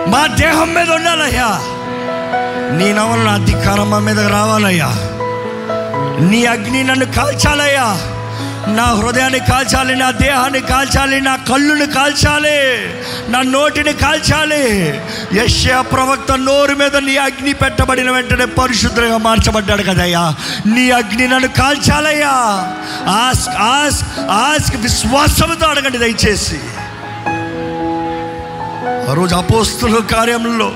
మా 0.10 0.28
దేహం 0.28 0.74
మీద 0.74 0.92
ఉండాలయ్యా. 0.92 1.60
నీ 2.78 2.94
నవల 2.94 3.30
అధికారం 3.30 3.90
మా 3.90 4.00
మీద 4.00 4.20
రావాలయ్యా. 4.20 4.88
నీ 6.30 6.46
అగ్ని 6.46 6.84
నన్ను 6.84 7.06
కాల్చాలయ్యా. 7.06 7.98
నా 8.68 8.84
హృదయాన్ని 8.84 9.40
కాల్చాలి 9.40 9.96
నా 9.96 10.12
దేహాన్ని 10.12 10.62
కాల్చాలి 10.62 11.22
నా 11.22 11.36
కళ్ళుని 11.36 11.88
కాల్చాలి 11.88 12.90
నా 13.32 13.42
నోటిని 13.42 13.94
కాల్చాలి. 13.94 14.94
యశ్యా 15.34 15.82
ప్రవక్త 15.82 16.32
నోరు 16.32 16.76
మీద 16.76 16.98
నీ 16.98 17.18
అగ్ని 17.18 17.54
పెట్టబడిన 17.54 18.12
వెంటనే 18.12 18.46
పరిశుద్ధంగా 18.46 19.18
మార్చబడ్డాడు 19.18 19.84
కదయ్యా. 19.84 20.36
నీ 20.66 20.92
అగ్ని 20.92 21.28
నన్ను 21.28 21.48
కాల్చాలయ్యా. 21.48 22.32
ఆస్క్ 23.08 23.50
ఆస్క్ 23.50 24.20
ఆస్క్ 24.20 24.76
విశ్వాసంతో 24.76 25.68
అడగండి 25.68 25.98
దయచేసి. 25.98 26.60
ఆ 29.10 29.14
రోజు 29.14 29.36
అపోస్తుల 29.36 30.00
కార్యంలో 30.12 30.70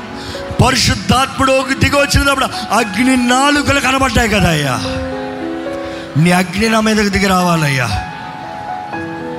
పరిశుద్ధాత్ముడు 0.64 1.54
దిగి 1.74 1.98
వచ్చినప్పుడు 1.98 2.48
అగ్ని 2.72 3.16
నాలుకలు 3.28 3.80
కనబడ్డాయి 3.80 4.30
కదా 4.30 4.50
అయ్యా. 4.50 4.76
నీ 6.18 6.32
అగ్ని 6.32 6.70
నా 6.70 6.80
మీదకి 6.80 7.10
దిగి 7.10 7.28
రావాలయ్యా. 7.28 7.88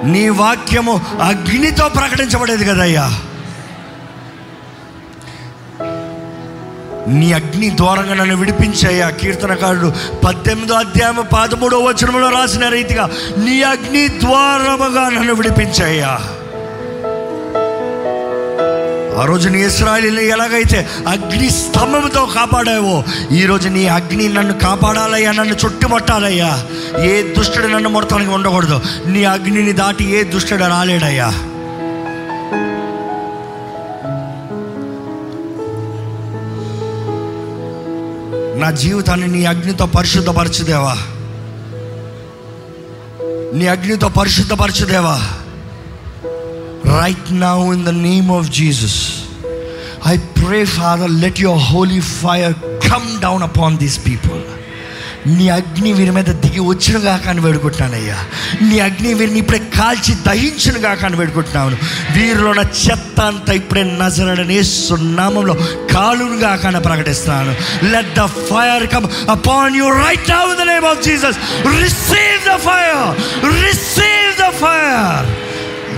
నీ 0.04 0.28
వాక్యము 0.38 0.94
అగ్నితో 1.22 1.88
ప్రకటించబడేది 1.88 2.64
కదయ్యా 2.64 3.06
నీ 7.14 7.32
అగ్ని 7.32 7.70
దూరంగా 7.70 8.14
నన్ను 8.14 8.36
విడిపించాయా 8.36 9.10
కీర్తనకారుడు 9.10 9.88
పద్దెనిమిదో 10.24 10.74
అధ్యాయం 10.74 11.26
పదమూడో 11.34 11.78
వచనంలో 11.78 12.28
రాసిన 12.30 12.68
రీతిగా 12.68 13.04
నీ 13.38 13.62
అగ్ని 13.64 14.08
ద్వారముగా 14.20 15.08
నన్ను 15.08 15.34
విడిపించాయా 15.34 16.12
ఆ 19.16 19.24
రోజు 19.24 19.48
నీ 19.48 19.64
ఇస్రాయలీని 19.64 20.26
ఎలాగైతే 20.26 20.88
అగ్ని 21.08 21.50
స్తంభంతో 21.50 22.26
కాపాడావో 22.26 23.04
ఈరోజు 23.32 23.68
నీ 23.68 23.86
అగ్ని 23.86 24.28
నన్ను 24.28 24.58
కాపాడాలయ్యా 24.58 25.32
నన్ను 25.32 25.54
చుట్టుముట్టాలయ్యా. 25.64 26.66
ఏ 27.02 27.34
దుష్టుడు 27.34 27.66
నన్ను 27.66 27.88
ముడతానికి 27.88 28.30
ఉండకూడదు. 28.30 28.80
నీ 29.06 29.24
అగ్నిని 29.24 29.72
దాటి 29.72 30.04
ఏ 30.16 30.22
దుష్టుడు 30.22 30.60
రాలేడయ్యా. 30.60 31.28
నా 38.56 38.70
జీవితాన్ని 38.70 39.28
నీ 39.28 39.44
అగ్నితో 39.44 39.86
పరిశుద్ధపరచుదేవా. 39.86 40.96
నీ 43.54 43.66
అగ్నితో 43.66 44.08
పరిశుద్ధపరచుదేవా. 44.08 45.20
Right 46.94 47.28
now 47.40 47.58
in 47.72 47.84
the 47.84 47.94
name 48.08 48.30
of 48.30 48.48
Jesus 48.50 48.98
I 50.06 50.16
pray 50.40 50.64
Father 50.78 51.12
let 51.22 51.40
your 51.40 51.62
holy 51.70 52.00
fire 52.16 52.54
come 52.90 53.08
down 53.20 53.42
upon 53.42 53.78
these 53.78 53.98
people 54.06 54.42
నీ 55.36 55.48
అగ్ని 55.48 55.90
వీరి 55.92 56.10
మీద 56.10 56.30
దిగి 56.42 56.60
వచ్చినగా 56.60 57.12
కానీ 57.16 57.40
వేడుకుంటున్నానయ్యా. 57.40 58.16
నీ 58.62 58.80
అగ్ని 58.80 59.14
వీరిని 59.14 59.38
ఇప్పుడే 59.38 59.60
కాల్చి 59.76 60.12
దహించినగా 60.26 60.94
కానీ 60.94 61.16
వేడుకుంటున్నాను 61.16 61.76
వీరిలో 62.16 62.50
ఉన్న 62.50 62.64
చెత్త 62.82 63.20
అంతా 63.30 63.52
ఇప్పుడే 63.52 63.82
నజరడని 64.00 64.58
సున్నామంలో 64.64 65.54
కాలునుగా 65.94 66.56
కానీ 66.56 66.80
ప్రకటిస్తున్నాను. 66.80 67.54
Let 67.92 68.12
the 68.18 68.26
fire 68.50 68.86
come 68.94 69.06
upon 69.30 69.76
you 69.76 69.88
right 70.04 70.28
now 70.30 70.42
in 70.52 70.60
the 70.62 70.66
name 70.72 70.88
of 70.92 71.02
Jesus 71.08 71.38
receive 71.80 72.38
the 72.50 72.56
fire 72.68 73.02
receive 73.64 74.30
the 74.38 74.50
fire 74.62 75.26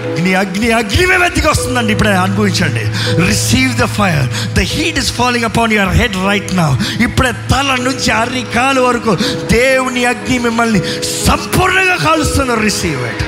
అగ్ని 0.06 0.32
అగ్ని 0.42 0.68
అగ్ని 0.78 1.04
మేము 1.10 1.24
ఎత్తికి 1.28 1.48
వస్తుందండి. 1.52 1.92
ఇప్పుడే 1.96 2.12
అనుభవించండి. 2.24 2.84
Receive 3.28 3.72
the 3.82 3.86
fire 3.98 4.26
the 4.56 4.66
heat 4.74 4.98
is 5.02 5.12
falling 5.20 5.46
upon 5.50 5.72
your 5.76 5.94
head 6.00 6.16
right 6.28 6.52
now 6.60 6.70
ఇప్పుడే 7.06 7.32
తల 7.52 7.68
నుంచి 7.86 8.10
అర్రి 8.20 8.44
కాలు 8.56 8.80
వరకు 8.88 9.14
దేవుని 9.56 10.04
అగ్ని 10.12 10.38
మిమ్మల్ని 10.46 10.80
సంపూర్ణంగా 11.26 11.96
కాలుస్తున్నారు 12.06 12.62
receive 12.68 13.02
it 13.12 13.24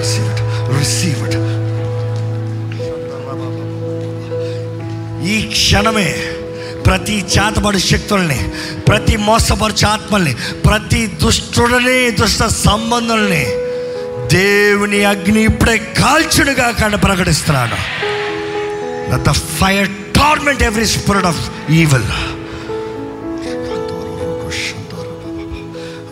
receive 0.00 0.26
it 0.32 0.42
receive 0.78 1.22
it 1.28 1.36
ఈ 5.32 5.36
క్షణమే 5.54 6.10
ప్రతి 6.86 7.16
చేతబడి 7.32 7.80
శక్తుల్ని 7.88 8.38
ప్రతి 8.88 9.14
మోసపరిచే 9.28 9.86
ఆత్మల్ని 9.86 10.32
ప్రతి 10.66 11.00
దుష్టుడిని 11.22 11.98
దుష్ట 12.20 12.42
సంబంధుల్ని 12.66 13.42
దేవుని 14.32 15.04
అగ్ని 15.04 15.44
ఇప్పుడే 15.44 15.78
కాల్చుడుగా 15.78 16.70
కానీ 16.70 16.96
ప్రకటిస్తున్నాను 16.96 17.76
the 19.22 19.32
fire 19.32 19.88
torment 19.88 20.62
every 20.62 20.86
spirit 20.86 21.26
of 21.26 21.70
evil 21.70 22.02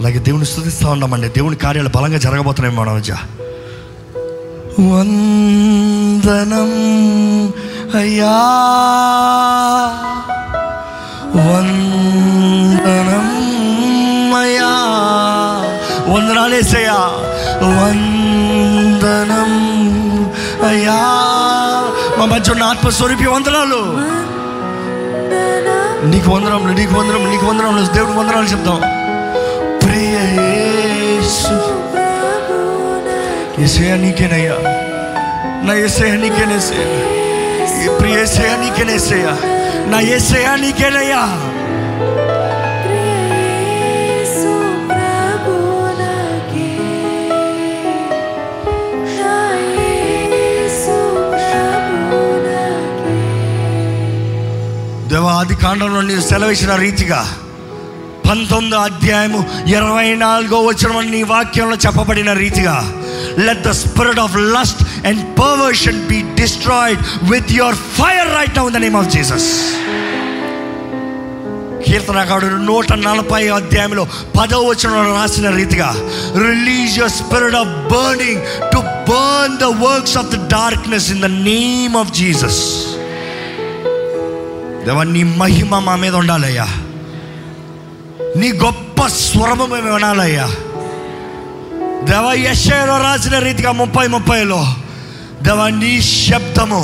అలాగే 0.01 0.18
దేవుని 0.18 0.47
స్థుతిస్తూ 0.47 0.88
ఉన్నామండి. 0.88 1.28
దేవుని 1.28 1.56
కార్యాలు 1.56 1.88
బలంగా 1.88 2.18
జరగబోతున్నాయి 2.18 2.76
మన 2.76 2.90
మధ్య. 2.93 3.16
వందనం 4.80 6.68
అయ్యా. 7.98 8.32
వందనం 11.34 13.26
అయ్యా. 14.34 14.72
వందనాలేసయ్యా 16.14 17.26
వందనం. 17.62 19.52
అయ్యా 20.68 20.98
మా 22.18 22.24
మధ్య 22.24 22.52
ఉన్న 22.52 22.62
ఆత్మస్వరూపి 22.62 23.26
వందనాలు. 23.26 23.80
నీకు 26.06 26.30
వందనములు 26.30 26.72
నీకు 26.72 26.94
వందనములు 26.94 27.30
నీకు 27.30 27.46
వందనములు 27.46 27.86
దేవుడికి 27.86 28.18
వందనాలు 28.18 28.46
చెప్తాం 28.46 28.80
ప్రియ 29.82 30.16
నీకేనయ్యా. 33.96 34.56
నా 35.66 35.74
ఏసయ్యా 35.74 36.14
నీకేనేసయ్యా 36.14 36.88
ఈ 37.84 37.88
ప్రియ 38.00 38.22
ఏసయ్యా 38.22 38.56
నీకేనేసయ్యా 38.56 39.32
నా 39.86 40.00
ఏసయ్యా 40.00 40.56
నీకేనయ్యా. 40.56 41.22
ఆది 55.36 55.56
కాండంలో 55.56 56.00
నీవు 56.02 56.24
సెలవిచ్చిన 56.28 56.72
రీతిగా 56.76 57.20
పంతొమ్మిదో 58.26 58.78
అధ్యాయము 58.80 59.40
ఇరవై 59.68 60.08
నాలుగో 60.22 60.58
వచ్చిన 60.62 61.00
నీ 61.10 61.20
వాక్యంలో 61.24 61.76
చెప్పబడిన 61.76 62.30
రీతిగా 62.40 62.76
let 63.38 63.62
the 63.62 63.72
spirit 63.80 64.20
of 64.20 64.36
lust 64.54 64.80
and 65.06 65.22
perversion 65.40 66.00
be 66.08 66.18
destroyed 66.40 67.02
with 67.32 67.52
your 67.52 67.78
fire 67.98 68.30
right 68.34 68.56
now 68.56 68.64
in 68.66 68.76
the 68.78 68.82
name 68.86 68.96
of 68.96 69.10
Jesus 69.10 69.48
కీర్తనకారుడు 71.86 72.58
నూట 72.64 72.92
నలభై 73.02 73.42
అధ్యాయంలో 73.50 74.04
పదవ 74.36 74.62
వచనంలో 74.68 75.12
రాసిన 75.14 75.48
రీతిగా 75.52 75.90
release 76.46 76.94
your 76.98 77.14
spirit 77.14 77.58
of 77.60 77.72
burning 77.92 78.42
to 78.74 78.80
burn 79.10 79.56
the 79.58 79.68
works 79.84 80.16
of 80.16 80.30
the 80.34 80.40
darkness 80.50 81.08
in 81.10 81.22
the 81.22 81.30
name 81.44 81.96
of 81.96 82.12
Jesus 82.14 82.62
దేవా 84.86 85.04
నీ 85.12 85.22
మహిమ 85.38 85.78
మా 85.78 85.94
మీద 85.96 86.14
ఉండాలయ్యా. 86.14 86.66
నీ 88.36 88.48
గొప్ప 88.62 88.98
స్వరము 89.22 89.66
మేము 89.66 89.88
వినాలయ్యా 89.94 90.46
దేవ 92.06 92.26
యశలో 92.40 92.96
రాసిన 92.98 93.38
రీతిగా 93.38 93.72
ముప్పై 93.72 94.06
ముప్పైలో 94.06 94.60
దేవ 95.42 95.62
నీ 95.78 95.92
శబ్దము 96.18 96.82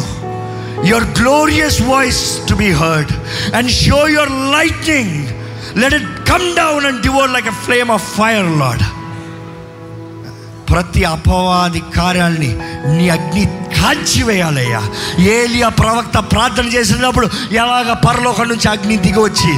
your 0.86 1.06
glorious 1.20 1.80
voice 1.82 2.22
to 2.48 2.54
be 2.54 2.70
heard 2.74 3.12
and 3.56 3.70
show 3.78 4.00
your 4.08 4.34
lightning 4.56 5.14
let 5.76 5.96
it 6.00 6.10
come 6.30 6.46
down 6.56 6.86
and 6.86 7.00
devour 7.02 7.30
like 7.30 7.48
a 7.48 7.56
flame 7.66 7.90
of 7.90 8.06
fire 8.16 8.50
Lord 8.58 8.84
ప్రతి 10.72 11.04
అపవాది 11.04 11.82
కార్యాలని 11.96 12.56
నీ 12.96 13.08
అగ్ని 13.08 13.44
కాల్చివేయాలయ్యా. 13.80 14.82
ఏలియా 15.20 15.68
ప్రవక్త 15.68 16.18
ప్రార్థన 16.18 16.66
చేసినప్పుడు 16.66 17.30
ఎలాగ 17.52 17.92
పరలోకం 17.92 18.48
నుంచి 18.48 18.68
అగ్ని 18.68 18.96
దిగి 18.96 19.18
వచ్చి 19.18 19.52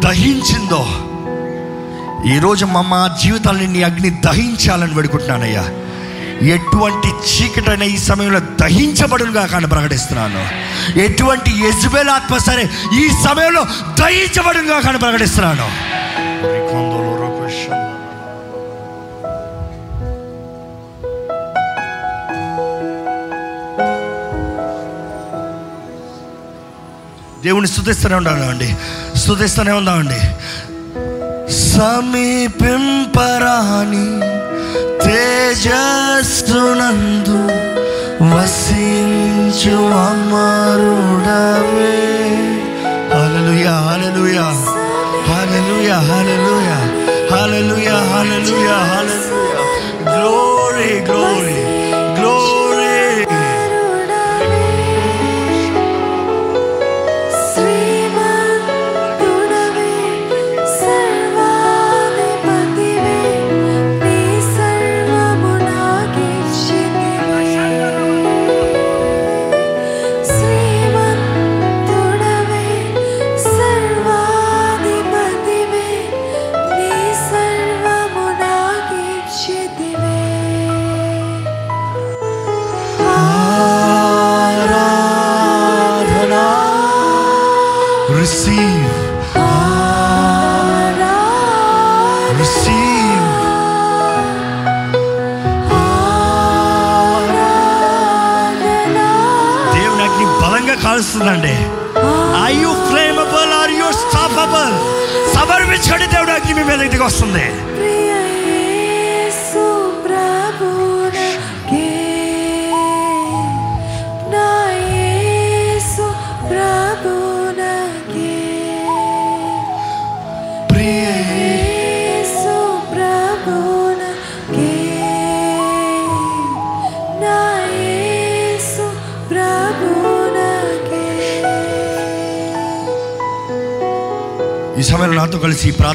దహించిందో 0.00 1.04
ఈరోజు 2.36 2.64
మా 2.64 2.82
మా 2.82 3.16
జీవితాన్ని 3.22 3.66
నీ 3.66 3.82
అగ్ని 3.82 4.10
దహించాలని 4.10 4.94
వేడుకుంటున్నానయ్యా. 4.94 5.64
ఎటువంటి 6.54 7.08
చీకటైన 7.08 7.82
ఈ 7.82 7.98
సమయంలో 7.98 8.40
దహించబడునుగా 8.40 9.46
కానీ 9.46 9.66
ప్రకటిస్తున్నాను. 9.66 10.42
ఎటువంటి 10.98 11.50
యజ్బేల్ 11.50 12.08
ఆత్మ 12.08 12.36
సరే 12.36 12.70
ఈ 13.00 13.08
సమయంలో 13.24 13.64
దహించబడునుగా 14.00 14.80
కానీ 14.80 14.98
ప్రకటిస్తున్నాను. 14.98 15.66
దేవుని 27.44 27.68
స్థుతిస్తూనే 27.72 28.14
ఉండాలండి 28.14 28.68
స్థుతిస్తూనే 29.16 29.72
ఉందామండి 29.72 30.20
సమీపింపరాని 32.68 34.06
తేజస్సునందు 35.04 36.16
వసించు 38.30 39.76
అమరుడవే. 40.04 41.94
హల్లెలూయా 43.12 43.74
హల్లెలూయా 43.86 44.46
హల్లెలూయా 45.28 45.96
హల్లెలూయా 46.10 46.78
హల్లెలూయా 47.30 47.96
హల్లెలూయా 48.12 48.76
హల్లెలూయా. 48.90 49.17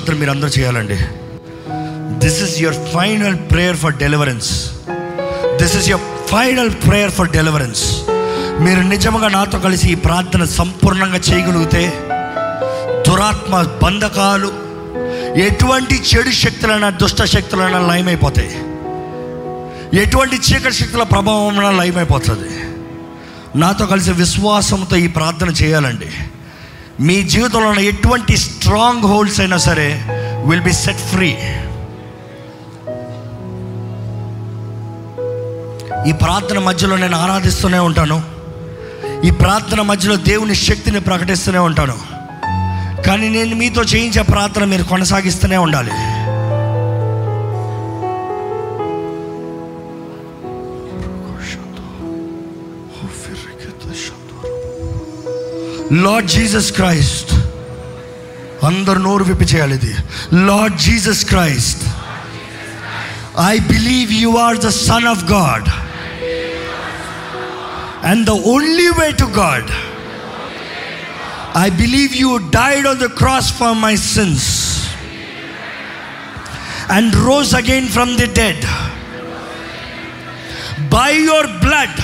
ప్రార్థన 0.03 0.19
మీరు 0.19 0.31
అందరూ 0.31 0.49
చేయాలండి. 0.49 0.95
This 2.23 2.39
is 2.43 2.55
your 2.61 2.79
final 2.93 3.35
prayer 3.51 3.77
for 3.77 3.93
deliverance 3.93 4.49
this 5.61 5.75
is 5.75 5.87
your 5.89 6.05
final 6.31 6.71
prayer 6.87 7.11
for 7.11 7.29
deliverance 7.29 7.83
మీరు 8.59 8.81
నిజంగా 8.81 9.27
నాతో 9.27 9.59
కలిసి 9.59 9.91
ఈ 9.91 9.95
ప్రార్థన 10.07 10.43
సంపూర్ణంగా 10.43 11.19
చేయగలిగితే 11.29 11.83
దురాత్మ 13.07 13.61
బంధకాలు 13.83 14.51
ఎటువంటి 15.39 15.95
చెడు 16.11 16.31
శక్తులైనా 16.31 16.89
దుష్ట 16.89 17.23
శక్తులైనా 17.23 17.79
లయమైపోతాయి. 17.87 18.53
ఎటువంటి 20.01 20.35
చీకటి 20.35 20.73
శక్తుల 20.73 21.03
ప్రభావం 21.03 21.77
లయమైపోతుంది. 21.77 22.51
నాతో 23.59 23.85
కలిసి 23.85 24.11
విశ్వాసంతో 24.11 24.95
ఈ 24.95 25.07
ప్రార్థన 25.07 25.49
చేయాలండి. 25.63 26.11
మీ 27.01 27.23
జీవితంలో 27.23 27.67
ఉన్న 27.67 27.79
ఎటువంటి 27.79 28.37
స్ట్రాంగ్ 28.37 29.01
హోల్డ్స్ 29.01 29.39
అయినా 29.39 29.57
సరే 29.57 30.03
విల్ 30.45 30.61
బి 30.61 30.73
సెట్ 30.73 30.97
ఫ్రీ 30.97 31.37
ఈ 36.09 36.11
ప్రార్థన 36.11 36.59
మధ్యలో 36.59 36.97
నేను 36.97 37.17
ఆరాధిస్తూనే 37.17 37.79
ఉంటాను. 37.79 38.21
ఈ 39.25 39.31
ప్రార్థన 39.31 39.81
మధ్యలో 39.81 40.15
దేవుని 40.15 40.55
శక్తిని 40.55 40.99
ప్రకటిస్తూనే 40.99 41.57
ఉంటాను. 41.57 41.97
కానీ 43.01 43.29
నేను 43.29 43.55
మీతో 43.55 43.83
చేయించే 43.83 44.21
ప్రార్థన 44.21 44.63
మీరు 44.63 44.83
కొనసాగిస్తూనే 44.83 45.57
ఉండాలి. 45.57 45.91
లార్డ్ 56.01 56.29
జీసస్ 56.29 56.69
క్రైస్ట్ 56.71 57.31
అందరు 58.63 58.99
నోరు 58.99 59.23
విప్పి 59.23 59.45
చేయాలి 59.45 59.75
ఇది 59.79 59.93
Lord 60.49 60.77
Jesus 60.85 61.23
Christ 61.25 61.83
I 63.43 63.53
believe 63.71 64.11
you 64.21 64.31
are 64.45 64.57
the 64.57 64.69
Son 64.79 65.07
of 65.13 65.23
God 65.33 65.67
and 68.11 68.23
the 68.29 68.35
only 68.53 68.87
way 69.01 69.07
to 69.23 69.27
God 69.39 69.69
I 71.57 71.67
believe 71.81 72.15
you 72.23 72.31
died 72.57 72.87
on 72.87 73.01
the 73.03 73.09
cross 73.21 73.51
for 73.59 73.75
my 73.85 73.93
sins 74.07 74.49
and 76.89 77.13
rose 77.27 77.53
again 77.55 77.89
from 77.89 78.13
the 78.17 78.29
dead 78.41 78.65
by 80.95 81.11
your 81.21 81.51
blood 81.65 81.99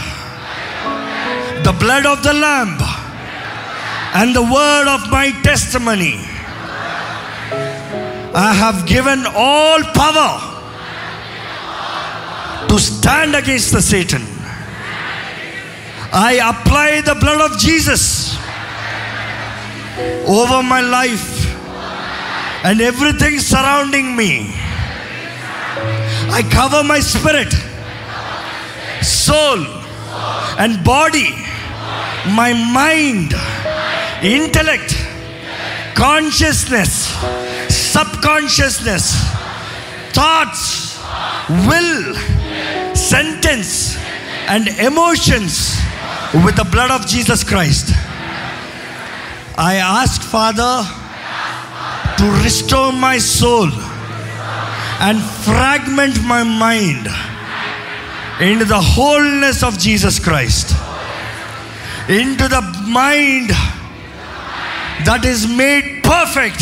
the 1.63 1.71
blood 1.83 2.07
of 2.07 2.23
the 2.23 2.33
lamb 2.45 2.78
and 4.19 4.35
the 4.35 4.41
word 4.41 4.87
of 4.93 5.09
my 5.09 5.31
testimony. 5.43 6.15
I 8.35 8.53
have 8.53 8.85
given 8.85 9.23
all 9.33 9.79
power 9.95 10.31
to 12.67 12.77
stand 12.77 13.33
against 13.33 13.71
the 13.71 13.81
Satan. 13.81 14.21
I 16.11 16.41
apply 16.51 16.99
the 16.99 17.15
blood 17.15 17.49
of 17.49 17.57
Jesus 17.59 18.35
over 20.27 20.61
my 20.63 20.81
life 20.81 21.29
and 22.65 22.81
everything 22.81 23.39
surrounding 23.39 24.17
me. 24.17 24.51
I 26.39 26.41
cover 26.51 26.83
my 26.83 26.99
spirit, 26.99 27.53
soul, 29.01 29.59
and 30.59 30.83
body, 30.83 31.29
my 32.35 32.51
mind 32.73 33.33
intellect, 34.23 34.95
consciousness, 35.95 37.07
subconsciousness, 37.69 39.15
thoughts, 40.13 40.99
will, 41.67 42.15
sentence, 42.95 43.97
and 44.47 44.67
emotions 44.79 45.77
with 46.45 46.55
the 46.55 46.67
blood 46.71 46.91
of 46.91 47.07
Jesus 47.07 47.43
Christ. 47.43 47.91
I 49.57 49.75
ask, 49.75 50.21
Father, 50.21 50.83
to 52.17 52.43
restore 52.43 52.91
my 52.91 53.17
soul 53.17 53.69
and 55.01 55.21
fragment 55.21 56.21
my 56.23 56.43
mind 56.43 57.07
into 58.41 58.65
the 58.65 58.79
wholeness 58.79 59.63
of 59.63 59.77
Jesus 59.79 60.19
Christ, 60.19 60.71
into 62.09 62.47
the 62.47 62.61
mind 62.87 63.51
that 65.05 65.25
is 65.25 65.47
made 65.47 66.03
perfect 66.03 66.59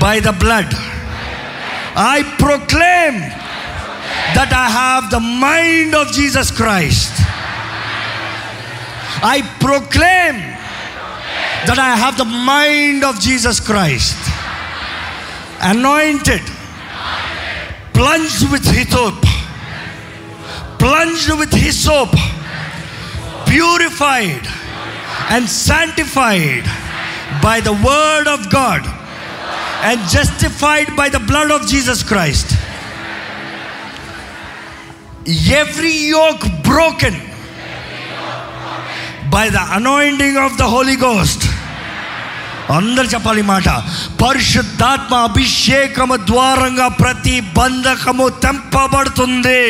by 0.00 0.20
the 0.20 0.32
blood. 0.32 0.68
I 1.96 2.22
proclaim 2.38 3.20
that 4.34 4.52
I 4.52 4.70
have 4.70 5.10
the 5.10 5.20
mind 5.20 5.94
of 5.94 6.12
Jesus 6.12 6.50
Christ. 6.50 7.12
I 9.22 9.42
proclaim 9.60 10.36
that 11.66 11.78
I 11.78 11.96
have 11.96 12.16
the 12.16 12.24
mind 12.24 13.04
of 13.04 13.20
Jesus 13.20 13.60
Christ. 13.60 14.16
Anointed, 15.60 16.40
plunged 17.92 18.50
with 18.50 18.64
hyssop, 18.64 19.20
plunged 20.78 21.36
with 21.38 21.52
hyssop, 21.52 22.08
purified 23.46 24.59
and 25.29 25.43
sanctified 25.47 26.65
by 27.41 27.57
the 27.59 27.73
word 27.89 28.27
of 28.27 28.49
God 28.51 28.81
and 29.83 29.99
justified 30.09 30.95
by 30.95 31.07
the 31.09 31.19
blood 31.19 31.49
of 31.51 31.67
Jesus 31.67 32.01
Christ. 32.03 32.47
Every 35.63 35.95
yoke 36.09 36.43
broken 36.63 37.15
by 39.29 39.49
the 39.49 39.63
anointing 39.71 40.37
of 40.37 40.57
the 40.57 40.67
Holy 40.75 40.97
Ghost. 41.07 41.41
అందరు 42.77 43.07
చెప్పాలి 43.13 43.41
ఈ 43.43 43.47
మాట 43.53 43.69
పరిశుద్ధాత్మ 44.21 45.15
అభిషేకము 45.27 46.15
ద్వారంగా 46.29 46.87
ప్రతి 47.01 47.35
బంధకము 47.57 48.25
తెంపబడుతుంది 48.43 49.61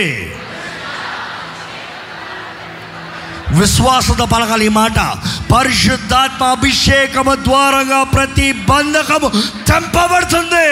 విశ్వాసత 3.59 4.23
పలకాలి 4.33 4.67
ఈ 4.67 4.73
మాట 4.73 4.99
పరిశుద్ధాత్మ 5.53 6.43
అభిషేకము 6.57 7.35
ద్వారంగా 7.47 8.01
ప్రతి 8.13 8.47
బంధకము 8.71 9.29
తెంపబడుతుంది 9.71 10.69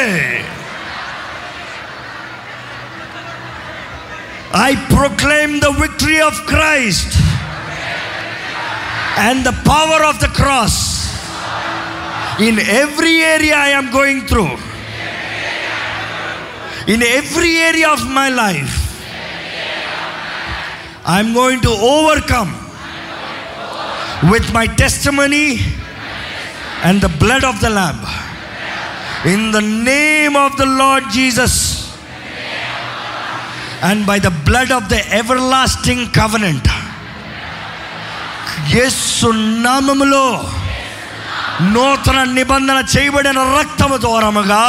I 4.60 4.70
proclaim 4.92 5.56
the 5.60 5.70
victory 5.80 6.18
of 6.20 6.38
Christ 6.46 7.16
and 9.20 9.42
the 9.48 9.52
power 9.68 10.04
of 10.10 10.20
the 10.20 10.28
cross 10.40 10.80
in 12.40 12.60
every 12.76 13.14
area 13.34 13.58
I 13.64 13.72
am 13.72 13.90
going 13.94 14.24
through 14.28 14.46
in 16.94 17.04
every 17.12 17.52
area 17.68 17.90
of 17.90 18.06
my 18.12 18.28
life 18.36 18.76
I'm 21.08 21.34
going 21.36 21.62
to 21.62 21.74
overcome 21.90 22.52
with 24.23 24.51
my 24.53 24.65
testimony 24.83 25.59
and 26.83 27.01
the 27.01 27.11
blood 27.19 27.43
of 27.43 27.59
the 27.59 27.69
Lamb. 27.69 28.01
In 29.25 29.51
the 29.51 29.61
name 29.61 30.35
of 30.35 30.57
the 30.57 30.65
Lord 30.81 31.03
Jesus 31.11 31.53
and 33.81 34.05
by 34.05 34.17
the 34.19 34.31
blood 34.45 34.71
of 34.71 34.89
the 34.89 35.01
everlasting 35.11 36.01
covenant. 36.11 36.65
Yesu 38.73 39.27
నామములో 39.65 40.25
నూతన 41.73 42.19
నిబంధన 42.37 42.77
చేయబడిన 42.93 43.39
రక్తము 43.57 43.97
ద్వారముగా 44.03 44.61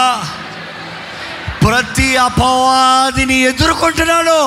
ప్రతి 1.65 2.09
అపవాదిని 2.25 3.37
ఎదుర్కొంటున్నాను 3.51 4.39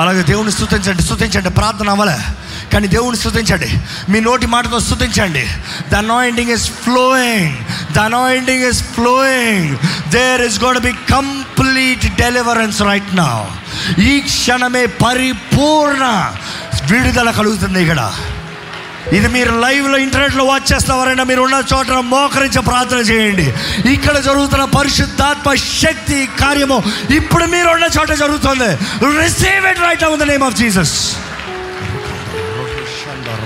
అలాగే 0.00 0.22
దేవుని 0.30 0.52
స్థుతించండి 0.56 1.02
స్థుతించండి 1.08 1.50
ప్రార్థన 1.58 1.88
అవ్వలే 1.94 2.18
కానీ 2.71 2.87
దేవుని 2.95 3.17
స్థుతించండి 3.23 3.69
మీ 4.11 4.19
నోటి 4.29 4.47
మాటతో 4.53 4.79
స్థుతించండి 4.87 5.45
the 5.91 5.95
anointing 6.03 6.53
is 6.57 6.67
flowing 6.85 7.57
the 7.95 8.05
anointing 8.09 8.65
is 8.71 8.81
flowing 8.95 9.69
there 10.15 10.43
is 10.47 10.57
God 10.65 10.79
be 10.87 10.93
complete 11.15 12.05
deliverance 12.23 12.81
right 12.89 13.11
now 13.21 13.29
ఈ 14.11 14.13
క్షణమే 14.31 14.85
పరిపూర్ణ 15.05 16.05
విడుదల 16.89 17.29
కలుగుతుంది 17.37 17.79
ఇక్కడ. 17.85 18.01
ఇది 19.17 19.27
మీరు 19.35 19.51
లైవ్లో 19.63 19.97
ఇంటర్నెట్లో 20.05 20.43
వాచ్ 20.49 20.65
చేస్తావారైనా 20.71 21.23
మీరు 21.29 21.41
ఉన్న 21.47 21.57
చోట 21.71 21.99
మోకరించి 22.13 22.61
ప్రార్థన 22.69 22.99
చేయండి. 23.09 23.45
ఇక్కడ 23.93 24.15
జరుగుతున్న 24.27 24.65
పరిశుద్ధాత్మ 24.77 25.53
శక్తి 25.83 26.19
కార్యము 26.41 26.77
ఇప్పుడు 27.19 27.45
మీరు 27.53 27.69
ఉన్న 27.75 27.87
చోట 27.97 28.11
జరుగుతుంది. 28.23 28.69
Receive 29.21 29.65
it 29.71 29.81
right 29.87 30.03
on 30.07 30.19
the 30.23 30.27
name 30.33 30.45
of 30.49 30.57
Jesus 30.61 30.95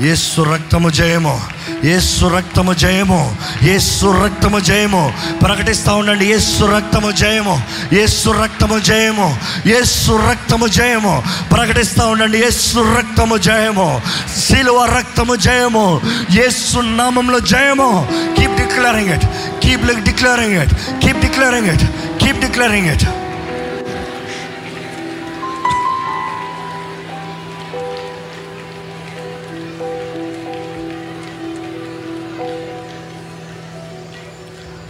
ఏసు 0.00 0.42
రక్తము 0.42 0.90
జయము. 0.90 1.40
ఏసు 1.84 2.24
రక్తము 2.24 2.72
జయము. 2.72 3.36
ఏసు 3.62 4.22
రక్తము 4.24 4.58
జయము. 4.58 5.14
ప్రకటిస్తూ 5.42 5.96
ఉండండి 5.96 6.26
ఏసు 6.26 6.64
రక్తము 6.64 7.10
జయము. 7.10 7.62
ఏసు 7.92 8.30
రక్తము 8.30 8.78
జయము. 8.78 9.36
ఏసు 9.66 10.12
రక్తము 10.30 10.66
జయము. 10.66 11.22
ప్రకటిస్తూ 11.52 12.08
ఉండండి 12.08 12.38
ఏసు 12.38 12.94
రక్తము 12.98 13.36
జయము. 13.36 14.00
శిలువ 14.38 14.84
రక్తము 14.84 15.36
జయము. 15.36 16.00
ఏసు 16.30 16.78
నామంలో 16.78 17.40
జయము. 17.40 18.08
Keep 18.38 18.56
declaring 18.56 19.08
it 19.08 19.24
keep 19.62 20.04
declaring 20.04 20.62
it 20.62 20.74
keep 21.06 21.18
declaring 21.18 21.66
it 21.66 21.84
keep 22.24 22.40
declaring 22.40 22.86
it 22.86 23.04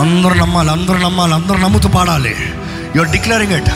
అందరూ 0.00 0.34
నమ్మాలి 0.34 0.70
అందరూ 0.70 0.98
నమ్మాలి 0.98 1.34
అందరూ 1.34 1.58
నమ్ముతూ 1.58 1.88
పాడాలి. 1.88 2.34
యువర్ 2.96 3.10
డిక్లరింగ్ 3.10 3.52
ఇట్ 3.52 3.70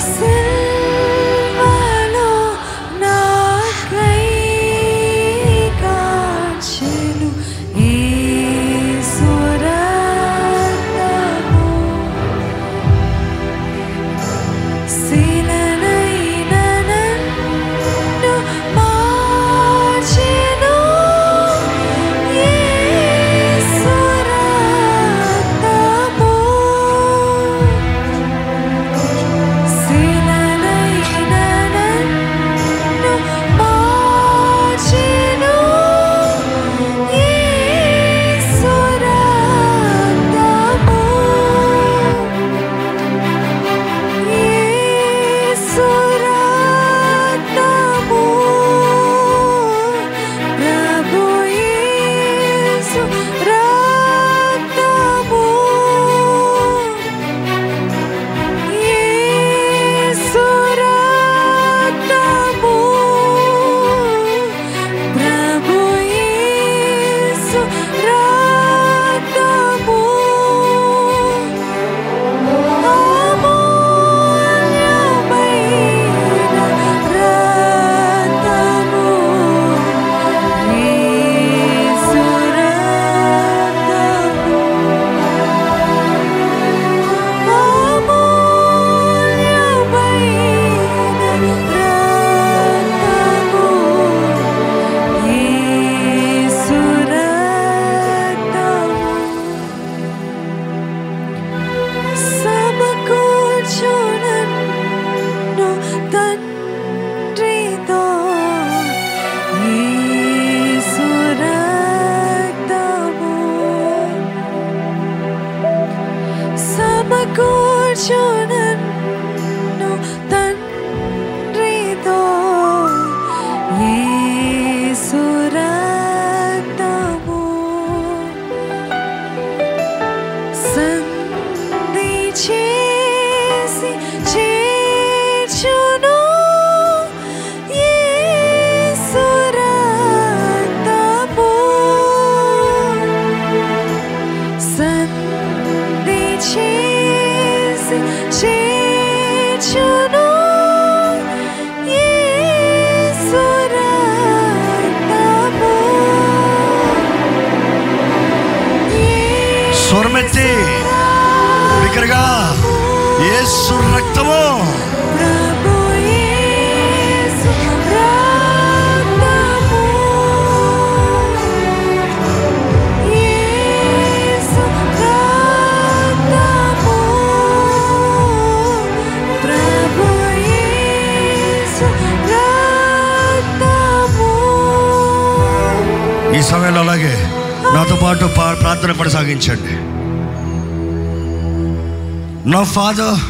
నా 192.63 192.69
ఫాదర్ 192.75 193.21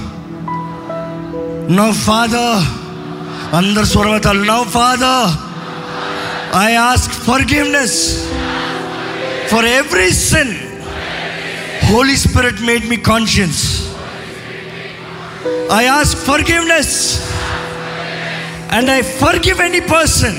నా 1.68 1.84
ఫాదర్ 2.00 2.64
అందరు 3.52 3.84
స్వరవతాలు 3.84 4.42
నా 4.44 4.56
Father 4.74 5.28
I 6.60 6.70
ask 6.80 7.14
forgiveness 7.52 7.96
for 9.50 9.66
every 9.70 10.08
sin 10.22 10.52
Holy 11.84 12.16
Spirit 12.16 12.60
made 12.60 12.84
me 12.90 12.96
conscience 13.08 13.62
I 15.74 15.86
ask 15.94 16.18
forgiveness 16.50 16.96
and 18.70 18.90
I 18.90 19.00
forgive 19.46 19.62
any 19.62 19.82
person 19.94 20.38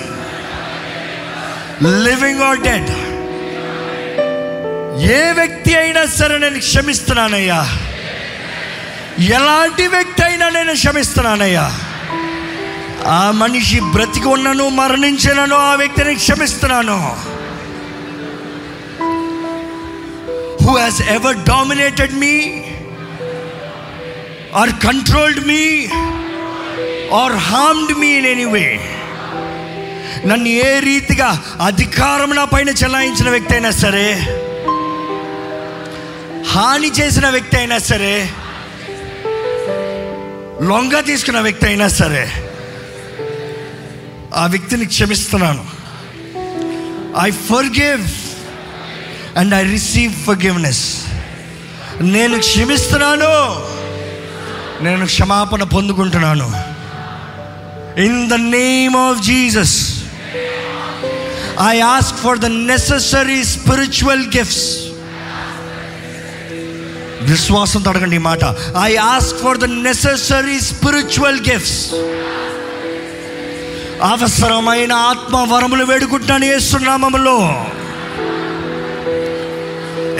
living 2.05 2.43
or 2.49 2.61
dead 2.61 2.91
ఏ 5.13 5.23
వ్యక్తి 5.31 5.73
అయినా 5.75 6.05
సరే 6.17 6.37
నేను 6.37 6.59
క్షమిస్తున్నానయ్యా. 6.59 7.61
ఎలాంటి 9.29 9.87
వ్యక్తి 9.87 10.23
అయినా 10.23 10.49
నేను 10.49 10.73
క్షమిస్తున్నానయ్యా. 10.73 11.65
ఆ 13.07 13.31
మనిషి 13.31 13.79
బ్రతికి 13.79 14.27
ఉన్నను 14.27 14.69
మరణించినను 14.69 15.55
ఆ 15.55 15.75
వ్యక్తిని 15.75 16.15
క్షమిస్తున్నాను. 16.15 16.97
Who 20.63 20.77
has 20.77 21.01
ever 21.01 21.37
dominated 21.43 22.13
me 22.13 22.35
or 24.53 24.69
controlled 24.69 25.47
me 25.47 25.87
or 27.13 27.35
harmed 27.49 27.93
me 27.97 28.07
in 28.07 28.25
anyway 28.25 28.67
నన్ను 30.25 30.49
ఏ 30.49 30.79
రీతిగా 30.79 31.29
అధికారం 31.61 32.29
నా 32.29 32.45
పైన 32.45 32.69
చెలాయించిన 32.69 33.29
వ్యక్తి 33.29 33.53
అయినా 33.53 33.71
సరే 33.71 34.07
హాని 36.51 36.87
చేసిన 36.87 37.29
వ్యక్తి 37.29 37.57
అయినా 37.57 37.77
సరే 37.77 38.13
లొంగ 40.69 40.99
తీసుకున్న 40.99 41.39
వ్యక్తి 41.39 41.65
అయినా 41.65 41.87
సరే 41.87 42.49
ఆ 44.35 44.45
వ్యక్తిని 44.45 44.85
క్షమిస్తున్నాను. 44.85 45.65
I 47.21 47.31
forgive 47.65 48.05
and 49.37 49.55
I 49.55 49.63
receive 49.63 50.13
forgiveness 50.43 51.01
నేను 52.01 52.39
క్షమిస్తున్నాను. 52.39 53.33
నేను 54.83 55.05
క్షమాపణ 55.05 55.63
పొందుకుంటున్నాను. 55.63 56.47
In 58.01 58.29
the 58.29 58.33
name 58.33 58.95
of 58.95 59.21
Jesus 59.21 60.03
I 61.69 61.79
ask 61.79 62.17
for 62.17 62.39
the 62.39 62.45
necessary 62.45 63.43
spiritual 63.43 64.25
gifts 64.37 64.82
విశ్వాసంతో 67.23 67.89
అడగండి 67.89 68.15
ఈ 68.15 68.19
మాట. 68.19 68.39
I 68.83 68.95
ask 68.95 69.39
for 69.43 69.57
the 69.57 69.63
necessary 69.63 70.59
spiritual 70.59 71.39
gifts 71.39 71.93
అవసరమైన 74.03 74.93
ఆత్మ 74.93 75.53
వరములు 75.53 75.85
వేడుకుంటాను 75.85 76.45
ఏసునామములో. 76.45 77.65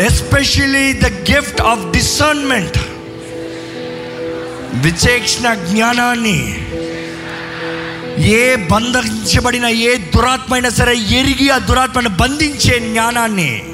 Especially 0.06 0.94
the 0.94 1.06
gift 1.06 1.62
of 1.62 1.92
discernment 1.92 2.78
విచేక్షణ 4.74 5.54
జ్ఞానాన్ని. 5.54 6.60
ఏ 8.20 8.56
బంధించబడిన 8.56 9.66
ఏ 9.66 9.98
దురాత్మైనా 9.98 10.70
సరే 10.70 10.96
ఎరిగి 10.96 11.50
ఆ 11.50 11.58
దురాత్మను 11.58 12.10
బంధించే 12.10 12.80
జ్ఞానాన్ని. 12.80 13.73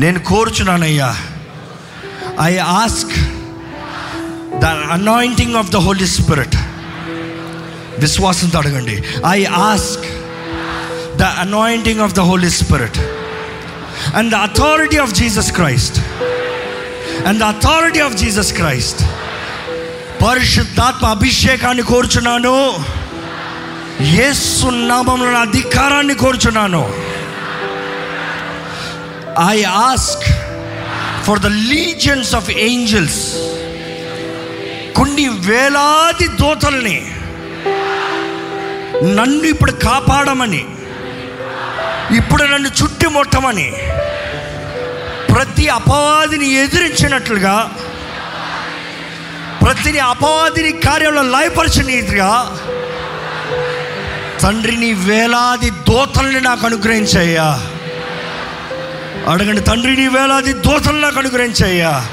నేను 0.00 0.18
కోరుచున్నానయ్యా. 0.18 1.16
I 2.42 2.56
ask 2.56 3.14
the 4.60 4.64
anointing 4.64 5.56
of 5.56 5.70
the 5.70 5.76
Holy 5.76 6.06
Spirit 6.06 6.56
విశ్వాసంతో 7.98 8.58
అడగండి. 8.58 9.04
I 9.26 9.44
ask 9.44 10.06
the 11.18 11.22
anointing 11.22 12.00
of 12.00 12.12
the 12.12 12.20
Holy 12.20 12.50
Spirit 12.50 12.98
and 14.16 14.32
the 14.32 14.34
authority 14.34 14.96
of 14.96 15.12
Jesus 15.12 15.52
Christ 15.52 15.98
and 17.26 17.38
the 17.38 17.42
authority 17.42 18.00
of 18.00 18.14
Jesus 18.14 18.52
Christ 18.52 19.02
పరిశుద్ధాత్మ 20.24 21.06
అభిషేకాన్ని 21.06 21.82
కోరుచున్నాను. 21.82 22.56
యేసు 24.00 24.66
నామంలో 24.66 25.38
అధికారాన్ని 25.38 26.14
కోరుచున్నాను. 26.14 27.07
I 29.38 29.64
ask 29.64 30.24
for 31.24 31.38
the 31.38 31.46
legions 31.46 32.34
of 32.34 32.50
angels 32.50 33.20
కొన్ని 34.94 35.28
వేలాది 35.28 36.28
దూతల్ని 36.28 36.98
నన్ను 39.02 39.42
ఇప్పుడు 39.42 39.72
కాపాడమని 39.72 40.66
ఇప్పుడు 42.16 42.42
నన్ను 42.44 42.68
చుట్టుముట్టమని 42.68 43.72
ప్రతి 45.28 45.68
అపవాదిని 45.68 46.54
ఎదిరించినట్లుగా 46.54 47.70
ప్రతి 49.62 49.98
అపవాదిని 49.98 50.72
కార్యంలో 50.72 51.22
లయపరిచినట్టుగా 51.22 52.30
తండ్రిని 54.42 54.92
వేలాది 54.92 55.70
దోతల్ని 55.70 56.40
నాకు 56.40 56.66
అనుగ్రహించయ్యా. 56.66 57.77
అడగండి 59.28 59.60
తండ్రి 59.60 59.96
నీ 59.96 60.06
వేలాది 60.08 60.52
దోతలు 60.52 60.98
నాకు 60.98 61.18
అనుగ్రహించయ్యా. 61.18 62.06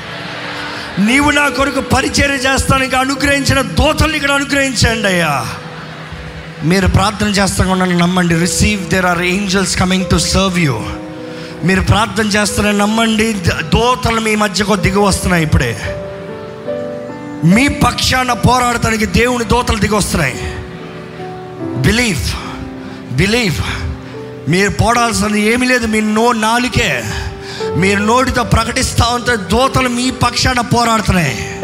నీవు 0.99 1.31
నా 1.31 1.49
కొరకు 1.49 1.81
పరిచర్య 1.81 2.33
చేస్తానికి 2.33 2.95
అనుగ్రహించిన 2.95 3.61
దోతల్ని 3.61 4.17
ఇక్కడ 4.17 4.31
అనుగ్రహించండి 4.31 5.07
అయ్యా. 5.07 5.45
మీరు 6.63 6.87
ప్రార్థన 6.87 7.27
చేస్తాను 7.27 7.75
నమ్మండి 7.75 8.35
receive 8.35 8.89
there 8.89 9.05
are 9.05 9.21
angels 9.21 9.77
coming 9.77 10.05
to 10.05 10.17
serve 10.17 10.59
you 10.59 10.83
మీరు 11.63 11.81
ప్రార్థన 11.81 12.25
చేస్తారని 12.25 12.77
నమ్మండి 12.77 13.33
దోతలు 13.63 14.21
మీ 14.21 14.35
మధ్యకు 14.35 14.75
దిగి 14.75 14.99
వస్తున్నాయి 14.99 15.43
ఇప్పుడే. 15.43 15.79
మీ 17.43 17.67
పక్షాన 17.67 18.33
పోరాడటానికి 18.33 19.05
దేవుని 19.05 19.45
దోతలు 19.45 19.77
దిగి 19.77 19.95
వస్తున్నాయి. 19.95 20.35
బిలీవ్ 21.81 22.25
బిలీవ్ 23.13 23.84
మీరు 24.47 24.69
పోడాల్సింది 24.69 25.41
ఏమీ 25.41 25.67
లేదు 25.67 25.87
మీ 25.87 26.01
నో 26.01 26.31
నాలుకే. 26.31 27.03
మీరు 27.75 27.99
నోటితో 27.99 28.43
ప్రకటిస్తూ 28.43 29.05
ఉంటే 29.05 29.35
దోతలు 29.35 29.89
మీ 29.89 30.11
పక్షాన 30.11 30.61
పోరాడుతున్నాయి. 30.61 31.59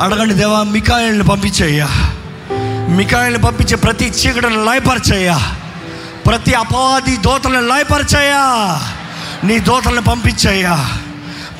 అడగండి 0.00 0.34
దేవా 0.34 0.62
మికాయల్ని 0.62 1.24
పంపించేయ్యా. 1.24 1.88
మికాయల్ని 2.88 3.42
పంపించే 3.42 3.76
ప్రతి 3.76 4.04
చీకటిని 4.04 4.56
లయపరచయ్యా. 4.56 5.56
ప్రతి 6.26 6.54
అపవాది 6.54 7.16
దోతలను 7.16 7.68
లయపరచయ్యా. 7.68 8.78
నీ 9.44 9.58
దోతలను 9.58 10.02
పంపించయ్యా. 10.02 10.98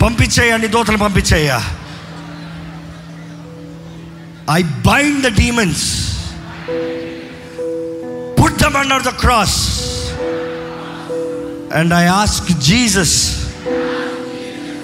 పంపించయ్యా 0.03 0.57
నీ 0.57 0.67
దోతలు 0.67 0.97
పంపించయ్యా. 0.97 1.65
I 4.53 4.63
bind 4.63 5.23
the 5.23 5.39
demons 5.39 6.11
put 8.41 8.53
them 8.53 9.03
the 9.03 9.09
cross 9.09 9.90
and 11.79 11.93
And 11.93 11.93
I 11.95 12.07
ask 12.23 12.45
Jesus 12.71 13.13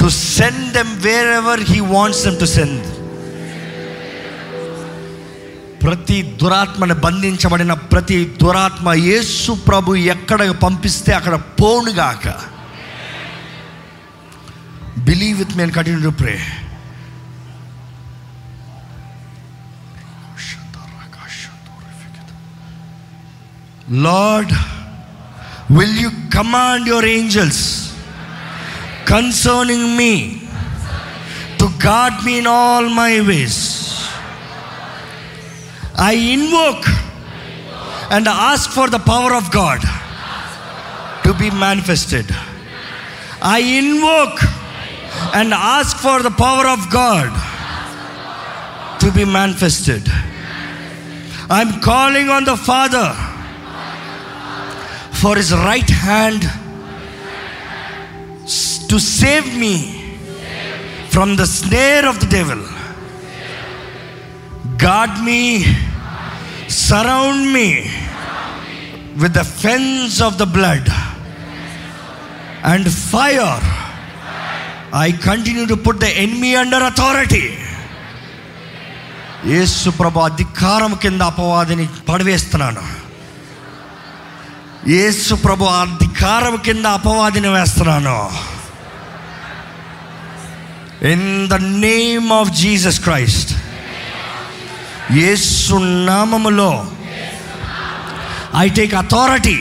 to 0.00 0.08
send 0.36 0.60
them 0.76 0.90
wherever 1.06 1.56
He 1.70 1.78
wants 1.94 2.20
them 2.24 2.36
to 2.38 2.48
send. 2.56 2.82
ప్రతి 5.82 6.18
దురాత్మను 6.42 6.94
బంధించబడిన 6.94 7.72
ప్రతి 7.92 8.16
దురాత్మ 8.42 8.92
యేసు 8.92 9.52
ప్రభు 9.68 9.96
ఎక్కడ 10.14 10.48
పంపిస్తే 10.64 11.12
అక్కడ 11.12 11.34
పోనుగాక 11.60 12.24
believe 15.08 15.36
with 15.38 15.56
me and 15.56 15.72
continue 15.72 16.02
to 16.10 16.14
pray 16.22 16.36
Lord 24.06 24.54
will 25.68 25.94
you 25.94 26.10
command 26.30 26.86
your 26.86 27.04
angels 27.04 27.92
concerning 29.04 29.96
me 29.96 30.42
to 31.58 31.70
guard 31.78 32.24
me 32.24 32.38
in 32.38 32.46
all 32.46 32.88
my 32.88 33.20
ways. 33.26 34.06
I 35.96 36.12
invoke 36.12 36.86
and 38.10 38.28
ask 38.28 38.70
for 38.70 38.88
the 38.90 38.98
power 38.98 39.34
of 39.34 39.50
God 39.50 39.80
to 41.24 41.32
be 41.34 41.50
manifested. 41.50 42.26
I 43.40 43.60
invoke 43.60 44.42
and 45.34 45.52
ask 45.52 45.96
for 45.96 46.22
the 46.22 46.30
power 46.30 46.66
of 46.68 46.90
God 46.90 47.30
to 49.00 49.10
be 49.12 49.24
manifested. 49.24 50.02
I'm 51.48 51.80
calling 51.80 52.28
on 52.28 52.44
the 52.44 52.56
Father 52.56 53.35
for 55.15 55.35
his 55.35 55.53
right 55.53 55.89
hand 55.89 56.41
s- 58.45 58.85
to 58.87 58.99
save 58.99 59.47
me 59.55 59.75
from 61.09 61.35
the 61.35 61.45
snare 61.45 62.05
of 62.09 62.19
the 62.19 62.25
devil. 62.27 62.61
Guard 64.77 65.13
me, 65.23 65.41
surround 66.67 67.53
me 67.53 67.67
with 69.17 69.33
the 69.33 69.43
fence 69.63 70.21
of 70.21 70.37
the 70.37 70.45
blood 70.45 70.85
and 72.63 72.85
fire. 73.11 73.59
I 74.93 75.11
continue 75.11 75.65
to 75.67 75.77
put 75.77 75.99
the 75.99 76.11
enemy 76.17 76.55
under 76.55 76.81
authority. 76.83 77.45
Yesu 79.45 79.89
ప్రభు 79.89 80.19
అధికారం 80.19 80.91
కింద 80.95 81.21
అపవాదిని 81.21 81.89
పడివేస్తున్నాను 82.09 82.83
యేసు 84.94 85.34
ప్రభు 85.44 85.64
అధికారం 85.76 86.54
కింద 86.66 86.86
అపవాదిని 86.98 87.48
వేస్తున్నాను 87.48 88.18
in 91.12 91.26
the 91.48 91.56
name 91.86 92.28
of 92.32 92.50
Jesus 92.60 93.00
Christ 93.00 93.52
Yesu 95.18 95.76
నామములో 96.10 96.70
I 98.62 98.66
take 98.78 98.94
authority 98.94 99.58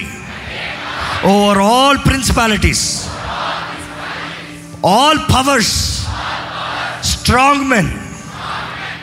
over 1.34 1.61
all 1.72 1.99
principalities 2.07 2.85
all 4.93 5.22
powers 5.35 5.76
strong 7.14 7.69
men 7.76 7.93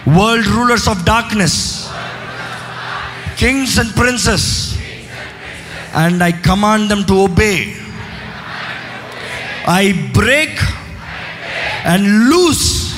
world 0.06 0.46
rulers 0.46 0.88
of 0.88 1.04
darkness, 1.04 1.88
kings 3.36 3.78
and 3.78 3.94
princes, 3.94 4.71
and 5.94 6.22
I 6.22 6.32
command 6.32 6.90
them 6.90 7.04
to 7.04 7.20
obey. 7.22 7.76
I 9.66 10.10
break 10.12 10.58
and 11.84 12.30
loose 12.30 12.92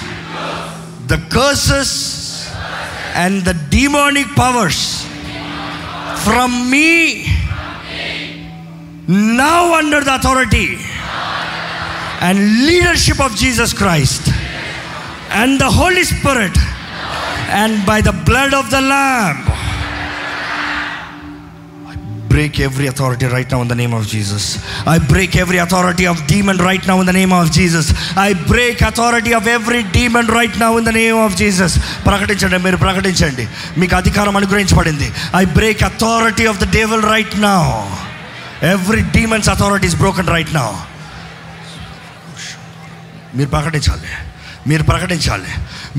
the 1.06 1.18
curses 1.30 2.50
and 3.14 3.42
the 3.44 3.54
demonic 3.70 4.26
powers 4.34 5.04
from 6.24 6.70
me 6.70 7.26
now 9.06 9.74
under 9.78 10.00
the 10.00 10.14
authority 10.14 10.78
and 12.20 12.38
leadership 12.64 13.20
of 13.20 13.36
Jesus 13.36 13.72
Christ 13.74 14.32
and 15.30 15.60
the 15.60 15.70
Holy 15.70 16.04
Spirit 16.04 16.56
and 17.50 17.84
by 17.84 18.00
the 18.00 18.12
blood 18.24 18.54
of 18.54 18.70
the 18.70 18.80
Lamb. 18.80 19.63
I 22.34 22.36
break 22.36 22.58
every 22.58 22.88
authority 22.88 23.26
right 23.26 23.48
now 23.48 23.62
in 23.62 23.68
the 23.68 23.76
name 23.76 23.94
of 23.94 24.08
Jesus. 24.08 24.44
I 24.84 24.98
break 24.98 25.36
every 25.36 25.58
authority 25.58 26.04
of 26.04 26.16
demon 26.26 26.56
right 26.58 26.84
now 26.84 26.98
in 26.98 27.06
the 27.06 27.12
name 27.12 27.32
of 27.32 27.52
Jesus. 27.52 27.92
I 28.18 28.34
break 28.48 28.80
authority 28.80 29.32
of 29.32 29.46
every 29.46 29.84
demon 29.92 30.26
right 30.28 30.54
now 30.58 30.76
in 30.76 30.84
the 30.84 30.90
name 30.92 31.18
of 31.26 31.36
Jesus. 31.36 31.72
ప్రకటించండి 32.06 32.58
మీరు 32.64 32.78
ప్రకటించండి 32.84 33.44
మీకు 33.80 33.94
అధికారం 34.00 34.36
అనుగ్రహించబడింది 34.40 35.08
I 35.40 35.44
break 35.58 35.84
authority 35.90 36.46
of 36.52 36.58
the 36.64 36.68
devil 36.78 37.04
right 37.12 37.36
now 37.46 37.62
every 38.72 39.04
demons 39.16 39.50
authority 39.54 39.88
is 39.92 39.98
broken 40.02 40.32
right 40.36 40.52
now 40.58 40.68
మీరు 43.38 43.50
ప్రకటించాలి 43.56 44.12
మీరు 44.70 44.86
ప్రకటించాలి 44.92 45.52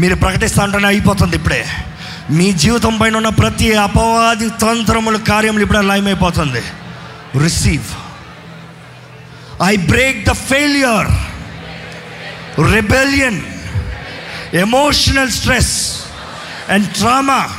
మీరు 0.03 0.17
ప్రకటిస్తా 0.25 0.63
ఉంటేనే 0.67 0.89
అయిపోతుంది 0.93 1.37
ఇప్పుడే 1.41 1.63
మీ 2.29 2.51
జీవితం 2.63 2.93
పైన 3.01 3.15
ఉన్న 3.15 3.29
ప్రతి 3.29 3.67
అపవాది 3.87 4.49
తంత్రముల 4.61 5.17
కార్యములు 5.17 5.63
ఇప్పుడే 5.65 5.81
లయమైపోతుంది 5.81 6.63
receive 7.45 7.89
I 9.69 9.73
break 9.91 10.19
the 10.29 10.33
failure 10.49 11.11
rebellion, 12.57 13.43
emotional 14.53 15.27
stress, 15.27 16.09
and 16.69 16.83
trauma, 16.95 17.51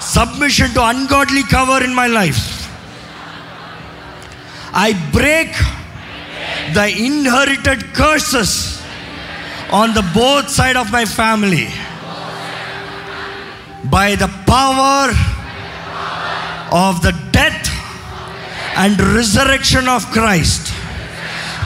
submission 0.00 0.70
to 0.70 0.84
ungodly 0.84 1.42
cover 1.44 1.82
in 1.82 1.92
my 1.92 2.06
life. 2.06 2.70
I 4.72 4.92
break 5.12 5.52
the 6.74 6.88
inherited 6.88 7.92
curses 7.94 8.80
on 9.70 9.94
the 9.94 10.02
both 10.14 10.48
side 10.48 10.76
of 10.76 10.90
my 10.92 11.04
family 11.04 11.68
by 13.84 14.14
the 14.14 14.28
power 14.46 15.04
of 16.80 17.02
the 17.02 17.12
death 17.32 17.66
and 18.76 19.00
resurrection 19.14 19.88
of 19.88 20.10
Christ. 20.10 20.62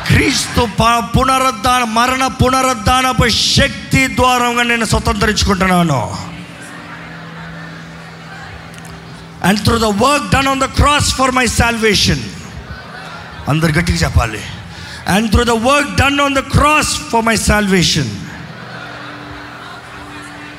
క్రీస్తు 0.07 0.63
ప- 0.79 1.05
పునరుద్ధాన 1.15 1.85
మరణ 1.93 2.27
పునరుద్ధానపు 2.41 3.27
శక్తి 3.55 4.03
ద్వారంగా 4.15 4.63
నేను 4.63 4.85
స్వతంత్రించుకుంటున్నాను 4.85 5.99
and 9.43 9.61
through 9.65 9.79
the 9.79 9.91
work 10.03 10.31
done 10.31 10.49
on 10.49 10.61
the 10.61 10.69
cross 10.79 11.15
for 11.15 11.31
my 11.31 11.47
salvation 11.59 12.23
అందరు 13.49 13.73
గట్టిగా 13.73 13.97
చెప్పాలి 13.97 14.41
and 15.07 15.31
through 15.33 15.45
the 15.45 15.57
work 15.69 15.93
done 15.97 16.21
on 16.21 16.35
the 16.35 16.45
cross 16.55 16.97
for 17.11 17.23
my 17.23 17.37
salvation 17.45 18.11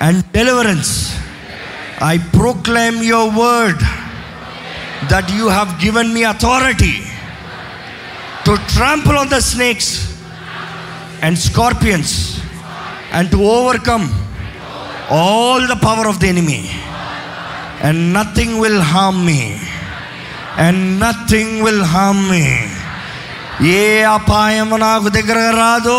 and 0.01 0.25
deliverance 0.31 0.93
I 2.12 2.16
proclaim 2.36 2.98
your 3.12 3.32
word 3.42 3.82
that 5.12 5.32
you 5.38 5.46
have 5.56 5.72
given 5.86 6.12
me 6.18 6.24
authority 6.34 6.94
to 8.46 8.54
trample 8.72 9.16
on 9.16 9.28
the 9.28 9.40
snakes 9.42 9.86
and 11.24 11.34
scorpions 11.38 12.10
and 13.16 13.30
to 13.30 13.38
overcome 13.52 14.04
all 15.10 15.60
the 15.70 15.76
power 15.76 16.06
of 16.10 16.16
the 16.22 16.28
enemy 16.28 16.58
and 17.86 18.12
nothing 18.12 18.58
will 18.62 18.80
harm 18.92 19.24
me 19.28 19.40
and 20.58 20.76
nothing 21.00 21.50
will 21.66 21.82
harm 21.94 22.20
me 22.32 22.44
ఏ 23.74 23.82
అపాయము 24.16 24.76
నాకు 24.84 25.08
దగ్గర 25.16 25.40
రాదు 25.62 25.98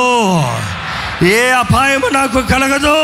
ఏ 1.23 1.51
అపాయము 1.51 2.07
నాకు 2.07 2.41
కలగదు. 2.41 2.97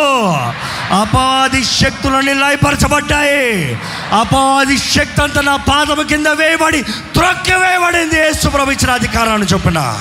అపవాది 1.00 1.64
శక్తులని 1.64 2.34
లయపరచబడ్డాయి. 2.34 3.74
అపవాది 4.12 4.78
శక్తి 4.78 5.22
అంతా 5.22 5.40
నా 5.40 5.56
పాదము 5.56 6.02
కింద 6.02 6.26
వేయబడి 6.26 6.82
త్రొక్కి 6.82 7.52
వేయబడింది. 7.52 8.18
యేసుప్రభు 8.18 8.70
ఇచ్చిన 8.70 8.90
అధికారాన్ని 8.90 9.46
చొప్పున. 9.46 9.98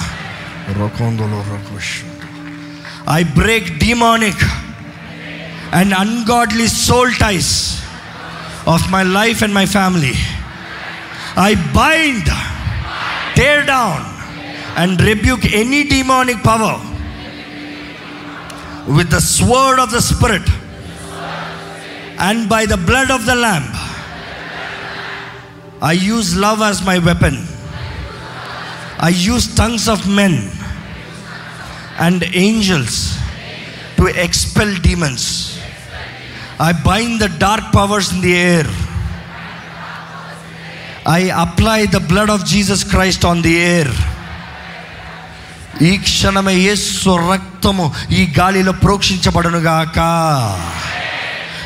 I 3.11 3.23
break 3.23 3.77
demonic 3.77 4.43
and 5.75 5.93
ungodly 5.93 6.67
soul 6.67 7.15
ties 7.15 7.81
of 8.67 8.89
my 8.89 9.03
life 9.03 9.43
and 9.43 9.55
my 9.55 9.65
family 9.65 10.13
I 11.43 11.53
bind 11.55 12.29
tear 13.37 13.61
down 13.67 14.01
and 14.81 15.01
rebuke 15.07 15.45
any 15.61 15.79
demonic 15.93 16.37
power 16.43 16.94
with 18.87 19.09
the 19.09 19.19
sword 19.19 19.79
of 19.79 19.91
the 19.91 20.01
Spirit 20.01 20.43
and 22.19 22.47
by 22.47 22.65
the 22.65 22.77
blood 22.77 23.11
of 23.11 23.25
the 23.25 23.35
Lamb. 23.35 23.63
I 25.81 25.91
use 25.93 26.35
love 26.35 26.61
as 26.61 26.85
my 26.85 26.99
weapon. 26.99 27.35
I 28.97 29.09
use 29.09 29.53
tongues 29.55 29.89
of 29.89 30.07
men 30.07 30.49
and 31.99 32.23
angels 32.33 33.17
to 33.97 34.07
expel 34.07 34.73
demons. 34.75 35.59
I 36.59 36.71
bind 36.71 37.19
the 37.19 37.29
dark 37.37 37.73
powers 37.73 38.13
in 38.13 38.21
the 38.21 38.35
air. 38.35 38.65
I 41.05 41.31
apply 41.35 41.87
the 41.87 41.99
blood 41.99 42.29
of 42.29 42.45
Jesus 42.45 42.83
Christ 42.83 43.25
on 43.25 43.41
the 43.41 43.57
air. 43.57 44.14
ఈ 45.81 45.97
క్షణమే 45.97 46.53
యేసు 46.53 47.31
రక్తము 47.31 47.93
ఈ 48.11 48.33
గాలిలో 48.39 48.71
ప్రోక్షించబడనుగాక. 48.71 49.99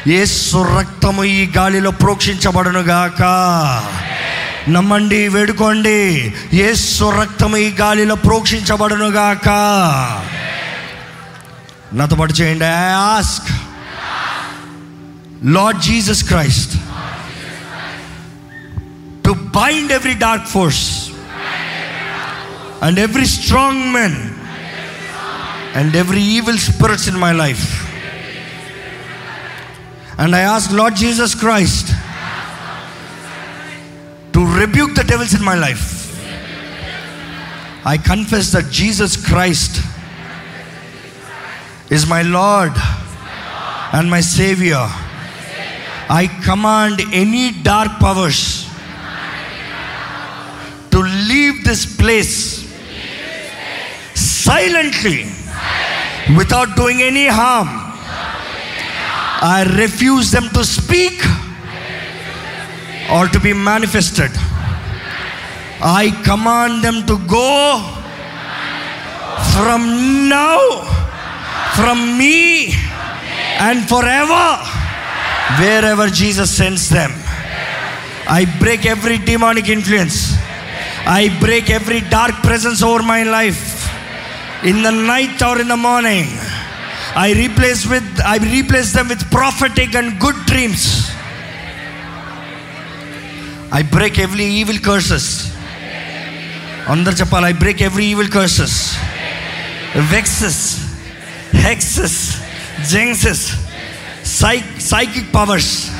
యేసు 0.08 0.78
రక్తము 0.80 1.24
ఈ 1.24 1.52
గాలిలో 1.58 1.92
ప్రోక్షించబడనుగాక. 1.92 3.22
నమ్మండి 4.70 5.28
వేడుకోండి. 5.28 6.34
యేసు 6.54 7.22
రక్తము 7.22 7.58
ఈ 7.58 7.70
గాలిలో 7.70 8.16
ప్రోక్షించబడనుగాక. 8.16 9.50
నాతో 11.94 12.16
పాటు 12.16 12.34
చేయండి. 12.34 12.66
Ask 12.96 13.50
Lord 15.44 15.82
Jesus 15.82 16.24
Christ 16.24 16.80
to 19.26 19.32
bind 19.32 19.92
every 19.92 20.14
dark 20.14 20.48
force 20.48 21.09
and 22.82 22.98
every 22.98 23.26
strong 23.26 23.92
man 23.92 24.36
and 25.76 25.96
every 25.96 26.22
evil 26.22 26.58
spirits 26.58 27.08
in 27.08 27.18
my 27.18 27.32
life. 27.32 27.86
And 30.18 30.36
I 30.36 30.42
ask 30.42 30.72
Lord 30.72 30.96
Jesus 30.96 31.34
Christ 31.36 31.88
to 34.34 34.46
rebuke 34.46 34.96
the 34.96 35.04
devils 35.04 35.34
in 35.34 35.44
my 35.44 35.56
life. 35.56 35.96
I 37.86 37.98
confess 37.98 38.52
that 38.52 38.70
Jesus 38.72 39.16
Christ 39.16 39.82
is 41.90 42.06
my 42.08 42.22
Lord 42.22 42.74
and 43.94 44.10
my 44.10 44.22
Savior. 44.22 44.86
I 46.12 46.28
command 46.44 47.02
any 47.14 47.52
dark 47.64 48.00
powers 48.00 48.68
to 50.92 51.00
leave 51.00 51.64
this 51.64 51.86
place 51.96 52.59
silently 54.50 55.20
without 56.36 56.76
doing 56.76 57.02
any 57.04 57.28
harm. 57.28 57.70
I 59.58 59.60
refuse 59.78 60.32
them 60.32 60.50
to 60.58 60.64
speak 60.64 61.18
or 63.14 63.28
to 63.28 63.40
be 63.40 63.54
manifested. 63.54 64.32
I 65.82 66.04
command 66.26 66.84
them 66.84 67.06
to 67.12 67.16
go 67.28 67.54
from 69.54 69.82
now, 70.28 70.60
from 71.78 72.18
me, 72.18 72.74
and 73.68 73.88
forever, 73.88 74.46
wherever 75.62 76.08
Jesus 76.08 76.50
sends 76.50 76.90
them. 76.90 77.12
I 78.28 78.46
break 78.60 78.86
every 78.86 79.20
demonic 79.20 79.70
influence. 79.70 80.36
I 81.06 81.36
break 81.40 81.70
every 81.70 82.02
dark 82.02 82.36
presence 82.48 82.82
over 82.84 83.04
my 83.04 83.24
life 83.24 83.79
in 84.64 84.82
the 84.82 84.92
night 84.92 85.42
or 85.42 85.60
in 85.60 85.68
the 85.68 85.78
morning. 85.78 86.26
I 87.16 87.34
replace 87.34 87.86
with 87.88 88.04
I 88.24 88.38
replace 88.38 88.94
them 88.94 89.08
with 89.08 89.30
prophetic 89.32 89.96
and 89.96 90.20
good 90.20 90.36
dreams. 90.46 91.10
I 93.72 93.84
break 93.84 94.20
every 94.20 94.46
evil 94.46 94.78
curses. 94.78 95.54
Under 96.88 97.12
Chapal, 97.12 97.44
I 97.44 97.54
break 97.54 97.82
every 97.82 98.06
evil 98.06 98.28
curses. 98.28 98.96
Vexes, 99.94 100.80
hexes, 101.52 102.42
jinxes, 102.82 103.56
psychic 104.24 105.32
powers, 105.32 105.92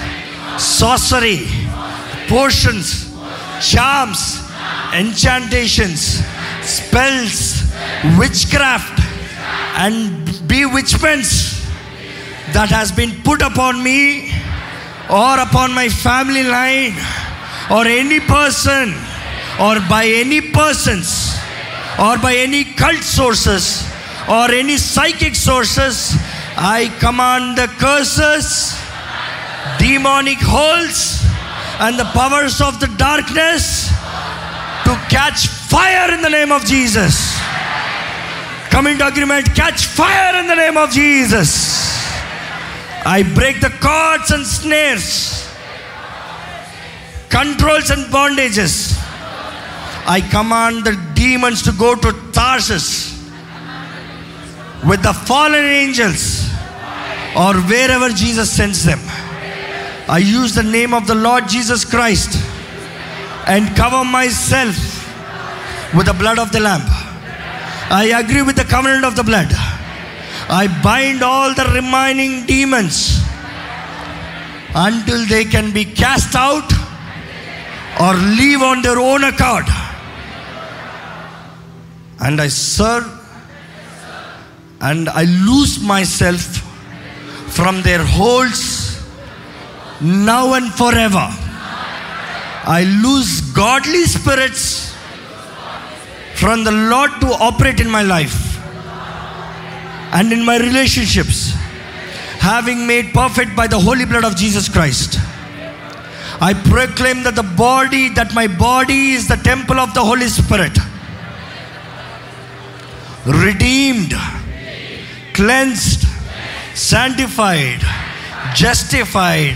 sorcery, 0.58 1.48
potions, 2.28 3.16
charms, 3.62 4.40
enchantations, 4.94 6.24
spells, 6.62 7.59
witchcraft 8.18 9.00
and 9.78 10.26
bewitchments 10.48 11.66
that 12.54 12.70
has 12.70 12.92
been 12.92 13.12
put 13.24 13.42
upon 13.42 13.84
me 13.84 14.32
or 15.10 15.40
upon 15.40 15.74
my 15.74 15.90
family 15.90 16.44
line 16.44 16.94
or 17.72 17.86
any 17.86 18.20
person 18.20 18.94
or 19.60 19.80
by 19.90 20.06
any 20.06 20.42
persons 20.42 21.38
or 22.00 22.18
by 22.18 22.36
any 22.36 22.64
cult 22.64 23.04
sources 23.04 23.84
or 24.30 24.52
any 24.52 24.78
psychic 24.78 25.36
sources, 25.36 26.16
I 26.56 26.94
command 27.00 27.58
the 27.58 27.68
curses, 27.80 28.78
demonic 29.80 30.38
holes, 30.40 31.26
and 31.80 31.98
the 31.98 32.06
powers 32.14 32.62
of 32.62 32.80
the 32.80 32.88
darkness 32.98 33.90
to 34.86 34.94
catch 35.10 35.48
fire 35.48 36.14
in 36.14 36.22
the 36.22 36.30
name 36.30 36.52
of 36.52 36.64
Jesus 36.66 37.36
come 38.72 38.88
into 38.88 39.06
agreement 39.06 39.46
catch 39.56 39.86
fire 39.86 40.40
in 40.40 40.48
the 40.48 40.56
name 40.56 40.78
of 40.78 40.90
jesus 40.92 41.52
i 43.06 43.24
break 43.36 43.60
the 43.62 43.70
cords 43.82 44.32
and 44.32 44.46
snares 44.46 45.40
controls 47.30 47.90
and 47.90 48.06
bondages. 48.12 48.98
I 50.06 50.22
command 50.22 50.84
the 50.84 50.96
demons 51.14 51.62
to 51.64 51.72
go 51.72 51.96
to 51.96 52.12
Tarsus 52.34 53.14
with 54.88 55.04
the 55.04 55.14
fallen 55.14 55.66
angels 55.66 56.50
or 57.36 57.54
wherever 57.70 58.10
Jesus 58.10 58.52
sends 58.52 58.84
them. 58.84 59.00
I 60.10 60.18
use 60.18 60.56
the 60.56 60.64
name 60.64 60.94
of 60.94 61.06
the 61.06 61.16
Lord 61.16 61.48
Jesus 61.48 61.86
Christ 61.86 62.36
and 63.48 63.76
cover 63.76 64.04
myself 64.04 64.76
with 65.94 66.08
the 66.08 66.14
blood 66.14 66.40
of 66.40 66.52
the 66.52 66.60
Lamb. 66.60 67.09
I 67.92 68.06
agree 68.20 68.44
with 68.44 68.56
the 68.56 68.66
covenant 68.66 69.04
of 69.04 69.16
the 69.16 69.24
blood. 69.24 69.48
I 70.52 70.68
bind 70.84 71.24
all 71.24 71.56
the 71.56 71.66
remaining 71.74 72.46
demons 72.46 73.20
until 74.76 75.26
they 75.26 75.46
can 75.46 75.72
be 75.74 75.86
cast 75.86 76.36
out 76.36 76.72
or 78.00 78.14
leave 78.14 78.62
on 78.62 78.84
their 78.84 79.00
own 79.00 79.24
accord. 79.24 79.66
And 82.20 82.40
I 82.40 82.48
serve 82.48 83.06
and 84.82 85.10
I 85.10 85.24
lose 85.24 85.82
myself 85.82 86.42
from 87.50 87.82
their 87.82 88.06
holds 88.06 89.04
now 90.00 90.54
and 90.54 90.72
forever. 90.74 91.28
I 92.66 92.84
lose 93.04 93.42
godly 93.52 94.04
spirits 94.04 94.96
from 96.40 96.64
the 96.64 96.72
Lord 96.72 97.12
to 97.20 97.28
operate 97.28 97.82
in 97.82 97.90
my 97.90 98.02
life 98.02 98.58
and 100.14 100.32
in 100.32 100.44
my 100.46 100.58
relationships, 100.58 101.52
having 102.40 102.88
made 102.88 103.14
perfect 103.14 103.56
by 103.56 103.68
the 103.68 103.78
holy 103.78 104.06
blood 104.06 104.24
of 104.24 104.38
Jesus 104.38 104.70
Christ. 104.70 105.18
I 106.42 106.54
proclaim 106.54 107.24
that 107.24 107.36
the 107.36 107.44
body, 107.44 108.08
that 108.14 108.34
my 108.34 108.48
body 108.48 109.12
is 109.12 109.28
the 109.28 109.36
temple 109.36 109.80
of 109.80 109.94
the 109.94 110.00
Holy 110.00 110.30
Spirit. 110.30 110.78
Redeemed, 113.26 114.14
cleansed, 115.34 116.08
sanctified, 116.74 117.82
justified 118.56 119.56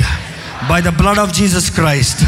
by 0.68 0.82
the 0.82 0.92
blood 0.92 1.18
of 1.18 1.32
Jesus 1.32 1.70
Christ. 1.70 2.20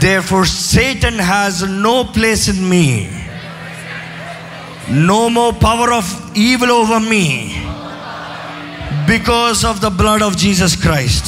Therefore, 0.00 0.44
Satan 0.46 1.14
has 1.14 1.62
no 1.62 2.04
place 2.04 2.48
in 2.48 2.68
me. 2.68 3.17
No 5.09 5.29
more 5.29 5.53
power 5.53 5.91
of 5.93 6.05
evil 6.35 6.71
over 6.71 6.99
me 6.99 7.25
because 9.07 9.63
of 9.63 9.81
the 9.81 9.89
blood 9.89 10.21
of 10.21 10.35
Jesus 10.37 10.75
Christ. 10.75 11.25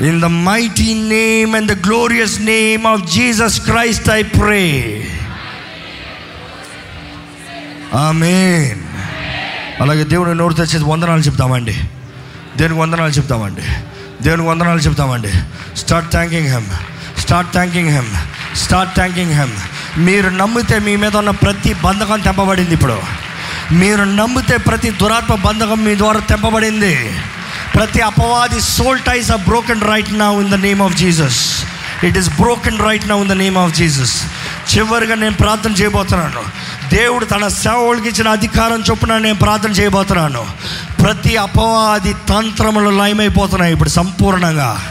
In 0.00 0.20
the 0.20 0.28
mighty 0.28 0.94
name 0.94 1.54
and 1.56 1.68
the 1.68 1.74
glorious 1.76 2.38
name 2.38 2.86
of 2.86 3.04
Jesus 3.06 3.58
Christ, 3.68 4.08
I 4.08 4.22
pray. 4.40 4.72
Amen 8.06 8.80
అలాగే 9.82 10.04
దేవుని 10.12 10.34
నోరు 10.40 10.54
తెచ్చేది 10.58 10.86
వందనాలు 10.90 11.22
చెప్తామండి 11.28 11.74
దేవునికి 12.58 12.80
వందనాలు 12.80 13.14
చెప్తామండి 13.18 13.64
దేవునికి 14.24 14.48
వందనాలు 14.48 14.82
చెప్తామండి 14.86 15.32
start 15.82 16.10
thanking 16.14 16.50
him 16.54 16.68
start 17.22 17.50
thanking 17.56 17.90
him 17.96 18.10
start 18.64 18.92
thanking 18.98 19.34
him 19.40 19.54
మీరు 19.97 20.29
నమ్మితే 20.29 20.79
మీ 20.79 20.95
మీద 20.95 21.17
ఉన్న 21.17 21.29
ప్రతి 21.29 21.73
బంధకం 21.73 22.19
తెంపబడింది 22.19 22.73
ఇప్పుడు. 22.73 23.01
మీరు 23.71 24.03
నమ్మితే 24.03 24.57
ప్రతి 24.57 24.89
దురాత్మ 24.89 25.35
బంధకం 25.35 25.83
మీ 25.83 25.97
ద్వారా 25.97 26.19
తెంపబడింది. 26.19 27.21
ప్రతి 27.75 28.01
అపవాది 28.01 28.61
soul 28.61 28.99
ties 28.99 29.31
are 29.31 29.41
broken 29.41 29.81
right 29.81 30.13
now 30.17 30.31
in 30.31 30.51
the 30.51 30.53
name 30.53 30.81
of 30.81 30.95
Jesus 30.95 31.63
it 32.03 32.17
is 32.17 32.29
broken 32.29 32.79
right 32.79 33.07
now 33.07 33.15
in 33.15 33.29
the 33.29 33.31
name 33.31 33.57
of 33.57 33.73
Jesus 33.73 34.23
చివరిగా 34.75 35.15
నేను 35.15 35.35
ప్రార్థన 35.35 35.71
చేయబోతున్నాను. 35.71 36.41
దేవుడు 36.95 37.25
తన 37.25 37.47
సేవకుడికి 37.47 38.09
ఇచ్చిన 38.09 38.27
అధికారం 38.27 38.83
చొప్పున 38.91 39.17
నేను 39.17 39.35
ప్రార్థన 39.35 39.71
చేయబోతున్నాను. 39.71 40.45
ప్రతి 41.03 41.37
అపవాది 41.37 42.13
తంత్రములు 42.13 42.89
లయమైపోతున్నాయి 42.89 43.73
ఇప్పుడు 43.73 43.89
సంపూర్ణంగా. 43.89 44.81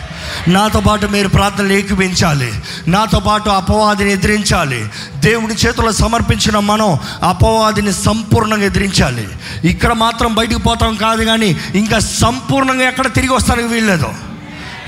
నాతో 0.49 0.81
పాటు 0.81 1.07
మీరు 1.07 1.29
ప్రార్థనలు 1.29 1.73
ఏకీపించాలి 1.73 2.53
నాతో 2.89 3.21
పాటు 3.21 3.51
అపవాదిని 3.51 4.13
ఎదిరించాలి. 4.13 4.89
దేవుడి 5.15 5.55
చేతుల్లో 5.55 5.93
సమర్పించిన 5.93 6.59
మనం 6.59 6.99
అపవాదిని 7.23 7.93
సంపూర్ణంగా 7.93 8.65
ఎదిరించాలి. 8.65 9.29
ఇక్కడ 9.65 9.93
మాత్రం 9.93 10.35
బయటికి 10.35 10.61
పోతాం 10.61 10.95
కాదు 10.95 11.25
కానీ 11.25 11.57
ఇంకా 11.75 11.99
సంపూర్ణంగా 11.99 12.83
ఎక్కడ 12.83 13.15
తిరిగి 13.15 13.33
వస్తానికి 13.33 13.69
వీల్లేదు. 13.69 14.09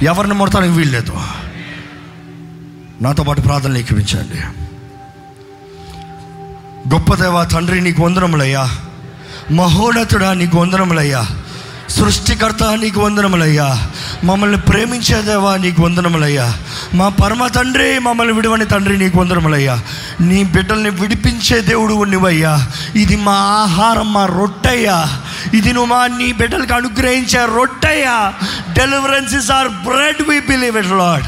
ఎవరిని 0.03 0.35
ముడతానికి 0.35 0.73
వీల్లేదు. 0.73 1.13
నాతో 3.03 3.23
పాటు 3.23 3.41
ప్రార్థనలు 3.41 3.79
ఎక్కిపించండి 3.79 4.41
గొప్ప 6.95 7.15
దేవ 7.15 7.45
తండ్రి 7.45 7.81
నీకు 7.81 8.03
వందనములయ్యా. 8.03 8.71
మహోన్నతుడా 9.51 10.35
నీకు 10.35 10.59
వందనములయ్యా. 10.59 11.27
సృష్టికర్త 11.89 12.65
నీకు 12.65 13.01
వందనములయ్యా. 13.01 13.89
మమ్మల్ని 14.25 14.57
ప్రేమించే 14.57 15.23
దేవా 15.23 15.57
నీకు 15.57 15.83
వందనములయ్యా. 15.83 16.55
మా 16.95 17.09
పరమ 17.09 17.47
తండ్రి 17.47 17.99
మమ్మల్ని 17.99 18.35
విడవని 18.35 18.65
తండ్రి 18.65 18.99
నీకు 18.99 19.19
వందనములయ్యా. 19.19 19.81
నీ 20.21 20.45
బిడ్డల్ని 20.45 20.91
విడిపించే 20.91 21.61
దేవుడు 21.61 22.05
నువ్వయ్యా 22.05 22.69
ఇది 22.97 23.17
మా 23.17 23.35
ఆహారం 23.35 24.13
మా 24.13 24.27
రొట్టయ్యా. 24.27 25.21
ఇది 25.55 25.73
నువ్వు 25.73 25.95
మా 25.95 26.07
నీ 26.07 26.33
బిడ్డలకు 26.33 26.75
అనుగ్రహించే 26.75 27.47
రొట్టయ్యా. 27.57 28.33
Deliverances 28.73 29.51
are 29.51 29.69
bread 29.69 30.23
we 30.29 30.41
believe 30.41 30.79
it 30.79 30.91
Lord 30.91 31.25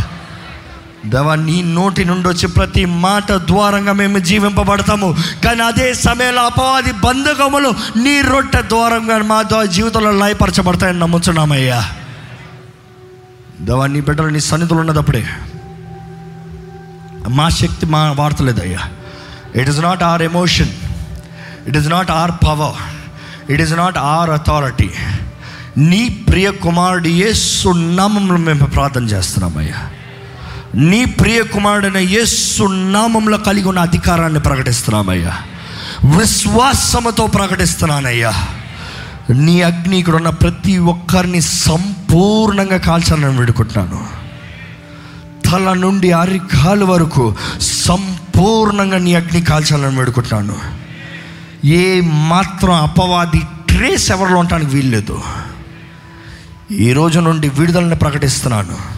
దేవా 1.12 1.34
నీ 1.34 1.62
నోటి 1.62 2.04
నుండి 2.04 2.28
వచ్చే 2.28 2.46
ప్రతి 2.46 2.84
మాట 2.84 3.32
ద్వారంగా 3.32 3.92
మేము 3.92 4.18
జీవింపబడతాము. 4.18 5.08
కానీ 5.44 5.62
అదే 5.62 5.94
సమయంలో 5.94 6.42
అపవాది 6.42 6.92
బంధకములు 6.92 7.70
నీ 7.96 8.20
రొట్టె 8.20 8.62
ద్వారంగా 8.62 9.18
మా 9.22 9.42
ద్వారా 9.42 9.64
జీవితంలో 9.64 10.10
లయపరచబడతాయని 10.10 10.98
నమ్ముతున్నామయ్యా 10.98 11.80
దేవా 13.60 13.86
నీ 13.86 14.00
బిడ్డలు 14.00 14.28
నీ 14.28 14.40
సన్నిధులు 14.40 14.80
ఉన్నదప్పుడే. 14.80 15.22
మా 17.28 17.48
శక్తి 17.48 17.86
మా 17.86 18.00
వాడతలేదయ్యా 18.12 18.82
it 19.60 19.68
is 19.68 19.80
not 19.80 20.02
our 20.02 20.22
emotion 20.22 20.72
it 21.68 21.76
is 21.76 21.88
not 21.88 22.10
our 22.10 22.30
power 22.30 22.80
it 23.52 23.62
is 23.62 23.72
not 23.72 23.98
our 23.98 24.30
authority 24.30 24.90
నీ 25.78 26.02
ప్రియ 26.28 26.50
కుమారుడు 26.50 27.08
ఏ 27.08 27.32
సున్నామంలో 27.32 28.36
మేము 28.36 28.66
ప్రార్థన 28.66 29.04
చేస్తున్నామయ్యా. 29.04 29.80
నీ 30.77 31.05
ప్రియ 31.05 31.43
కుమారుడైన 31.43 31.97
యేసు 31.97 32.62
నామంలో 32.65 33.39
కలిగి 33.39 33.69
ఉన్న 33.69 33.78
అధికారాన్ని 33.78 34.40
ప్రకటిస్తున్నామయ్యా. 34.40 35.39
విశ్వాసముతో 36.19 37.27
ప్రకటిస్తున్నానయ్యా. 37.27 38.32
నీ 39.31 39.62
అగ్ని 39.62 39.98
ఇక్కడ 39.98 40.15
ఉన్న 40.15 40.31
ప్రతి 40.31 40.78
ఒక్కరిని 40.78 41.40
సంపూర్ణంగా 41.40 42.77
కాల్చాలని 42.77 43.39
వేడుకుంటున్నాను. 43.39 44.07
తల 45.44 45.73
నుండి 45.73 46.12
అరికాలు 46.12 46.85
వరకు 46.85 47.35
సంపూర్ణంగా 47.61 48.98
నీ 48.98 49.15
అగ్ని 49.15 49.40
కాల్చాలని 49.40 49.98
వేడుకుంటున్నాను. 49.98 50.57
ఏ 51.66 52.01
మాత్రం 52.05 52.74
అపవాది 52.74 53.43
ట్రేస్ 53.69 54.11
ఎవరిలో 54.11 54.39
ఉండటానికి 54.39 54.70
వీల్లేదు 54.77 55.23
ఈ 56.70 56.93
రోజు 56.93 57.20
నుండి 57.20 57.48
విడుదలని 57.48 57.97
ప్రకటిస్తున్నాను. 57.97 58.97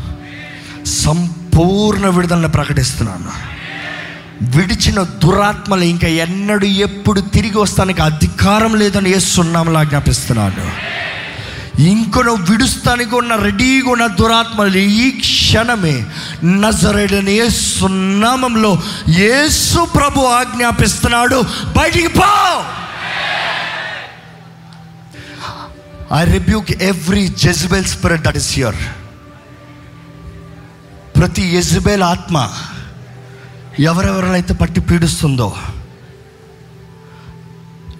సంపూర్ణ 0.84 1.37
పూర్ణ 1.58 2.06
విడుదలని 2.06 2.48
ప్రకటిస్తున్నాను. 2.48 3.58
విడిచిన 4.42 5.02
దురాత్మలు 5.02 5.84
ఇంకా 5.84 6.08
ఎన్నడూ 6.08 6.66
ఎప్పుడు 6.66 7.20
తిరిగి 7.20 7.58
వస్తానికి 7.58 8.02
అధికారం 8.02 8.74
లేదని 8.74 9.10
ఏ 9.10 9.18
సున్నామలా 9.18 9.84
జ్ఞాపిస్తున్నాను 9.84 10.66
ఇంకొన 11.82 12.30
విడుస్తానికి 12.30 13.14
ఉన్న 13.14 13.34
రెడీగా 13.34 13.90
ఉన్న 13.90 14.06
దురాత్మలు 14.06 14.76
ఈ 14.76 15.10
క్షణమే 15.10 16.04
నజరేడని 16.44 17.34
ఏ 17.34 17.48
సున్నామంలో 17.48 18.82
యేసు 19.08 19.88
ప్రభు 19.96 20.20
ఆజ్ఞాపిస్తున్నాడు. 20.20 21.44
బయటికి 21.76 22.08
పో! 22.08 22.30
I 26.16 26.24
rebuke 26.24 26.82
every 26.82 27.28
Jezebel 27.28 27.84
spirit 27.84 28.22
that 28.22 28.36
is 28.36 28.54
here 28.54 28.76
ప్రతి 31.18 31.42
యజ్బేల్ 31.42 32.02
ఆత్మ 32.02 32.50
ఎవరెవరినైతే 33.78 34.54
పట్టి 34.54 34.80
పీడిస్తుందో 34.80 35.56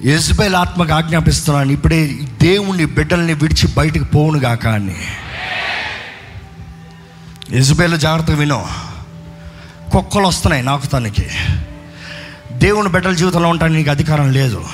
యజ్బేల్ 0.04 0.54
ఆత్మకు 0.54 0.92
ఆజ్ఞాపిస్తున్నాను 0.92 1.72
ఇప్పుడే 1.72 2.06
దేవుణ్ణి 2.42 2.84
బిడ్డల్ని 2.84 3.34
విడిచి 3.34 3.68
బయటికి 3.76 4.04
పోవును 4.04 4.38
గాక 4.38 4.66
అని. 4.66 4.96
యజ్బేల్ 7.52 7.98
జాగ్రత్తగా 7.98 8.36
వినో. 8.36 8.68
కుక్కలు 9.92 10.26
వస్తున్నాయి 10.26 10.62
నాకు 10.62 10.86
తనకి. 10.86 11.26
దేవుని 12.52 12.88
బిడ్డల 12.88 13.12
జీవితంలో 13.12 13.48
ఉండడానికి 13.48 13.78
నీకు 13.78 13.90
అధికారం 13.90 14.32
లేదు. 14.32 14.64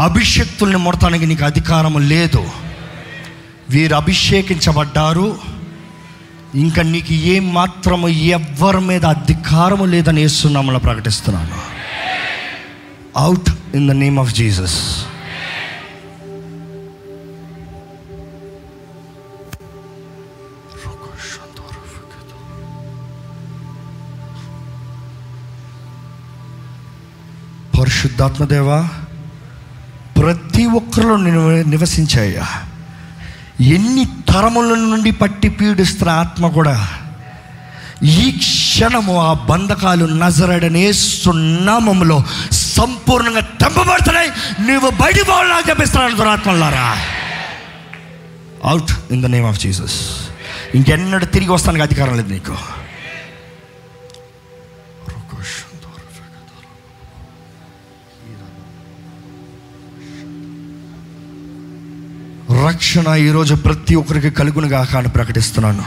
అభిషక్తుల్ని 0.00 0.76
ముడతానికి 0.76 1.26
నీకు 1.26 1.44
అధికారం 1.44 2.08
లేదు. 2.08 2.48
వీరు 3.70 3.94
అభిషేకించబడ్డారు. 3.94 5.55
ఇంకా 6.56 6.82
నీకు 6.82 7.12
ఏ 7.12 7.40
మాత్రము 7.40 8.08
ఎవ్వరి 8.08 8.80
మీద 8.80 9.04
అధికారము 9.04 9.84
లేదని 9.84 10.20
వేస్తున్నామని 10.22 10.78
ప్రకటిస్తున్నాను. 10.78 11.58
Out 13.16 13.50
in 13.76 13.88
the 13.88 13.92
name 14.02 14.18
of 14.18 14.32
Jesus 14.34 14.78
పరిశుద్ధాత్మదేవా 27.78 28.78
ప్రతి 30.16 30.66
ఒక్కరిలో 30.66 31.16
నేను 31.16 31.42
ఎన్ని 33.74 34.06
తరముల 34.36 34.74
నుండి 34.74 35.10
పట్టి 35.10 35.48
పీడిస్తున్న 35.48 36.10
ఆత్మ 36.12 36.48
కూడా 36.48 36.88
ఈ 38.02 38.24
క్షణము 38.38 39.20
ఆ 39.20 39.32
బంధకాలు 39.32 40.04
నజరడనే 40.04 40.92
సున్నామములో 40.92 42.24
సంపూర్ణంగా 42.52 43.40
తెంపబడుతున్నాయి. 43.40 44.30
నువ్వు 44.60 44.90
బయట 44.90 45.28
పోవాలని 45.28 45.70
చెప్పిస్తున్నాను 45.70 46.16
దురాత్మలారా 46.16 46.96
out 48.64 48.92
in 49.10 49.22
the 49.22 49.26
name 49.26 49.46
of 49.46 49.60
Jesus 49.60 49.96
ఇంకెన్నడూ 50.74 51.26
తిరిగి 51.26 51.52
వస్తానికి 51.52 51.82
అధికారం 51.82 52.16
లేదు 52.16 52.28
నీకు. 52.28 52.56
రక్షణ 62.66 63.14
ఈరోజు 63.14 63.54
ప్రతి 63.54 63.94
ఒక్కరికి 63.94 64.30
కలుగును 64.30 64.68
గాక 64.68 64.96
అని 64.96 65.08
ప్రకటిస్తున్నాను. 65.08 65.84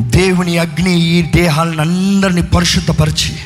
దేవుని 0.00 0.58
అగ్ని 0.58 1.00
ఈ 1.00 1.22
దేహాలను 1.22 1.80
అందరినీ 1.80 2.42
పరిశుద్ధపరిచి 2.42 3.36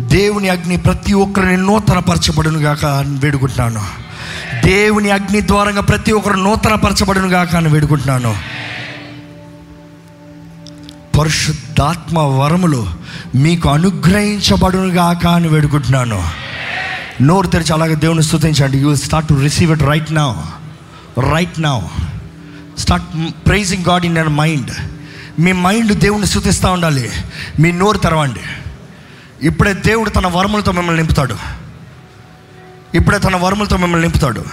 దేవుని 0.00 0.48
అగ్ని 0.48 0.76
ప్రతి 0.76 1.12
ఒక్కరిని 1.12 1.56
నూతనపరచబడును 1.56 2.58
గాక 2.60 2.84
అని 2.84 3.18
వేడుకుంటున్నాను. 3.18 3.84
దేవుని 4.66 5.10
అగ్ని 5.10 5.46
ద్వారంగా 5.46 5.80
ప్రతి 5.80 6.12
ఒక్కరు 6.12 6.34
నూతనపరచబడును 6.34 7.28
గాక 7.28 7.56
అని 7.56 7.68
వేడుకుంటున్నాను. 7.68 8.36
పరిశుద్ధాత్మ 11.18 12.18
వరములు 12.18 12.86
మీకు 13.34 13.68
అనుగ్రహించబడును 13.68 14.88
గాక 14.88 15.26
అని 15.26 15.48
వేడుకుంటున్నాను. 15.48 16.45
నోరు 17.22 17.46
తెరిచి 17.46 17.72
అలాగే 17.72 17.94
దేవుని 17.94 18.22
స్థుతించండి 18.22 18.78
you 18.78 18.96
start 18.96 19.28
to 19.28 19.34
receive 19.34 19.72
it 19.72 19.82
right 19.82 20.12
now 20.12 20.32
right 21.32 21.60
now 21.60 21.80
start 22.78 23.06
praising 23.46 23.84
God 23.84 24.06
in 24.06 24.18
your 24.18 24.28
mind 24.28 24.70
me 25.40 25.52
mind 25.52 25.92
దేవుని 25.92 26.26
స్థుతిస్తూ 26.26 26.72
ఉండాలి. 26.72 27.10
మీ 27.60 27.72
నోరు 27.72 27.98
తెరవండి. 27.98 28.40
ఇప్పుడే 29.46 29.72
దేవుడు 29.72 30.10
తన 30.10 30.26
వరములతో 30.26 30.72
మిమ్మల్ని 30.72 31.02
నింపుతాడు. 31.02 31.36
ఇప్పుడే 32.94 33.18
తన 33.18 33.36
వరములతో 33.36 33.76
మిమ్మల్ని 33.76 34.08
నింపుతాడు. 34.08 34.44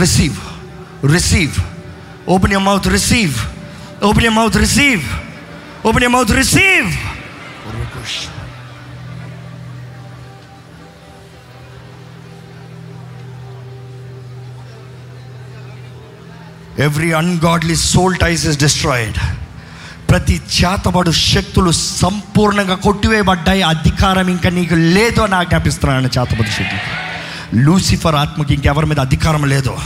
Receive 0.00 0.36
receive 1.12 1.52
open 2.28 2.52
your 2.52 2.62
mouth 2.62 2.86
receive 2.86 3.34
open 4.04 4.24
your 4.24 4.34
mouth 4.34 4.56
receive 4.56 5.02
open 5.86 6.02
your 6.02 6.12
mouth 6.12 6.30
receive 6.30 6.92
every 16.78 17.12
ungodly 17.12 17.76
soul 17.76 18.16
ties 18.16 18.46
is 18.46 18.58
destroyed 18.58 19.16
ప్రతి 20.10 20.34
చేతబడు 20.34 21.10
శక్తులు 21.10 21.70
సంపూర్ణంగా 21.70 22.74
కొట్టివేయబడ్డాయి. 22.74 23.62
అధికారం 23.62 24.28
ఇంకా 24.28 24.50
నీకు 24.50 24.74
లేదు 24.74 25.20
అని 25.20 25.34
ఆజ్ఞాపిస్తున్నాను 25.34 26.06
చేతబడు 26.06 26.48
శక్తి 26.48 26.78
లూసిఫర్ 27.56 28.14
ఆత్మకి 28.14 28.54
ఇంకెవరి 28.54 28.86
మీద 28.86 29.00
అధికారం 29.00 29.44
లేదు. 29.44 29.76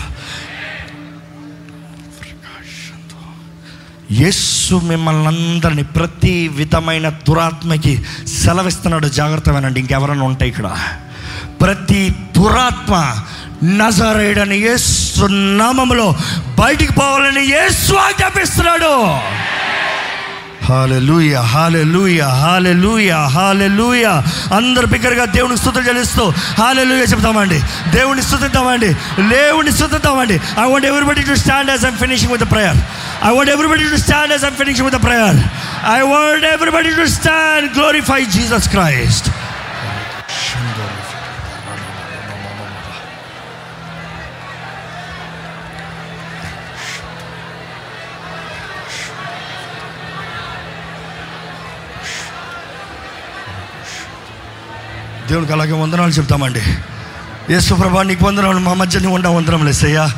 యేసు 4.12 4.74
మిమ్మల్ని 4.74 5.26
అందరినీ 5.26 5.82
ప్రతి 5.82 6.48
విధమైన 6.48 7.08
దురాత్మకి 7.08 8.04
సెలవిస్తున్నాడు. 8.26 9.08
జాగ్రత్త 9.08 9.50
వినండి 9.50 9.80
ఇంకెవరైనా 9.80 10.24
ఉంటాయి 10.24 10.50
ఇక్కడ. 10.50 10.78
ప్రతి 11.60 12.16
దురాత్మ 12.38 13.16
నజరేడని 13.64 14.58
ఏసు 14.58 15.26
నామంలో 15.26 15.56
నామములో 15.56 16.14
బయటికి 16.58 16.92
పోవాలని 16.92 17.42
ఏసు 17.50 17.94
ఆజ్ఞాపిస్తున్నాడు. 17.94 18.92
హాలెలూయ 20.66 21.34
హాలెలూయ 21.34 22.20
హాలెలూయ 22.22 23.12
హాలెలూయ 23.12 24.04
అందరు 24.56 24.86
బిగ్గరగా 24.86 25.24
దేవుని 25.24 25.56
స్థుతులు 25.56 25.88
చెల్లిస్తూ 25.88 26.32
హాలెలూయ 26.58 27.00
చెప్తామండి. 27.00 27.60
దేవుని 27.90 28.22
స్థుతిద్దామండి. 28.22 28.92
దేవుని 29.28 29.72
స్థుతిద్దామండి. 29.72 30.34
I 30.34 30.70
want 30.70 30.86
everybody 30.86 31.22
to 31.22 31.34
stand 31.34 31.70
as 31.70 31.86
I'm 31.86 31.96
finishing 31.96 32.32
with 32.32 32.50
prayer 32.52 32.76
I 33.24 33.30
want 33.30 33.50
everybody 33.50 33.90
to 33.90 33.96
stand 33.96 34.32
as 34.32 34.44
I'm 34.44 34.56
finishing 34.56 34.90
with 34.90 35.02
prayer 35.02 35.38
I 35.98 36.00
want 36.00 36.44
everybody 36.44 36.90
to 36.90 37.06
stand 37.10 37.78
glorify 37.78 38.24
Jesus 38.24 38.68
Christ 38.68 39.28
దేవునికి 55.30 55.52
అలాగే 55.52 55.72
వందనాలు 55.72 56.10
చెప్తామండి. 56.10 56.62
యేసుప్రభా 57.50 58.02
నీకు 58.02 58.24
వందనాలు. 58.24 58.58
మా 58.58 58.74
మధ్య 58.74 58.98
నువ్వు 58.98 59.14
ఉండ 59.14 59.26
వందనం 59.26 59.66
లేసయ్యా. 59.66 60.10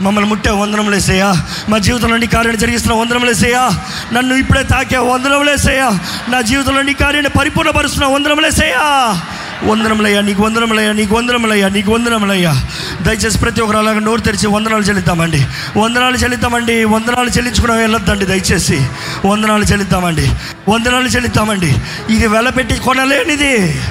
మమ్మల్ని 0.00 0.30
ముట్టే 0.30 0.50
వందనం 0.50 0.90
లేసయ్యా. 0.90 1.34
మా 1.68 1.78
జీవితంలో 1.78 2.16
నీ 2.16 2.26
కార్యాన్ని 2.26 2.60
జరిగిస్తున్న 2.60 3.00
వందనం 3.00 3.24
లేసయ్యా. 3.24 3.70
నన్ను 4.12 4.34
ఇప్పుడే 4.34 4.62
తాకే 4.62 4.98
వందనం 4.98 5.44
లేసయ్యా. 5.44 5.98
నా 6.28 6.40
జీవితంలో 6.40 6.82
నీ 6.82 6.94
కార్యాన్ని 6.94 7.38
పరిపూర్ణపరుస్తున్న 7.38 8.06
వందనం 8.06 8.38
లేసయ్యా. 8.38 9.20
వందనములయ్యా 9.64 10.20
నీకు 10.20 10.42
వందనములయ్యా 10.42 10.92
నీకు 10.92 11.14
వందనములయ్యా 11.14 11.68
నీకు 11.68 11.92
వందనములయ్యా. 11.92 12.66
దయచేసి 13.02 13.38
ప్రతి 13.38 13.60
ఒక్కరు 13.60 13.78
అలాగే 13.78 13.98
నోరు 13.98 14.20
తెరిచి 14.20 14.46
వందనాలు 14.46 14.82
చెల్లిద్దామండి. 14.82 15.46
వందనాలు 15.78 16.16
చెల్లిద్దామండి 16.16 16.84
వందనాలు 16.84 17.28
చెల్లించుకుని 17.28 17.72
వెళ్ళొద్దండి 17.72 18.26
దయచేసి. 18.26 18.86
వందనాలు 19.26 19.64
చెల్లిద్దామండి 19.64 20.30
వందనాలు 20.68 21.08
చెల్లిద్దామండి. 21.08 21.74
ఇది 22.10 22.26
వెలపెట్టి 22.26 22.74
కొనలేనిది. 22.74 23.82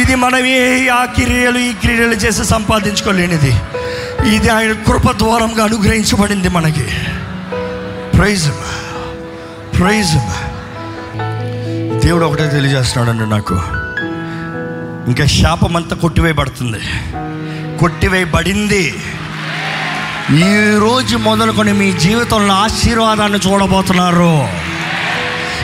ఇది 0.00 0.14
మనం 0.14 0.46
ఏ 0.46 0.88
ఆ 0.88 1.04
క్రియలు 1.04 1.58
ఈ 1.58 1.72
క్రియలు 1.72 2.14
చేసి 2.14 2.44
సంపాదించుకోలేనిది. 2.44 3.56
ఇది 4.34 4.48
ఆయన 4.48 4.72
కృప 4.72 5.12
ద్వారంగా 5.12 5.64
అనుగ్రహించబడింది 5.64 6.48
మనకి. 6.48 6.86
ప్రైజ్ 8.16 8.50
ప్రైజ్ 9.78 10.14
దేవుడు 12.00 12.24
ఒకటే 12.24 12.48
తెలియజేస్తున్నాడండి 12.48 13.30
నాకు. 13.30 13.83
ఇంకా 15.06 15.26
శాపం 15.26 15.76
అంతా 15.76 15.96
కొట్టివేయబడుతుంది. 15.96 16.80
కొట్టివేయబడింది. 17.78 18.94
ఈ 20.32 20.78
రోజు 20.80 21.16
మొదలుకొని 21.16 21.72
మీ 21.72 21.92
జీవితంలో 21.92 22.54
ఆశీర్వాదాన్ని 22.54 23.38
చూడబోతున్నారు. 23.38 24.48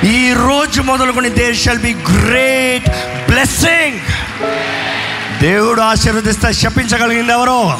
ఈ 0.06 0.32
రోజు 0.32 0.80
మొదలుకొని 0.80 1.30
there 1.30 1.56
shall 1.56 1.78
be 1.78 1.94
great 1.94 2.88
blessing 3.30 4.00
దేవుడు 5.42 5.80
ఆశీర్వదిస్తే 5.80 6.52
శపించగలిగింది 6.52 7.32
ఎవరో? 7.32 7.78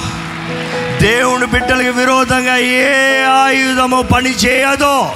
దేవుని 1.03 1.47
బిడ్డలకి 1.47 1.91
విరోధంగా 1.91 2.57
ఏ 2.57 3.23
ఆయుధము 3.23 4.03
పని 4.03 4.31
చేయదో. 4.31 5.12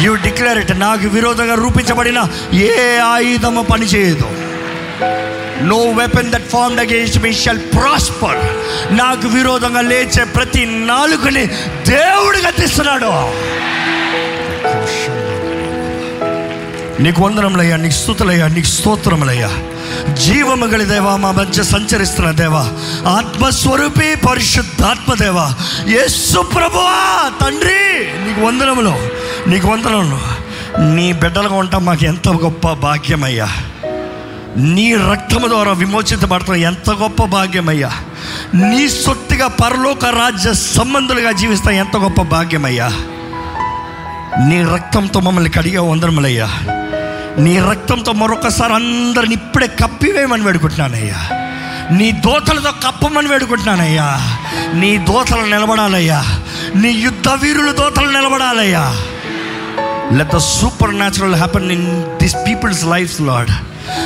యు 0.00 0.14
డిక్లేర్ 0.14 0.58
ఇట్ 0.58 0.80
నాకు 0.80 1.08
విరోధంగా 1.08 1.54
రూపించబడిన 1.54 2.28
ఏ 2.54 2.98
ఆయుధము 2.98 3.62
పని 3.62 3.86
చేయదు. 3.86 4.28
No 5.62 5.76
weapon 5.76 6.32
that 6.32 6.50
form 6.50 6.78
against 6.78 7.18
me 7.18 7.32
shall 7.32 7.58
prosper 7.58 8.38
నాకు 8.94 9.28
విరోధంగా 9.28 9.80
లేచే 9.80 10.24
ప్రతి 10.24 10.66
నాలుగుని 10.66 11.46
దేవుడు 11.88 12.38
గతిస్తున్నాడు 12.38 13.12
నీకు 17.02 17.22
వందనములయ్యా 17.22 17.76
నీకు 17.76 17.94
స్థుతులయ్యా 17.94 18.48
నీకు 18.48 18.66
స్తోత్రములయ్యా. 18.66 19.50
జీవము 20.12 20.66
గల 20.66 20.82
దేవా 20.82 21.16
మా 21.16 21.30
మధ్య 21.30 21.62
సంచరిస్తున్న 21.62 22.30
దేవా. 22.30 22.70
ఆత్మస్వరూపి 23.10 24.14
పరిశుద్ధాత్మదేవా 24.14 25.54
యేసు 25.86 26.40
ప్రభువా 26.40 27.30
తండ్రి 27.40 28.04
నీకు 28.24 28.40
వందనములు 28.46 28.94
నీకు 29.46 29.68
వందనములు. 29.68 30.18
నీ 30.94 31.12
బిడ్డలుగా 31.12 31.54
ఉంటాం 31.54 31.84
మాకు 31.84 32.04
ఎంత 32.04 32.28
గొప్ప 32.28 32.72
భాగ్యమయ్యా. 32.72 33.48
నీ 34.56 34.94
రక్తము 34.94 35.48
ద్వారా 35.48 35.72
విమోచించబడతాం 35.72 36.56
ఎంత 36.56 36.90
గొప్ప 36.90 37.24
భాగ్యమయ్యా. 37.24 37.92
నీ 38.54 38.88
సొత్తుగా 38.88 39.46
పరలోక 39.46 40.04
రాజ్య 40.04 40.54
సంబంధులుగా 40.54 41.32
జీవిస్తా 41.32 41.70
ఎంత 41.70 41.96
గొప్ప 41.96 42.22
భాగ్యమయ్యా. 42.22 42.88
నీ 44.48 44.62
రక్తంతో 44.62 45.20
మమ్మల్ని 45.20 45.50
కడిగా 45.50 45.82
వందరములయ్యా 45.82 46.48
నీ 47.38 47.58
రక్తంతో 47.58 48.12
మరొకసారి 48.12 48.74
అందరిని 48.74 49.34
ఇప్పుడే 49.34 49.66
కప్పివేయమని 49.66 50.42
వేడుకుంటున్నానయ్యా. 50.42 51.48
నీ 51.96 52.12
దోతలతో 52.12 52.70
కప్పమని 52.70 53.28
వేడుకుంటున్నానయ్యా. 53.28 54.38
నీ 54.72 54.98
దోతలు 54.98 55.40
నిలబడాలయ్యా. 55.40 56.24
నీ 56.74 56.88
యుద్ధ 56.88 57.28
వీరుల 57.28 57.70
దోతలు 57.70 58.10
నిలబడాలయ్యా. 58.10 58.96
Let 60.12 60.34
the 60.34 60.36
supernatural 60.94 61.34
happen 61.34 61.72
in 61.72 62.02
this 62.02 62.36
people's 62.36 62.84
life 62.84 63.20
Lord 63.20 63.50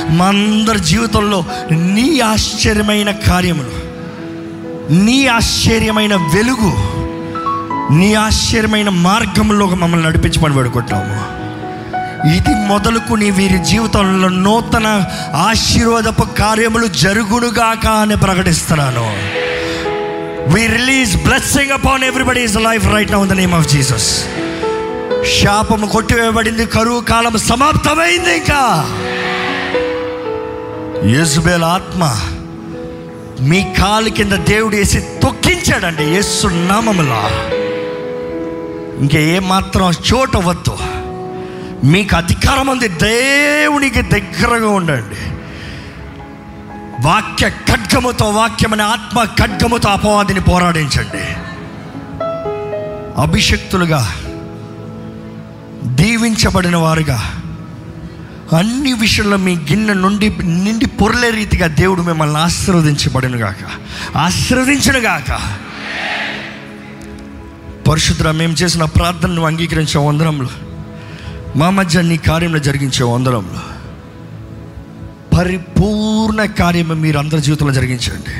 మా 0.09 0.27
అందరి 0.27 0.79
జీవితంలో 0.79 1.45
నీ 1.71 2.19
ఆశ్చర్యమైన 2.19 3.11
కార్యములు 3.11 3.73
నీ 4.93 5.27
ఆశ్చర్యమైన 5.27 6.15
వెలుగు 6.15 6.73
నీ 7.93 8.13
ఆశ్చర్యమైన 8.13 8.89
మార్గంలో 8.89 9.65
మమ్మల్ని 9.67 10.07
నడిపించమని 10.07 10.55
వేడుకుంటాము 10.55 11.17
ఇది 12.35 12.53
మొదలుకుని 12.67 13.31
వీరి 13.31 13.65
జీవితంలో 13.65 14.27
నూతన 14.27 15.05
ఆశీర్వాదపు 15.35 16.25
కార్యములు 16.39 16.87
జరుగునుగాక 16.87 17.87
అని 17.87 18.15
ప్రకటిస్తున్నాను. 18.15 19.07
We 20.53 20.67
release 20.67 21.17
blessing 21.17 21.71
upon 21.71 22.03
everybody 22.03 22.41
is 22.41 22.55
life 22.55 22.87
right 22.93 23.11
now 23.11 23.25
the 23.25 23.33
name 23.33 23.53
of 23.53 23.67
Jesus 23.67 24.09
శాపము 25.39 25.87
కొట్టివేయబడింది 25.87 26.65
కరువు 26.65 27.01
కాలం 27.01 27.37
సమాప్తమైంది 27.37 28.37
ఇంకా. 28.37 28.85
యేసుబేల 31.05 31.63
ఆత్మ 31.63 32.19
మీ 33.41 33.73
కాలు 33.79 34.09
కింద 34.09 34.33
దేవుడు 34.33 34.75
వేసి 34.75 34.99
తొక్కించాడండి 34.99 36.03
యేసు 36.03 36.47
నామములా. 36.47 37.29
ఇంకా 38.99 39.19
ఏమాత్రం 39.19 39.91
చోట 39.91 40.37
వద్దు 40.37 40.77
మీకు 41.83 42.15
అధికారం 42.15 42.67
ఉంది. 42.67 42.87
దేవునికి 42.87 44.01
దగ్గరగా 44.01 44.67
ఉండండి. 44.67 45.43
వాక్య 47.07 47.49
ఖడ్గముతో 47.49 48.29
వాక్యమని 48.29 48.81
ఆత్మ 48.81 49.23
ఖడ్గముతో 49.23 49.89
అపవాదిని 49.89 50.39
పోరాడించండి. 50.39 51.25
అభిషక్తులుగా 53.21 54.15
దీవించబడిన 55.83 56.75
వారుగా 56.75 57.42
అన్ని 58.53 58.93
విషయంలో 58.93 59.37
మీ 59.37 59.55
గిన్నె 59.55 59.93
నుండి 59.93 60.29
నిండి 60.43 60.85
పొరలే 60.85 61.29
రీతిగా 61.29 61.67
దేవుడు 61.67 62.01
మిమ్మల్ని 62.01 62.37
ఆశీర్వదించబడిన 62.37 63.43
గాక. 63.43 63.71
ఆశీర్వదించిన 64.17 64.93
గాక. 64.97 65.57
పరిశుద్ధ 67.87 68.27
మేము 68.27 68.53
చేసిన 68.53 68.83
ప్రార్థనను 68.83 69.41
అంగీకరించే 69.41 69.99
వందరంలో 69.99 70.49
మా 71.55 71.69
మధ్య 71.69 72.01
నీ 72.01 72.17
కార్యంలో 72.17 72.59
జరిగించే 72.59 73.03
వందరంలో 73.03 73.61
పరిపూర్ణ 75.37 76.45
కార్యము 76.45 76.93
మీరు 76.93 77.17
అందరి 77.17 77.41
జీవితంలో 77.41 77.73
జరిగించండి. 77.73 78.33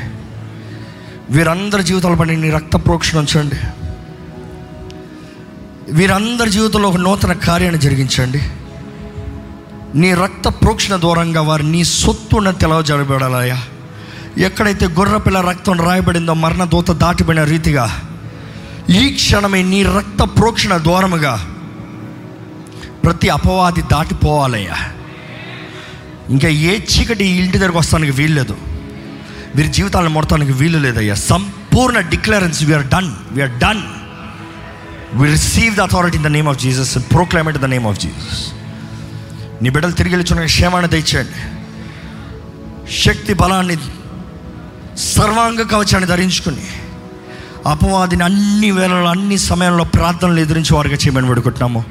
వీరందరి 1.30 1.82
జీవితాల 1.82 2.14
పడి 2.14 2.36
నీ 2.36 2.50
రక్త 2.50 2.76
ప్రోక్షణ 2.76 3.18
ఉంచండి. 3.18 3.56
వీరందరి 5.92 6.50
జీవితంలో 6.50 6.88
ఒక 6.88 6.96
నూతన 6.96 7.32
కార్యాన్ని 7.32 7.80
జరిగించండి. 7.80 8.42
నీ 9.94 10.14
రక్త 10.14 10.48
ప్రోక్షణ 10.48 10.96
దూరంగా 10.96 11.40
వారు 11.40 11.62
నీ 11.62 11.84
సొత్తున్న 11.84 12.50
తెలవజరబడాలయా 12.50 13.58
ఎక్కడైతే 14.38 14.86
గొర్రపిల్ల 14.86 15.40
రక్తం 15.40 15.80
రాయబడిందో 15.80 16.34
మరణ 16.34 16.64
దూత 16.64 16.90
దాటిపోయిన 16.90 17.44
రీతిగా 17.44 17.84
ఈ 18.90 19.10
క్షణమే 19.10 19.62
నీ 19.62 19.82
రక్త 19.82 20.22
ప్రోక్షణ 20.38 20.78
ద్వారముగా 20.78 21.34
ప్రతి 23.04 23.28
అపవాది 23.28 23.82
దాటిపోవాలయ్యా. 23.82 24.76
ఇంకా 26.30 26.48
ఏ 26.48 26.80
చీకటి 26.92 27.24
ఇంటి 27.24 27.58
దగ్గరకు 27.58 27.78
వస్తానికి 27.78 28.12
వీల్లేదు 28.12 28.56
వీరి 29.54 29.68
జీవితాలను 29.68 30.10
మొడతానికి 30.10 30.52
వీలు 30.52 30.78
లేదయ్యా. 30.78 31.14
సంపూర్ణ 31.14 32.00
డిక్లరెన్స్ 32.00 32.64
we are 32.64 32.86
done 32.88 33.10
we are 33.32 33.58
done 33.58 33.82
we 35.14 35.30
receive 35.30 35.76
the 35.76 35.80
authority 35.80 36.16
in 36.16 36.24
the 36.24 36.26
name 36.26 36.48
of 36.48 36.58
Jesus 36.58 36.98
proclaim it 37.12 37.58
the 37.58 37.64
name 37.64 37.86
of 37.86 38.00
Jesus 38.00 38.63
నీ 39.64 39.70
బిడ్డలు 39.70 39.92
తిరిగి 39.92 40.16
వెళ్ళి 40.16 40.46
క్షేమాన్ని 40.46 40.90
తెచ్చేయండి 40.90 41.38
శక్తి 43.02 43.34
బలాన్ని 43.34 43.76
సర్వాంగ 44.98 45.62
కవచాన్ని 45.62 46.06
ధరించుకుని 46.06 46.66
అపవాదిని 47.66 48.24
అన్ని 48.24 48.70
వేళల్లో 48.70 49.10
అన్ని 49.10 49.38
సమయాల్లో 49.38 49.84
ప్రార్థనలు 49.84 50.40
ఎదురించి 50.40 50.76
వారికి 50.76 50.94
చేయమని 50.94 51.26
పెడుకుంటున్నాము 51.26 51.84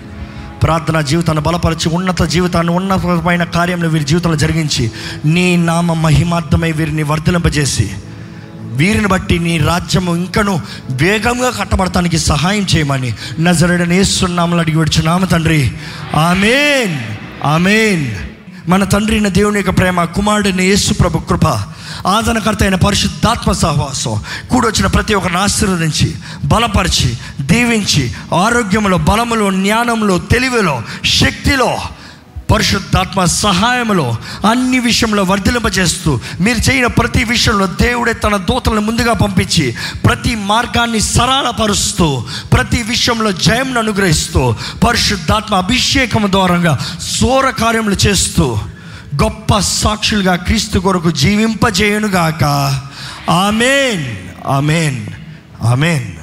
ప్రార్థన 0.63 1.01
జీవితాన్ని 1.01 1.43
బలపరిచి 1.43 1.89
ఉన్నత 1.89 2.23
జీవితాన్ని 2.23 2.73
ఉన్నతమైన 2.73 3.43
కార్యంలో 3.43 3.89
వీరి 3.89 4.05
జీవితంలో 4.05 4.35
జరిగించి 4.35 4.91
నీ 5.25 5.55
నామ 5.55 5.93
మహిమార్థమై 5.93 6.71
వీరిని 6.71 7.03
వర్ధలింపజేసి 7.03 7.91
వీరిని 8.61 9.07
బట్టి 9.07 9.39
నీ 9.39 9.57
రాజ్యము 9.57 10.15
ఇంకను 10.15 10.61
వేగంగా 10.91 11.49
కట్టబడటానికి 11.49 12.19
సహాయం 12.19 12.67
చేయమని 12.75 13.13
నజరడని 13.39 13.97
ఏస్తున్నామని 13.97 14.61
అడిగి 14.61 14.77
విడుచున్నాము 14.77 15.25
తండ్రి. 15.25 15.71
ఆమెన్. 16.15 17.22
ఆమెన్. 17.45 18.05
మన 18.69 18.83
తండ్రి 18.83 19.15
అయిన 19.15 19.27
దేవుని 19.27 19.57
యొక్క 19.57 19.69
ప్రేమ 19.69 20.03
కుమారుడిని 20.03 20.65
యేసు 20.65 20.93
ప్రభు 20.93 21.17
కృప 21.17 21.45
ఆదరణకర్త 22.07 22.63
అయిన 22.63 22.75
పరిశుద్ధాత్మ 22.75 23.51
సహవాసం 23.51 24.23
కూడొచ్చిన 24.51 24.87
ప్రతి 24.87 25.13
ఒక్కరిని 25.13 25.39
ఆశీర్వదించి 25.39 26.15
బలపరిచి 26.45 27.17
దీవించి 27.41 28.11
ఆరోగ్యంలో 28.35 28.97
బలములో 28.97 29.51
జ్ఞానంలో 29.51 30.17
తెలివిలో 30.17 30.83
శక్తిలో 31.05 31.79
పరిశుద్ధాత్మ 32.53 33.25
సహాయంలో 33.25 34.15
అన్ని 34.49 34.79
విషయంలో 34.79 35.23
వర్ధిలింపజేస్తూ 35.23 36.19
మీరు 36.39 36.71
చేయని 36.71 36.89
ప్రతి 36.89 37.23
విషయంలో 37.23 37.67
దేవుడే 37.67 38.13
తన 38.13 38.35
దూతలను 38.35 38.81
ముందుగా 38.81 39.13
పంపించి 39.13 39.75
ప్రతి 40.05 40.35
మార్గాన్ని 40.35 40.99
సరళపరుస్తూ 40.99 42.23
ప్రతి 42.53 42.83
విషయంలో 42.83 43.31
జయంను 43.31 43.79
అనుగ్రహిస్తూ 43.79 44.55
పరిశుద్ధాత్మ 44.87 45.55
అభిషేకం 45.55 46.31
ద్వారంగా 46.31 46.97
సోర 47.01 47.49
కార్యములు 47.49 47.95
చేస్తూ 48.07 48.59
గొప్ప 49.23 49.59
సాక్షులుగా 49.59 50.35
క్రీస్తు 50.35 50.79
కొరకు 50.79 51.11
జీవింపజేయునుగాక. 51.11 52.43
ఆమెన్. 53.29 54.15
ఆమెన్. 54.47 55.07
ఆమెన్. 55.63 56.22